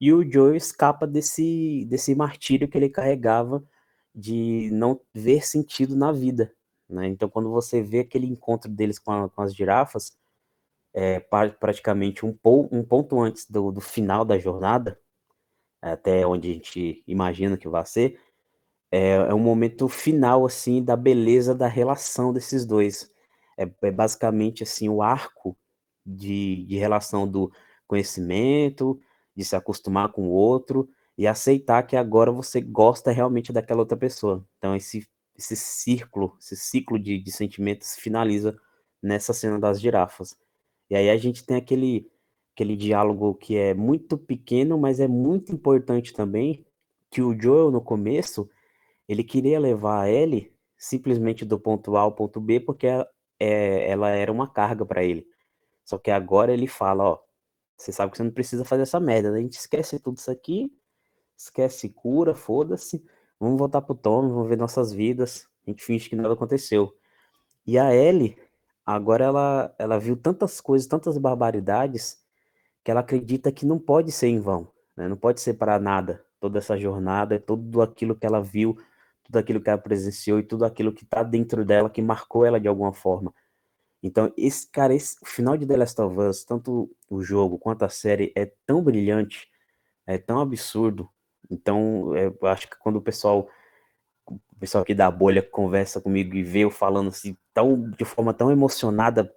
e 0.00 0.12
o 0.12 0.28
Joe 0.30 0.56
escapa 0.56 1.06
desse, 1.06 1.84
desse 1.88 2.14
martírio 2.14 2.68
que 2.68 2.78
ele 2.78 2.88
carregava 2.88 3.64
de 4.14 4.70
não 4.72 5.00
ver 5.14 5.46
sentido 5.46 5.96
na 5.96 6.12
vida. 6.12 6.52
Né? 6.88 7.08
Então, 7.08 7.28
quando 7.28 7.50
você 7.50 7.82
vê 7.82 8.00
aquele 8.00 8.26
encontro 8.26 8.70
deles 8.70 8.98
com, 8.98 9.12
a, 9.12 9.28
com 9.28 9.42
as 9.42 9.54
girafas, 9.54 10.16
é, 10.94 11.20
praticamente 11.20 12.24
um, 12.24 12.36
um 12.44 12.82
ponto 12.82 13.20
antes 13.20 13.48
do, 13.48 13.70
do 13.70 13.80
final 13.80 14.24
da 14.24 14.38
jornada, 14.38 14.98
até 15.80 16.26
onde 16.26 16.50
a 16.50 16.54
gente 16.54 17.02
imagina 17.06 17.56
que 17.56 17.68
vai 17.68 17.84
ser, 17.86 18.20
é, 18.90 19.12
é 19.14 19.34
um 19.34 19.38
momento 19.38 19.88
final, 19.88 20.46
assim, 20.46 20.82
da 20.82 20.96
beleza 20.96 21.54
da 21.54 21.66
relação 21.68 22.32
desses 22.32 22.64
dois. 22.64 23.10
É, 23.56 23.68
é 23.82 23.90
basicamente, 23.90 24.62
assim, 24.62 24.88
o 24.88 25.02
arco 25.02 25.56
de, 26.04 26.64
de 26.66 26.76
relação 26.76 27.28
do 27.28 27.52
conhecimento, 27.86 29.00
de 29.36 29.44
se 29.44 29.54
acostumar 29.56 30.10
com 30.12 30.28
o 30.28 30.32
outro 30.32 30.88
e 31.16 31.26
aceitar 31.26 31.82
que 31.84 31.96
agora 31.96 32.30
você 32.32 32.60
gosta 32.60 33.10
realmente 33.10 33.52
daquela 33.52 33.80
outra 33.80 33.96
pessoa. 33.96 34.44
Então, 34.58 34.74
esse, 34.74 35.06
esse 35.36 35.56
círculo, 35.56 36.36
esse 36.40 36.56
ciclo 36.56 36.98
de, 36.98 37.18
de 37.18 37.32
sentimentos 37.32 37.96
finaliza 37.96 38.56
nessa 39.02 39.32
cena 39.32 39.58
das 39.58 39.80
girafas. 39.80 40.36
E 40.90 40.96
aí 40.96 41.10
a 41.10 41.16
gente 41.16 41.44
tem 41.44 41.56
aquele 41.56 42.10
aquele 42.58 42.74
diálogo 42.76 43.36
que 43.36 43.56
é 43.56 43.72
muito 43.72 44.18
pequeno, 44.18 44.76
mas 44.76 44.98
é 44.98 45.06
muito 45.06 45.52
importante 45.52 46.12
também, 46.12 46.66
que 47.08 47.22
o 47.22 47.40
Joel 47.40 47.70
no 47.70 47.80
começo, 47.80 48.50
ele 49.06 49.22
queria 49.22 49.60
levar 49.60 50.02
a 50.02 50.10
Ellie 50.10 50.52
simplesmente 50.76 51.44
do 51.44 51.58
ponto 51.58 51.96
A 51.96 52.00
ao 52.00 52.12
ponto 52.12 52.40
B, 52.40 52.58
porque 52.58 52.88
é, 53.38 53.88
ela 53.88 54.10
era 54.10 54.32
uma 54.32 54.48
carga 54.48 54.84
para 54.84 55.04
ele. 55.04 55.24
Só 55.84 55.98
que 55.98 56.10
agora 56.10 56.52
ele 56.52 56.66
fala, 56.66 57.04
ó, 57.04 57.18
você 57.76 57.92
sabe 57.92 58.10
que 58.10 58.18
você 58.18 58.24
não 58.24 58.32
precisa 58.32 58.64
fazer 58.64 58.82
essa 58.82 58.98
merda, 58.98 59.30
né? 59.30 59.38
a 59.38 59.42
gente 59.42 59.56
esquece 59.56 60.00
tudo 60.00 60.18
isso 60.18 60.30
aqui, 60.30 60.68
esquece 61.36 61.88
cura, 61.88 62.34
foda-se, 62.34 63.04
vamos 63.38 63.56
voltar 63.56 63.82
pro 63.82 63.94
Tom, 63.94 64.28
vamos 64.30 64.48
ver 64.48 64.58
nossas 64.58 64.92
vidas, 64.92 65.46
a 65.64 65.70
gente 65.70 65.84
finge 65.84 66.08
que 66.08 66.16
nada 66.16 66.34
aconteceu. 66.34 66.92
E 67.64 67.78
a 67.78 67.94
Ellie, 67.94 68.36
agora 68.84 69.24
ela, 69.24 69.74
ela 69.78 69.98
viu 69.98 70.16
tantas 70.16 70.60
coisas, 70.60 70.88
tantas 70.88 71.16
barbaridades, 71.18 72.18
que 72.88 72.90
ela 72.90 73.00
acredita 73.00 73.52
que 73.52 73.66
não 73.66 73.78
pode 73.78 74.10
ser 74.10 74.28
em 74.28 74.40
vão, 74.40 74.66
né? 74.96 75.06
não 75.06 75.16
pode 75.16 75.42
ser 75.42 75.52
para 75.52 75.78
nada 75.78 76.24
toda 76.40 76.58
essa 76.58 76.74
jornada, 76.78 77.38
tudo 77.38 77.82
aquilo 77.82 78.16
que 78.16 78.24
ela 78.24 78.42
viu, 78.42 78.78
tudo 79.22 79.36
aquilo 79.36 79.60
que 79.60 79.68
ela 79.68 79.76
presenciou 79.76 80.38
e 80.38 80.42
tudo 80.42 80.64
aquilo 80.64 80.90
que 80.90 81.04
está 81.04 81.22
dentro 81.22 81.66
dela, 81.66 81.90
que 81.90 82.00
marcou 82.00 82.46
ela 82.46 82.58
de 82.58 82.66
alguma 82.66 82.94
forma. 82.94 83.34
Então, 84.02 84.32
esse 84.38 84.70
cara, 84.70 84.94
esse, 84.94 85.18
o 85.20 85.26
final 85.26 85.54
de 85.54 85.66
The 85.66 85.76
Last 85.76 86.00
of 86.00 86.18
Us, 86.18 86.44
tanto 86.46 86.90
o 87.10 87.20
jogo 87.20 87.58
quanto 87.58 87.84
a 87.84 87.90
série, 87.90 88.32
é 88.34 88.50
tão 88.64 88.82
brilhante, 88.82 89.50
é 90.06 90.16
tão 90.16 90.40
absurdo. 90.40 91.10
Então, 91.50 92.16
é, 92.16 92.28
eu 92.28 92.48
acho 92.48 92.70
que 92.70 92.78
quando 92.78 92.96
o 92.96 93.02
pessoal, 93.02 93.50
o 94.26 94.58
pessoal 94.58 94.80
aqui 94.80 94.94
da 94.94 95.10
bolha 95.10 95.42
conversa 95.42 96.00
comigo 96.00 96.34
e 96.34 96.42
vê 96.42 96.60
eu 96.60 96.70
falando 96.70 97.08
assim, 97.08 97.36
tão, 97.52 97.90
de 97.90 98.06
forma 98.06 98.32
tão 98.32 98.50
emocionada 98.50 99.30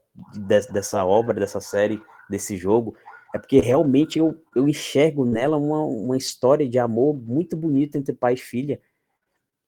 dessa 0.71 1.03
obra, 1.03 1.37
dessa 1.37 1.59
série, 1.59 2.01
desse 2.29 2.55
jogo, 2.55 2.95
é 3.33 3.39
porque 3.39 3.59
realmente 3.59 4.19
eu, 4.19 4.41
eu 4.55 4.67
enxergo 4.67 5.25
nela 5.25 5.57
uma, 5.57 5.83
uma 5.83 6.17
história 6.17 6.67
de 6.67 6.77
amor 6.77 7.13
muito 7.15 7.55
bonita 7.55 7.97
entre 7.97 8.13
pai 8.13 8.33
e 8.33 8.37
filha, 8.37 8.81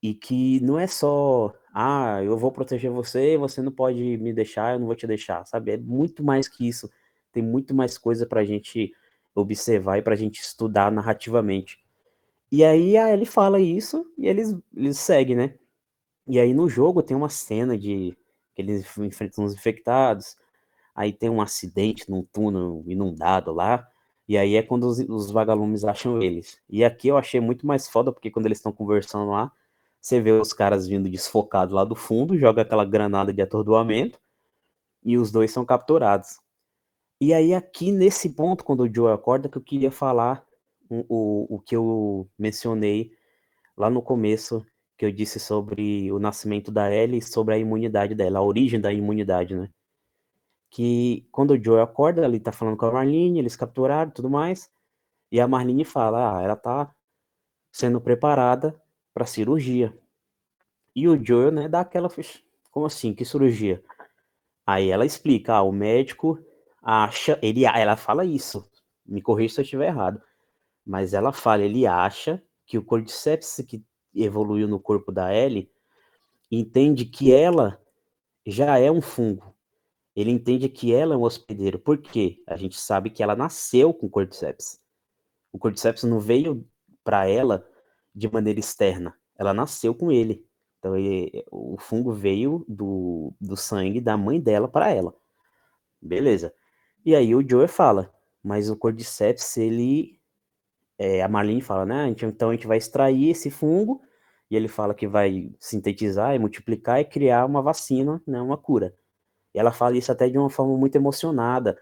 e 0.01 0.13
que 0.13 0.59
não 0.61 0.77
é 0.77 0.85
só, 0.85 1.53
ah, 1.73 2.21
eu 2.21 2.37
vou 2.37 2.51
proteger 2.51 2.91
você, 2.91 3.37
você 3.37 3.61
não 3.61 3.71
pode 3.71 4.17
me 4.17 4.33
deixar, 4.33 4.73
eu 4.73 4.79
não 4.79 4.87
vou 4.87 4.95
te 4.95 5.07
deixar, 5.07 5.45
sabe? 5.45 5.71
É 5.71 5.77
muito 5.77 6.21
mais 6.21 6.47
que 6.47 6.67
isso, 6.67 6.91
tem 7.31 7.41
muito 7.41 7.73
mais 7.73 7.97
coisa 7.97 8.25
pra 8.25 8.43
gente 8.43 8.93
observar 9.33 9.97
e 9.97 10.01
pra 10.01 10.15
gente 10.15 10.41
estudar 10.41 10.91
narrativamente. 10.91 11.79
E 12.51 12.63
aí 12.63 12.97
a 12.97 13.11
Ellie 13.11 13.25
fala 13.25 13.59
isso 13.59 14.05
e 14.17 14.27
eles, 14.27 14.55
eles 14.75 14.99
seguem, 14.99 15.35
né? 15.35 15.55
E 16.27 16.39
aí 16.39 16.53
no 16.53 16.69
jogo 16.69 17.01
tem 17.01 17.15
uma 17.15 17.29
cena 17.29 17.77
de 17.77 18.15
que 18.53 18.61
eles 18.61 18.85
enfrentam 18.97 19.43
os 19.45 19.53
infectados, 19.53 20.35
aí 20.95 21.11
tem 21.13 21.29
um 21.29 21.41
acidente 21.41 22.09
num 22.09 22.23
túnel 22.23 22.83
inundado 22.87 23.51
lá, 23.51 23.87
e 24.27 24.37
aí 24.37 24.55
é 24.55 24.63
quando 24.63 24.85
os, 24.87 24.99
os 24.99 25.31
vagalumes 25.31 25.83
acham 25.83 26.21
eles. 26.21 26.59
E 26.69 26.83
aqui 26.83 27.07
eu 27.09 27.17
achei 27.17 27.39
muito 27.39 27.67
mais 27.67 27.87
foda, 27.89 28.11
porque 28.11 28.31
quando 28.31 28.45
eles 28.45 28.59
estão 28.59 28.71
conversando 28.71 29.31
lá, 29.31 29.51
você 29.99 30.21
vê 30.21 30.31
os 30.31 30.53
caras 30.53 30.87
vindo 30.87 31.09
desfocados 31.09 31.73
lá 31.73 31.83
do 31.85 31.95
fundo, 31.95 32.37
joga 32.37 32.61
aquela 32.61 32.85
granada 32.85 33.33
de 33.33 33.41
atordoamento, 33.41 34.19
e 35.03 35.17
os 35.17 35.31
dois 35.31 35.51
são 35.51 35.65
capturados. 35.65 36.39
E 37.19 37.33
aí 37.33 37.53
aqui 37.53 37.91
nesse 37.91 38.29
ponto, 38.29 38.63
quando 38.63 38.81
o 38.83 38.93
Joe 38.93 39.13
acorda, 39.13 39.49
que 39.49 39.57
eu 39.57 39.61
queria 39.61 39.91
falar 39.91 40.45
o, 40.89 41.05
o, 41.09 41.55
o 41.55 41.59
que 41.59 41.75
eu 41.75 42.29
mencionei 42.37 43.11
lá 43.77 43.89
no 43.89 44.01
começo, 44.01 44.65
que 44.97 45.05
eu 45.05 45.11
disse 45.11 45.39
sobre 45.39 46.11
o 46.11 46.19
nascimento 46.19 46.71
da 46.71 46.93
Ellie 46.93 47.19
e 47.19 47.21
sobre 47.21 47.55
a 47.55 47.57
imunidade 47.57 48.15
dela, 48.15 48.39
a 48.39 48.43
origem 48.43 48.79
da 48.79 48.91
imunidade, 48.91 49.55
né? 49.55 49.69
Que 50.73 51.27
quando 51.31 51.51
o 51.51 51.63
Joe 51.63 51.81
acorda, 51.81 52.25
ele 52.25 52.39
tá 52.39 52.51
falando 52.51 52.75
com 52.75 52.87
a 52.87 52.91
Marlene, 52.91 53.37
eles 53.37 53.55
capturaram 53.55 54.09
tudo 54.09 54.27
mais, 54.27 54.71
e 55.31 55.39
a 55.39 55.47
Marlene 55.47 55.85
fala, 55.85 56.39
ah, 56.39 56.41
ela 56.41 56.55
tá 56.55 56.91
sendo 57.71 58.01
preparada 58.01 58.75
para 59.13 59.23
cirurgia. 59.23 59.95
E 60.95 61.07
o 61.07 61.23
Joe, 61.23 61.51
né, 61.51 61.69
dá 61.69 61.81
aquela, 61.81 62.09
como 62.71 62.87
assim, 62.87 63.13
que 63.13 63.23
cirurgia? 63.23 63.83
Aí 64.65 64.89
ela 64.89 65.05
explica, 65.05 65.53
ah, 65.53 65.61
o 65.61 65.71
médico 65.71 66.39
acha, 66.81 67.37
ele, 67.43 67.65
ela 67.65 67.95
fala 67.95 68.25
isso, 68.25 68.67
me 69.05 69.21
corrija 69.21 69.53
se 69.53 69.61
eu 69.61 69.63
estiver 69.63 69.89
errado, 69.89 70.19
mas 70.83 71.13
ela 71.13 71.31
fala, 71.31 71.61
ele 71.61 71.85
acha 71.85 72.41
que 72.65 72.79
o 72.79 72.83
cordyceps 72.83 73.63
que 73.67 73.85
evoluiu 74.15 74.67
no 74.67 74.79
corpo 74.79 75.11
da 75.11 75.35
Ellie 75.35 75.71
entende 76.49 77.05
que 77.05 77.31
ela 77.31 77.79
já 78.43 78.79
é 78.79 78.89
um 78.89 79.01
fungo. 79.01 79.52
Ele 80.15 80.31
entende 80.31 80.69
que 80.69 80.93
ela 80.93 81.15
é 81.15 81.17
um 81.17 81.23
hospedeiro. 81.23 81.79
Por 81.79 81.97
quê? 81.97 82.41
A 82.47 82.55
gente 82.55 82.79
sabe 82.79 83.09
que 83.09 83.23
ela 83.23 83.35
nasceu 83.35 83.93
com 83.93 84.09
cordyceps. 84.09 84.79
O 85.51 85.57
cordyceps 85.57 86.03
não 86.03 86.19
veio 86.19 86.67
para 87.03 87.27
ela 87.27 87.67
de 88.13 88.31
maneira 88.31 88.59
externa. 88.59 89.15
Ela 89.37 89.53
nasceu 89.53 89.95
com 89.95 90.11
ele. 90.11 90.45
Então, 90.79 90.95
ele, 90.95 91.43
o 91.51 91.77
fungo 91.79 92.11
veio 92.11 92.65
do, 92.67 93.33
do 93.39 93.57
sangue 93.57 93.99
da 94.01 94.17
mãe 94.17 94.39
dela 94.39 94.67
para 94.67 94.91
ela. 94.91 95.15
Beleza. 96.01 96.53
E 97.05 97.15
aí 97.15 97.33
o 97.33 97.47
Joe 97.47 97.67
fala, 97.67 98.13
mas 98.43 98.69
o 98.69 98.75
cordyceps, 98.75 99.57
ele 99.57 100.19
é, 100.97 101.21
a 101.21 101.27
Marlene 101.27 101.61
fala, 101.61 101.85
né? 101.85 102.07
Então 102.09 102.49
a 102.49 102.53
gente 102.53 102.67
vai 102.67 102.77
extrair 102.77 103.29
esse 103.29 103.49
fungo 103.49 104.01
e 104.49 104.55
ele 104.55 104.67
fala 104.67 104.93
que 104.93 105.07
vai 105.07 105.51
sintetizar 105.59 106.35
e 106.35 106.39
multiplicar 106.39 106.99
e 106.99 107.05
criar 107.05 107.45
uma 107.45 107.61
vacina, 107.61 108.21
né? 108.27 108.41
Uma 108.41 108.57
cura. 108.57 108.95
Ela 109.53 109.71
fala 109.71 109.97
isso 109.97 110.11
até 110.11 110.29
de 110.29 110.37
uma 110.37 110.49
forma 110.49 110.77
muito 110.77 110.95
emocionada. 110.95 111.77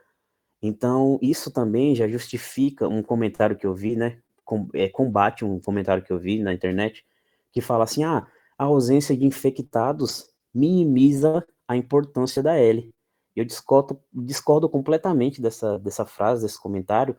Então 0.61 1.17
isso 1.21 1.51
também 1.51 1.95
já 1.95 2.07
justifica 2.07 2.87
um 2.87 3.01
comentário 3.01 3.57
que 3.57 3.65
eu 3.65 3.73
vi, 3.73 3.95
né? 3.95 4.19
Com, 4.45 4.67
é, 4.73 4.89
combate 4.89 5.45
um 5.45 5.59
comentário 5.59 6.03
que 6.03 6.11
eu 6.11 6.19
vi 6.19 6.39
na 6.39 6.53
internet 6.53 7.05
que 7.51 7.61
fala 7.61 7.83
assim, 7.83 8.03
ah, 8.03 8.25
a 8.57 8.63
ausência 8.65 9.15
de 9.15 9.25
infectados 9.25 10.29
minimiza 10.53 11.45
a 11.67 11.75
importância 11.75 12.41
da 12.41 12.55
L. 12.57 12.93
Eu 13.35 13.45
discordo, 13.45 13.99
discordo 14.13 14.69
completamente 14.69 15.41
dessa, 15.41 15.79
dessa 15.79 16.05
frase, 16.05 16.43
desse 16.43 16.59
comentário, 16.59 17.15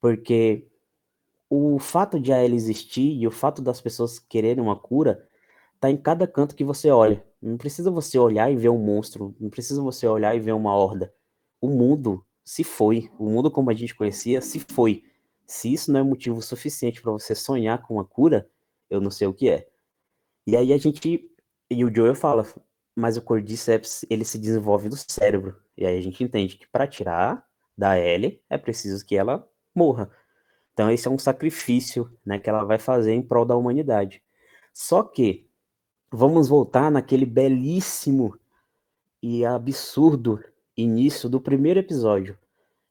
porque 0.00 0.66
o 1.48 1.78
fato 1.78 2.18
de 2.18 2.32
ela 2.32 2.54
existir 2.54 3.12
e 3.12 3.26
o 3.26 3.30
fato 3.30 3.60
das 3.60 3.80
pessoas 3.80 4.18
quererem 4.18 4.62
uma 4.62 4.76
cura 4.76 5.28
tá 5.78 5.90
em 5.90 5.96
cada 5.96 6.26
canto 6.26 6.54
que 6.54 6.64
você 6.64 6.90
olha. 6.90 7.24
Não 7.42 7.56
precisa 7.56 7.90
você 7.90 8.18
olhar 8.18 8.50
e 8.52 8.56
ver 8.56 8.68
um 8.68 8.78
monstro, 8.78 9.34
não 9.40 9.50
precisa 9.50 9.82
você 9.82 10.06
olhar 10.06 10.34
e 10.36 10.40
ver 10.40 10.52
uma 10.52 10.74
horda. 10.74 11.12
O 11.60 11.68
mundo 11.68 12.24
se 12.44 12.64
foi, 12.64 13.10
o 13.18 13.28
mundo 13.28 13.50
como 13.50 13.70
a 13.70 13.74
gente 13.74 13.94
conhecia 13.94 14.40
se 14.40 14.60
foi. 14.60 15.04
Se 15.46 15.72
isso 15.72 15.92
não 15.92 16.00
é 16.00 16.02
motivo 16.02 16.40
suficiente 16.40 17.02
para 17.02 17.12
você 17.12 17.34
sonhar 17.34 17.82
com 17.82 17.94
uma 17.94 18.04
cura, 18.04 18.48
eu 18.88 19.00
não 19.00 19.10
sei 19.10 19.26
o 19.26 19.34
que 19.34 19.48
é. 19.48 19.68
E 20.46 20.56
aí 20.56 20.72
a 20.72 20.78
gente 20.78 21.28
e 21.70 21.84
o 21.84 21.94
Joel 21.94 22.14
fala, 22.14 22.46
mas 22.94 23.16
o 23.16 23.22
Cordyceps 23.22 24.04
ele 24.10 24.24
se 24.24 24.38
desenvolve 24.38 24.88
do 24.88 24.96
cérebro. 24.96 25.56
E 25.76 25.86
aí 25.86 25.98
a 25.98 26.00
gente 26.00 26.22
entende 26.22 26.56
que 26.56 26.66
para 26.66 26.86
tirar 26.86 27.46
da 27.76 27.98
Ellie 27.98 28.40
é 28.50 28.58
preciso 28.58 29.04
que 29.04 29.16
ela 29.16 29.48
morra. 29.74 30.10
Então, 30.72 30.90
esse 30.90 31.06
é 31.06 31.10
um 31.10 31.18
sacrifício 31.18 32.10
né, 32.24 32.38
que 32.38 32.48
ela 32.48 32.64
vai 32.64 32.78
fazer 32.78 33.12
em 33.12 33.22
prol 33.22 33.44
da 33.44 33.56
humanidade. 33.56 34.22
Só 34.72 35.02
que, 35.02 35.48
vamos 36.12 36.46
voltar 36.46 36.90
naquele 36.90 37.24
belíssimo 37.24 38.38
e 39.22 39.46
absurdo 39.46 40.44
início 40.76 41.26
do 41.26 41.40
primeiro 41.40 41.80
episódio, 41.80 42.38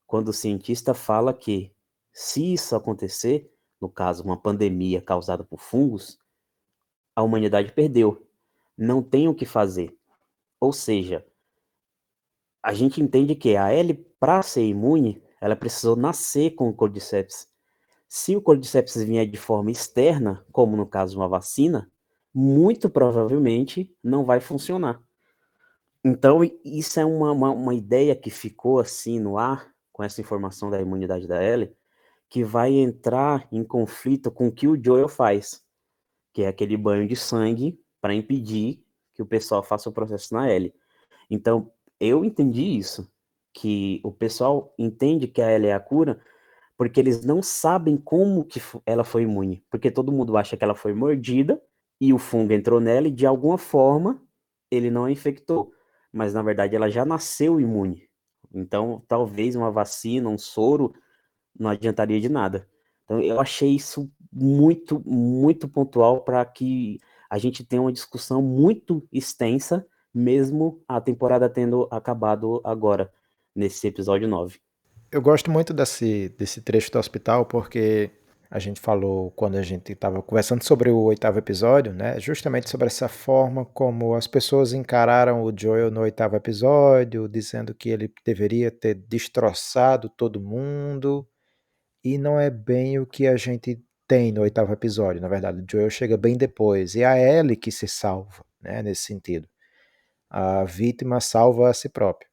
quando 0.08 0.30
o 0.30 0.34
cientista 0.34 0.96
fala 0.96 1.32
que, 1.32 1.72
se 2.12 2.54
isso 2.54 2.76
acontecer, 2.76 3.54
no 3.80 3.88
caso, 3.88 4.24
uma 4.24 4.36
pandemia 4.36 5.02
causada 5.02 5.44
por 5.44 5.60
fungos, 5.60 6.20
a 7.16 7.22
humanidade 7.22 7.72
perdeu. 7.74 8.28
Não 8.76 9.04
tem 9.04 9.28
o 9.28 9.36
que 9.36 9.46
fazer. 9.46 9.96
Ou 10.60 10.74
seja, 10.74 11.26
a 12.64 12.74
gente 12.74 13.02
entende 13.02 13.36
que 13.36 13.56
a 13.56 13.72
L, 13.72 13.94
para 14.20 14.42
ser 14.42 14.66
imune, 14.66 15.22
ela 15.40 15.56
precisou 15.56 15.96
nascer 15.96 16.52
com 16.52 16.70
o 16.70 16.74
Cordyceps. 16.74 17.48
Se 18.08 18.36
o 18.36 18.42
cordyceps 18.42 18.96
vier 19.04 19.26
de 19.26 19.38
forma 19.38 19.72
externa, 19.72 20.46
como 20.52 20.76
no 20.76 20.86
caso 20.86 21.18
uma 21.18 21.30
vacina, 21.30 21.90
muito 22.34 22.90
provavelmente 22.90 23.94
não 24.04 24.26
vai 24.26 24.40
funcionar. 24.40 25.02
Então, 26.04 26.40
isso 26.66 27.00
é 27.00 27.06
uma, 27.06 27.32
uma, 27.32 27.52
uma, 27.52 27.76
ideia 27.76 28.16
que 28.16 28.32
ficou 28.32 28.80
assim 28.80 29.20
no 29.20 29.38
ar, 29.38 29.72
com 29.92 30.04
essa 30.04 30.20
informação 30.20 30.70
da 30.70 30.82
imunidade 30.82 31.28
da 31.28 31.44
Ellie, 31.44 31.76
que 32.30 32.44
vai 32.44 32.74
entrar 32.74 33.48
em 33.52 33.64
conflito 33.64 34.32
com 34.32 34.48
o 34.48 34.52
que 34.52 34.68
o 34.68 34.82
Joel 34.82 35.08
faz, 35.08 35.64
que 36.34 36.44
é 36.44 36.48
aquele 36.48 36.76
banho 36.76 37.08
de 37.08 37.16
sangue 37.16 37.80
para 38.00 38.16
impedir 38.16 38.84
que 39.14 39.22
o 39.22 39.26
pessoal 39.26 39.62
faça 39.62 39.90
o 39.90 39.94
processo 39.94 40.34
na 40.34 40.50
Ellie. 40.50 40.74
Então, 41.30 41.72
eu 42.00 42.26
entendi 42.26 42.78
isso, 42.78 43.08
que 43.54 44.02
o 44.04 44.12
pessoal 44.12 44.74
entende 44.80 45.28
que 45.28 45.42
a 45.42 45.52
Ellie 45.52 45.70
é 45.70 45.74
a 45.74 45.80
cura, 45.80 46.20
porque 46.78 47.00
eles 47.00 47.24
não 47.24 47.44
sabem 47.44 47.96
como 47.96 48.44
que 48.44 48.60
ela 48.88 49.04
foi 49.04 49.24
imune, 49.24 49.64
porque 49.70 49.92
todo 49.92 50.12
mundo 50.12 50.36
acha 50.36 50.58
que 50.58 50.64
ela 50.64 50.74
foi 50.74 50.94
mordida 50.94 51.62
e 52.02 52.12
o 52.12 52.18
fungo 52.18 52.52
entrou 52.52 52.80
nela 52.80 53.08
e 53.08 53.12
de 53.12 53.28
alguma 53.28 53.60
forma 53.60 54.20
ele 54.72 54.90
não 54.90 55.06
a 55.06 55.12
infectou, 55.12 55.72
mas 56.12 56.34
na 56.34 56.42
verdade 56.42 56.76
ela 56.76 56.90
já 56.90 57.06
nasceu 57.06 57.62
imune. 57.62 58.10
Então, 58.54 59.04
talvez 59.08 59.56
uma 59.56 59.70
vacina, 59.70 60.28
um 60.28 60.38
soro 60.38 60.94
não 61.58 61.70
adiantaria 61.70 62.20
de 62.20 62.28
nada. 62.28 62.68
Então, 63.04 63.22
eu 63.22 63.40
achei 63.40 63.76
isso 63.76 64.12
muito, 64.32 65.02
muito 65.06 65.70
pontual 65.70 66.22
para 66.22 66.44
que 66.44 67.00
a 67.30 67.38
gente 67.38 67.64
tenha 67.64 67.82
uma 67.82 67.92
discussão 67.92 68.42
muito 68.42 69.08
extensa, 69.12 69.86
mesmo 70.14 70.82
a 70.88 71.00
temporada 71.00 71.50
tendo 71.50 71.88
acabado 71.92 72.60
agora, 72.64 73.12
nesse 73.56 73.88
episódio 73.88 74.28
9. 74.28 74.60
Eu 75.12 75.22
gosto 75.22 75.52
muito 75.52 75.74
desse, 75.74 76.30
desse 76.30 76.62
trecho 76.62 76.92
do 76.92 77.00
hospital 77.00 77.46
porque 77.46 78.10
a 78.52 78.60
gente 78.60 78.82
falou 78.82 79.32
quando 79.32 79.56
a 79.56 79.62
gente 79.62 79.94
estava 79.94 80.22
conversando 80.22 80.62
sobre 80.62 80.90
o 80.92 81.00
oitavo 81.04 81.40
episódio, 81.40 81.94
né? 81.94 82.20
Justamente 82.20 82.70
sobre 82.70 82.88
essa 82.88 83.08
forma 83.08 83.64
como 83.64 84.14
as 84.14 84.28
pessoas 84.28 84.74
encararam 84.74 85.42
o 85.42 85.54
Joel 85.58 85.90
no 85.90 86.02
oitavo 86.02 86.36
episódio, 86.36 87.30
dizendo 87.30 87.74
que 87.74 87.90
ele 87.90 88.14
deveria 88.26 88.70
ter 88.70 88.96
destroçado 88.96 90.10
todo 90.10 90.42
mundo. 90.42 91.26
E 92.04 92.18
não 92.18 92.38
é 92.38 92.50
bem 92.50 93.00
o 93.00 93.06
que 93.06 93.26
a 93.26 93.38
gente 93.38 93.82
tem 94.06 94.34
no 94.34 94.42
oitavo 94.42 94.74
episódio. 94.74 95.22
Na 95.22 95.30
verdade, 95.30 95.62
o 95.62 95.66
Joel 95.72 95.90
chega 95.90 96.18
bem 96.18 96.36
depois. 96.36 96.94
E 96.94 97.04
é 97.04 97.06
a 97.06 97.18
Ellie 97.18 97.56
que 97.56 97.72
se 97.72 97.88
salva, 97.88 98.44
né? 98.62 98.84
Nesse 98.84 99.04
sentido. 99.04 99.48
A 100.30 100.66
vítima 100.66 101.22
salva 101.22 101.70
a 101.70 101.74
si 101.74 101.88
própria. 101.88 102.30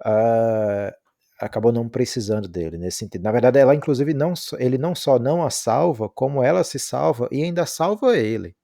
Uh, 0.00 0.92
acabou 1.38 1.72
não 1.72 1.88
precisando 1.88 2.48
dele 2.48 2.78
nesse 2.78 2.98
sentido. 2.98 3.22
Na 3.22 3.32
verdade, 3.32 3.58
ela 3.58 3.74
inclusive 3.74 4.14
não, 4.14 4.32
ele 4.58 4.78
não 4.78 4.94
só 4.94 5.18
não 5.18 5.44
a 5.44 5.50
salva, 5.50 6.08
como 6.08 6.42
ela 6.42 6.64
se 6.64 6.78
salva 6.78 7.28
e 7.30 7.42
ainda 7.42 7.66
salva 7.66 8.16
ele, 8.16 8.56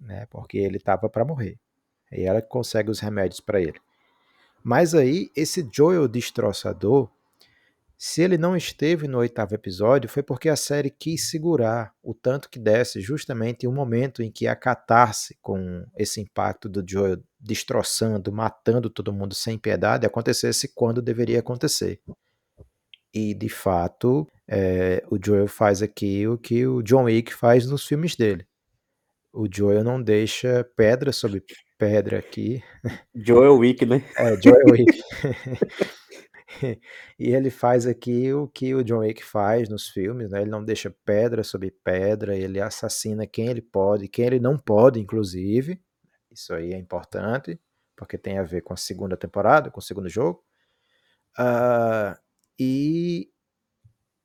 né? 0.00 0.26
Porque 0.30 0.58
ele 0.58 0.76
estava 0.76 1.08
para 1.08 1.24
morrer. 1.24 1.58
E 2.12 2.22
ela 2.22 2.42
consegue 2.42 2.90
os 2.90 3.00
remédios 3.00 3.40
para 3.40 3.60
ele. 3.60 3.80
Mas 4.62 4.94
aí 4.94 5.30
esse 5.34 5.68
Joel 5.72 6.06
destroçador 6.08 7.08
Se 8.02 8.22
ele 8.22 8.38
não 8.38 8.56
esteve 8.56 9.06
no 9.06 9.18
oitavo 9.18 9.54
episódio, 9.54 10.08
foi 10.08 10.22
porque 10.22 10.48
a 10.48 10.56
série 10.56 10.88
quis 10.88 11.28
segurar 11.28 11.92
o 12.02 12.14
tanto 12.14 12.48
que 12.48 12.58
desse, 12.58 12.98
justamente 12.98 13.64
em 13.64 13.68
um 13.68 13.74
momento 13.74 14.22
em 14.22 14.32
que 14.32 14.46
a 14.46 14.56
catarse 14.56 15.36
com 15.42 15.84
esse 15.98 16.18
impacto 16.18 16.66
do 16.66 16.82
Joel 16.82 17.22
destroçando, 17.38 18.32
matando 18.32 18.88
todo 18.88 19.12
mundo 19.12 19.34
sem 19.34 19.58
piedade, 19.58 20.06
acontecesse 20.06 20.72
quando 20.74 21.02
deveria 21.02 21.40
acontecer. 21.40 22.00
E, 23.12 23.34
de 23.34 23.50
fato, 23.50 24.26
é, 24.48 25.04
o 25.10 25.18
Joel 25.22 25.46
faz 25.46 25.82
aqui 25.82 26.26
o 26.26 26.38
que 26.38 26.66
o 26.66 26.82
John 26.82 27.04
Wick 27.04 27.34
faz 27.34 27.66
nos 27.66 27.86
filmes 27.86 28.16
dele. 28.16 28.46
O 29.30 29.46
Joel 29.46 29.84
não 29.84 30.02
deixa 30.02 30.66
pedra 30.74 31.12
sobre 31.12 31.44
pedra 31.76 32.18
aqui. 32.18 32.62
Joel 33.14 33.58
Wick, 33.58 33.84
né? 33.84 34.02
É, 34.16 34.40
Joel 34.40 34.64
Wick. 34.70 35.02
e 37.18 37.34
ele 37.34 37.50
faz 37.50 37.86
aqui 37.86 38.32
o 38.32 38.48
que 38.48 38.74
o 38.74 38.82
John 38.82 38.98
Wick 38.98 39.24
faz 39.24 39.68
nos 39.68 39.88
filmes, 39.88 40.30
né? 40.30 40.42
Ele 40.42 40.50
não 40.50 40.64
deixa 40.64 40.94
pedra 41.04 41.44
sobre 41.44 41.70
pedra, 41.70 42.36
ele 42.36 42.60
assassina 42.60 43.26
quem 43.26 43.48
ele 43.48 43.62
pode, 43.62 44.08
quem 44.08 44.26
ele 44.26 44.40
não 44.40 44.58
pode, 44.58 45.00
inclusive. 45.00 45.80
Isso 46.30 46.52
aí 46.54 46.72
é 46.72 46.78
importante, 46.78 47.60
porque 47.96 48.18
tem 48.18 48.38
a 48.38 48.42
ver 48.42 48.62
com 48.62 48.72
a 48.72 48.76
segunda 48.76 49.16
temporada, 49.16 49.70
com 49.70 49.80
o 49.80 49.82
segundo 49.82 50.08
jogo. 50.08 50.44
Uh, 51.38 52.18
e 52.58 53.30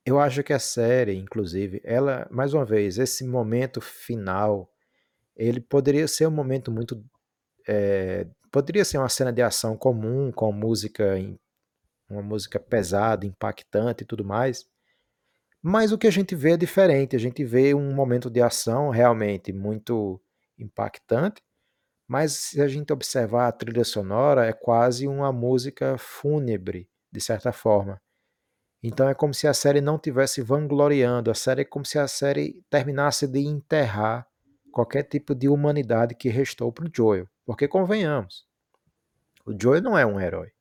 eu 0.04 0.20
acho 0.20 0.42
que 0.42 0.52
a 0.52 0.58
série, 0.58 1.16
inclusive, 1.16 1.80
ela, 1.84 2.28
mais 2.30 2.54
uma 2.54 2.64
vez, 2.64 2.98
esse 2.98 3.26
momento 3.26 3.80
final, 3.80 4.70
ele 5.36 5.60
poderia 5.60 6.08
ser 6.08 6.26
um 6.28 6.30
momento 6.30 6.70
muito. 6.70 7.04
É, 7.68 8.26
poderia 8.52 8.84
ser 8.84 8.98
uma 8.98 9.08
cena 9.08 9.32
de 9.32 9.42
ação 9.42 9.76
comum, 9.76 10.32
com 10.32 10.52
música 10.52 11.18
em 11.18 11.38
uma 12.08 12.22
música 12.22 12.58
pesada, 12.58 13.26
impactante 13.26 14.04
e 14.04 14.06
tudo 14.06 14.24
mais. 14.24 14.64
Mas 15.62 15.92
o 15.92 15.98
que 15.98 16.06
a 16.06 16.10
gente 16.10 16.34
vê 16.34 16.52
é 16.52 16.56
diferente. 16.56 17.16
A 17.16 17.18
gente 17.18 17.44
vê 17.44 17.74
um 17.74 17.94
momento 17.94 18.30
de 18.30 18.40
ação 18.40 18.90
realmente 18.90 19.52
muito 19.52 20.20
impactante, 20.58 21.42
mas 22.08 22.32
se 22.32 22.62
a 22.62 22.68
gente 22.68 22.92
observar 22.92 23.48
a 23.48 23.52
trilha 23.52 23.84
sonora, 23.84 24.46
é 24.46 24.52
quase 24.52 25.08
uma 25.08 25.32
música 25.32 25.98
fúnebre, 25.98 26.88
de 27.10 27.20
certa 27.20 27.52
forma. 27.52 28.00
Então 28.82 29.08
é 29.08 29.14
como 29.14 29.34
se 29.34 29.48
a 29.48 29.54
série 29.54 29.80
não 29.80 29.98
tivesse 29.98 30.40
vangloriando, 30.40 31.30
a 31.30 31.34
série 31.34 31.62
é 31.62 31.64
como 31.64 31.84
se 31.84 31.98
a 31.98 32.06
série 32.06 32.62
terminasse 32.70 33.26
de 33.26 33.40
enterrar 33.40 34.26
qualquer 34.70 35.02
tipo 35.02 35.34
de 35.34 35.48
humanidade 35.48 36.14
que 36.14 36.28
restou 36.28 36.72
para 36.72 36.86
o 36.86 36.90
Joel. 36.94 37.28
Porque 37.44 37.66
convenhamos, 37.66 38.46
o 39.44 39.52
Joel 39.60 39.82
não 39.82 39.98
é 39.98 40.06
um 40.06 40.20
herói 40.20 40.52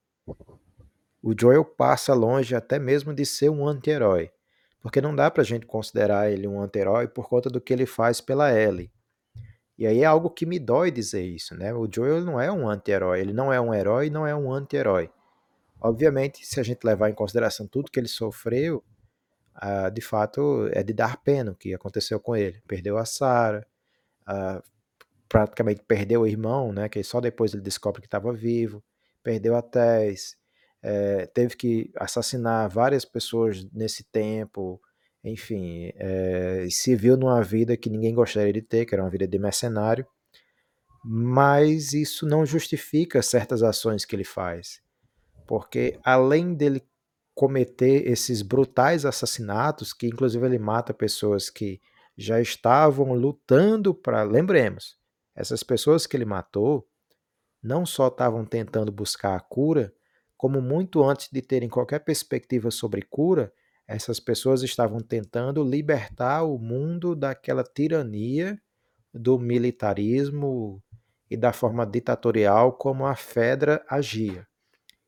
o 1.26 1.34
Joel 1.36 1.66
passa 1.66 2.14
longe 2.14 2.56
até 2.56 2.78
mesmo 2.78 3.12
de 3.12 3.26
ser 3.26 3.50
um 3.50 3.68
anti-herói, 3.68 4.30
porque 4.80 5.02
não 5.02 5.16
dá 5.16 5.32
pra 5.32 5.44
gente 5.44 5.66
considerar 5.66 6.32
ele 6.32 6.48
um 6.48 6.62
anti-herói 6.62 7.08
por 7.08 7.28
conta 7.28 7.50
do 7.50 7.60
que 7.60 7.74
ele 7.74 7.88
faz 7.88 8.22
pela 8.22 8.54
Ellie. 8.54 8.92
E 9.76 9.88
aí 9.88 10.04
é 10.04 10.06
algo 10.06 10.30
que 10.30 10.46
me 10.46 10.60
dói 10.60 10.92
dizer 10.92 11.24
isso, 11.24 11.56
né? 11.56 11.74
O 11.74 11.90
Joel 11.92 12.22
não 12.22 12.40
é 12.40 12.52
um 12.52 12.70
anti-herói, 12.70 13.22
ele 13.22 13.34
não 13.34 13.52
é 13.52 13.60
um 13.60 13.74
herói 13.74 14.12
não 14.12 14.28
é 14.28 14.36
um 14.36 14.54
anti-herói. 14.54 15.10
Obviamente, 15.82 16.46
se 16.46 16.60
a 16.60 16.64
gente 16.64 16.84
levar 16.84 17.10
em 17.10 17.16
consideração 17.16 17.66
tudo 17.66 17.90
que 17.90 18.00
ele 18.00 18.08
sofreu, 18.08 18.84
ah, 19.56 19.90
de 19.90 20.02
fato 20.02 20.70
é 20.74 20.84
de 20.84 20.94
dar 20.94 21.18
pena 21.18 21.54
o 21.54 21.56
que 21.56 21.74
aconteceu 21.74 22.20
com 22.20 22.36
ele. 22.36 22.62
Perdeu 22.68 23.00
a 23.00 23.06
Sarah, 23.06 23.66
ah, 24.28 24.62
praticamente 25.28 25.82
perdeu 25.88 26.22
o 26.22 26.28
irmão, 26.28 26.72
né? 26.72 26.88
Que 26.88 27.04
só 27.04 27.20
depois 27.20 27.52
ele 27.52 27.64
descobre 27.64 28.00
que 28.00 28.08
estava 28.08 28.32
vivo, 28.32 28.84
perdeu 29.24 29.56
a 29.56 29.64
Tess, 29.64 30.38
é, 30.88 31.26
teve 31.26 31.56
que 31.56 31.92
assassinar 31.96 32.70
várias 32.70 33.04
pessoas 33.04 33.66
nesse 33.74 34.04
tempo, 34.04 34.80
enfim, 35.24 35.92
é, 35.96 36.68
se 36.70 36.96
viu 36.96 37.18
numa 37.18 37.42
vida 37.42 37.76
que 37.76 37.90
ninguém 37.90 38.14
gostaria 38.14 38.54
de 38.54 38.62
ter, 38.62 38.86
que 38.86 38.94
era 38.94 39.04
uma 39.04 39.10
vida 39.10 39.28
de 39.28 39.40
mercenário, 39.40 40.06
mas 41.04 41.92
isso 41.94 42.28
não 42.28 42.46
justifica 42.46 43.24
certas 43.24 43.64
ações 43.64 44.06
que 44.06 44.16
ele 44.16 44.24
faz, 44.24 44.80
porque 45.48 46.00
além 46.04 46.54
dele 46.54 46.84
cometer 47.34 48.08
esses 48.08 48.44
brutais 48.44 49.06
assassinatos, 49.06 49.92
que 49.92 50.06
inclusive 50.06 50.46
ele 50.46 50.60
mata 50.60 50.94
pessoas 50.94 51.50
que 51.50 51.82
já 52.16 52.40
estavam 52.40 53.12
lutando 53.16 53.92
para, 53.92 54.22
lembremos, 54.22 55.00
essas 55.36 55.64
pessoas 55.64 56.06
que 56.06 56.16
ele 56.16 56.26
matou 56.26 56.88
não 57.62 57.88
só 57.88 58.08
estavam 58.08 58.46
tentando 58.46 58.92
buscar 58.92 59.36
a 59.36 59.40
cura, 59.40 59.92
como 60.38 60.62
muito 60.62 61.04
antes 61.04 61.30
de 61.32 61.42
terem 61.42 61.70
qualquer 61.70 62.00
perspectiva 62.00 62.70
sobre 62.72 63.02
cura, 63.02 63.52
essas 63.88 64.20
pessoas 64.20 64.64
estavam 64.64 65.00
tentando 65.00 65.64
libertar 65.64 66.44
o 66.44 66.58
mundo 66.58 67.16
daquela 67.16 67.64
tirania 67.64 68.60
do 69.14 69.40
militarismo 69.40 70.82
e 71.30 71.38
da 71.38 71.54
forma 71.54 71.86
ditatorial 71.86 72.74
como 72.74 73.06
a 73.06 73.16
Fedra 73.16 73.84
agia. 73.88 74.48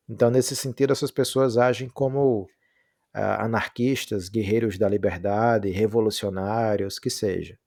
Então, 0.08 0.30
nesse 0.30 0.56
sentido, 0.56 0.92
essas 0.92 1.10
pessoas 1.10 1.58
agem 1.58 1.88
como 1.88 2.42
uh, 2.42 3.40
anarquistas, 3.40 4.28
guerreiros 4.28 4.78
da 4.78 4.88
liberdade, 4.88 5.70
revolucionários, 5.70 6.98
que 6.98 7.10
seja. 7.10 7.58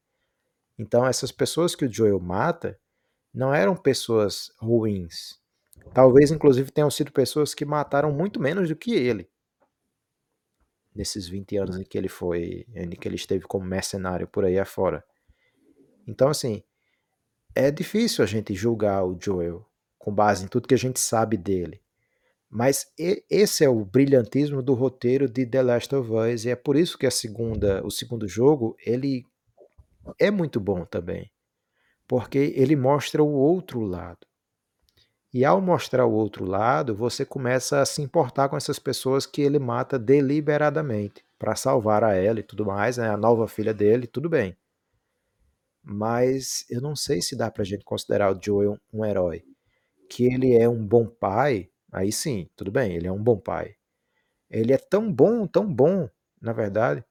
Então, 0.80 1.06
essas 1.06 1.32
pessoas 1.32 1.76
que 1.76 1.86
o 1.86 1.92
Joel 1.92 2.20
mata 2.20 2.80
não 3.34 3.54
eram 3.54 3.76
pessoas 3.76 4.52
ruins, 4.60 5.41
Talvez, 5.94 6.32
inclusive, 6.32 6.72
tenham 6.72 6.90
sido 6.90 7.12
pessoas 7.12 7.54
que 7.54 7.66
mataram 7.66 8.12
muito 8.12 8.40
menos 8.40 8.70
do 8.70 8.76
que 8.76 8.94
ele. 8.94 9.30
Nesses 10.94 11.28
20 11.28 11.58
anos 11.58 11.78
em 11.78 11.84
que 11.84 11.98
ele 11.98 12.10
foi, 12.10 12.66
em 12.74 12.90
que 12.90 13.08
ele 13.08 13.16
esteve 13.16 13.46
como 13.46 13.66
mercenário 13.66 14.28
por 14.28 14.46
aí 14.46 14.60
afora. 14.60 15.04
Então, 16.08 16.30
assim, 16.30 16.64
é 17.56 17.72
difícil 17.72 18.24
a 18.24 18.28
gente 18.28 18.54
julgar 18.54 19.04
o 19.04 19.18
Joel 19.20 19.66
com 19.98 20.14
base 20.14 20.44
em 20.44 20.48
tudo 20.48 20.68
que 20.68 20.74
a 20.74 20.78
gente 20.78 21.00
sabe 21.00 21.38
dele. 21.38 21.82
Mas 22.50 22.92
esse 23.30 23.64
é 23.64 23.70
o 23.70 23.86
brilhantismo 23.86 24.62
do 24.62 24.74
roteiro 24.74 25.30
de 25.30 25.46
The 25.46 25.62
Last 25.62 25.96
of 25.96 26.12
Us 26.12 26.44
e 26.44 26.50
é 26.50 26.56
por 26.56 26.76
isso 26.76 26.98
que 26.98 27.06
a 27.06 27.12
segunda, 27.12 27.86
o 27.86 27.90
segundo 27.90 28.28
jogo, 28.28 28.76
ele 28.86 29.26
é 30.20 30.30
muito 30.30 30.60
bom 30.60 30.84
também, 30.84 31.32
porque 32.08 32.54
ele 32.56 32.76
mostra 32.76 33.24
o 33.24 33.32
outro 33.32 33.80
lado. 33.82 34.28
E 35.34 35.44
ao 35.44 35.60
mostrar 35.62 36.06
o 36.06 36.12
outro 36.14 36.46
lado, 36.46 36.96
você 36.96 37.26
começa 37.26 37.82
a 37.82 37.86
se 37.86 38.02
importar 38.02 38.48
com 38.50 38.56
essas 38.56 38.80
pessoas 38.80 39.26
que 39.26 39.42
ele 39.42 39.60
mata 39.60 39.98
deliberadamente 40.00 41.24
para 41.40 41.56
salvar 41.56 42.04
a 42.04 42.14
ela 42.14 42.40
e 42.40 42.44
tudo 42.44 42.66
mais, 42.66 42.98
né? 42.98 43.10
a 43.10 43.18
nova 43.18 43.48
filha 43.48 43.74
dele, 43.74 44.08
tudo 44.08 44.30
bem. 44.30 44.56
Mas 45.84 46.66
eu 46.70 46.82
não 46.82 46.96
sei 46.96 47.22
se 47.22 47.36
dá 47.36 47.50
pra 47.50 47.64
gente 47.64 47.84
considerar 47.84 48.36
o 48.36 48.40
Joel 48.42 48.78
um 48.94 49.06
herói. 49.06 49.44
Que 50.10 50.26
ele 50.26 50.56
é 50.58 50.68
um 50.70 50.86
bom 50.86 51.08
pai, 51.08 51.70
aí 51.92 52.12
sim, 52.12 52.50
tudo 52.56 52.72
bem, 52.72 52.94
ele 52.96 53.08
é 53.08 53.12
um 53.12 53.24
bom 53.24 53.38
pai. 53.40 53.76
Ele 54.50 54.74
é 54.74 54.78
tão 54.78 55.12
bom, 55.12 55.48
tão 55.48 55.74
bom, 55.74 56.10
na 56.42 56.54
verdade, 56.54 57.04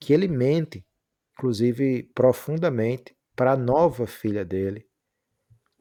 que 0.00 0.12
ele 0.12 0.28
mente, 0.28 0.84
inclusive 1.32 2.04
profundamente, 2.14 3.16
para 3.34 3.52
a 3.52 3.56
nova 3.56 4.06
filha 4.06 4.44
dele, 4.44 4.85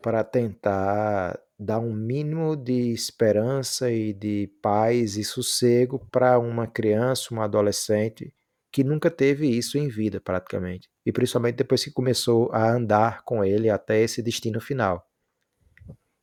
para 0.05 0.23
tentar 0.23 1.35
dar 1.57 1.79
um 1.79 1.91
mínimo 1.91 2.55
de 2.55 2.91
esperança 2.91 3.89
e 3.89 4.13
de 4.13 4.47
paz 4.61 5.17
e 5.17 5.23
sossego 5.23 5.97
para 6.11 6.37
uma 6.37 6.67
criança, 6.67 7.33
uma 7.33 7.45
adolescente 7.45 8.31
que 8.71 8.83
nunca 8.83 9.09
teve 9.09 9.47
isso 9.47 9.79
em 9.79 9.87
vida 9.87 10.21
praticamente, 10.21 10.87
e 11.03 11.11
principalmente 11.11 11.55
depois 11.55 11.83
que 11.83 11.89
começou 11.89 12.51
a 12.53 12.71
andar 12.71 13.23
com 13.23 13.43
ele 13.43 13.67
até 13.67 13.99
esse 13.99 14.21
destino 14.21 14.61
final. 14.61 15.09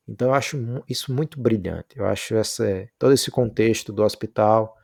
Então 0.07 0.29
eu 0.29 0.33
acho 0.33 0.81
isso 0.87 1.13
muito 1.13 1.37
brilhante. 1.37 1.97
Eu 1.97 2.05
acho 2.05 2.35
essa, 2.35 2.87
todo 2.97 3.11
esse 3.11 3.29
contexto 3.29 3.91
do 3.91 4.01
hospital, 4.01 4.77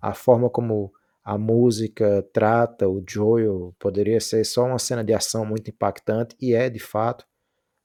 a 0.00 0.14
forma 0.14 0.48
como 0.48 0.92
a 1.24 1.36
música 1.36 2.24
trata 2.32 2.88
o 2.88 3.02
Joel, 3.04 3.74
poderia 3.80 4.20
ser 4.20 4.44
só 4.44 4.64
uma 4.64 4.78
cena 4.78 5.02
de 5.02 5.12
ação 5.12 5.44
muito 5.44 5.70
impactante, 5.70 6.36
e 6.40 6.54
é 6.54 6.70
de 6.70 6.78
fato, 6.78 7.26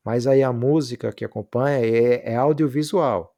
mas 0.04 0.28
aí 0.28 0.42
a 0.44 0.54
música 0.54 1.12
que 1.12 1.26
acompanha 1.26 1.86
é, 1.86 2.32
é 2.32 2.36
audiovisual. 2.36 3.36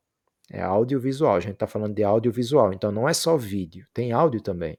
É 0.49 0.61
audiovisual. 0.61 1.35
A 1.35 1.39
gente 1.39 1.53
está 1.53 1.67
falando 1.67 1.95
de 1.95 2.03
audiovisual. 2.03 2.73
Então 2.73 2.91
não 2.91 3.07
é 3.07 3.13
só 3.13 3.37
vídeo, 3.37 3.87
tem 3.93 4.11
áudio 4.11 4.41
também. 4.41 4.77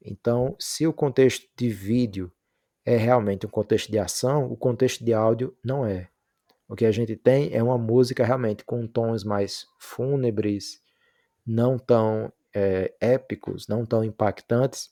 Então, 0.00 0.56
se 0.58 0.86
o 0.86 0.92
contexto 0.92 1.46
de 1.56 1.68
vídeo 1.68 2.32
é 2.84 2.96
realmente 2.96 3.44
um 3.44 3.50
contexto 3.50 3.90
de 3.90 3.98
ação, 3.98 4.50
o 4.50 4.56
contexto 4.56 5.04
de 5.04 5.12
áudio 5.12 5.56
não 5.62 5.84
é. 5.84 6.08
O 6.68 6.76
que 6.76 6.84
a 6.84 6.92
gente 6.92 7.16
tem 7.16 7.52
é 7.54 7.62
uma 7.62 7.78
música 7.78 8.24
realmente 8.24 8.64
com 8.64 8.86
tons 8.86 9.24
mais 9.24 9.66
fúnebres, 9.78 10.80
não 11.46 11.78
tão 11.78 12.32
é, 12.54 12.94
épicos, 13.00 13.66
não 13.68 13.84
tão 13.84 14.04
impactantes, 14.04 14.90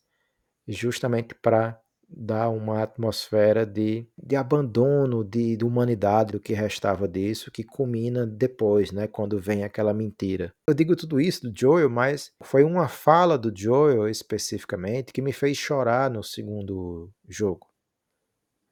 justamente 0.67 1.35
para 1.35 1.81
dá 2.09 2.49
uma 2.49 2.83
atmosfera 2.83 3.67
de, 3.67 4.07
de 4.17 4.37
abandono, 4.37 5.25
de, 5.25 5.57
de 5.57 5.65
humanidade, 5.65 6.33
do 6.33 6.41
que 6.41 6.55
restava 6.55 7.09
disso, 7.09 7.51
que 7.51 7.65
culmina 7.65 8.27
depois, 8.27 8.93
né, 8.93 9.07
quando 9.07 9.41
vem 9.41 9.65
aquela 9.65 9.93
mentira. 9.93 10.55
Eu 10.69 10.75
digo 10.75 10.95
tudo 10.95 11.21
isso 11.21 11.49
do 11.51 11.59
Joel, 11.59 11.91
mas 11.91 12.33
foi 12.43 12.65
uma 12.65 12.89
fala 12.89 13.37
do 13.37 13.53
Joel 13.55 14.09
especificamente 14.09 15.13
que 15.13 15.23
me 15.23 15.33
fez 15.33 15.57
chorar 15.57 16.11
no 16.11 16.23
segundo 16.23 17.11
jogo. 17.29 17.67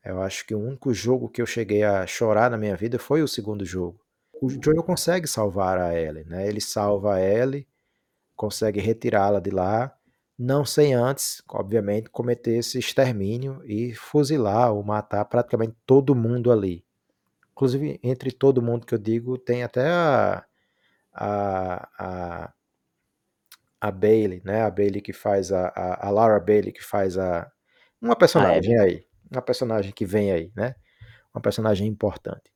Eu 0.05 0.21
acho 0.21 0.47
que 0.47 0.55
o 0.55 0.61
único 0.61 0.93
jogo 0.93 1.31
que 1.31 1.41
eu 1.41 1.47
cheguei 1.47 1.83
a 1.83 2.07
chorar 2.07 2.51
na 2.51 2.59
minha 2.59 2.77
vida 2.77 2.99
foi 2.99 3.23
o 3.23 3.29
segundo 3.29 3.65
jogo. 3.65 3.99
O 4.41 4.51
Joel 4.51 4.83
consegue 4.83 5.27
salvar 5.27 5.79
a 5.79 5.99
Ellie, 5.99 6.25
né? 6.25 6.47
Ele 6.47 6.61
salva 6.61 7.15
a 7.15 7.21
Ellie, 7.21 7.67
consegue 8.37 8.81
retirá-la 8.81 9.41
de 9.41 9.51
lá, 9.51 9.97
não 10.39 10.65
sem 10.65 10.95
antes, 10.95 11.43
obviamente, 11.49 12.11
cometer 12.11 12.57
esse 12.57 12.79
extermínio 12.79 13.63
e 13.65 13.95
fuzilar 13.95 14.73
ou 14.73 14.83
matar 14.83 15.25
praticamente 15.27 15.77
todo 15.87 16.15
mundo 16.15 16.51
ali. 16.51 16.85
Inclusive, 17.53 18.01
entre 18.03 18.33
todo 18.33 18.63
mundo 18.63 18.87
que 18.87 18.95
eu 18.95 18.99
digo, 18.99 19.39
tem 19.39 19.63
até 19.63 19.89
a, 19.89 20.45
a, 21.13 21.89
a, 21.99 22.53
a 23.81 23.91
Bailey, 23.93 24.43
né? 24.45 24.63
A 24.63 24.71
Bailey 24.71 25.01
que 25.01 25.13
faz 25.13 25.53
a, 25.53 25.69
a, 25.69 26.09
a 26.09 26.11
Laura 26.11 26.41
Bailey 26.41 26.73
que 26.73 26.83
faz 26.83 27.17
a 27.17 27.51
uma 28.03 28.17
personagem 28.17 28.79
aí, 28.79 29.07
uma 29.31 29.41
personagem 29.41 29.93
que 29.93 30.05
vem 30.05 30.31
aí, 30.33 30.53
né? 30.55 30.75
Uma 31.33 31.41
personagem 31.41 31.87
importante. 31.87 32.53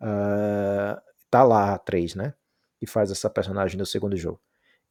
Uh, 0.00 1.00
tá 1.30 1.42
lá 1.42 1.70
a 1.70 1.74
atriz, 1.74 2.14
né? 2.14 2.34
Que 2.78 2.86
faz 2.86 3.10
essa 3.10 3.30
personagem 3.30 3.78
no 3.78 3.86
segundo 3.86 4.16
jogo. 4.16 4.40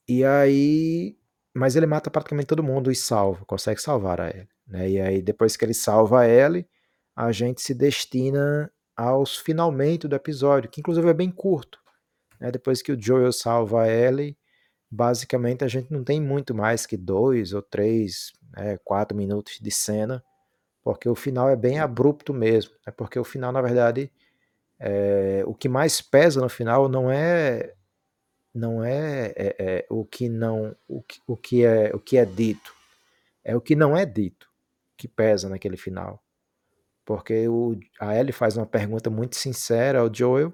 E 0.07 0.25
aí. 0.25 1.18
Mas 1.53 1.75
ele 1.75 1.85
mata 1.85 2.09
praticamente 2.09 2.47
todo 2.47 2.63
mundo 2.63 2.91
e 2.91 2.95
salva, 2.95 3.43
consegue 3.45 3.81
salvar 3.81 4.21
a 4.21 4.29
Ellie. 4.29 4.49
Né? 4.67 4.89
E 4.89 5.01
aí, 5.01 5.21
depois 5.21 5.57
que 5.57 5.65
ele 5.65 5.73
salva 5.73 6.21
a 6.21 6.27
Ellie, 6.27 6.67
a 7.15 7.31
gente 7.31 7.61
se 7.61 7.73
destina 7.73 8.71
aos 8.95 9.37
finalmente 9.37 10.07
do 10.07 10.15
episódio, 10.15 10.69
que 10.69 10.81
inclusive 10.81 11.09
é 11.09 11.13
bem 11.13 11.31
curto. 11.31 11.79
Né? 12.39 12.51
Depois 12.51 12.81
que 12.81 12.91
o 12.91 13.01
Joel 13.01 13.31
salva 13.31 13.83
a 13.83 13.87
Ellie, 13.87 14.37
basicamente 14.89 15.63
a 15.63 15.67
gente 15.67 15.91
não 15.91 16.03
tem 16.03 16.21
muito 16.21 16.53
mais 16.53 16.85
que 16.85 16.97
dois 16.97 17.53
ou 17.53 17.61
três, 17.61 18.31
né, 18.55 18.77
quatro 18.83 19.17
minutos 19.17 19.59
de 19.61 19.71
cena, 19.71 20.23
porque 20.83 21.07
o 21.07 21.15
final 21.15 21.49
é 21.49 21.55
bem 21.55 21.79
abrupto 21.79 22.33
mesmo. 22.33 22.73
Né? 22.85 22.93
Porque 22.95 23.19
o 23.19 23.23
final, 23.23 23.51
na 23.51 23.61
verdade, 23.61 24.11
é, 24.79 25.43
o 25.45 25.53
que 25.53 25.67
mais 25.67 26.01
pesa 26.01 26.41
no 26.41 26.49
final 26.49 26.87
não 26.87 27.11
é 27.11 27.73
não 28.53 28.83
é, 28.83 29.33
é, 29.35 29.55
é, 29.59 29.85
o 29.89 30.05
que 30.05 30.27
não 30.27 30.75
o 30.87 31.01
que, 31.01 31.19
o 31.27 31.37
que 31.37 31.63
é 31.63 31.91
o 31.93 31.99
que 31.99 32.17
é 32.17 32.25
dito. 32.25 32.73
É 33.43 33.55
o 33.55 33.61
que 33.61 33.75
não 33.75 33.95
é 33.95 34.05
dito 34.05 34.49
que 34.97 35.07
pesa 35.07 35.49
naquele 35.49 35.77
final. 35.77 36.23
Porque 37.05 37.47
o, 37.47 37.77
a 37.99 38.15
Ellie 38.15 38.33
faz 38.33 38.57
uma 38.57 38.65
pergunta 38.65 39.09
muito 39.09 39.35
sincera 39.35 39.99
ao 40.01 40.13
Joel 40.13 40.53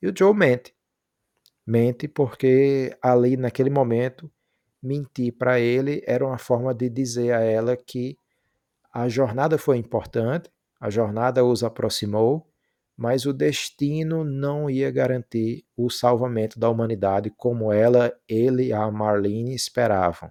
e 0.00 0.08
o 0.08 0.14
Joel 0.16 0.34
mente. 0.34 0.74
Mente 1.66 2.08
porque 2.08 2.96
ali 3.00 3.36
naquele 3.36 3.70
momento 3.70 4.30
mentir 4.82 5.32
para 5.32 5.58
ele 5.60 6.02
era 6.06 6.26
uma 6.26 6.38
forma 6.38 6.74
de 6.74 6.90
dizer 6.90 7.32
a 7.32 7.40
ela 7.40 7.76
que 7.76 8.18
a 8.92 9.08
jornada 9.08 9.56
foi 9.56 9.78
importante 9.78 10.50
a 10.84 10.90
jornada 10.90 11.42
os 11.42 11.64
aproximou 11.64 12.46
mas 12.96 13.26
o 13.26 13.32
destino 13.32 14.24
não 14.24 14.70
ia 14.70 14.90
garantir 14.90 15.64
o 15.76 15.90
salvamento 15.90 16.58
da 16.58 16.70
humanidade 16.70 17.30
como 17.36 17.72
ela, 17.72 18.12
ele 18.28 18.66
e 18.66 18.72
a 18.72 18.88
Marlene 18.90 19.54
esperavam. 19.54 20.30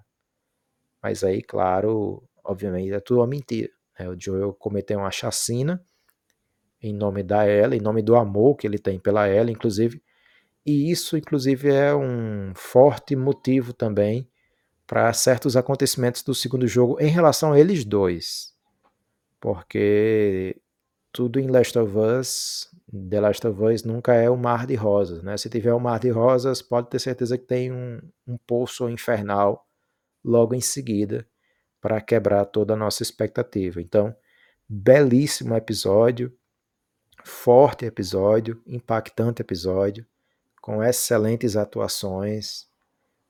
Mas 1.02 1.22
aí, 1.22 1.42
claro, 1.42 2.22
obviamente 2.42 2.92
é 2.92 3.00
tudo 3.00 3.20
uma 3.20 3.26
mentira. 3.26 3.70
Né? 3.98 4.08
O 4.08 4.18
Joel 4.18 4.54
cometeu 4.54 4.98
uma 4.98 5.10
chacina 5.10 5.84
em 6.82 6.92
nome 6.92 7.22
da 7.22 7.44
ela, 7.44 7.76
em 7.76 7.80
nome 7.80 8.02
do 8.02 8.16
amor 8.16 8.56
que 8.56 8.66
ele 8.66 8.78
tem 8.78 8.98
pela 8.98 9.26
ela, 9.26 9.50
inclusive. 9.50 10.02
E 10.64 10.90
isso, 10.90 11.16
inclusive, 11.16 11.68
é 11.70 11.94
um 11.94 12.52
forte 12.54 13.14
motivo 13.14 13.74
também 13.74 14.28
para 14.86 15.12
certos 15.12 15.56
acontecimentos 15.56 16.22
do 16.22 16.34
segundo 16.34 16.66
jogo 16.66 16.98
em 17.00 17.08
relação 17.08 17.52
a 17.52 17.60
eles 17.60 17.84
dois. 17.84 18.54
Porque 19.40 20.60
tudo 21.14 21.38
em 21.38 21.46
Last 21.46 21.78
of 21.78 21.96
Us, 21.96 22.68
The 22.92 23.20
Last 23.20 23.46
of 23.46 23.62
Us 23.62 23.84
nunca 23.84 24.14
é 24.14 24.28
um 24.28 24.36
mar 24.36 24.66
de 24.66 24.74
rosas, 24.74 25.22
né? 25.22 25.36
Se 25.36 25.48
tiver 25.48 25.72
um 25.72 25.78
mar 25.78 26.00
de 26.00 26.10
rosas, 26.10 26.60
pode 26.60 26.90
ter 26.90 26.98
certeza 26.98 27.38
que 27.38 27.44
tem 27.44 27.70
um, 27.70 28.00
um 28.26 28.36
poço 28.36 28.90
infernal 28.90 29.64
logo 30.24 30.56
em 30.56 30.60
seguida 30.60 31.24
para 31.80 32.00
quebrar 32.00 32.44
toda 32.46 32.74
a 32.74 32.76
nossa 32.76 33.04
expectativa. 33.04 33.80
Então, 33.80 34.14
belíssimo 34.68 35.54
episódio, 35.54 36.36
forte 37.24 37.86
episódio, 37.86 38.60
impactante 38.66 39.40
episódio, 39.40 40.04
com 40.60 40.82
excelentes 40.82 41.56
atuações, 41.56 42.66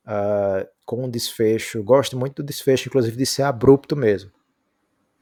uh, 0.07 0.67
com 0.87 1.05
um 1.05 1.11
desfecho. 1.11 1.85
Gosto 1.85 2.17
muito 2.17 2.43
do 2.43 2.47
desfecho, 2.47 2.89
inclusive 2.89 3.17
de 3.19 3.27
ser 3.27 3.43
abrupto 3.43 3.95
mesmo. 3.95 4.33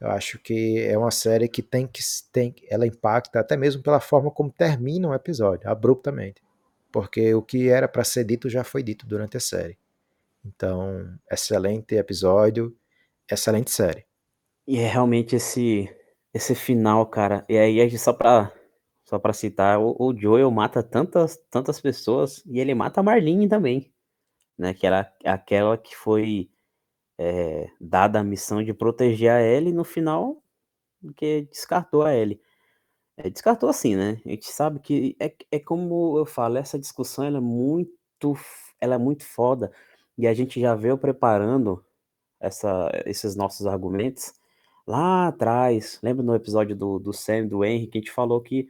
Eu 0.03 0.11
acho 0.11 0.37
que 0.37 0.81
é 0.81 0.97
uma 0.97 1.11
série 1.11 1.47
que 1.47 1.61
tem 1.61 1.87
que 1.87 2.01
tem, 2.29 2.53
ela 2.69 2.85
impacta 2.85 3.39
até 3.39 3.55
mesmo 3.55 3.81
pela 3.81 4.01
forma 4.01 4.29
como 4.29 4.51
termina 4.51 5.07
um 5.07 5.13
episódio, 5.13 5.69
abruptamente. 5.69 6.43
Porque 6.91 7.33
o 7.33 7.41
que 7.41 7.69
era 7.69 7.87
para 7.87 8.03
ser 8.03 8.25
dito 8.25 8.49
já 8.49 8.65
foi 8.65 8.83
dito 8.83 9.07
durante 9.07 9.37
a 9.37 9.39
série. 9.39 9.77
Então, 10.45 11.17
excelente 11.31 11.95
episódio, 11.95 12.75
excelente 13.31 13.71
série. 13.71 14.05
E 14.67 14.77
é 14.77 14.87
realmente 14.87 15.37
esse 15.37 15.89
esse 16.33 16.53
final, 16.53 17.05
cara. 17.07 17.45
E 17.47 17.57
aí 17.57 17.97
só 17.97 18.11
para 18.11 18.51
só 19.05 19.17
para 19.17 19.31
citar, 19.31 19.79
o, 19.79 19.95
o, 19.97 20.13
Joel 20.17 20.51
mata 20.51 20.83
tantas 20.83 21.37
tantas 21.49 21.79
pessoas 21.79 22.43
e 22.45 22.59
ele 22.59 22.75
mata 22.75 22.99
a 22.99 23.03
Marlene 23.03 23.47
também, 23.47 23.93
né? 24.57 24.73
Que 24.73 24.85
era 24.85 25.13
aquela 25.23 25.77
que 25.77 25.95
foi 25.95 26.49
é, 27.23 27.71
dada 27.79 28.19
a 28.19 28.23
missão 28.23 28.61
de 28.61 28.73
proteger 28.73 29.31
a 29.31 29.41
Ellie, 29.41 29.71
no 29.71 29.85
final, 29.85 30.43
que 31.15 31.43
descartou 31.43 32.03
a 32.03 32.13
Ellie. 32.13 32.41
É, 33.15 33.29
descartou 33.29 33.69
assim, 33.69 33.95
né? 33.95 34.21
A 34.25 34.29
gente 34.29 34.51
sabe 34.51 34.79
que 34.79 35.15
é, 35.19 35.33
é 35.51 35.59
como 35.59 36.17
eu 36.17 36.25
falo, 36.25 36.57
essa 36.57 36.77
discussão 36.77 37.23
ela 37.23 37.37
é 37.37 37.41
muito, 37.41 38.35
ela 38.81 38.95
é 38.95 38.97
muito 38.97 39.23
foda 39.23 39.71
e 40.17 40.27
a 40.27 40.33
gente 40.33 40.59
já 40.59 40.75
veio 40.75 40.97
preparando 40.97 41.83
essa, 42.41 42.91
esses 43.05 43.35
nossos 43.37 43.65
argumentos 43.67 44.33
lá 44.85 45.27
atrás. 45.29 45.99
Lembra 46.03 46.23
no 46.23 46.35
episódio 46.35 46.75
do, 46.75 46.99
do 46.99 47.13
Sam 47.13 47.47
do 47.47 47.63
Henry 47.63 47.87
que 47.87 47.99
a 47.99 48.01
gente 48.01 48.11
falou 48.11 48.41
que 48.41 48.67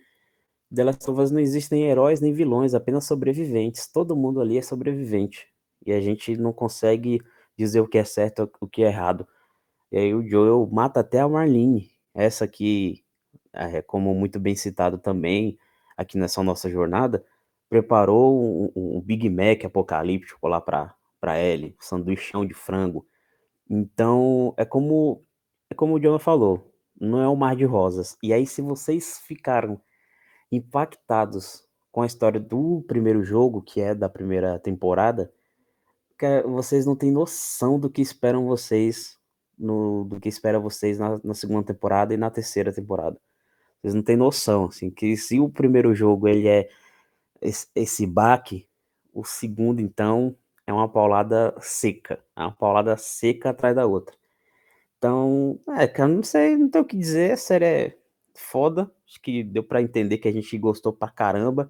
The 0.74 0.84
Last 0.84 1.10
of 1.10 1.20
Us 1.22 1.32
não 1.32 1.40
existem 1.40 1.86
heróis 1.86 2.22
nem 2.22 2.34
vilões, 2.34 2.76
apenas 2.76 3.06
sobreviventes. 3.06 3.88
Todo 3.88 4.16
mundo 4.16 4.42
ali 4.42 4.60
é 4.60 4.62
sobrevivente 4.62 5.48
e 5.86 5.92
a 5.92 6.02
gente 6.02 6.38
não 6.38 6.54
consegue 6.54 7.20
dizer 7.58 7.82
o 7.82 7.88
que 7.88 7.98
é 7.98 8.04
certo 8.04 8.50
o 8.60 8.68
que 8.68 8.84
é 8.84 8.88
errado. 8.88 9.28
E 9.92 9.98
aí 9.98 10.14
o 10.14 10.28
Joel 10.28 10.68
mata 10.72 11.02
até 11.02 11.20
a 11.20 11.30
Marlene, 11.30 11.92
essa 12.14 12.48
que, 12.48 13.04
é, 13.54 13.82
como 13.82 14.14
muito 14.16 14.40
bem 14.40 14.56
citado 14.56 14.98
também 14.98 15.58
aqui 15.96 16.18
nessa 16.18 16.42
nossa 16.44 16.70
jornada, 16.70 17.24
preparou 17.70 18.72
um, 18.76 18.98
um 18.98 19.02
Big 19.02 19.30
Mac 19.30 19.66
apocalíptico 19.66 20.48
lá 20.48 20.62
para 20.62 20.96
Ellie, 21.40 21.76
um 21.80 21.84
sanduichão 21.84 22.46
de 22.46 22.54
frango. 22.54 23.06
Então, 23.70 24.54
é 24.58 24.66
como 24.66 25.24
é 25.70 25.76
como 25.76 25.96
o 25.96 26.00
Jonah 26.00 26.20
falou, 26.20 26.72
não 27.00 27.20
é 27.22 27.28
um 27.28 27.36
mar 27.36 27.56
de 27.56 27.66
rosas. 27.66 28.18
E 28.22 28.32
aí 28.34 28.46
se 28.46 28.62
vocês 28.62 29.20
ficaram 29.26 29.82
impactados 30.52 31.64
com 31.92 32.02
a 32.02 32.06
história 32.06 32.40
do 32.40 32.84
primeiro 32.88 33.24
jogo, 33.24 33.62
que 33.62 33.82
é 33.82 33.96
da 33.96 34.10
primeira 34.10 34.60
temporada, 34.60 35.32
vocês 36.45 36.86
não 36.86 36.95
têm 36.95 37.12
noção 37.12 37.80
do 37.80 37.90
que 37.90 38.02
esperam 38.02 38.45
vocês 38.45 39.20
no, 39.58 40.06
do 40.06 40.20
que 40.20 40.30
espera 40.30 40.60
vocês 40.60 41.00
na, 41.00 41.20
na, 41.24 41.34
segunda 41.34 41.64
temporada 41.64 42.14
e 42.14 42.18
na 42.18 42.30
terceira 42.30 42.74
temporada. 42.74 43.18
Vocês 43.82 43.94
não 43.94 44.02
têm 44.04 44.16
noção, 44.16 44.66
assim, 44.66 44.90
que 44.90 45.16
se 45.18 45.40
o 45.40 45.50
primeiro 45.50 45.94
jogo 45.94 46.28
ele 46.28 46.48
é 46.48 46.70
esse, 47.41 47.68
esse 47.76 48.06
baque, 48.08 48.68
o 49.14 49.24
segundo 49.24 49.82
então 49.82 50.36
é 50.66 50.74
uma 50.74 50.88
paulada 50.90 51.54
seca, 51.60 52.20
é 52.36 52.41
uma 52.41 52.52
paulada 52.52 52.95
seca 52.98 53.50
atrás 53.50 53.76
da 53.76 53.86
outra. 53.86 54.16
Então, 54.98 55.60
é, 55.78 55.88
cara, 55.88 56.10
não 56.10 56.24
sei, 56.24 56.56
não 56.56 56.70
tenho 56.70 56.84
o 56.84 56.88
que 56.88 56.98
dizer, 56.98 57.32
a 57.34 57.38
série 57.38 57.66
é 57.66 57.98
foda, 58.34 58.90
acho 59.08 59.22
que 59.22 59.44
deu 59.44 59.64
para 59.64 59.82
entender 59.82 60.18
que 60.18 60.28
a 60.28 60.32
gente 60.32 60.58
gostou 60.58 60.94
pra 60.94 61.10
caramba. 61.10 61.70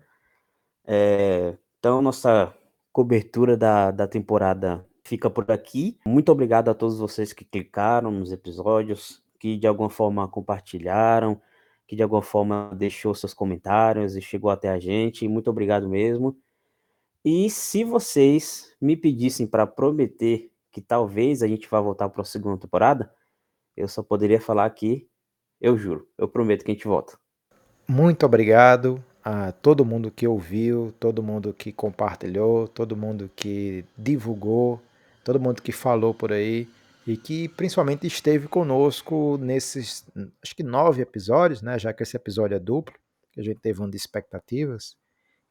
É, 0.86 1.58
então, 1.80 2.02
nossa 2.02 2.54
cobertura 2.94 3.57
da, 3.57 3.90
da 3.90 4.07
temporada 4.07 4.86
fica 5.03 5.30
por 5.30 5.52
aqui. 5.52 5.98
Muito 6.06 6.32
obrigado 6.32 6.70
a 6.70 6.76
todos 6.76 6.99
vocês 6.99 7.34
que 7.34 7.44
clicaram 7.44 8.11
nos 8.11 8.32
episódios, 8.32 9.22
que 9.40 9.57
de 9.57 9.65
alguma 9.68 9.90
forma 9.90 10.28
compartilharam, 10.28 11.41
que 11.88 11.95
de 11.95 12.03
alguma 12.03 12.22
forma 12.22 12.72
deixou 12.76 13.14
seus 13.15 13.34
comentários 13.34 14.15
e 14.15 14.22
chegou 14.22 14.52
até 14.52 14.70
a 14.70 14.80
gente. 14.80 15.28
Muito 15.28 15.49
obrigado 15.49 15.90
mesmo. 15.90 16.38
E 17.26 17.49
se 17.49 17.84
vocês 17.84 18.74
me 18.80 18.95
pedissem 18.95 19.48
para 19.48 19.65
prometer 19.65 20.52
que 20.72 20.82
talvez 20.82 21.41
a 21.41 21.48
gente 21.48 21.68
vá 21.70 21.82
voltar 21.82 22.10
para 22.10 22.22
a 22.22 22.26
segunda 22.26 22.57
temporada, 22.57 23.11
eu 23.76 23.88
só 23.88 24.03
poderia 24.03 24.40
falar 24.40 24.65
aqui, 24.65 25.07
eu 25.60 25.78
juro, 25.78 26.07
eu 26.18 26.28
prometo 26.28 26.64
que 26.64 26.72
a 26.72 26.74
gente 26.74 26.88
volta. 26.88 27.18
Muito 27.88 28.26
obrigado 28.26 29.03
a 29.24 29.52
todo 29.52 29.86
mundo 29.86 30.12
que 30.12 30.28
ouviu, 30.28 30.94
todo 31.00 31.24
mundo 31.24 31.54
que 31.54 31.72
compartilhou, 31.72 32.68
todo 32.68 32.98
mundo 32.98 33.32
que 33.36 33.86
divulgou, 33.98 34.82
todo 35.24 35.40
mundo 35.40 35.62
que 35.62 35.72
falou 35.72 36.14
por 36.14 36.34
aí 36.34 36.68
e 37.08 37.16
que 37.16 37.48
principalmente 37.48 38.06
esteve 38.06 38.48
conosco 38.48 39.38
nesses, 39.38 40.06
acho 40.41 40.56
que 40.56 40.64
nove 40.64 41.02
episódios, 41.02 41.62
né? 41.62 41.80
Já 41.80 41.94
que 41.94 42.04
esse 42.04 42.18
episódio 42.18 42.56
é 42.56 42.60
duplo, 42.60 42.94
que 43.32 43.40
a 43.40 43.44
gente 43.44 43.60
teve 43.60 43.82
um 43.82 43.90
de 43.90 43.95
expectativas. 43.95 44.95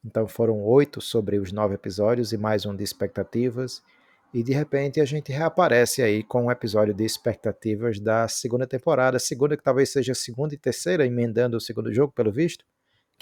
Então 0.05 0.27
foram 0.27 0.63
oito 0.63 1.01
sobre 1.01 1.39
os 1.39 1.53
nove 1.53 1.75
episódios 1.75 2.33
e 2.33 2.37
mais 2.37 2.67
um 2.67 2.75
de 2.75 2.85
expectativas. 2.85 3.83
E 4.35 4.43
de 4.43 4.53
repente 4.53 5.01
a 5.01 5.05
gente 5.05 5.31
reaparece 5.31 6.03
aí 6.03 6.23
com 6.23 6.47
um 6.47 6.51
episódio 6.51 6.95
de 6.95 7.05
expectativas 7.05 8.01
da 8.01 8.27
segunda 8.29 8.67
temporada, 8.67 9.19
segunda 9.19 9.57
que 9.57 9.63
talvez 9.63 9.93
seja 9.93 10.15
segunda 10.15 10.55
e 10.55 10.59
terceira, 10.59 11.07
emendando 11.07 11.57
o 11.57 11.61
segundo 11.61 11.93
jogo, 11.93 12.13
pelo 12.13 12.33
visto. 12.33 12.65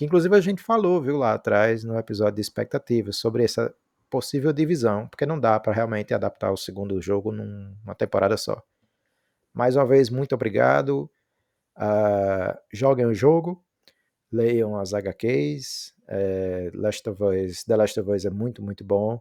Que 0.01 0.07
inclusive 0.07 0.35
a 0.35 0.41
gente 0.41 0.63
falou, 0.63 0.99
viu, 1.03 1.19
lá 1.19 1.35
atrás, 1.35 1.85
no 1.85 1.99
episódio 1.99 2.37
de 2.37 2.41
expectativas, 2.41 3.17
sobre 3.17 3.45
essa 3.45 3.71
possível 4.09 4.51
divisão, 4.51 5.07
porque 5.07 5.27
não 5.27 5.39
dá 5.39 5.61
para 5.61 5.75
realmente 5.75 6.15
adaptar 6.15 6.51
o 6.51 6.57
segundo 6.57 6.99
jogo 7.03 7.31
numa 7.31 7.95
temporada 7.95 8.35
só. 8.39 8.63
Mais 9.53 9.77
uma 9.77 9.85
vez, 9.85 10.09
muito 10.09 10.35
obrigado. 10.35 11.01
Uh, 11.77 12.59
joguem 12.73 13.05
o 13.05 13.13
jogo, 13.13 13.63
leiam 14.33 14.75
as 14.75 14.95
HQs. 14.95 15.93
É, 16.09 16.71
Last 16.73 17.07
of 17.07 17.23
Us, 17.23 17.63
The 17.65 17.77
Last 17.77 18.01
of 18.01 18.11
Us 18.11 18.25
é 18.25 18.31
muito, 18.31 18.63
muito 18.63 18.83
bom. 18.83 19.21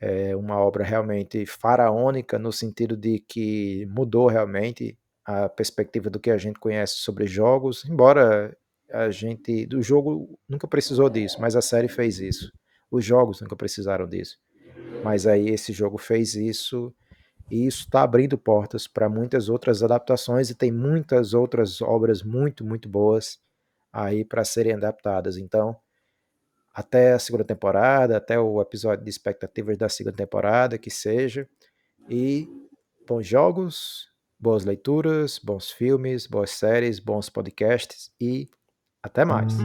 É 0.00 0.34
uma 0.34 0.58
obra 0.58 0.82
realmente 0.82 1.46
faraônica 1.46 2.36
no 2.36 2.50
sentido 2.50 2.96
de 2.96 3.20
que 3.20 3.86
mudou 3.86 4.26
realmente 4.26 4.98
a 5.24 5.48
perspectiva 5.48 6.10
do 6.10 6.18
que 6.18 6.32
a 6.32 6.36
gente 6.36 6.58
conhece 6.58 6.96
sobre 6.96 7.28
jogos, 7.28 7.84
embora 7.84 8.56
a 8.92 9.10
gente 9.10 9.66
do 9.66 9.82
jogo 9.82 10.38
nunca 10.48 10.66
precisou 10.66 11.08
disso, 11.08 11.40
mas 11.40 11.56
a 11.56 11.62
série 11.62 11.88
fez 11.88 12.18
isso. 12.18 12.52
Os 12.90 13.04
jogos 13.04 13.40
nunca 13.40 13.56
precisaram 13.56 14.06
disso. 14.06 14.38
Mas 15.04 15.26
aí 15.26 15.48
esse 15.48 15.72
jogo 15.72 15.96
fez 15.96 16.34
isso 16.34 16.94
e 17.50 17.66
isso 17.66 17.80
está 17.80 18.02
abrindo 18.02 18.38
portas 18.38 18.86
para 18.86 19.08
muitas 19.08 19.48
outras 19.48 19.82
adaptações 19.82 20.50
e 20.50 20.54
tem 20.54 20.70
muitas 20.70 21.34
outras 21.34 21.80
obras 21.80 22.22
muito, 22.22 22.64
muito 22.64 22.88
boas 22.88 23.38
aí 23.92 24.24
para 24.24 24.44
serem 24.44 24.74
adaptadas. 24.74 25.36
Então, 25.36 25.76
até 26.72 27.12
a 27.12 27.18
segunda 27.18 27.44
temporada, 27.44 28.16
até 28.16 28.38
o 28.38 28.60
episódio 28.60 29.04
de 29.04 29.10
expectativas 29.10 29.76
da 29.76 29.88
segunda 29.88 30.16
temporada, 30.16 30.78
que 30.78 30.90
seja. 30.90 31.48
E 32.08 32.48
bons 33.06 33.26
jogos, 33.26 34.08
boas 34.38 34.64
leituras, 34.64 35.38
bons 35.38 35.70
filmes, 35.70 36.26
boas 36.26 36.50
séries, 36.50 37.00
bons 37.00 37.28
podcasts 37.28 38.12
e 38.20 38.48
até 39.02 39.24
mais. 39.24 39.56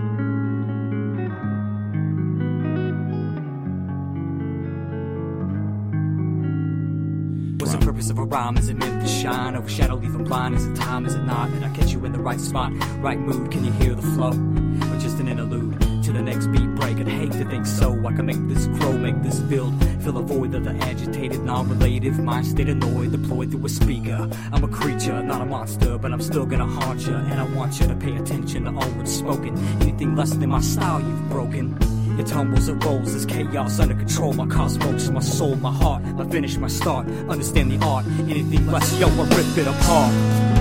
What's 7.59 7.73
the 7.73 7.79
purpose 7.79 8.09
of 8.09 8.19
a 8.19 8.23
rhyme? 8.23 8.57
Is 8.57 8.69
it 8.69 8.77
meant 8.77 9.01
to 9.01 9.07
shine? 9.07 9.55
Overshadow, 9.55 9.95
leave 9.95 10.13
them 10.13 10.23
blind? 10.23 10.55
Is 10.55 10.65
it 10.65 10.75
time? 10.75 11.05
Is 11.05 11.15
it 11.15 11.23
not? 11.23 11.51
Did 11.51 11.63
I 11.63 11.69
catch 11.69 11.91
you 11.91 12.05
in 12.05 12.11
the 12.11 12.19
right 12.19 12.39
spot? 12.39 12.71
Right 12.99 13.19
mood? 13.19 13.51
Can 13.51 13.65
you 13.65 13.71
hear 13.73 13.95
the 13.95 14.01
flow? 14.01 14.29
Or 14.29 14.99
just 14.99 15.19
an 15.19 15.27
interlude? 15.27 15.74
The 16.15 16.21
next 16.21 16.47
beat 16.47 16.73
break. 16.75 16.97
I'd 16.97 17.07
hate 17.07 17.31
to 17.33 17.45
think 17.45 17.65
so. 17.65 17.91
I 18.07 18.13
can 18.13 18.25
make 18.25 18.47
this 18.47 18.67
grow, 18.67 18.93
make 18.93 19.21
this 19.21 19.39
build. 19.39 19.73
Fill 20.01 20.17
a 20.17 20.21
void 20.21 20.55
of 20.55 20.63
the 20.63 20.71
agitated, 20.85 21.41
non-relative 21.41 22.19
mind 22.19 22.47
state 22.47 22.69
annoyed, 22.69 23.11
deployed 23.11 23.51
through 23.51 23.65
a 23.65 23.69
speaker. 23.69 24.29
I'm 24.53 24.63
a 24.63 24.67
creature, 24.67 25.21
not 25.21 25.41
a 25.41 25.45
monster, 25.45 25.97
but 25.97 26.13
I'm 26.13 26.21
still 26.21 26.45
gonna 26.45 26.65
haunt 26.65 27.05
you. 27.05 27.15
And 27.15 27.39
I 27.39 27.43
want 27.55 27.79
you 27.79 27.87
to 27.87 27.95
pay 27.95 28.15
attention 28.15 28.63
to 28.63 28.69
all 28.71 28.89
words 28.91 29.13
spoken. 29.13 29.57
Anything 29.81 30.15
less 30.15 30.31
than 30.31 30.49
my 30.49 30.61
style 30.61 31.01
you've 31.01 31.29
broken. 31.29 31.77
It 32.17 32.27
tumbles, 32.27 32.69
it 32.69 32.81
rolls, 32.85 33.13
this 33.13 33.25
chaos 33.25 33.79
under 33.79 33.95
control. 33.95 34.33
My 34.33 34.47
cosmos, 34.47 35.09
my 35.09 35.19
soul, 35.19 35.55
my 35.57 35.71
heart, 35.71 36.01
my 36.03 36.25
finish, 36.29 36.57
my 36.57 36.69
start. 36.69 37.07
Understand 37.27 37.71
the 37.71 37.85
art. 37.85 38.05
Anything 38.29 38.67
less, 38.71 38.97
yo, 38.99 39.07
I 39.07 39.27
rip 39.35 39.57
it 39.57 39.67
apart. 39.67 40.54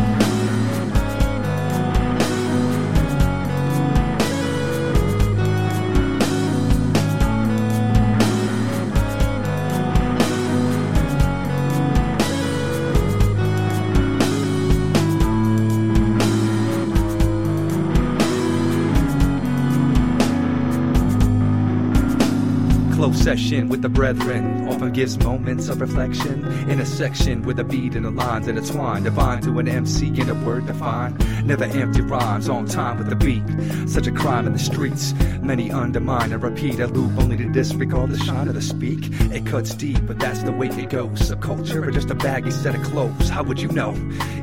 Session 23.25 23.71
with 23.71 23.81
the 23.81 23.89
brethren. 23.89 24.69
Often 24.69 24.93
gives 24.93 25.17
moments 25.17 25.71
of 25.71 25.81
reflection 25.81 26.45
in 26.69 26.79
a 26.79 26.85
section 26.85 27.41
with 27.41 27.59
a 27.59 27.65
beat 27.65 27.95
and 27.95 28.05
the 28.05 28.11
lines 28.11 28.49
intertwine 28.49 29.03
divine 29.03 29.41
to 29.45 29.59
an 29.61 29.67
MC 29.67 30.09
in 30.09 30.29
a 30.29 30.35
word 30.45 30.67
defined 30.67 31.19
never 31.45 31.65
empty 31.65 32.01
rhymes 32.01 32.49
on 32.49 32.67
time 32.67 32.99
with 32.99 33.09
the 33.09 33.17
beat. 33.17 33.45
Such 33.89 34.07
a 34.07 34.13
crime 34.13 34.47
in 34.47 34.53
the 34.53 34.59
streets. 34.59 35.15
Many 35.43 35.71
undermine 35.71 36.33
and 36.33 36.43
repeat 36.43 36.81
a 36.81 36.87
loop 36.87 37.19
only 37.19 37.37
to 37.37 37.49
disregard 37.51 38.11
the 38.11 38.19
shine 38.19 38.49
of 38.49 38.55
the 38.55 38.63
speak. 38.63 39.09
It 39.33 39.47
cuts 39.47 39.75
deep 39.75 39.99
but 40.07 40.19
that's 40.19 40.43
the 40.43 40.53
way 40.53 40.69
it 40.69 40.91
goes. 40.91 41.21
Subculture 41.21 41.87
or 41.87 41.91
just 41.91 42.11
a 42.11 42.15
baggy 42.15 42.51
set 42.51 42.75
of 42.75 42.83
clothes. 42.83 43.29
How 43.29 43.43
would 43.43 43.61
you 43.61 43.69
know 43.69 43.95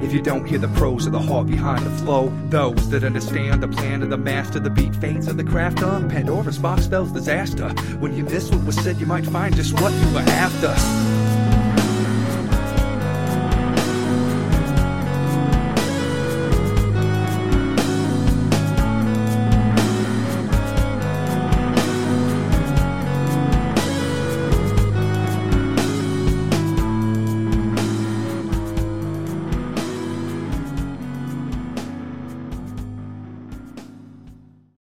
if 0.02 0.14
you 0.14 0.22
don't 0.22 0.46
hear 0.46 0.60
the 0.60 0.68
pros 0.70 1.06
of 1.06 1.12
the 1.12 1.20
heart 1.20 1.48
behind 1.48 1.86
the 1.86 1.92
flow? 2.04 2.32
Those 2.50 2.90
that 2.90 3.04
understand 3.04 3.64
the 3.64 3.68
plan 3.68 4.04
of 4.04 4.10
the 4.10 4.18
master 4.18 4.60
the 4.60 4.70
beat 4.70 4.96
fades 4.96 5.28
of 5.28 5.38
the 5.38 5.44
craft. 5.44 5.82
Of 5.82 6.10
Pandora's 6.10 6.58
box 6.58 6.84
spells 6.84 7.12
disaster. 7.12 7.70
When 8.00 8.16
you 8.16 8.24
miss 8.24 8.52
what 8.52 8.66
was 8.66 8.76
said, 8.76 9.00
you 9.00 9.06
might 9.06 9.26
find 9.26 9.56
just 9.56 9.74
what 9.82 9.94
you 9.94 10.14
were 10.14 10.20
after. 10.20 11.31